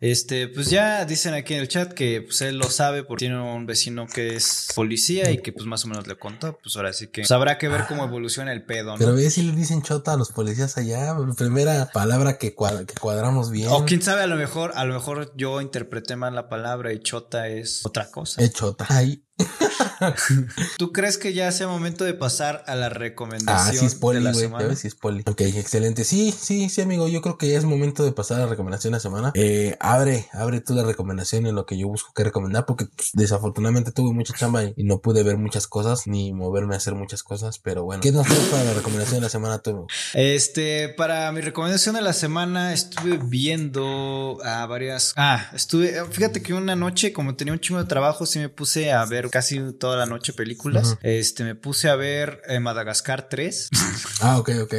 este, 0.00 0.48
pues 0.48 0.70
ya 0.70 1.04
dicen 1.04 1.34
aquí 1.34 1.54
en 1.54 1.60
el 1.60 1.68
chat 1.68 1.92
que 1.92 2.22
pues 2.22 2.40
él 2.42 2.58
lo 2.58 2.70
sabe 2.70 3.02
porque 3.02 3.26
tiene 3.26 3.40
un 3.40 3.66
vecino 3.66 4.06
que 4.06 4.36
es 4.36 4.68
policía 4.74 5.30
y 5.30 5.38
que 5.38 5.52
pues 5.52 5.66
más 5.66 5.84
o 5.84 5.88
menos 5.88 6.06
le 6.06 6.16
contó. 6.16 6.58
Pues 6.62 6.76
ahora 6.76 6.92
sí 6.92 7.08
que 7.08 7.22
pues, 7.22 7.30
habrá 7.30 7.58
que 7.58 7.68
ver 7.68 7.86
cómo 7.88 8.02
ah. 8.02 8.06
evoluciona 8.06 8.52
el 8.52 8.64
pedo, 8.64 8.92
¿no? 8.92 8.98
Pero 8.98 9.14
ve 9.14 9.30
si 9.30 9.42
le 9.42 9.52
dicen 9.52 9.82
chota 9.82 10.12
a 10.12 10.16
los 10.16 10.30
policías 10.30 10.76
allá. 10.76 11.16
Primera 11.36 11.90
palabra 11.92 12.38
que, 12.38 12.54
que 12.54 12.94
cuadramos 13.00 13.50
bien. 13.50 13.68
O 13.70 13.84
quién 13.84 14.02
sabe, 14.02 14.22
a 14.22 14.26
lo 14.26 14.36
mejor, 14.36 14.72
a 14.76 14.84
lo 14.84 14.94
mejor 14.94 15.32
yo 15.36 15.60
interpreté 15.60 16.16
mal 16.16 16.34
la 16.34 16.48
palabra 16.48 16.92
y 16.92 17.00
chota 17.00 17.48
es 17.48 17.84
otra 17.84 18.10
cosa. 18.10 18.42
Es 18.42 18.52
chota. 18.52 18.86
Ay, 18.88 19.25
¿Tú 20.78 20.92
crees 20.92 21.18
que 21.18 21.32
ya 21.32 21.50
sea 21.52 21.68
momento 21.68 22.04
de 22.04 22.14
pasar 22.14 22.64
a 22.66 22.74
la 22.74 22.88
recomendación? 22.88 23.56
Ah, 23.56 23.72
sí, 23.78 23.84
es 23.84 23.94
poli, 23.94 24.20
güey. 24.20 24.76
Sí, 24.76 24.88
es 24.88 24.94
poli. 24.94 25.22
Ok, 25.26 25.40
excelente. 25.42 26.04
Sí, 26.04 26.32
sí, 26.32 26.68
sí, 26.68 26.80
amigo. 26.80 27.08
Yo 27.08 27.20
creo 27.20 27.36
que 27.36 27.48
ya 27.48 27.58
es 27.58 27.64
momento 27.64 28.04
de 28.04 28.12
pasar 28.12 28.38
a 28.38 28.44
la 28.44 28.46
recomendación 28.46 28.92
de 28.92 28.96
la 28.96 29.00
semana. 29.00 29.32
Eh, 29.34 29.76
abre, 29.80 30.28
abre 30.32 30.60
tú 30.60 30.74
la 30.74 30.84
recomendación 30.84 31.46
en 31.46 31.54
lo 31.54 31.66
que 31.66 31.78
yo 31.78 31.88
busco 31.88 32.12
que 32.14 32.24
recomendar, 32.24 32.64
porque 32.66 32.86
pues, 32.86 33.10
desafortunadamente 33.12 33.92
tuve 33.92 34.14
mucha 34.14 34.34
chamba 34.34 34.64
y, 34.64 34.74
no 34.86 35.00
pude 35.00 35.22
ver 35.24 35.36
muchas 35.36 35.66
cosas, 35.66 36.06
ni 36.06 36.32
moverme 36.32 36.74
a 36.74 36.78
hacer 36.78 36.94
muchas 36.94 37.22
cosas. 37.22 37.58
Pero 37.58 37.84
bueno, 37.84 38.02
¿qué 38.02 38.12
nos 38.12 38.26
traes 38.26 38.44
para 38.44 38.64
la 38.64 38.74
recomendación 38.74 39.16
de 39.16 39.22
la 39.22 39.28
semana 39.28 39.58
tú? 39.58 39.86
Este, 40.14 40.88
para 40.90 41.30
mi 41.32 41.40
recomendación 41.40 41.96
de 41.96 42.02
la 42.02 42.12
semana 42.12 42.72
estuve 42.72 43.18
viendo 43.22 44.38
a 44.44 44.64
varias. 44.66 45.12
Ah, 45.16 45.50
estuve. 45.54 46.04
Fíjate 46.10 46.40
que 46.40 46.54
una 46.54 46.76
noche, 46.76 47.12
como 47.12 47.34
tenía 47.34 47.52
un 47.52 47.60
chingo 47.60 47.80
de 47.80 47.86
trabajo, 47.86 48.26
sí 48.26 48.38
me 48.38 48.48
puse 48.48 48.92
a 48.92 49.04
ver 49.04 49.25
casi 49.30 49.60
toda 49.74 49.96
la 49.96 50.06
noche 50.06 50.32
películas. 50.32 50.96
Este, 51.02 51.44
me 51.44 51.54
puse 51.54 51.88
a 51.88 51.96
ver 51.96 52.42
eh, 52.48 52.60
Madagascar 52.60 53.28
3. 53.28 53.68
ah, 54.20 54.38
ok, 54.38 54.50
ok. 54.62 54.74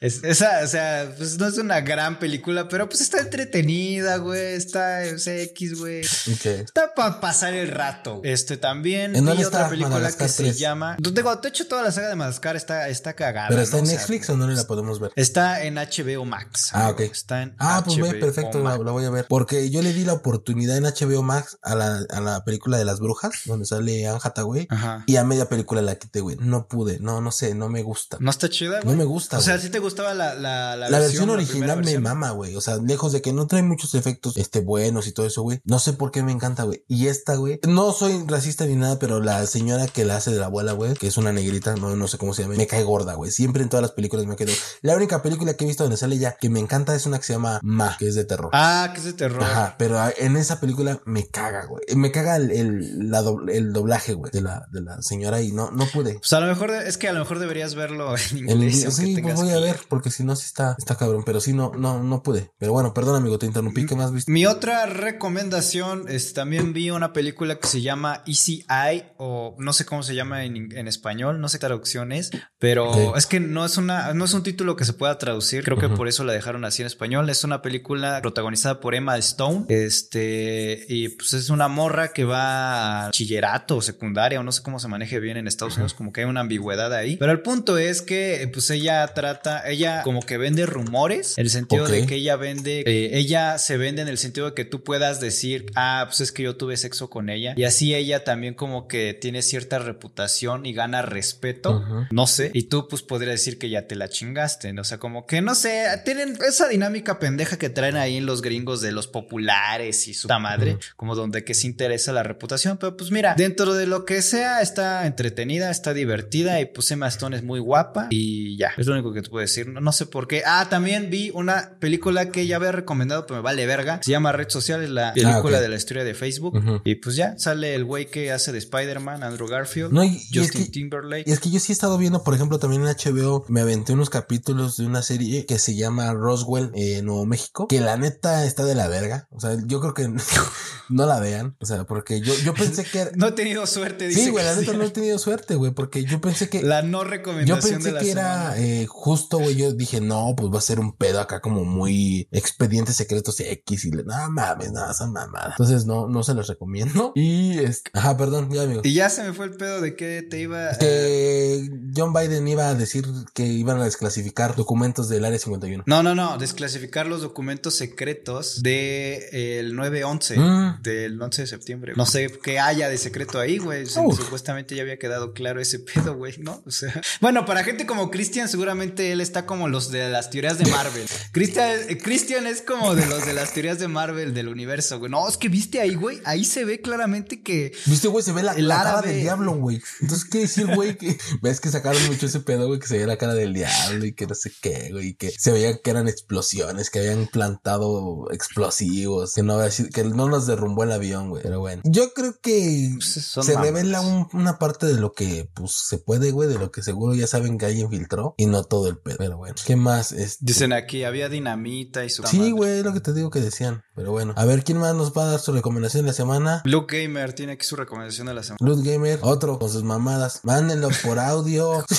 esa, 0.00 0.60
o 0.64 0.66
sea, 0.66 1.12
pues 1.16 1.38
no 1.38 1.46
es 1.46 1.58
una 1.58 1.80
gran 1.80 2.18
película, 2.18 2.68
pero 2.68 2.88
pues 2.88 3.00
está 3.00 3.20
entretenida, 3.20 4.16
güey. 4.16 4.54
Está 4.54 5.04
X, 5.04 5.78
güey. 5.78 6.00
Está 6.00 6.94
para 6.94 7.20
pasar 7.20 7.54
el 7.54 7.68
rato. 7.68 8.20
Este 8.24 8.56
también 8.56 9.14
¿En 9.16 9.26
vi 9.26 9.44
otra 9.44 9.68
película 9.68 10.10
que 10.12 10.28
se 10.28 10.52
llama. 10.52 10.96
Digo, 10.98 11.38
te 11.38 11.48
hecho 11.48 11.66
toda 11.66 11.82
la 11.82 11.92
saga 11.92 12.08
de 12.08 12.16
Madagascar, 12.16 12.56
está, 12.56 12.88
está 12.88 13.14
cagada. 13.14 13.48
¿Pero 13.48 13.62
está 13.62 13.78
en 13.78 13.86
Netflix 13.86 14.28
o 14.30 14.36
no 14.36 14.46
la 14.46 14.64
podemos 14.64 15.00
ver? 15.00 15.12
Está 15.16 15.64
en 15.64 15.74
HBO 15.74 16.24
Max. 16.24 16.70
Ah, 16.72 16.90
ok. 16.90 17.00
Está 17.00 17.42
en 17.42 17.54
ah, 17.58 17.82
pues 17.84 17.98
ve, 17.98 18.14
perfecto, 18.14 18.62
la, 18.62 18.76
voy 18.76 19.04
a 19.04 19.10
ver. 19.10 19.26
Porque 19.28 19.70
yo 19.70 19.82
le 19.82 19.92
di 19.92 20.04
la 20.04 20.14
oportunidad 20.14 20.76
en 20.76 20.84
HBO 20.84 21.22
Max 21.22 21.58
a 21.62 21.74
la, 21.74 22.00
a 22.10 22.20
la 22.20 22.44
película 22.44 22.78
de 22.78 22.84
las 22.84 23.00
brujas, 23.00 23.32
donde 23.44 23.66
sale 23.66 23.91
Anne 24.06 24.18
Hathaway. 24.22 24.68
Y 25.06 25.16
a 25.16 25.24
media 25.24 25.48
película 25.48 25.82
la 25.82 25.96
quité, 25.96 26.20
güey. 26.20 26.36
No 26.40 26.68
pude, 26.68 26.98
no, 27.00 27.20
no 27.20 27.30
sé, 27.30 27.54
no 27.54 27.68
me 27.68 27.82
gusta. 27.82 28.18
¿No 28.20 28.30
está 28.30 28.48
chida, 28.48 28.80
güey? 28.80 28.94
No 28.94 28.98
me 28.98 29.04
gusta, 29.04 29.38
O 29.38 29.40
sea, 29.40 29.58
si 29.58 29.70
te 29.70 29.78
gustaba 29.78 30.14
la, 30.14 30.34
la, 30.34 30.76
la, 30.76 30.98
versión, 30.98 31.30
original 31.30 31.82
me 31.84 31.98
mama, 31.98 32.30
güey. 32.30 32.56
O 32.56 32.60
sea, 32.60 32.76
lejos 32.76 33.12
de 33.12 33.22
que 33.22 33.32
no 33.32 33.46
trae 33.46 33.62
muchos 33.62 33.94
efectos, 33.94 34.36
este, 34.36 34.60
buenos 34.60 35.06
y 35.06 35.12
todo 35.12 35.26
eso, 35.26 35.42
güey. 35.42 35.60
No 35.64 35.78
sé 35.78 35.92
por 35.92 36.10
qué 36.10 36.22
me 36.22 36.32
encanta, 36.32 36.64
güey. 36.64 36.84
Y 36.88 37.06
esta, 37.06 37.36
güey, 37.36 37.60
no 37.66 37.92
soy 37.92 38.24
racista 38.26 38.66
ni 38.66 38.76
nada, 38.76 38.98
pero 38.98 39.20
la 39.20 39.46
señora 39.46 39.86
que 39.86 40.04
la 40.04 40.16
hace 40.16 40.30
de 40.30 40.38
la 40.38 40.46
abuela, 40.46 40.72
güey, 40.72 40.94
que 40.94 41.06
es 41.06 41.16
una 41.16 41.32
negrita, 41.32 41.74
no, 41.76 41.94
no 41.96 42.08
sé 42.08 42.18
cómo 42.18 42.34
se 42.34 42.42
llama, 42.42 42.54
me 42.56 42.66
cae 42.66 42.82
gorda, 42.84 43.14
güey. 43.14 43.30
Siempre 43.30 43.62
en 43.62 43.68
todas 43.68 43.82
las 43.82 43.92
películas 43.92 44.26
me 44.26 44.36
quedo. 44.36 44.52
La 44.82 44.96
única 44.96 45.22
película 45.22 45.54
que 45.54 45.64
he 45.64 45.66
visto 45.66 45.84
donde 45.84 45.96
sale 45.96 46.18
ya 46.18 46.36
que 46.36 46.48
me 46.48 46.60
encanta 46.60 46.94
es 46.94 47.06
una 47.06 47.18
que 47.18 47.24
se 47.24 47.32
llama 47.34 47.60
Ma, 47.62 47.96
que 47.98 48.08
es 48.08 48.14
de 48.14 48.24
terror. 48.24 48.50
Ah, 48.52 48.90
que 48.92 49.00
es 49.00 49.04
de 49.04 49.12
terror. 49.12 49.42
Ajá, 49.42 49.76
pero 49.78 49.98
en 50.16 50.36
esa 50.36 50.60
película 50.60 51.00
me 51.04 51.26
caga, 51.28 51.66
güey. 51.66 51.82
Me 51.96 52.10
caga 52.10 52.36
el, 52.36 52.50
el, 52.50 53.12
el 53.48 53.72
doblaje, 53.82 54.14
güey, 54.14 54.30
de 54.32 54.40
la, 54.40 54.66
de 54.70 54.80
la 54.82 55.02
señora 55.02 55.42
y 55.42 55.52
no, 55.52 55.70
no 55.70 55.86
pude. 55.86 56.14
Pues 56.14 56.32
a 56.32 56.40
lo 56.40 56.46
mejor 56.46 56.70
es 56.70 56.96
que 56.96 57.08
a 57.08 57.12
lo 57.12 57.18
mejor 57.18 57.38
deberías 57.38 57.74
verlo 57.74 58.14
en 58.16 58.38
inglés. 58.38 58.94
sí, 58.94 59.20
pues 59.20 59.34
voy 59.34 59.50
a 59.50 59.58
ver, 59.58 59.80
porque 59.88 60.10
si 60.10 60.24
no, 60.24 60.36
sí 60.36 60.46
está, 60.46 60.76
está 60.78 60.96
cabrón, 60.96 61.22
pero 61.24 61.40
sí 61.40 61.52
no, 61.52 61.72
no, 61.76 62.02
no 62.02 62.22
pude. 62.22 62.52
Pero 62.58 62.72
bueno, 62.72 62.94
perdón, 62.94 63.16
amigo, 63.16 63.38
te 63.38 63.46
interrumpí. 63.46 63.86
¿Qué 63.86 63.96
más 63.96 64.12
viste? 64.12 64.30
Mi 64.30 64.46
otra 64.46 64.86
recomendación 64.86 66.08
es 66.08 66.32
también 66.34 66.72
vi 66.72 66.90
una 66.90 67.12
película 67.12 67.58
que 67.58 67.66
se 67.66 67.82
llama 67.82 68.22
Easy 68.26 68.64
Eye, 68.68 69.12
o 69.18 69.56
no 69.58 69.72
sé 69.72 69.84
cómo 69.84 70.02
se 70.02 70.14
llama 70.14 70.44
en, 70.44 70.70
en 70.72 70.88
español, 70.88 71.40
no 71.40 71.48
sé 71.48 71.58
qué 71.58 71.66
traducción 71.72 72.12
es, 72.12 72.30
pero 72.58 73.16
es 73.16 73.26
que 73.26 73.40
no 73.40 73.64
es 73.64 73.76
una, 73.76 74.14
no 74.14 74.24
es 74.24 74.34
un 74.34 74.42
título 74.42 74.76
que 74.76 74.84
se 74.84 74.92
pueda 74.92 75.16
traducir. 75.18 75.64
Creo 75.64 75.78
que 75.78 75.88
por 75.88 76.08
eso 76.08 76.24
la 76.24 76.32
dejaron 76.32 76.64
así 76.64 76.82
en 76.82 76.86
español. 76.86 77.28
Es 77.30 77.44
una 77.44 77.62
película 77.62 78.20
protagonizada 78.20 78.80
por 78.80 78.94
Emma 78.94 79.16
Stone. 79.18 79.66
Este, 79.68 80.84
y 80.88 81.08
pues 81.10 81.32
es 81.32 81.50
una 81.50 81.68
morra 81.68 82.12
que 82.12 82.24
va 82.24 83.06
a 83.06 83.10
chillerato 83.10 83.71
o 83.76 83.82
secundaria 83.82 84.40
o 84.40 84.42
no 84.42 84.52
sé 84.52 84.62
cómo 84.62 84.78
se 84.78 84.88
maneje 84.88 85.20
bien 85.20 85.36
en 85.36 85.46
Estados 85.46 85.76
Unidos, 85.76 85.94
como 85.94 86.12
que 86.12 86.22
hay 86.22 86.26
una 86.26 86.40
ambigüedad 86.40 86.92
ahí. 86.92 87.16
Pero 87.16 87.32
el 87.32 87.40
punto 87.40 87.78
es 87.78 88.02
que, 88.02 88.48
pues 88.52 88.70
ella 88.70 89.06
trata, 89.14 89.68
ella 89.68 90.02
como 90.02 90.20
que 90.20 90.38
vende 90.38 90.66
rumores, 90.66 91.38
en 91.38 91.44
el 91.44 91.50
sentido 91.50 91.86
de 91.86 92.06
que 92.06 92.16
ella 92.16 92.36
vende, 92.36 92.80
eh, 92.86 93.18
ella 93.18 93.58
se 93.58 93.76
vende 93.76 94.02
en 94.02 94.08
el 94.08 94.18
sentido 94.18 94.46
de 94.46 94.54
que 94.54 94.64
tú 94.64 94.82
puedas 94.82 95.20
decir, 95.20 95.66
ah, 95.74 96.04
pues 96.06 96.20
es 96.20 96.32
que 96.32 96.42
yo 96.42 96.56
tuve 96.56 96.76
sexo 96.76 97.10
con 97.10 97.30
ella. 97.30 97.54
Y 97.56 97.64
así 97.64 97.94
ella 97.94 98.24
también 98.24 98.54
como 98.54 98.88
que 98.88 99.14
tiene 99.14 99.42
cierta 99.42 99.78
reputación 99.78 100.66
y 100.66 100.72
gana 100.72 101.02
respeto, 101.02 101.84
no 102.10 102.26
sé. 102.26 102.50
Y 102.54 102.64
tú 102.64 102.88
pues 102.88 103.02
podrías 103.02 103.34
decir 103.34 103.58
que 103.58 103.70
ya 103.70 103.86
te 103.86 103.94
la 103.94 104.08
chingaste, 104.08 104.72
¿no? 104.72 104.82
o 104.82 104.84
sea, 104.84 104.98
como 104.98 105.26
que 105.26 105.40
no 105.40 105.54
sé, 105.54 105.84
tienen 106.04 106.36
esa 106.46 106.68
dinámica 106.68 107.18
pendeja 107.18 107.56
que 107.56 107.70
traen 107.70 107.96
ahí 107.96 108.16
en 108.16 108.26
los 108.26 108.42
gringos 108.42 108.80
de 108.80 108.90
los 108.90 109.06
populares 109.06 110.08
y 110.08 110.14
su 110.14 110.28
madre, 110.28 110.76
como 110.96 111.14
donde 111.14 111.44
que 111.44 111.54
se 111.54 111.68
interesa 111.68 112.12
la 112.12 112.22
reputación. 112.22 112.78
Pero 112.78 112.96
pues 112.96 113.10
mira, 113.10 113.34
dentro 113.36 113.61
de 113.70 113.86
lo 113.86 114.04
que 114.04 114.22
sea, 114.22 114.60
está 114.60 115.06
entretenida, 115.06 115.70
está 115.70 115.94
divertida 115.94 116.60
y 116.60 116.66
pues 116.66 116.90
Emma 116.90 117.08
Stone 117.08 117.36
es 117.36 117.42
muy 117.42 117.60
guapa 117.60 118.08
y 118.10 118.56
ya, 118.56 118.72
es 118.76 118.86
lo 118.86 118.94
único 118.94 119.12
que 119.12 119.22
te 119.22 119.30
puedo 119.30 119.42
decir. 119.42 119.68
No, 119.68 119.92
sé 119.92 120.06
por 120.06 120.26
qué. 120.26 120.42
Ah, 120.44 120.66
también 120.68 121.10
vi 121.10 121.30
una 121.34 121.76
película 121.78 122.30
que 122.30 122.46
ya 122.46 122.56
había 122.56 122.72
recomendado, 122.72 123.26
pero 123.26 123.36
me 123.36 123.42
vale 123.42 123.64
verga. 123.66 124.00
Se 124.02 124.10
llama 124.10 124.32
Red 124.32 124.48
Social, 124.48 124.82
es 124.82 124.90
la 124.90 125.10
ah, 125.10 125.14
película 125.14 125.60
de 125.60 125.68
la 125.68 125.76
historia 125.76 126.04
de 126.04 126.14
Facebook. 126.14 126.60
Y 126.84 126.96
pues 126.96 127.16
ya 127.16 127.38
sale 127.38 127.74
el 127.74 127.84
güey 127.84 128.06
que 128.06 128.32
hace 128.32 128.52
de 128.52 128.58
Spider-Man, 128.58 129.22
Andrew 129.22 129.48
Garfield, 129.48 129.92
Justin 130.32 130.70
Timberlake. 130.70 131.28
Y 131.28 131.32
es 131.32 131.40
que 131.40 131.50
yo 131.50 131.60
sí 131.60 131.72
he 131.72 131.74
estado 131.74 131.96
viendo, 131.98 132.24
por 132.24 132.34
ejemplo, 132.34 132.58
también 132.58 132.82
en 132.82 132.88
HBO, 132.88 133.44
me 133.48 133.60
aventé 133.60 133.92
unos 133.92 134.10
capítulos 134.10 134.76
de 134.76 134.86
una 134.86 135.02
serie 135.02 135.46
que 135.46 135.58
se 135.58 135.74
llama 135.74 136.12
Roswell, 136.12 136.70
en 136.74 137.06
Nuevo 137.06 137.26
México, 137.26 137.68
que 137.68 137.80
la 137.80 137.96
neta 137.96 138.44
está 138.44 138.64
de 138.64 138.74
la 138.74 138.88
verga. 138.88 139.28
O 139.30 139.40
sea, 139.40 139.56
yo 139.66 139.80
creo 139.80 139.94
que 139.94 140.08
no 140.88 141.06
la 141.06 141.20
vean. 141.20 141.56
O 141.60 141.66
sea, 141.66 141.84
porque 141.84 142.20
yo, 142.20 142.34
yo 142.44 142.54
pensé 142.54 142.84
que... 142.84 143.10
No 143.16 143.28
he 143.28 143.32
tenido 143.52 143.66
suerte, 143.66 144.08
dice. 144.08 144.24
Sí, 144.24 144.30
güey, 144.30 144.44
la 144.44 144.56
neta 144.56 144.72
no 144.72 144.84
he 144.84 144.90
tenido 144.90 145.18
suerte, 145.18 145.54
güey, 145.54 145.72
porque 145.72 146.04
yo 146.04 146.20
pensé 146.20 146.48
que... 146.48 146.62
La 146.62 146.82
no 146.82 147.04
recomendación 147.04 147.58
Yo 147.58 147.68
pensé 147.68 147.98
que 147.98 148.10
era 148.10 148.54
eh, 148.58 148.86
justo, 148.88 149.38
güey, 149.38 149.56
yo 149.56 149.72
dije, 149.72 150.00
no, 150.00 150.34
pues 150.36 150.52
va 150.52 150.58
a 150.58 150.62
ser 150.62 150.80
un 150.80 150.96
pedo 150.96 151.20
acá 151.20 151.40
como 151.40 151.64
muy 151.64 152.28
expedientes 152.30 152.96
secretos 152.96 153.38
X 153.40 153.84
y 153.84 153.90
le, 153.90 154.04
no 154.04 154.30
mames, 154.30 154.72
nada, 154.72 154.92
esa 154.92 155.06
mamada. 155.06 155.50
Entonces 155.50 155.86
no, 155.86 156.08
no 156.08 156.22
se 156.22 156.34
los 156.34 156.46
recomiendo. 156.48 157.12
Y 157.14 157.58
es... 157.58 157.82
Ajá, 157.92 158.16
perdón, 158.16 158.50
ya 158.50 158.62
amigo. 158.62 158.80
Y 158.84 158.94
ya 158.94 159.10
se 159.10 159.22
me 159.22 159.32
fue 159.32 159.46
el 159.46 159.52
pedo 159.52 159.80
de 159.80 159.96
que 159.96 160.22
te 160.22 160.40
iba... 160.40 160.76
Que 160.78 161.68
John 161.96 162.12
Biden 162.12 162.46
iba 162.48 162.68
a 162.68 162.74
decir 162.74 163.04
que 163.34 163.44
iban 163.44 163.80
a 163.80 163.84
desclasificar 163.84 164.56
documentos 164.56 165.08
del 165.08 165.24
Área 165.24 165.38
51. 165.38 165.84
No, 165.86 166.02
no, 166.02 166.14
no, 166.14 166.38
desclasificar 166.38 167.06
los 167.06 167.22
documentos 167.22 167.74
secretos 167.74 168.62
del 168.62 168.72
de 168.72 169.72
9-11, 169.72 170.36
mm. 170.36 170.82
del 170.82 171.20
11 171.20 171.42
de 171.42 171.46
septiembre. 171.46 171.92
No 171.96 172.06
sé 172.06 172.30
qué 172.42 172.58
haya 172.58 172.88
de 172.88 172.98
secreto 172.98 173.31
ahí, 173.40 173.58
güey. 173.58 173.86
Supuestamente 173.86 174.74
ya 174.74 174.82
había 174.82 174.98
quedado 174.98 175.32
claro 175.32 175.60
ese 175.60 175.78
pedo, 175.78 176.16
güey, 176.16 176.38
¿no? 176.38 176.62
O 176.66 176.70
sea, 176.70 177.00
bueno, 177.20 177.44
para 177.44 177.64
gente 177.64 177.86
como 177.86 178.10
Christian, 178.10 178.48
seguramente 178.48 179.12
él 179.12 179.20
está 179.20 179.46
como 179.46 179.68
los 179.68 179.90
de 179.90 180.08
las 180.10 180.30
teorías 180.30 180.58
de 180.58 180.70
Marvel. 180.70 181.06
Christian, 181.32 181.70
Christian 182.02 182.46
es 182.46 182.62
como 182.62 182.94
de 182.94 183.06
los 183.06 183.26
de 183.26 183.34
las 183.34 183.52
teorías 183.52 183.78
de 183.78 183.88
Marvel 183.88 184.34
del 184.34 184.48
universo, 184.48 184.98
güey. 184.98 185.10
No, 185.10 185.28
es 185.28 185.36
que 185.36 185.48
viste 185.48 185.80
ahí, 185.80 185.94
güey. 185.94 186.20
Ahí 186.24 186.44
se 186.44 186.64
ve 186.64 186.80
claramente 186.80 187.42
que. 187.42 187.72
Viste, 187.86 188.08
güey, 188.08 188.24
se 188.24 188.32
ve 188.32 188.42
la, 188.42 188.54
cara 188.54 189.02
del 189.02 189.20
diablo, 189.20 189.54
güey. 189.54 189.82
Entonces, 190.00 190.28
¿qué 190.28 190.40
decir, 190.40 190.66
güey? 190.74 190.96
Que 190.96 191.16
ves 191.42 191.60
que 191.60 191.70
sacaron 191.70 192.04
mucho 192.06 192.26
ese 192.26 192.40
pedo, 192.40 192.66
güey, 192.66 192.80
que 192.80 192.86
se 192.86 192.94
veía 192.94 193.06
la 193.06 193.16
cara 193.16 193.34
del 193.34 193.52
diablo 193.52 194.04
y 194.04 194.14
que 194.14 194.26
no 194.26 194.34
sé 194.34 194.52
qué, 194.60 194.90
güey. 194.92 195.14
Que 195.14 195.30
se 195.30 195.52
veía 195.52 195.78
que 195.78 195.90
eran 195.90 196.08
explosiones, 196.08 196.90
que 196.90 197.00
habían 197.00 197.26
plantado 197.26 198.30
explosivos, 198.30 199.34
que 199.34 199.42
no, 199.42 199.58
que 199.92 200.04
no 200.04 200.28
nos 200.28 200.46
derrumbó 200.46 200.84
el 200.84 200.92
avión, 200.92 201.30
güey. 201.30 201.42
Pero 201.42 201.60
bueno, 201.60 201.82
yo 201.84 202.12
creo 202.12 202.38
que 202.40 202.90
se 203.26 203.56
revela 203.58 204.00
una 204.32 204.58
parte 204.58 204.86
de 204.86 204.94
lo 204.94 205.12
que, 205.12 205.48
pues, 205.54 205.72
se 205.72 205.98
puede, 205.98 206.30
güey, 206.30 206.48
de 206.48 206.58
lo 206.58 206.70
que 206.70 206.82
seguro 206.82 207.14
ya 207.14 207.26
saben 207.26 207.58
que 207.58 207.66
alguien 207.66 207.90
filtró 207.90 208.34
y 208.36 208.46
no 208.46 208.64
todo 208.64 208.88
el 208.88 208.98
pedo. 208.98 209.16
Pero 209.18 209.36
bueno, 209.38 209.54
¿qué 209.64 209.76
más? 209.76 210.12
es 210.12 210.32
este, 210.32 210.44
Dicen 210.46 210.72
aquí, 210.72 211.04
había 211.04 211.28
dinamita 211.28 212.04
y 212.04 212.10
su. 212.10 212.22
Sí, 212.24 212.50
güey, 212.50 212.82
lo 212.82 212.92
que 212.92 213.00
te 213.00 213.12
digo 213.12 213.30
que 213.30 213.40
decían. 213.40 213.82
Pero 213.94 214.10
bueno, 214.10 214.34
a 214.36 214.44
ver, 214.44 214.64
¿quién 214.64 214.78
más 214.78 214.94
nos 214.94 215.12
va 215.12 215.24
a 215.24 215.30
dar 215.32 215.40
su 215.40 215.52
recomendación 215.52 216.04
de 216.04 216.08
la 216.08 216.14
semana? 216.14 216.62
Blue 216.64 216.86
Gamer 216.86 217.32
tiene 217.32 217.52
aquí 217.52 217.64
su 217.64 217.76
recomendación 217.76 218.26
de 218.26 218.34
la 218.34 218.42
semana. 218.42 218.58
Blue 218.60 218.82
Gamer, 218.82 219.18
otro 219.22 219.58
con 219.58 219.70
sus 219.70 219.82
mamadas. 219.82 220.40
Mándenlo 220.42 220.88
por 221.02 221.18
audio. 221.18 221.84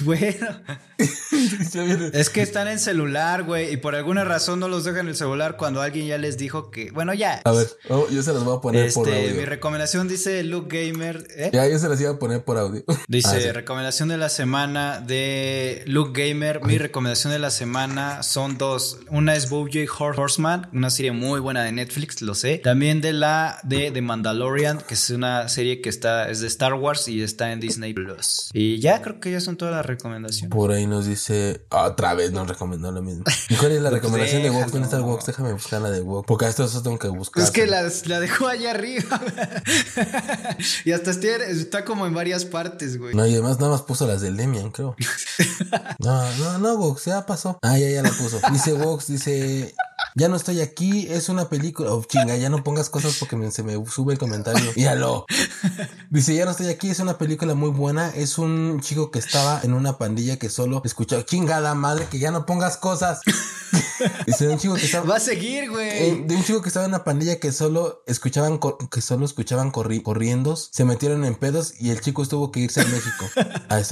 Bueno. 0.00 0.46
es 2.12 2.30
que 2.30 2.42
están 2.42 2.68
en 2.68 2.78
celular, 2.78 3.44
güey, 3.44 3.72
y 3.72 3.76
por 3.76 3.94
alguna 3.94 4.24
razón 4.24 4.60
no 4.60 4.68
los 4.68 4.84
dejan 4.84 5.02
en 5.02 5.08
el 5.08 5.16
celular 5.16 5.56
cuando 5.56 5.82
alguien 5.82 6.06
ya 6.06 6.18
les 6.18 6.38
dijo 6.38 6.70
que, 6.70 6.90
bueno, 6.90 7.14
ya. 7.14 7.40
A 7.44 7.52
ver, 7.52 7.68
oh, 7.88 8.08
yo 8.10 8.22
se 8.22 8.32
los 8.32 8.44
voy 8.44 8.56
a 8.56 8.60
poner 8.60 8.92
por 8.92 9.08
este, 9.08 9.26
audio. 9.26 9.40
Mi 9.40 9.44
recomendación 9.44 10.08
dice 10.08 10.42
Luke 10.42 10.86
Gamer. 10.86 11.26
¿eh? 11.36 11.50
Ya, 11.52 11.68
yo 11.68 11.78
se 11.78 11.88
las 11.88 12.00
iba 12.00 12.10
a 12.10 12.18
poner 12.18 12.44
por 12.44 12.58
audio. 12.58 12.82
Dice, 13.08 13.50
ah, 13.50 13.52
recomendación 13.52 14.08
de 14.08 14.16
la 14.16 14.28
semana 14.28 15.00
de 15.00 15.82
Luke 15.86 16.28
Gamer. 16.28 16.64
Mi 16.64 16.78
recomendación 16.78 17.32
de 17.32 17.38
la 17.38 17.50
semana 17.50 18.22
son 18.22 18.58
dos. 18.58 18.98
Una 19.10 19.34
es 19.34 19.48
BoJack 19.48 19.88
Horseman, 20.00 20.68
una 20.72 20.90
serie 20.90 21.12
muy 21.12 21.40
buena 21.40 21.62
de 21.62 21.72
Netflix, 21.72 22.22
lo 22.22 22.34
sé. 22.34 22.58
También 22.58 23.00
de 23.00 23.12
la 23.12 23.58
de 23.62 23.90
The 23.90 24.02
Mandalorian, 24.02 24.78
que 24.86 24.94
es 24.94 25.10
una 25.10 25.48
serie 25.48 25.80
que 25.80 25.88
está, 25.88 26.28
es 26.30 26.40
de 26.40 26.46
Star 26.46 26.74
Wars 26.74 27.08
y 27.08 27.22
está 27.22 27.52
en 27.52 27.60
Disney 27.60 27.94
Plus. 27.94 28.50
Y 28.52 28.78
ya 28.80 29.02
creo 29.02 29.20
que 29.20 29.30
ya 29.30 29.40
son 29.40 29.56
todas 29.56 29.74
las 29.74 29.86
recomendaciones. 29.86 30.54
Por 30.54 30.72
ahí 30.72 30.86
nos 30.86 31.06
dice, 31.06 31.25
otra 31.70 32.14
vez 32.14 32.32
nos 32.32 32.48
recomendó 32.48 32.92
lo 32.92 33.02
mismo. 33.02 33.24
¿Y 33.48 33.56
cuál 33.56 33.72
es 33.72 33.82
la 33.82 33.90
recomendación 33.90 34.42
de 34.42 34.50
Wox? 34.50 34.72
¿Dónde 34.72 34.86
está 34.86 34.96
el 34.96 35.02
Wox? 35.02 35.26
Déjame 35.26 35.52
buscar 35.52 35.80
la 35.80 35.90
de 35.90 36.00
Wox. 36.00 36.26
Porque 36.26 36.46
a 36.46 36.48
esto 36.48 36.66
tengo 36.82 36.98
que 36.98 37.08
buscar. 37.08 37.42
Es 37.42 37.50
que 37.50 37.66
la, 37.66 37.82
la 38.04 38.20
dejó 38.20 38.46
allá 38.46 38.70
arriba. 38.70 39.20
y 40.84 40.92
hasta 40.92 41.10
está 41.10 41.84
como 41.84 42.06
en 42.06 42.14
varias 42.14 42.44
partes, 42.44 42.98
güey. 42.98 43.14
No, 43.14 43.26
y 43.26 43.32
además 43.32 43.58
nada 43.58 43.72
más 43.72 43.82
puso 43.82 44.06
las 44.06 44.20
del 44.20 44.36
Demian, 44.36 44.70
creo. 44.70 44.96
no, 45.98 46.36
no, 46.36 46.58
no, 46.58 46.74
Wox, 46.76 47.06
ya 47.06 47.26
pasó. 47.26 47.58
Ah, 47.62 47.78
ya, 47.78 47.88
ya 47.88 48.02
la 48.02 48.10
puso. 48.10 48.40
Dice 48.52 48.72
Wox, 48.74 49.08
dice, 49.08 49.74
ya 50.14 50.28
no 50.28 50.36
estoy 50.36 50.60
aquí, 50.60 51.06
es 51.10 51.28
una 51.28 51.48
película. 51.48 51.92
Oh, 51.92 52.02
chinga, 52.04 52.36
ya 52.36 52.48
no 52.48 52.64
pongas 52.64 52.88
cosas 52.88 53.16
porque 53.18 53.50
se 53.50 53.62
me 53.62 53.74
sube 53.86 54.14
el 54.14 54.18
comentario. 54.18 54.72
Míralo. 54.74 55.26
Dice, 56.10 56.34
ya 56.34 56.44
no 56.44 56.52
estoy 56.52 56.68
aquí, 56.68 56.88
es 56.88 57.00
una 57.00 57.18
película 57.18 57.54
muy 57.54 57.70
buena. 57.70 58.10
Es 58.10 58.38
un 58.38 58.80
chico 58.80 59.10
que 59.10 59.18
estaba 59.18 59.60
en 59.62 59.74
una 59.74 59.98
pandilla 59.98 60.38
que 60.38 60.48
solo 60.48 60.80
escuchaba, 60.84 61.15
chingada 61.22 61.74
madre, 61.74 62.06
que 62.10 62.18
ya 62.18 62.30
no 62.30 62.46
pongas 62.46 62.76
cosas. 62.76 63.20
Dice, 64.26 64.46
de 64.46 64.52
un 64.52 64.58
chico 64.58 64.74
que 64.74 64.84
estaba. 64.84 65.06
Va 65.06 65.16
a 65.16 65.20
seguir, 65.20 65.70
güey. 65.70 65.88
Eh, 65.88 66.24
de 66.26 66.36
un 66.36 66.44
chico 66.44 66.62
que 66.62 66.68
estaba 66.68 66.84
en 66.84 66.90
una 66.90 67.04
pandilla 67.04 67.38
que 67.38 67.52
solo 67.52 68.02
escuchaban, 68.06 68.58
que 68.90 69.00
solo 69.00 69.24
escuchaban 69.24 69.70
corriendo. 69.70 70.56
Se 70.56 70.84
metieron 70.84 71.24
en 71.24 71.34
pedos 71.34 71.74
y 71.78 71.90
el 71.90 72.00
chico 72.00 72.26
tuvo 72.26 72.50
que 72.52 72.60
irse 72.60 72.80
a 72.80 72.84
México. 72.84 73.26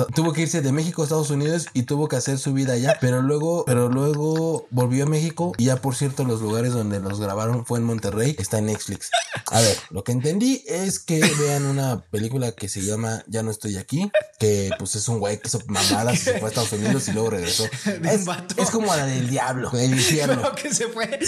tuvo 0.14 0.32
que 0.32 0.42
irse 0.42 0.62
de 0.62 0.72
México 0.72 1.02
a 1.02 1.04
Estados 1.04 1.30
Unidos 1.30 1.66
y 1.72 1.84
tuvo 1.84 2.08
que 2.08 2.16
hacer 2.16 2.38
su 2.38 2.52
vida 2.52 2.74
allá. 2.74 2.98
Pero 3.00 3.22
luego, 3.22 3.64
pero 3.64 3.88
luego 3.88 4.66
volvió 4.70 5.04
a 5.04 5.08
México 5.08 5.52
y 5.58 5.66
ya 5.66 5.76
por 5.76 5.96
cierto 5.96 6.24
los 6.24 6.40
lugares 6.40 6.72
donde 6.72 7.00
los 7.00 7.20
grabaron 7.20 7.64
fue 7.64 7.78
en 7.78 7.84
Monterrey. 7.84 8.36
Está 8.38 8.58
en 8.58 8.66
Netflix. 8.66 9.10
A 9.50 9.60
ver, 9.60 9.76
lo 9.90 10.04
que 10.04 10.12
entendí 10.12 10.64
es 10.66 10.98
que 10.98 11.20
vean 11.38 11.66
una 11.66 12.00
película 12.10 12.52
que 12.52 12.68
se 12.68 12.82
llama 12.82 13.22
Ya 13.26 13.42
no 13.42 13.50
estoy 13.50 13.76
aquí. 13.76 14.10
Que 14.38 14.70
pues 14.78 14.94
es 14.94 15.08
un 15.08 15.18
güey 15.18 15.38
que 15.38 15.48
hizo 15.48 15.60
mamadas 15.66 16.14
y 16.14 16.16
se 16.18 16.38
fue 16.38 16.48
a 16.48 16.50
Estados 16.50 16.72
Unidos 16.72 17.08
y 17.08 17.12
luego 17.14 17.30
regresó. 17.30 17.64
Es, 18.04 18.26
es 18.56 18.70
como 18.70 18.94
la 18.94 19.06
del 19.06 19.28
diablo, 19.28 19.70
del 19.72 19.92
infierno. 19.92 20.52
que 20.54 20.72
se 20.74 20.88
fue, 20.88 21.18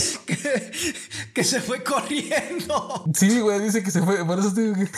que, 1.32 1.44
se 1.44 1.60
fue 1.60 1.82
corriendo. 1.82 3.04
Sí, 3.14 3.40
güey, 3.40 3.60
dice 3.60 3.82
que 3.82 3.90
se 3.90 4.02
fue. 4.02 4.24
Por 4.24 4.38
eso 4.38 4.50
digo 4.50 4.74
que 4.74 4.88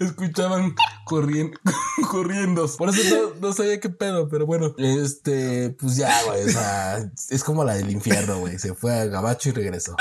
escuchaban 0.04 0.74
corriendo, 1.04 1.58
corriendo. 2.10 2.68
Por 2.76 2.90
eso 2.90 3.32
no, 3.40 3.48
no, 3.48 3.52
sabía 3.52 3.80
qué 3.80 3.88
pedo, 3.88 4.28
pero 4.28 4.46
bueno, 4.46 4.74
este, 4.78 5.70
pues 5.70 5.96
ya, 5.96 6.22
güey, 6.24 6.44
o 6.44 6.50
sea, 6.50 7.10
es 7.30 7.44
como 7.44 7.64
la 7.64 7.74
del 7.74 7.90
infierno, 7.90 8.38
güey. 8.38 8.58
Se 8.58 8.74
fue 8.74 8.92
a 8.94 9.06
Gabacho 9.06 9.48
y 9.50 9.52
regresó. 9.52 9.96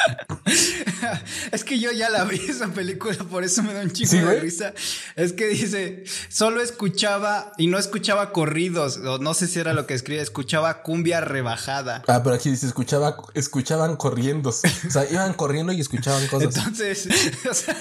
es 1.52 1.64
que 1.64 1.80
yo 1.80 1.92
ya 1.92 2.10
la 2.10 2.24
vi 2.26 2.38
esa 2.38 2.68
película, 2.68 3.18
por 3.30 3.44
eso 3.44 3.64
me 3.64 3.74
da 3.74 3.82
un 3.82 3.92
chico 3.92 4.16
de 4.16 4.40
risa. 4.40 4.74
Es 5.16 5.34
que 5.34 5.48
dice, 5.48 6.04
solo 6.30 6.62
escuchaba 6.62 7.54
y 7.58 7.68
no 7.68 7.78
escuchaba 7.78 8.32
corridos, 8.32 8.98
o 8.98 9.18
no 9.18 9.34
sé 9.34 9.48
si 9.48 9.60
era 9.60 9.74
lo 9.74 9.88
que 9.88 9.94
escribe, 10.02 10.22
escuchaba 10.22 10.82
cumbia 10.82 11.22
rebajada. 11.22 12.04
Ah, 12.08 12.22
pero 12.24 12.36
aquí 12.36 12.50
dice, 12.50 12.66
escuchaba, 12.66 13.18
escuchaban 13.34 13.96
corriendo. 13.96 14.50
O 14.50 14.54
sea, 14.54 15.10
iban 15.10 15.34
corriendo 15.34 15.72
y 15.72 15.80
escuchaban 15.80 16.28
cosas. 16.28 16.58
Entonces, 16.58 17.08
o 17.50 17.54
sea, 17.54 17.76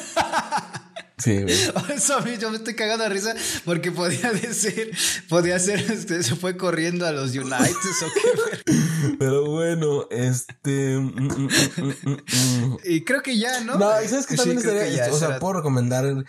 Sí, 1.21 1.43
güey. 1.43 1.55
Eso 1.95 2.17
a 2.17 2.21
mí 2.23 2.33
yo 2.39 2.51
me 2.51 2.57
estoy 2.57 2.75
cagando 2.75 3.05
de 3.05 3.11
risa 3.11 3.35
porque 3.65 3.93
podía 3.93 4.33
decir, 4.33 4.91
podía 5.29 5.59
ser, 5.59 5.79
este, 5.79 6.23
se 6.23 6.35
fue 6.35 6.57
corriendo 6.57 7.07
a 7.07 7.13
los 7.13 7.33
United 7.35 7.51
o 7.51 8.07
qué. 8.15 9.17
Pero 9.19 9.40
bueno, 9.77 10.07
este. 10.11 10.99
Mm, 10.99 11.29
mm, 11.29 11.49
mm, 12.07 12.77
y 12.85 13.05
creo 13.05 13.23
que 13.23 13.39
ya, 13.39 13.61
¿no? 13.61 13.79
No, 13.79 13.91
¿sabes 14.09 14.27
que 14.27 14.37
también 14.37 14.59
estaría? 14.59 15.13
o 15.13 15.17
sea, 15.17 15.39
puedo 15.39 15.55
recomendar 15.55 16.05
el, 16.05 16.27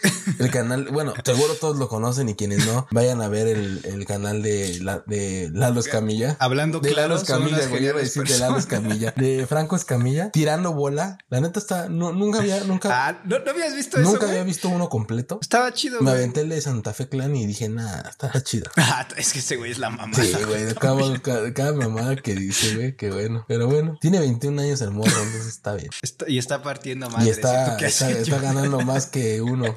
canal. 0.51 0.89
Bueno, 0.91 1.13
seguro 1.23 1.55
todos 1.55 1.77
lo 1.77 1.87
conocen 1.87 2.29
y 2.29 2.35
quienes 2.35 2.65
no, 2.65 2.87
vayan 2.91 3.21
a 3.21 3.27
ver 3.29 3.47
el, 3.47 3.81
el 3.85 4.05
canal 4.05 4.41
de, 4.41 4.79
la, 4.81 5.03
de 5.05 5.49
Lalo 5.53 5.79
Escamilla. 5.79 6.37
Hablando 6.39 6.79
de 6.79 6.93
claro, 6.93 7.09
Lalo 7.09 7.21
Escamilla, 7.21 7.67
voy 7.67 7.87
a 7.87 7.93
decir 7.93 8.23
de 8.23 8.37
Lalo 8.39 8.57
Escamilla. 8.57 9.13
De 9.15 9.45
Franco 9.47 9.75
Escamilla, 9.75 10.31
tirando 10.31 10.73
bola. 10.73 11.17
La 11.29 11.41
neta 11.41 11.59
está. 11.59 11.89
No, 11.89 12.11
nunca 12.11 12.39
había, 12.39 12.63
nunca. 12.63 12.89
Ah, 13.07 13.21
¿no, 13.25 13.37
habías 13.37 13.75
visto 13.75 13.99
eso? 13.99 14.11
Nunca 14.11 14.27
había 14.27 14.43
visto 14.43 14.69
uno 14.69 14.89
completo. 14.89 15.39
Estaba 15.41 15.71
chido, 15.73 16.01
Me 16.01 16.11
aventé 16.11 16.41
el 16.41 16.49
de 16.49 16.61
Santa 16.61 16.93
Fe 16.93 17.07
Clan 17.07 17.35
y 17.35 17.45
dije, 17.45 17.69
nada, 17.69 18.09
estaba 18.09 18.41
chido. 18.41 18.69
Ah, 18.93 19.07
es 19.15 19.31
que 19.31 19.39
ese 19.39 19.55
güey 19.55 19.71
es 19.71 19.77
la 19.77 19.89
mamá. 19.89 20.13
Sí, 20.13 20.33
güey, 20.45 20.73
cada, 20.79 21.53
cada, 21.53 21.71
mamada 21.71 22.15
que 22.17 22.35
dice, 22.35 22.75
güey, 22.75 22.95
qué 22.95 23.09
bueno. 23.09 23.30
Pero 23.47 23.67
bueno, 23.67 23.97
tiene 24.01 24.19
21 24.19 24.61
años 24.61 24.81
el 24.81 24.91
morro, 24.91 25.11
entonces 25.11 25.47
está 25.47 25.75
bien. 25.75 25.89
y 26.27 26.37
está 26.37 26.61
partiendo 26.61 27.09
más. 27.09 27.25
Y 27.25 27.29
está, 27.29 27.77
está, 27.77 28.39
ganando 28.39 28.81
más 28.85 29.05
que 29.05 29.41
uno. 29.41 29.75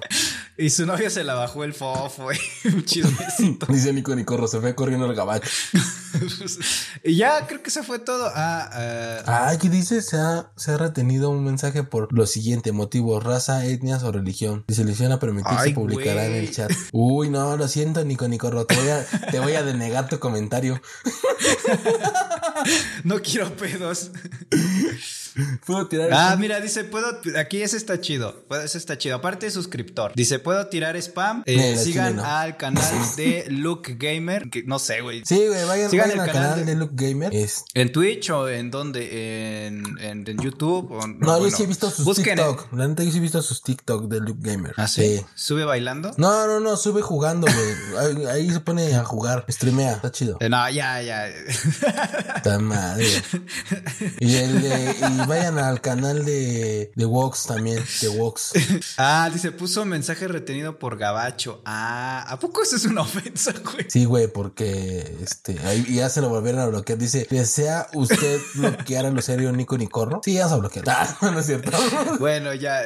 y 0.57 0.71
su 0.71 0.87
novia 0.87 1.11
se 1.11 1.23
la 1.25 1.35
bajó 1.35 1.65
el 1.65 1.75
fofo, 1.75 2.25
güey. 2.25 2.39
Chido. 2.85 3.09
Dice 3.69 3.93
Nico 3.93 4.15
Nicorro, 4.17 4.49
se 4.49 4.61
fue 4.61 4.75
corriendo 4.75 5.07
el 5.07 5.15
gabacho. 5.15 5.49
y 7.05 7.17
ya 7.17 7.47
creo 7.47 7.63
que 7.63 7.71
se 7.71 7.83
fue 7.83 7.99
todo. 7.99 8.31
Ah, 8.35 9.23
ah 9.27 9.49
aquí 9.51 9.69
dice, 9.69 10.03
se 10.03 10.17
ha, 10.17 10.51
se 10.57 10.73
ha 10.73 10.77
retenido 10.77 11.31
un 11.31 11.45
mensaje 11.45 11.83
por 11.83 12.13
lo 12.13 12.27
siguiente, 12.27 12.73
motivo, 12.73 13.21
raza, 13.21 13.65
etnias 13.67 14.03
o 14.03 14.13
religión. 14.13 14.65
Dice, 14.67 14.85
le 14.85 14.95
a 15.13 15.19
permitir, 15.19 15.59
se 15.63 15.71
publicará 15.71 16.27
en 16.27 16.35
el 16.35 16.51
chat. 16.51 16.71
Uy, 16.93 17.29
no, 17.29 17.57
lo 17.57 17.69
siento, 17.69 18.05
Nico 18.05 18.27
Nicorro, 18.29 18.65
te 18.65 18.77
voy 18.77 18.89
a, 18.89 19.05
te 19.31 19.41
voy 19.41 19.55
a 19.55 19.63
denegar 19.63 20.09
tu 20.09 20.19
comentario. 20.19 20.81
no 23.05 23.21
quiero 23.21 23.34
pedos. 23.43 24.11
Puedo 25.67 25.87
tirar. 25.89 26.11
Ah, 26.13 26.37
mira, 26.39 26.61
dice, 26.61 26.85
puedo. 26.85 27.21
Aquí 27.39 27.63
ese 27.63 27.77
está 27.77 28.01
chido. 28.01 28.45
Ese 28.63 28.79
está 28.79 28.99
chido. 28.99 29.17
Aparte 29.17 29.51
suscriptor. 29.51 30.13
Dice, 30.15 30.39
puedo 30.39 30.67
tirar 30.67 30.97
spam. 30.97 31.43
Eh, 31.47 31.77
sigan 31.77 32.21
al 32.21 32.57
canal 32.57 32.85
de 33.17 33.47
Luke 33.49 33.97
Gamer. 33.99 34.51
Que, 34.51 34.63
no 34.63 34.79
sé, 34.79 35.01
güey. 35.01 35.23
Sí, 35.25 35.47
güey, 35.47 35.65
vayan, 35.65 35.91
sigan 35.91 36.19
al 36.19 36.27
canal, 36.31 36.65
de, 36.65 36.75
Luke 36.75 36.95
Gamer. 36.97 37.33
¿En 37.75 37.93
Twitch 37.93 38.31
o 38.31 38.49
en 38.49 38.71
dónde? 38.71 39.67
¿En, 39.67 39.85
en, 39.99 40.39
YouTube? 40.39 40.91
no, 41.19 41.41
yo 41.41 41.51
sí 41.51 41.63
he 41.65 41.67
visto 41.67 41.91
sus 41.91 42.17
TikTok. 42.17 42.73
La 42.73 42.89
neta, 42.89 43.03
yo 43.03 43.11
sí 43.11 43.19
he 43.19 43.21
visto 43.21 43.43
sus 43.43 43.63
TikTok 43.63 44.09
de 44.09 44.21
Luke 44.21 44.41
Gamer. 44.43 44.75
¿Ah, 44.77 44.89
sí? 44.89 45.25
¿Sube 45.35 45.65
bailando? 45.65 46.13
No, 46.17 46.47
no, 46.47 46.61
no, 46.61 46.77
sube 46.77 47.03
jugando, 47.03 47.47
güey. 47.47 48.27
ahí, 48.27 48.51
se 48.51 48.61
pone 48.61 48.95
a 48.95 49.05
jugar. 49.05 49.45
Streamea. 49.49 49.95
Está 49.95 50.11
chido. 50.11 50.37
Eh, 50.41 50.49
no, 50.49 50.69
ya, 50.71 51.03
ya. 51.03 51.27
Está 51.29 52.59
madre. 52.59 53.07
Y 54.21 54.37
el 54.37 54.63
de 54.63 55.24
vayan 55.27 55.59
al 55.59 55.81
canal 55.81 56.25
de, 56.25 56.93
de 56.95 57.05
Vox 57.05 57.47
también, 57.47 57.83
de 58.01 58.09
Vox. 58.09 58.53
ah, 58.99 59.31
dice, 59.33 59.53
puso 59.53 59.85
mensaje 59.85 60.29
retenido 60.29 60.79
por 60.79 60.97
Gabacho. 60.97 61.63
Ah, 61.65 62.25
¿a 62.29 62.39
poco 62.39 62.63
eso 62.63 62.77
es 62.77 62.85
una 62.85 63.03
ofensa, 63.03 63.53
güey? 63.63 63.87
Sí, 63.89 64.05
güey, 64.05 64.29
porque 64.29 65.17
este, 65.23 65.59
ahí 65.65 65.85
ya 65.95 66.09
se 66.09 66.21
lo 66.21 66.29
volvieron 66.29 66.61
a 66.61 66.67
bloquear. 66.67 66.99
Dice, 66.99 67.27
¿desea 67.31 67.89
usted 67.95 68.41
bloquear 68.55 69.07
al 69.07 69.17
usuario 69.17 69.53
Nico 69.53 69.79
Nicorro? 69.79 70.21
Sí, 70.25 70.35
ya 70.35 70.49
se 70.49 70.57
bloqueado. 70.57 70.91
Ah, 70.91 71.17
no 71.33 71.39
es 71.39 71.47
cierto. 71.47 71.71
bueno, 72.19 72.55
ya, 72.55 72.83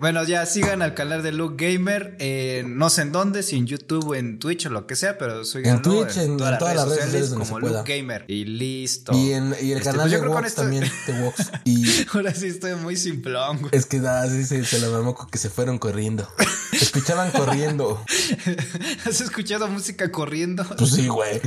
bueno, 0.00 0.24
ya 0.24 0.46
sigan 0.46 0.82
al 0.82 0.94
canal 0.94 1.22
de 1.22 1.32
Luke 1.32 1.66
Gamer, 1.66 2.16
eh, 2.18 2.64
no 2.66 2.90
sé 2.90 3.02
en 3.02 3.12
dónde, 3.12 3.42
si 3.42 3.56
en 3.56 3.66
YouTube, 3.66 4.14
en 4.14 4.38
Twitch 4.38 4.66
o 4.66 4.70
lo 4.70 4.86
que 4.86 4.96
sea, 4.96 5.18
pero 5.18 5.44
soy 5.44 5.62
en 5.64 5.82
Twitch, 5.82 6.16
en, 6.16 6.36
todas, 6.36 6.60
las 6.60 6.88
redes 6.88 7.04
sociales, 7.04 7.30
como 7.30 7.60
Luke 7.60 7.96
Gamer. 7.96 8.24
Y 8.28 8.44
listo. 8.44 9.12
Y 9.14 9.32
en 9.32 9.54
y 9.60 9.72
el 9.72 9.78
este, 9.78 9.90
canal 9.90 10.08
pues 10.08 10.20
de 10.20 10.28
Vox 10.28 10.54
también, 10.54 10.90
de 11.06 11.22
Vox. 11.22 11.50
Ahora 12.12 12.34
sí 12.34 12.46
estoy 12.46 12.74
muy 12.76 12.96
simplón, 12.96 13.58
güey. 13.58 13.70
Es 13.72 13.86
que 13.86 13.98
nada, 13.98 14.28
sí 14.28 14.44
se, 14.44 14.64
se 14.64 14.78
lo 14.80 14.90
mamó 14.90 15.16
que 15.30 15.38
se 15.38 15.50
fueron 15.50 15.78
corriendo. 15.78 16.28
Escuchaban 16.80 17.30
corriendo. 17.30 18.04
¿Has 19.06 19.20
escuchado 19.20 19.68
música 19.68 20.10
corriendo? 20.10 20.64
Pues 20.76 20.92
sí, 20.92 21.08
güey. 21.08 21.40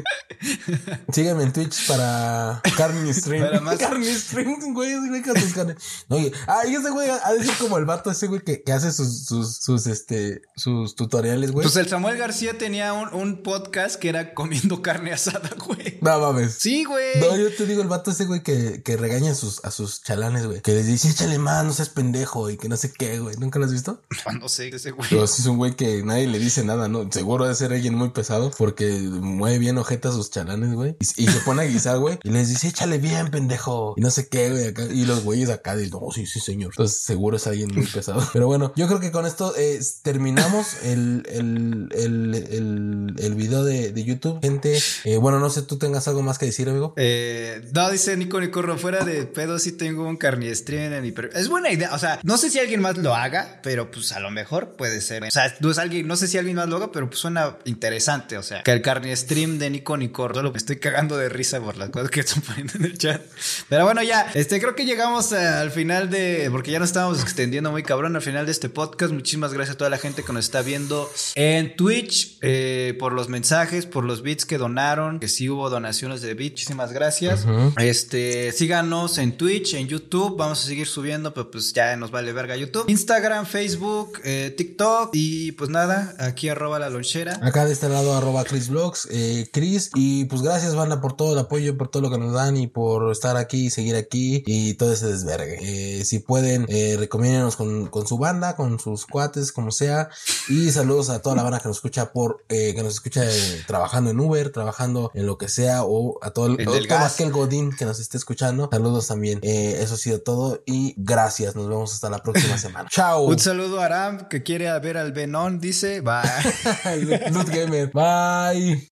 Sígueme 1.12 1.44
en 1.44 1.54
Twitch 1.54 1.88
para 1.88 2.62
Carney 2.76 3.14
Stream. 3.14 3.44
Para 3.46 3.62
más... 3.62 3.78
Carney 3.78 4.14
Stream, 4.14 4.74
güey, 4.74 4.96
güey, 5.08 5.22
que 5.22 5.40
sus 5.40 5.54
carnes. 5.54 5.78
Oye, 6.10 6.32
ah, 6.48 6.62
y 6.68 6.76
ese 6.76 6.90
güey 6.90 7.10
ha 7.10 7.34
de 7.34 7.44
ser 7.44 7.56
como 7.58 7.78
el 7.78 7.86
vato 7.86 8.12
ese 8.12 8.28
güey 8.28 8.42
que, 8.42 8.64
que 8.64 8.72
hace 8.72 8.92
sus, 8.92 9.26
sus, 9.26 9.58
sus, 9.58 9.88
este, 9.88 10.42
sus 10.56 10.96
tutoriales, 10.96 11.52
güey. 11.52 11.64
Pues 11.64 11.76
el 11.76 11.88
Samuel 11.88 12.18
García 12.18 12.58
tenía 12.58 12.94
un, 12.94 13.14
un 13.14 13.44
podcast 13.44 13.96
que 13.98 14.10
era 14.10 14.34
comiendo 14.34 14.82
carne 14.82 15.14
asada, 15.14 15.50
güey. 15.66 16.00
No 16.02 16.20
mames. 16.20 16.56
Sí, 16.60 16.84
güey. 16.84 17.20
No, 17.20 17.38
yo 17.38 17.54
te 17.56 17.66
digo 17.66 17.82
el 17.82 17.88
vato 17.88 18.12
ese 18.12 18.26
güey 18.26 18.44
que, 18.44 18.82
que 18.84 18.98
regaña 18.98 19.32
a 19.32 19.36
sus, 19.36 19.64
a 19.64 19.72
sus 19.72 20.02
chalanes, 20.04 20.46
güey. 20.46 20.62
Que 20.62 20.74
les 20.74 20.88
dice, 20.88 21.10
échale 21.10 21.38
más, 21.38 21.64
no 21.66 21.74
seas 21.74 21.90
pendejo 21.90 22.50
y 22.50 22.58
que 22.58 22.70
no 22.70 22.78
sé 22.78 22.92
qué, 22.92 23.20
güey. 23.20 23.36
¿Nunca 23.38 23.60
lo 23.60 23.66
has 23.66 23.72
visto? 23.72 24.02
No 24.40 24.50
sé, 24.50 24.70
ese 24.70 24.92
güey. 24.92 25.10
Pero 25.22 25.28
sí 25.28 25.44
es 25.44 25.48
un 25.48 25.58
güey 25.58 25.76
que 25.76 26.02
nadie 26.02 26.26
le 26.26 26.40
dice 26.40 26.64
nada, 26.64 26.88
¿no? 26.88 27.08
Seguro 27.12 27.48
de 27.48 27.54
ser 27.54 27.72
alguien 27.72 27.94
muy 27.94 28.10
pesado 28.10 28.50
porque 28.58 28.90
mueve 28.90 29.60
bien 29.60 29.78
ojeta 29.78 30.12
sus 30.12 30.32
chalanes, 30.32 30.74
güey. 30.74 30.96
Y, 31.00 31.28
se 31.28 31.40
pone 31.42 31.62
a 31.62 31.66
guisar, 31.66 32.00
güey. 32.00 32.18
Y 32.24 32.32
les 32.32 32.50
dice, 32.50 32.70
échale 32.70 32.98
bien, 32.98 33.30
pendejo. 33.30 33.94
Y 33.98 34.02
no 34.02 34.10
sé 34.10 34.30
qué, 34.30 34.50
güey. 34.50 34.66
Acá. 34.70 34.86
Y 34.86 35.06
los 35.06 35.24
güeyes 35.24 35.52
acá 35.52 35.76
dicen, 35.76 36.00
no, 36.02 36.10
sí, 36.12 36.26
sí, 36.26 36.40
señor. 36.40 36.72
Entonces 36.72 36.98
seguro 36.98 37.38
es 37.38 37.46
alguien 37.46 37.70
muy 37.72 37.86
pesado. 37.86 38.28
Pero 38.34 38.48
bueno, 38.48 38.74
yo 38.76 38.88
creo 38.88 39.00
que 39.00 39.12
con 39.12 39.28
esto 39.28 39.54
eh, 39.56 39.80
terminamos 40.02 40.78
el, 40.86 41.22
el, 41.30 41.90
el, 41.92 43.14
el, 43.20 43.36
video 43.36 43.64
de, 43.64 43.92
de 43.92 44.04
YouTube. 44.04 44.40
Gente, 44.42 44.80
eh, 45.04 45.18
bueno, 45.18 45.40
no 45.40 45.52
sé, 45.52 45.62
tú 45.62 45.78
tengas 45.78 46.08
algo 46.08 46.24
más 46.24 46.40
que 46.40 46.48
decir, 46.48 46.68
amigo. 46.68 46.96
Eh, 46.98 47.70
no, 47.76 47.92
dice 47.92 48.18
Nico 48.18 48.42
Nicorro, 48.42 48.76
fuera 48.80 49.06
de 49.06 49.28
pedo 49.28 49.60
sí 49.60 49.74
tengo 49.74 50.08
un 50.08 50.18
carniestrín 50.18 50.94
en 50.94 51.04
mi... 51.04 51.14
Es 51.36 51.48
buena 51.48 51.72
idea. 51.72 51.94
O 51.94 52.00
sea, 52.00 52.20
no 52.24 52.38
sé 52.38 52.50
si 52.50 52.58
alguien 52.58 52.82
más 52.82 52.98
lo 52.98 53.14
haga, 53.14 53.60
pero 53.62 53.92
pues 53.92 54.14
a 54.14 54.20
lo 54.20 54.32
mejor 54.32 54.72
puede 54.72 55.00
ser. 55.00 55.11
O 55.20 55.32
sea, 55.32 55.56
no, 55.60 55.72
es 55.72 55.78
alguien, 55.78 56.08
no 56.08 56.16
sé 56.16 56.28
si 56.28 56.38
alguien 56.38 56.56
más 56.56 56.70
lo 56.70 56.78
haga, 56.78 56.92
pero 56.92 57.08
pues 57.08 57.20
suena 57.20 57.58
interesante. 57.66 58.38
O 58.38 58.44
sea, 58.44 58.64
que 58.64 58.72
el 58.72 58.82
carni 58.82 59.16
stream 59.16 59.58
de 59.60 59.70
Nico 59.70 59.98
Nicorro, 59.98 60.36
solo 60.36 60.52
me 60.52 60.58
estoy 60.58 60.78
cagando 60.78 61.18
de 61.18 61.30
risa 61.30 61.60
por 61.60 61.78
las 61.78 61.90
cosas 61.90 62.10
que 62.10 62.22
están 62.22 62.42
poniendo 62.48 62.74
en 62.76 62.86
el 62.86 62.98
chat. 62.98 63.22
Pero 63.70 63.86
bueno, 63.86 64.04
ya, 64.04 64.32
este 64.34 64.60
creo 64.60 64.76
que 64.76 64.86
llegamos 64.86 65.34
al 65.34 65.72
final 65.72 66.10
de, 66.10 66.48
porque 66.52 66.72
ya 66.72 66.80
nos 66.80 66.90
estamos 66.90 67.22
extendiendo 67.22 67.72
muy 67.72 67.84
cabrón 67.84 68.16
al 68.16 68.22
final 68.22 68.46
de 68.46 68.52
este 68.52 68.70
podcast. 68.70 69.14
Muchísimas 69.14 69.54
gracias 69.54 69.76
a 69.76 69.78
toda 69.78 69.90
la 69.90 69.98
gente 69.98 70.24
que 70.24 70.34
nos 70.34 70.46
está 70.46 70.62
viendo 70.62 71.10
en 71.36 71.76
Twitch, 71.76 72.38
eh, 72.42 72.96
por 73.00 73.14
los 73.14 73.30
mensajes, 73.30 73.86
por 73.86 74.04
los 74.04 74.22
bits 74.22 74.46
que 74.46 74.58
donaron, 74.58 75.20
que 75.20 75.28
sí 75.28 75.50
hubo 75.50 75.70
donaciones 75.70 76.22
de 76.22 76.34
bits. 76.34 76.52
Muchísimas 76.52 76.92
gracias. 76.94 77.46
Este, 77.78 78.52
síganos 78.52 79.18
en 79.18 79.38
Twitch, 79.38 79.74
en 79.74 79.88
YouTube. 79.88 80.38
Vamos 80.38 80.64
a 80.64 80.68
seguir 80.68 80.88
subiendo, 80.88 81.34
pero 81.34 81.50
pues 81.50 81.74
ya 81.74 81.96
nos 81.96 82.12
vale 82.12 82.34
verga 82.34 82.56
YouTube. 82.56 82.86
Instagram, 82.88 83.46
Facebook, 83.46 84.20
eh, 84.24 84.54
TikTok. 84.56 85.01
Y 85.14 85.54
pues 85.54 85.70
nada, 85.70 86.16
aquí 86.20 86.50
arroba 86.50 86.80
la 86.80 86.90
lonchera. 86.90 87.40
Acá 87.42 87.66
de 87.66 87.74
este 87.74 87.90
lado 87.90 88.16
arroba 88.16 88.44
Chris 88.44 88.70
Vlogs, 88.70 89.08
eh, 89.12 89.50
Chris. 89.52 89.92
Y 89.96 90.26
pues 90.26 90.42
gracias, 90.42 90.76
banda, 90.76 91.02
por 91.02 91.16
todo 91.16 91.34
el 91.34 91.40
apoyo, 91.40 91.78
por 91.78 91.90
todo 91.90 92.04
lo 92.04 92.10
que 92.10 92.18
nos 92.18 92.34
dan 92.34 92.58
y 92.58 92.68
por 92.68 93.12
estar 93.12 93.38
aquí, 93.38 93.70
seguir 93.70 93.96
aquí 93.96 94.44
y 94.46 94.76
todo 94.76 94.94
ese 94.94 95.08
desvergue. 95.08 95.58
Eh, 95.62 96.06
si 96.06 96.20
pueden, 96.20 96.66
eh, 96.70 96.96
recomiéndenos 96.98 97.56
con, 97.56 97.88
con, 97.88 98.08
su 98.08 98.18
banda, 98.18 98.56
con 98.56 98.80
sus 98.80 99.06
cuates, 99.06 99.52
como 99.52 99.72
sea. 99.72 100.10
Y 100.48 100.72
saludos 100.72 101.10
a 101.10 101.22
toda 101.22 101.36
la 101.36 101.44
banda 101.44 101.60
que 101.60 101.68
nos 101.68 101.78
escucha 101.78 102.12
por, 102.12 102.44
eh, 102.50 102.74
que 102.76 102.84
nos 102.84 102.94
escucha 102.96 103.24
eh, 103.26 103.64
trabajando 103.68 104.12
en 104.12 104.20
Uber, 104.20 104.52
trabajando 104.52 105.12
en 105.14 105.26
lo 105.26 105.38
que 105.38 105.48
sea, 105.48 105.84
o 105.84 106.20
a 106.22 106.32
todo 106.32 106.48
el, 106.48 106.60
el 106.60 106.88
más 106.90 107.16
que 107.16 107.24
el 107.24 107.32
Godín 107.32 107.76
que 107.76 107.86
nos 107.86 108.00
esté 108.00 108.18
escuchando. 108.18 108.70
Saludos 108.72 109.08
también. 109.08 109.40
Eh, 109.42 109.80
eso 109.82 109.96
ha 109.96 109.98
sido 109.98 110.22
todo 110.22 110.62
y 110.66 110.94
gracias. 110.98 111.56
Nos 111.56 111.68
vemos 111.68 111.94
hasta 111.94 112.10
la 112.10 112.20
próxima 112.20 112.58
semana. 112.58 112.90
Chao. 112.90 113.24
Un 113.24 113.40
saludo 113.40 113.82
a 113.82 113.86
Aram 113.86 114.28
que 114.28 114.44
quiere 114.44 114.72
ver 114.80 114.91
al 114.98 115.12
Venom, 115.12 115.60
dice. 115.60 116.02
Bye. 116.02 117.30
Loot 117.32 117.50
Gamer. 117.50 117.90
Bye. 117.92 118.90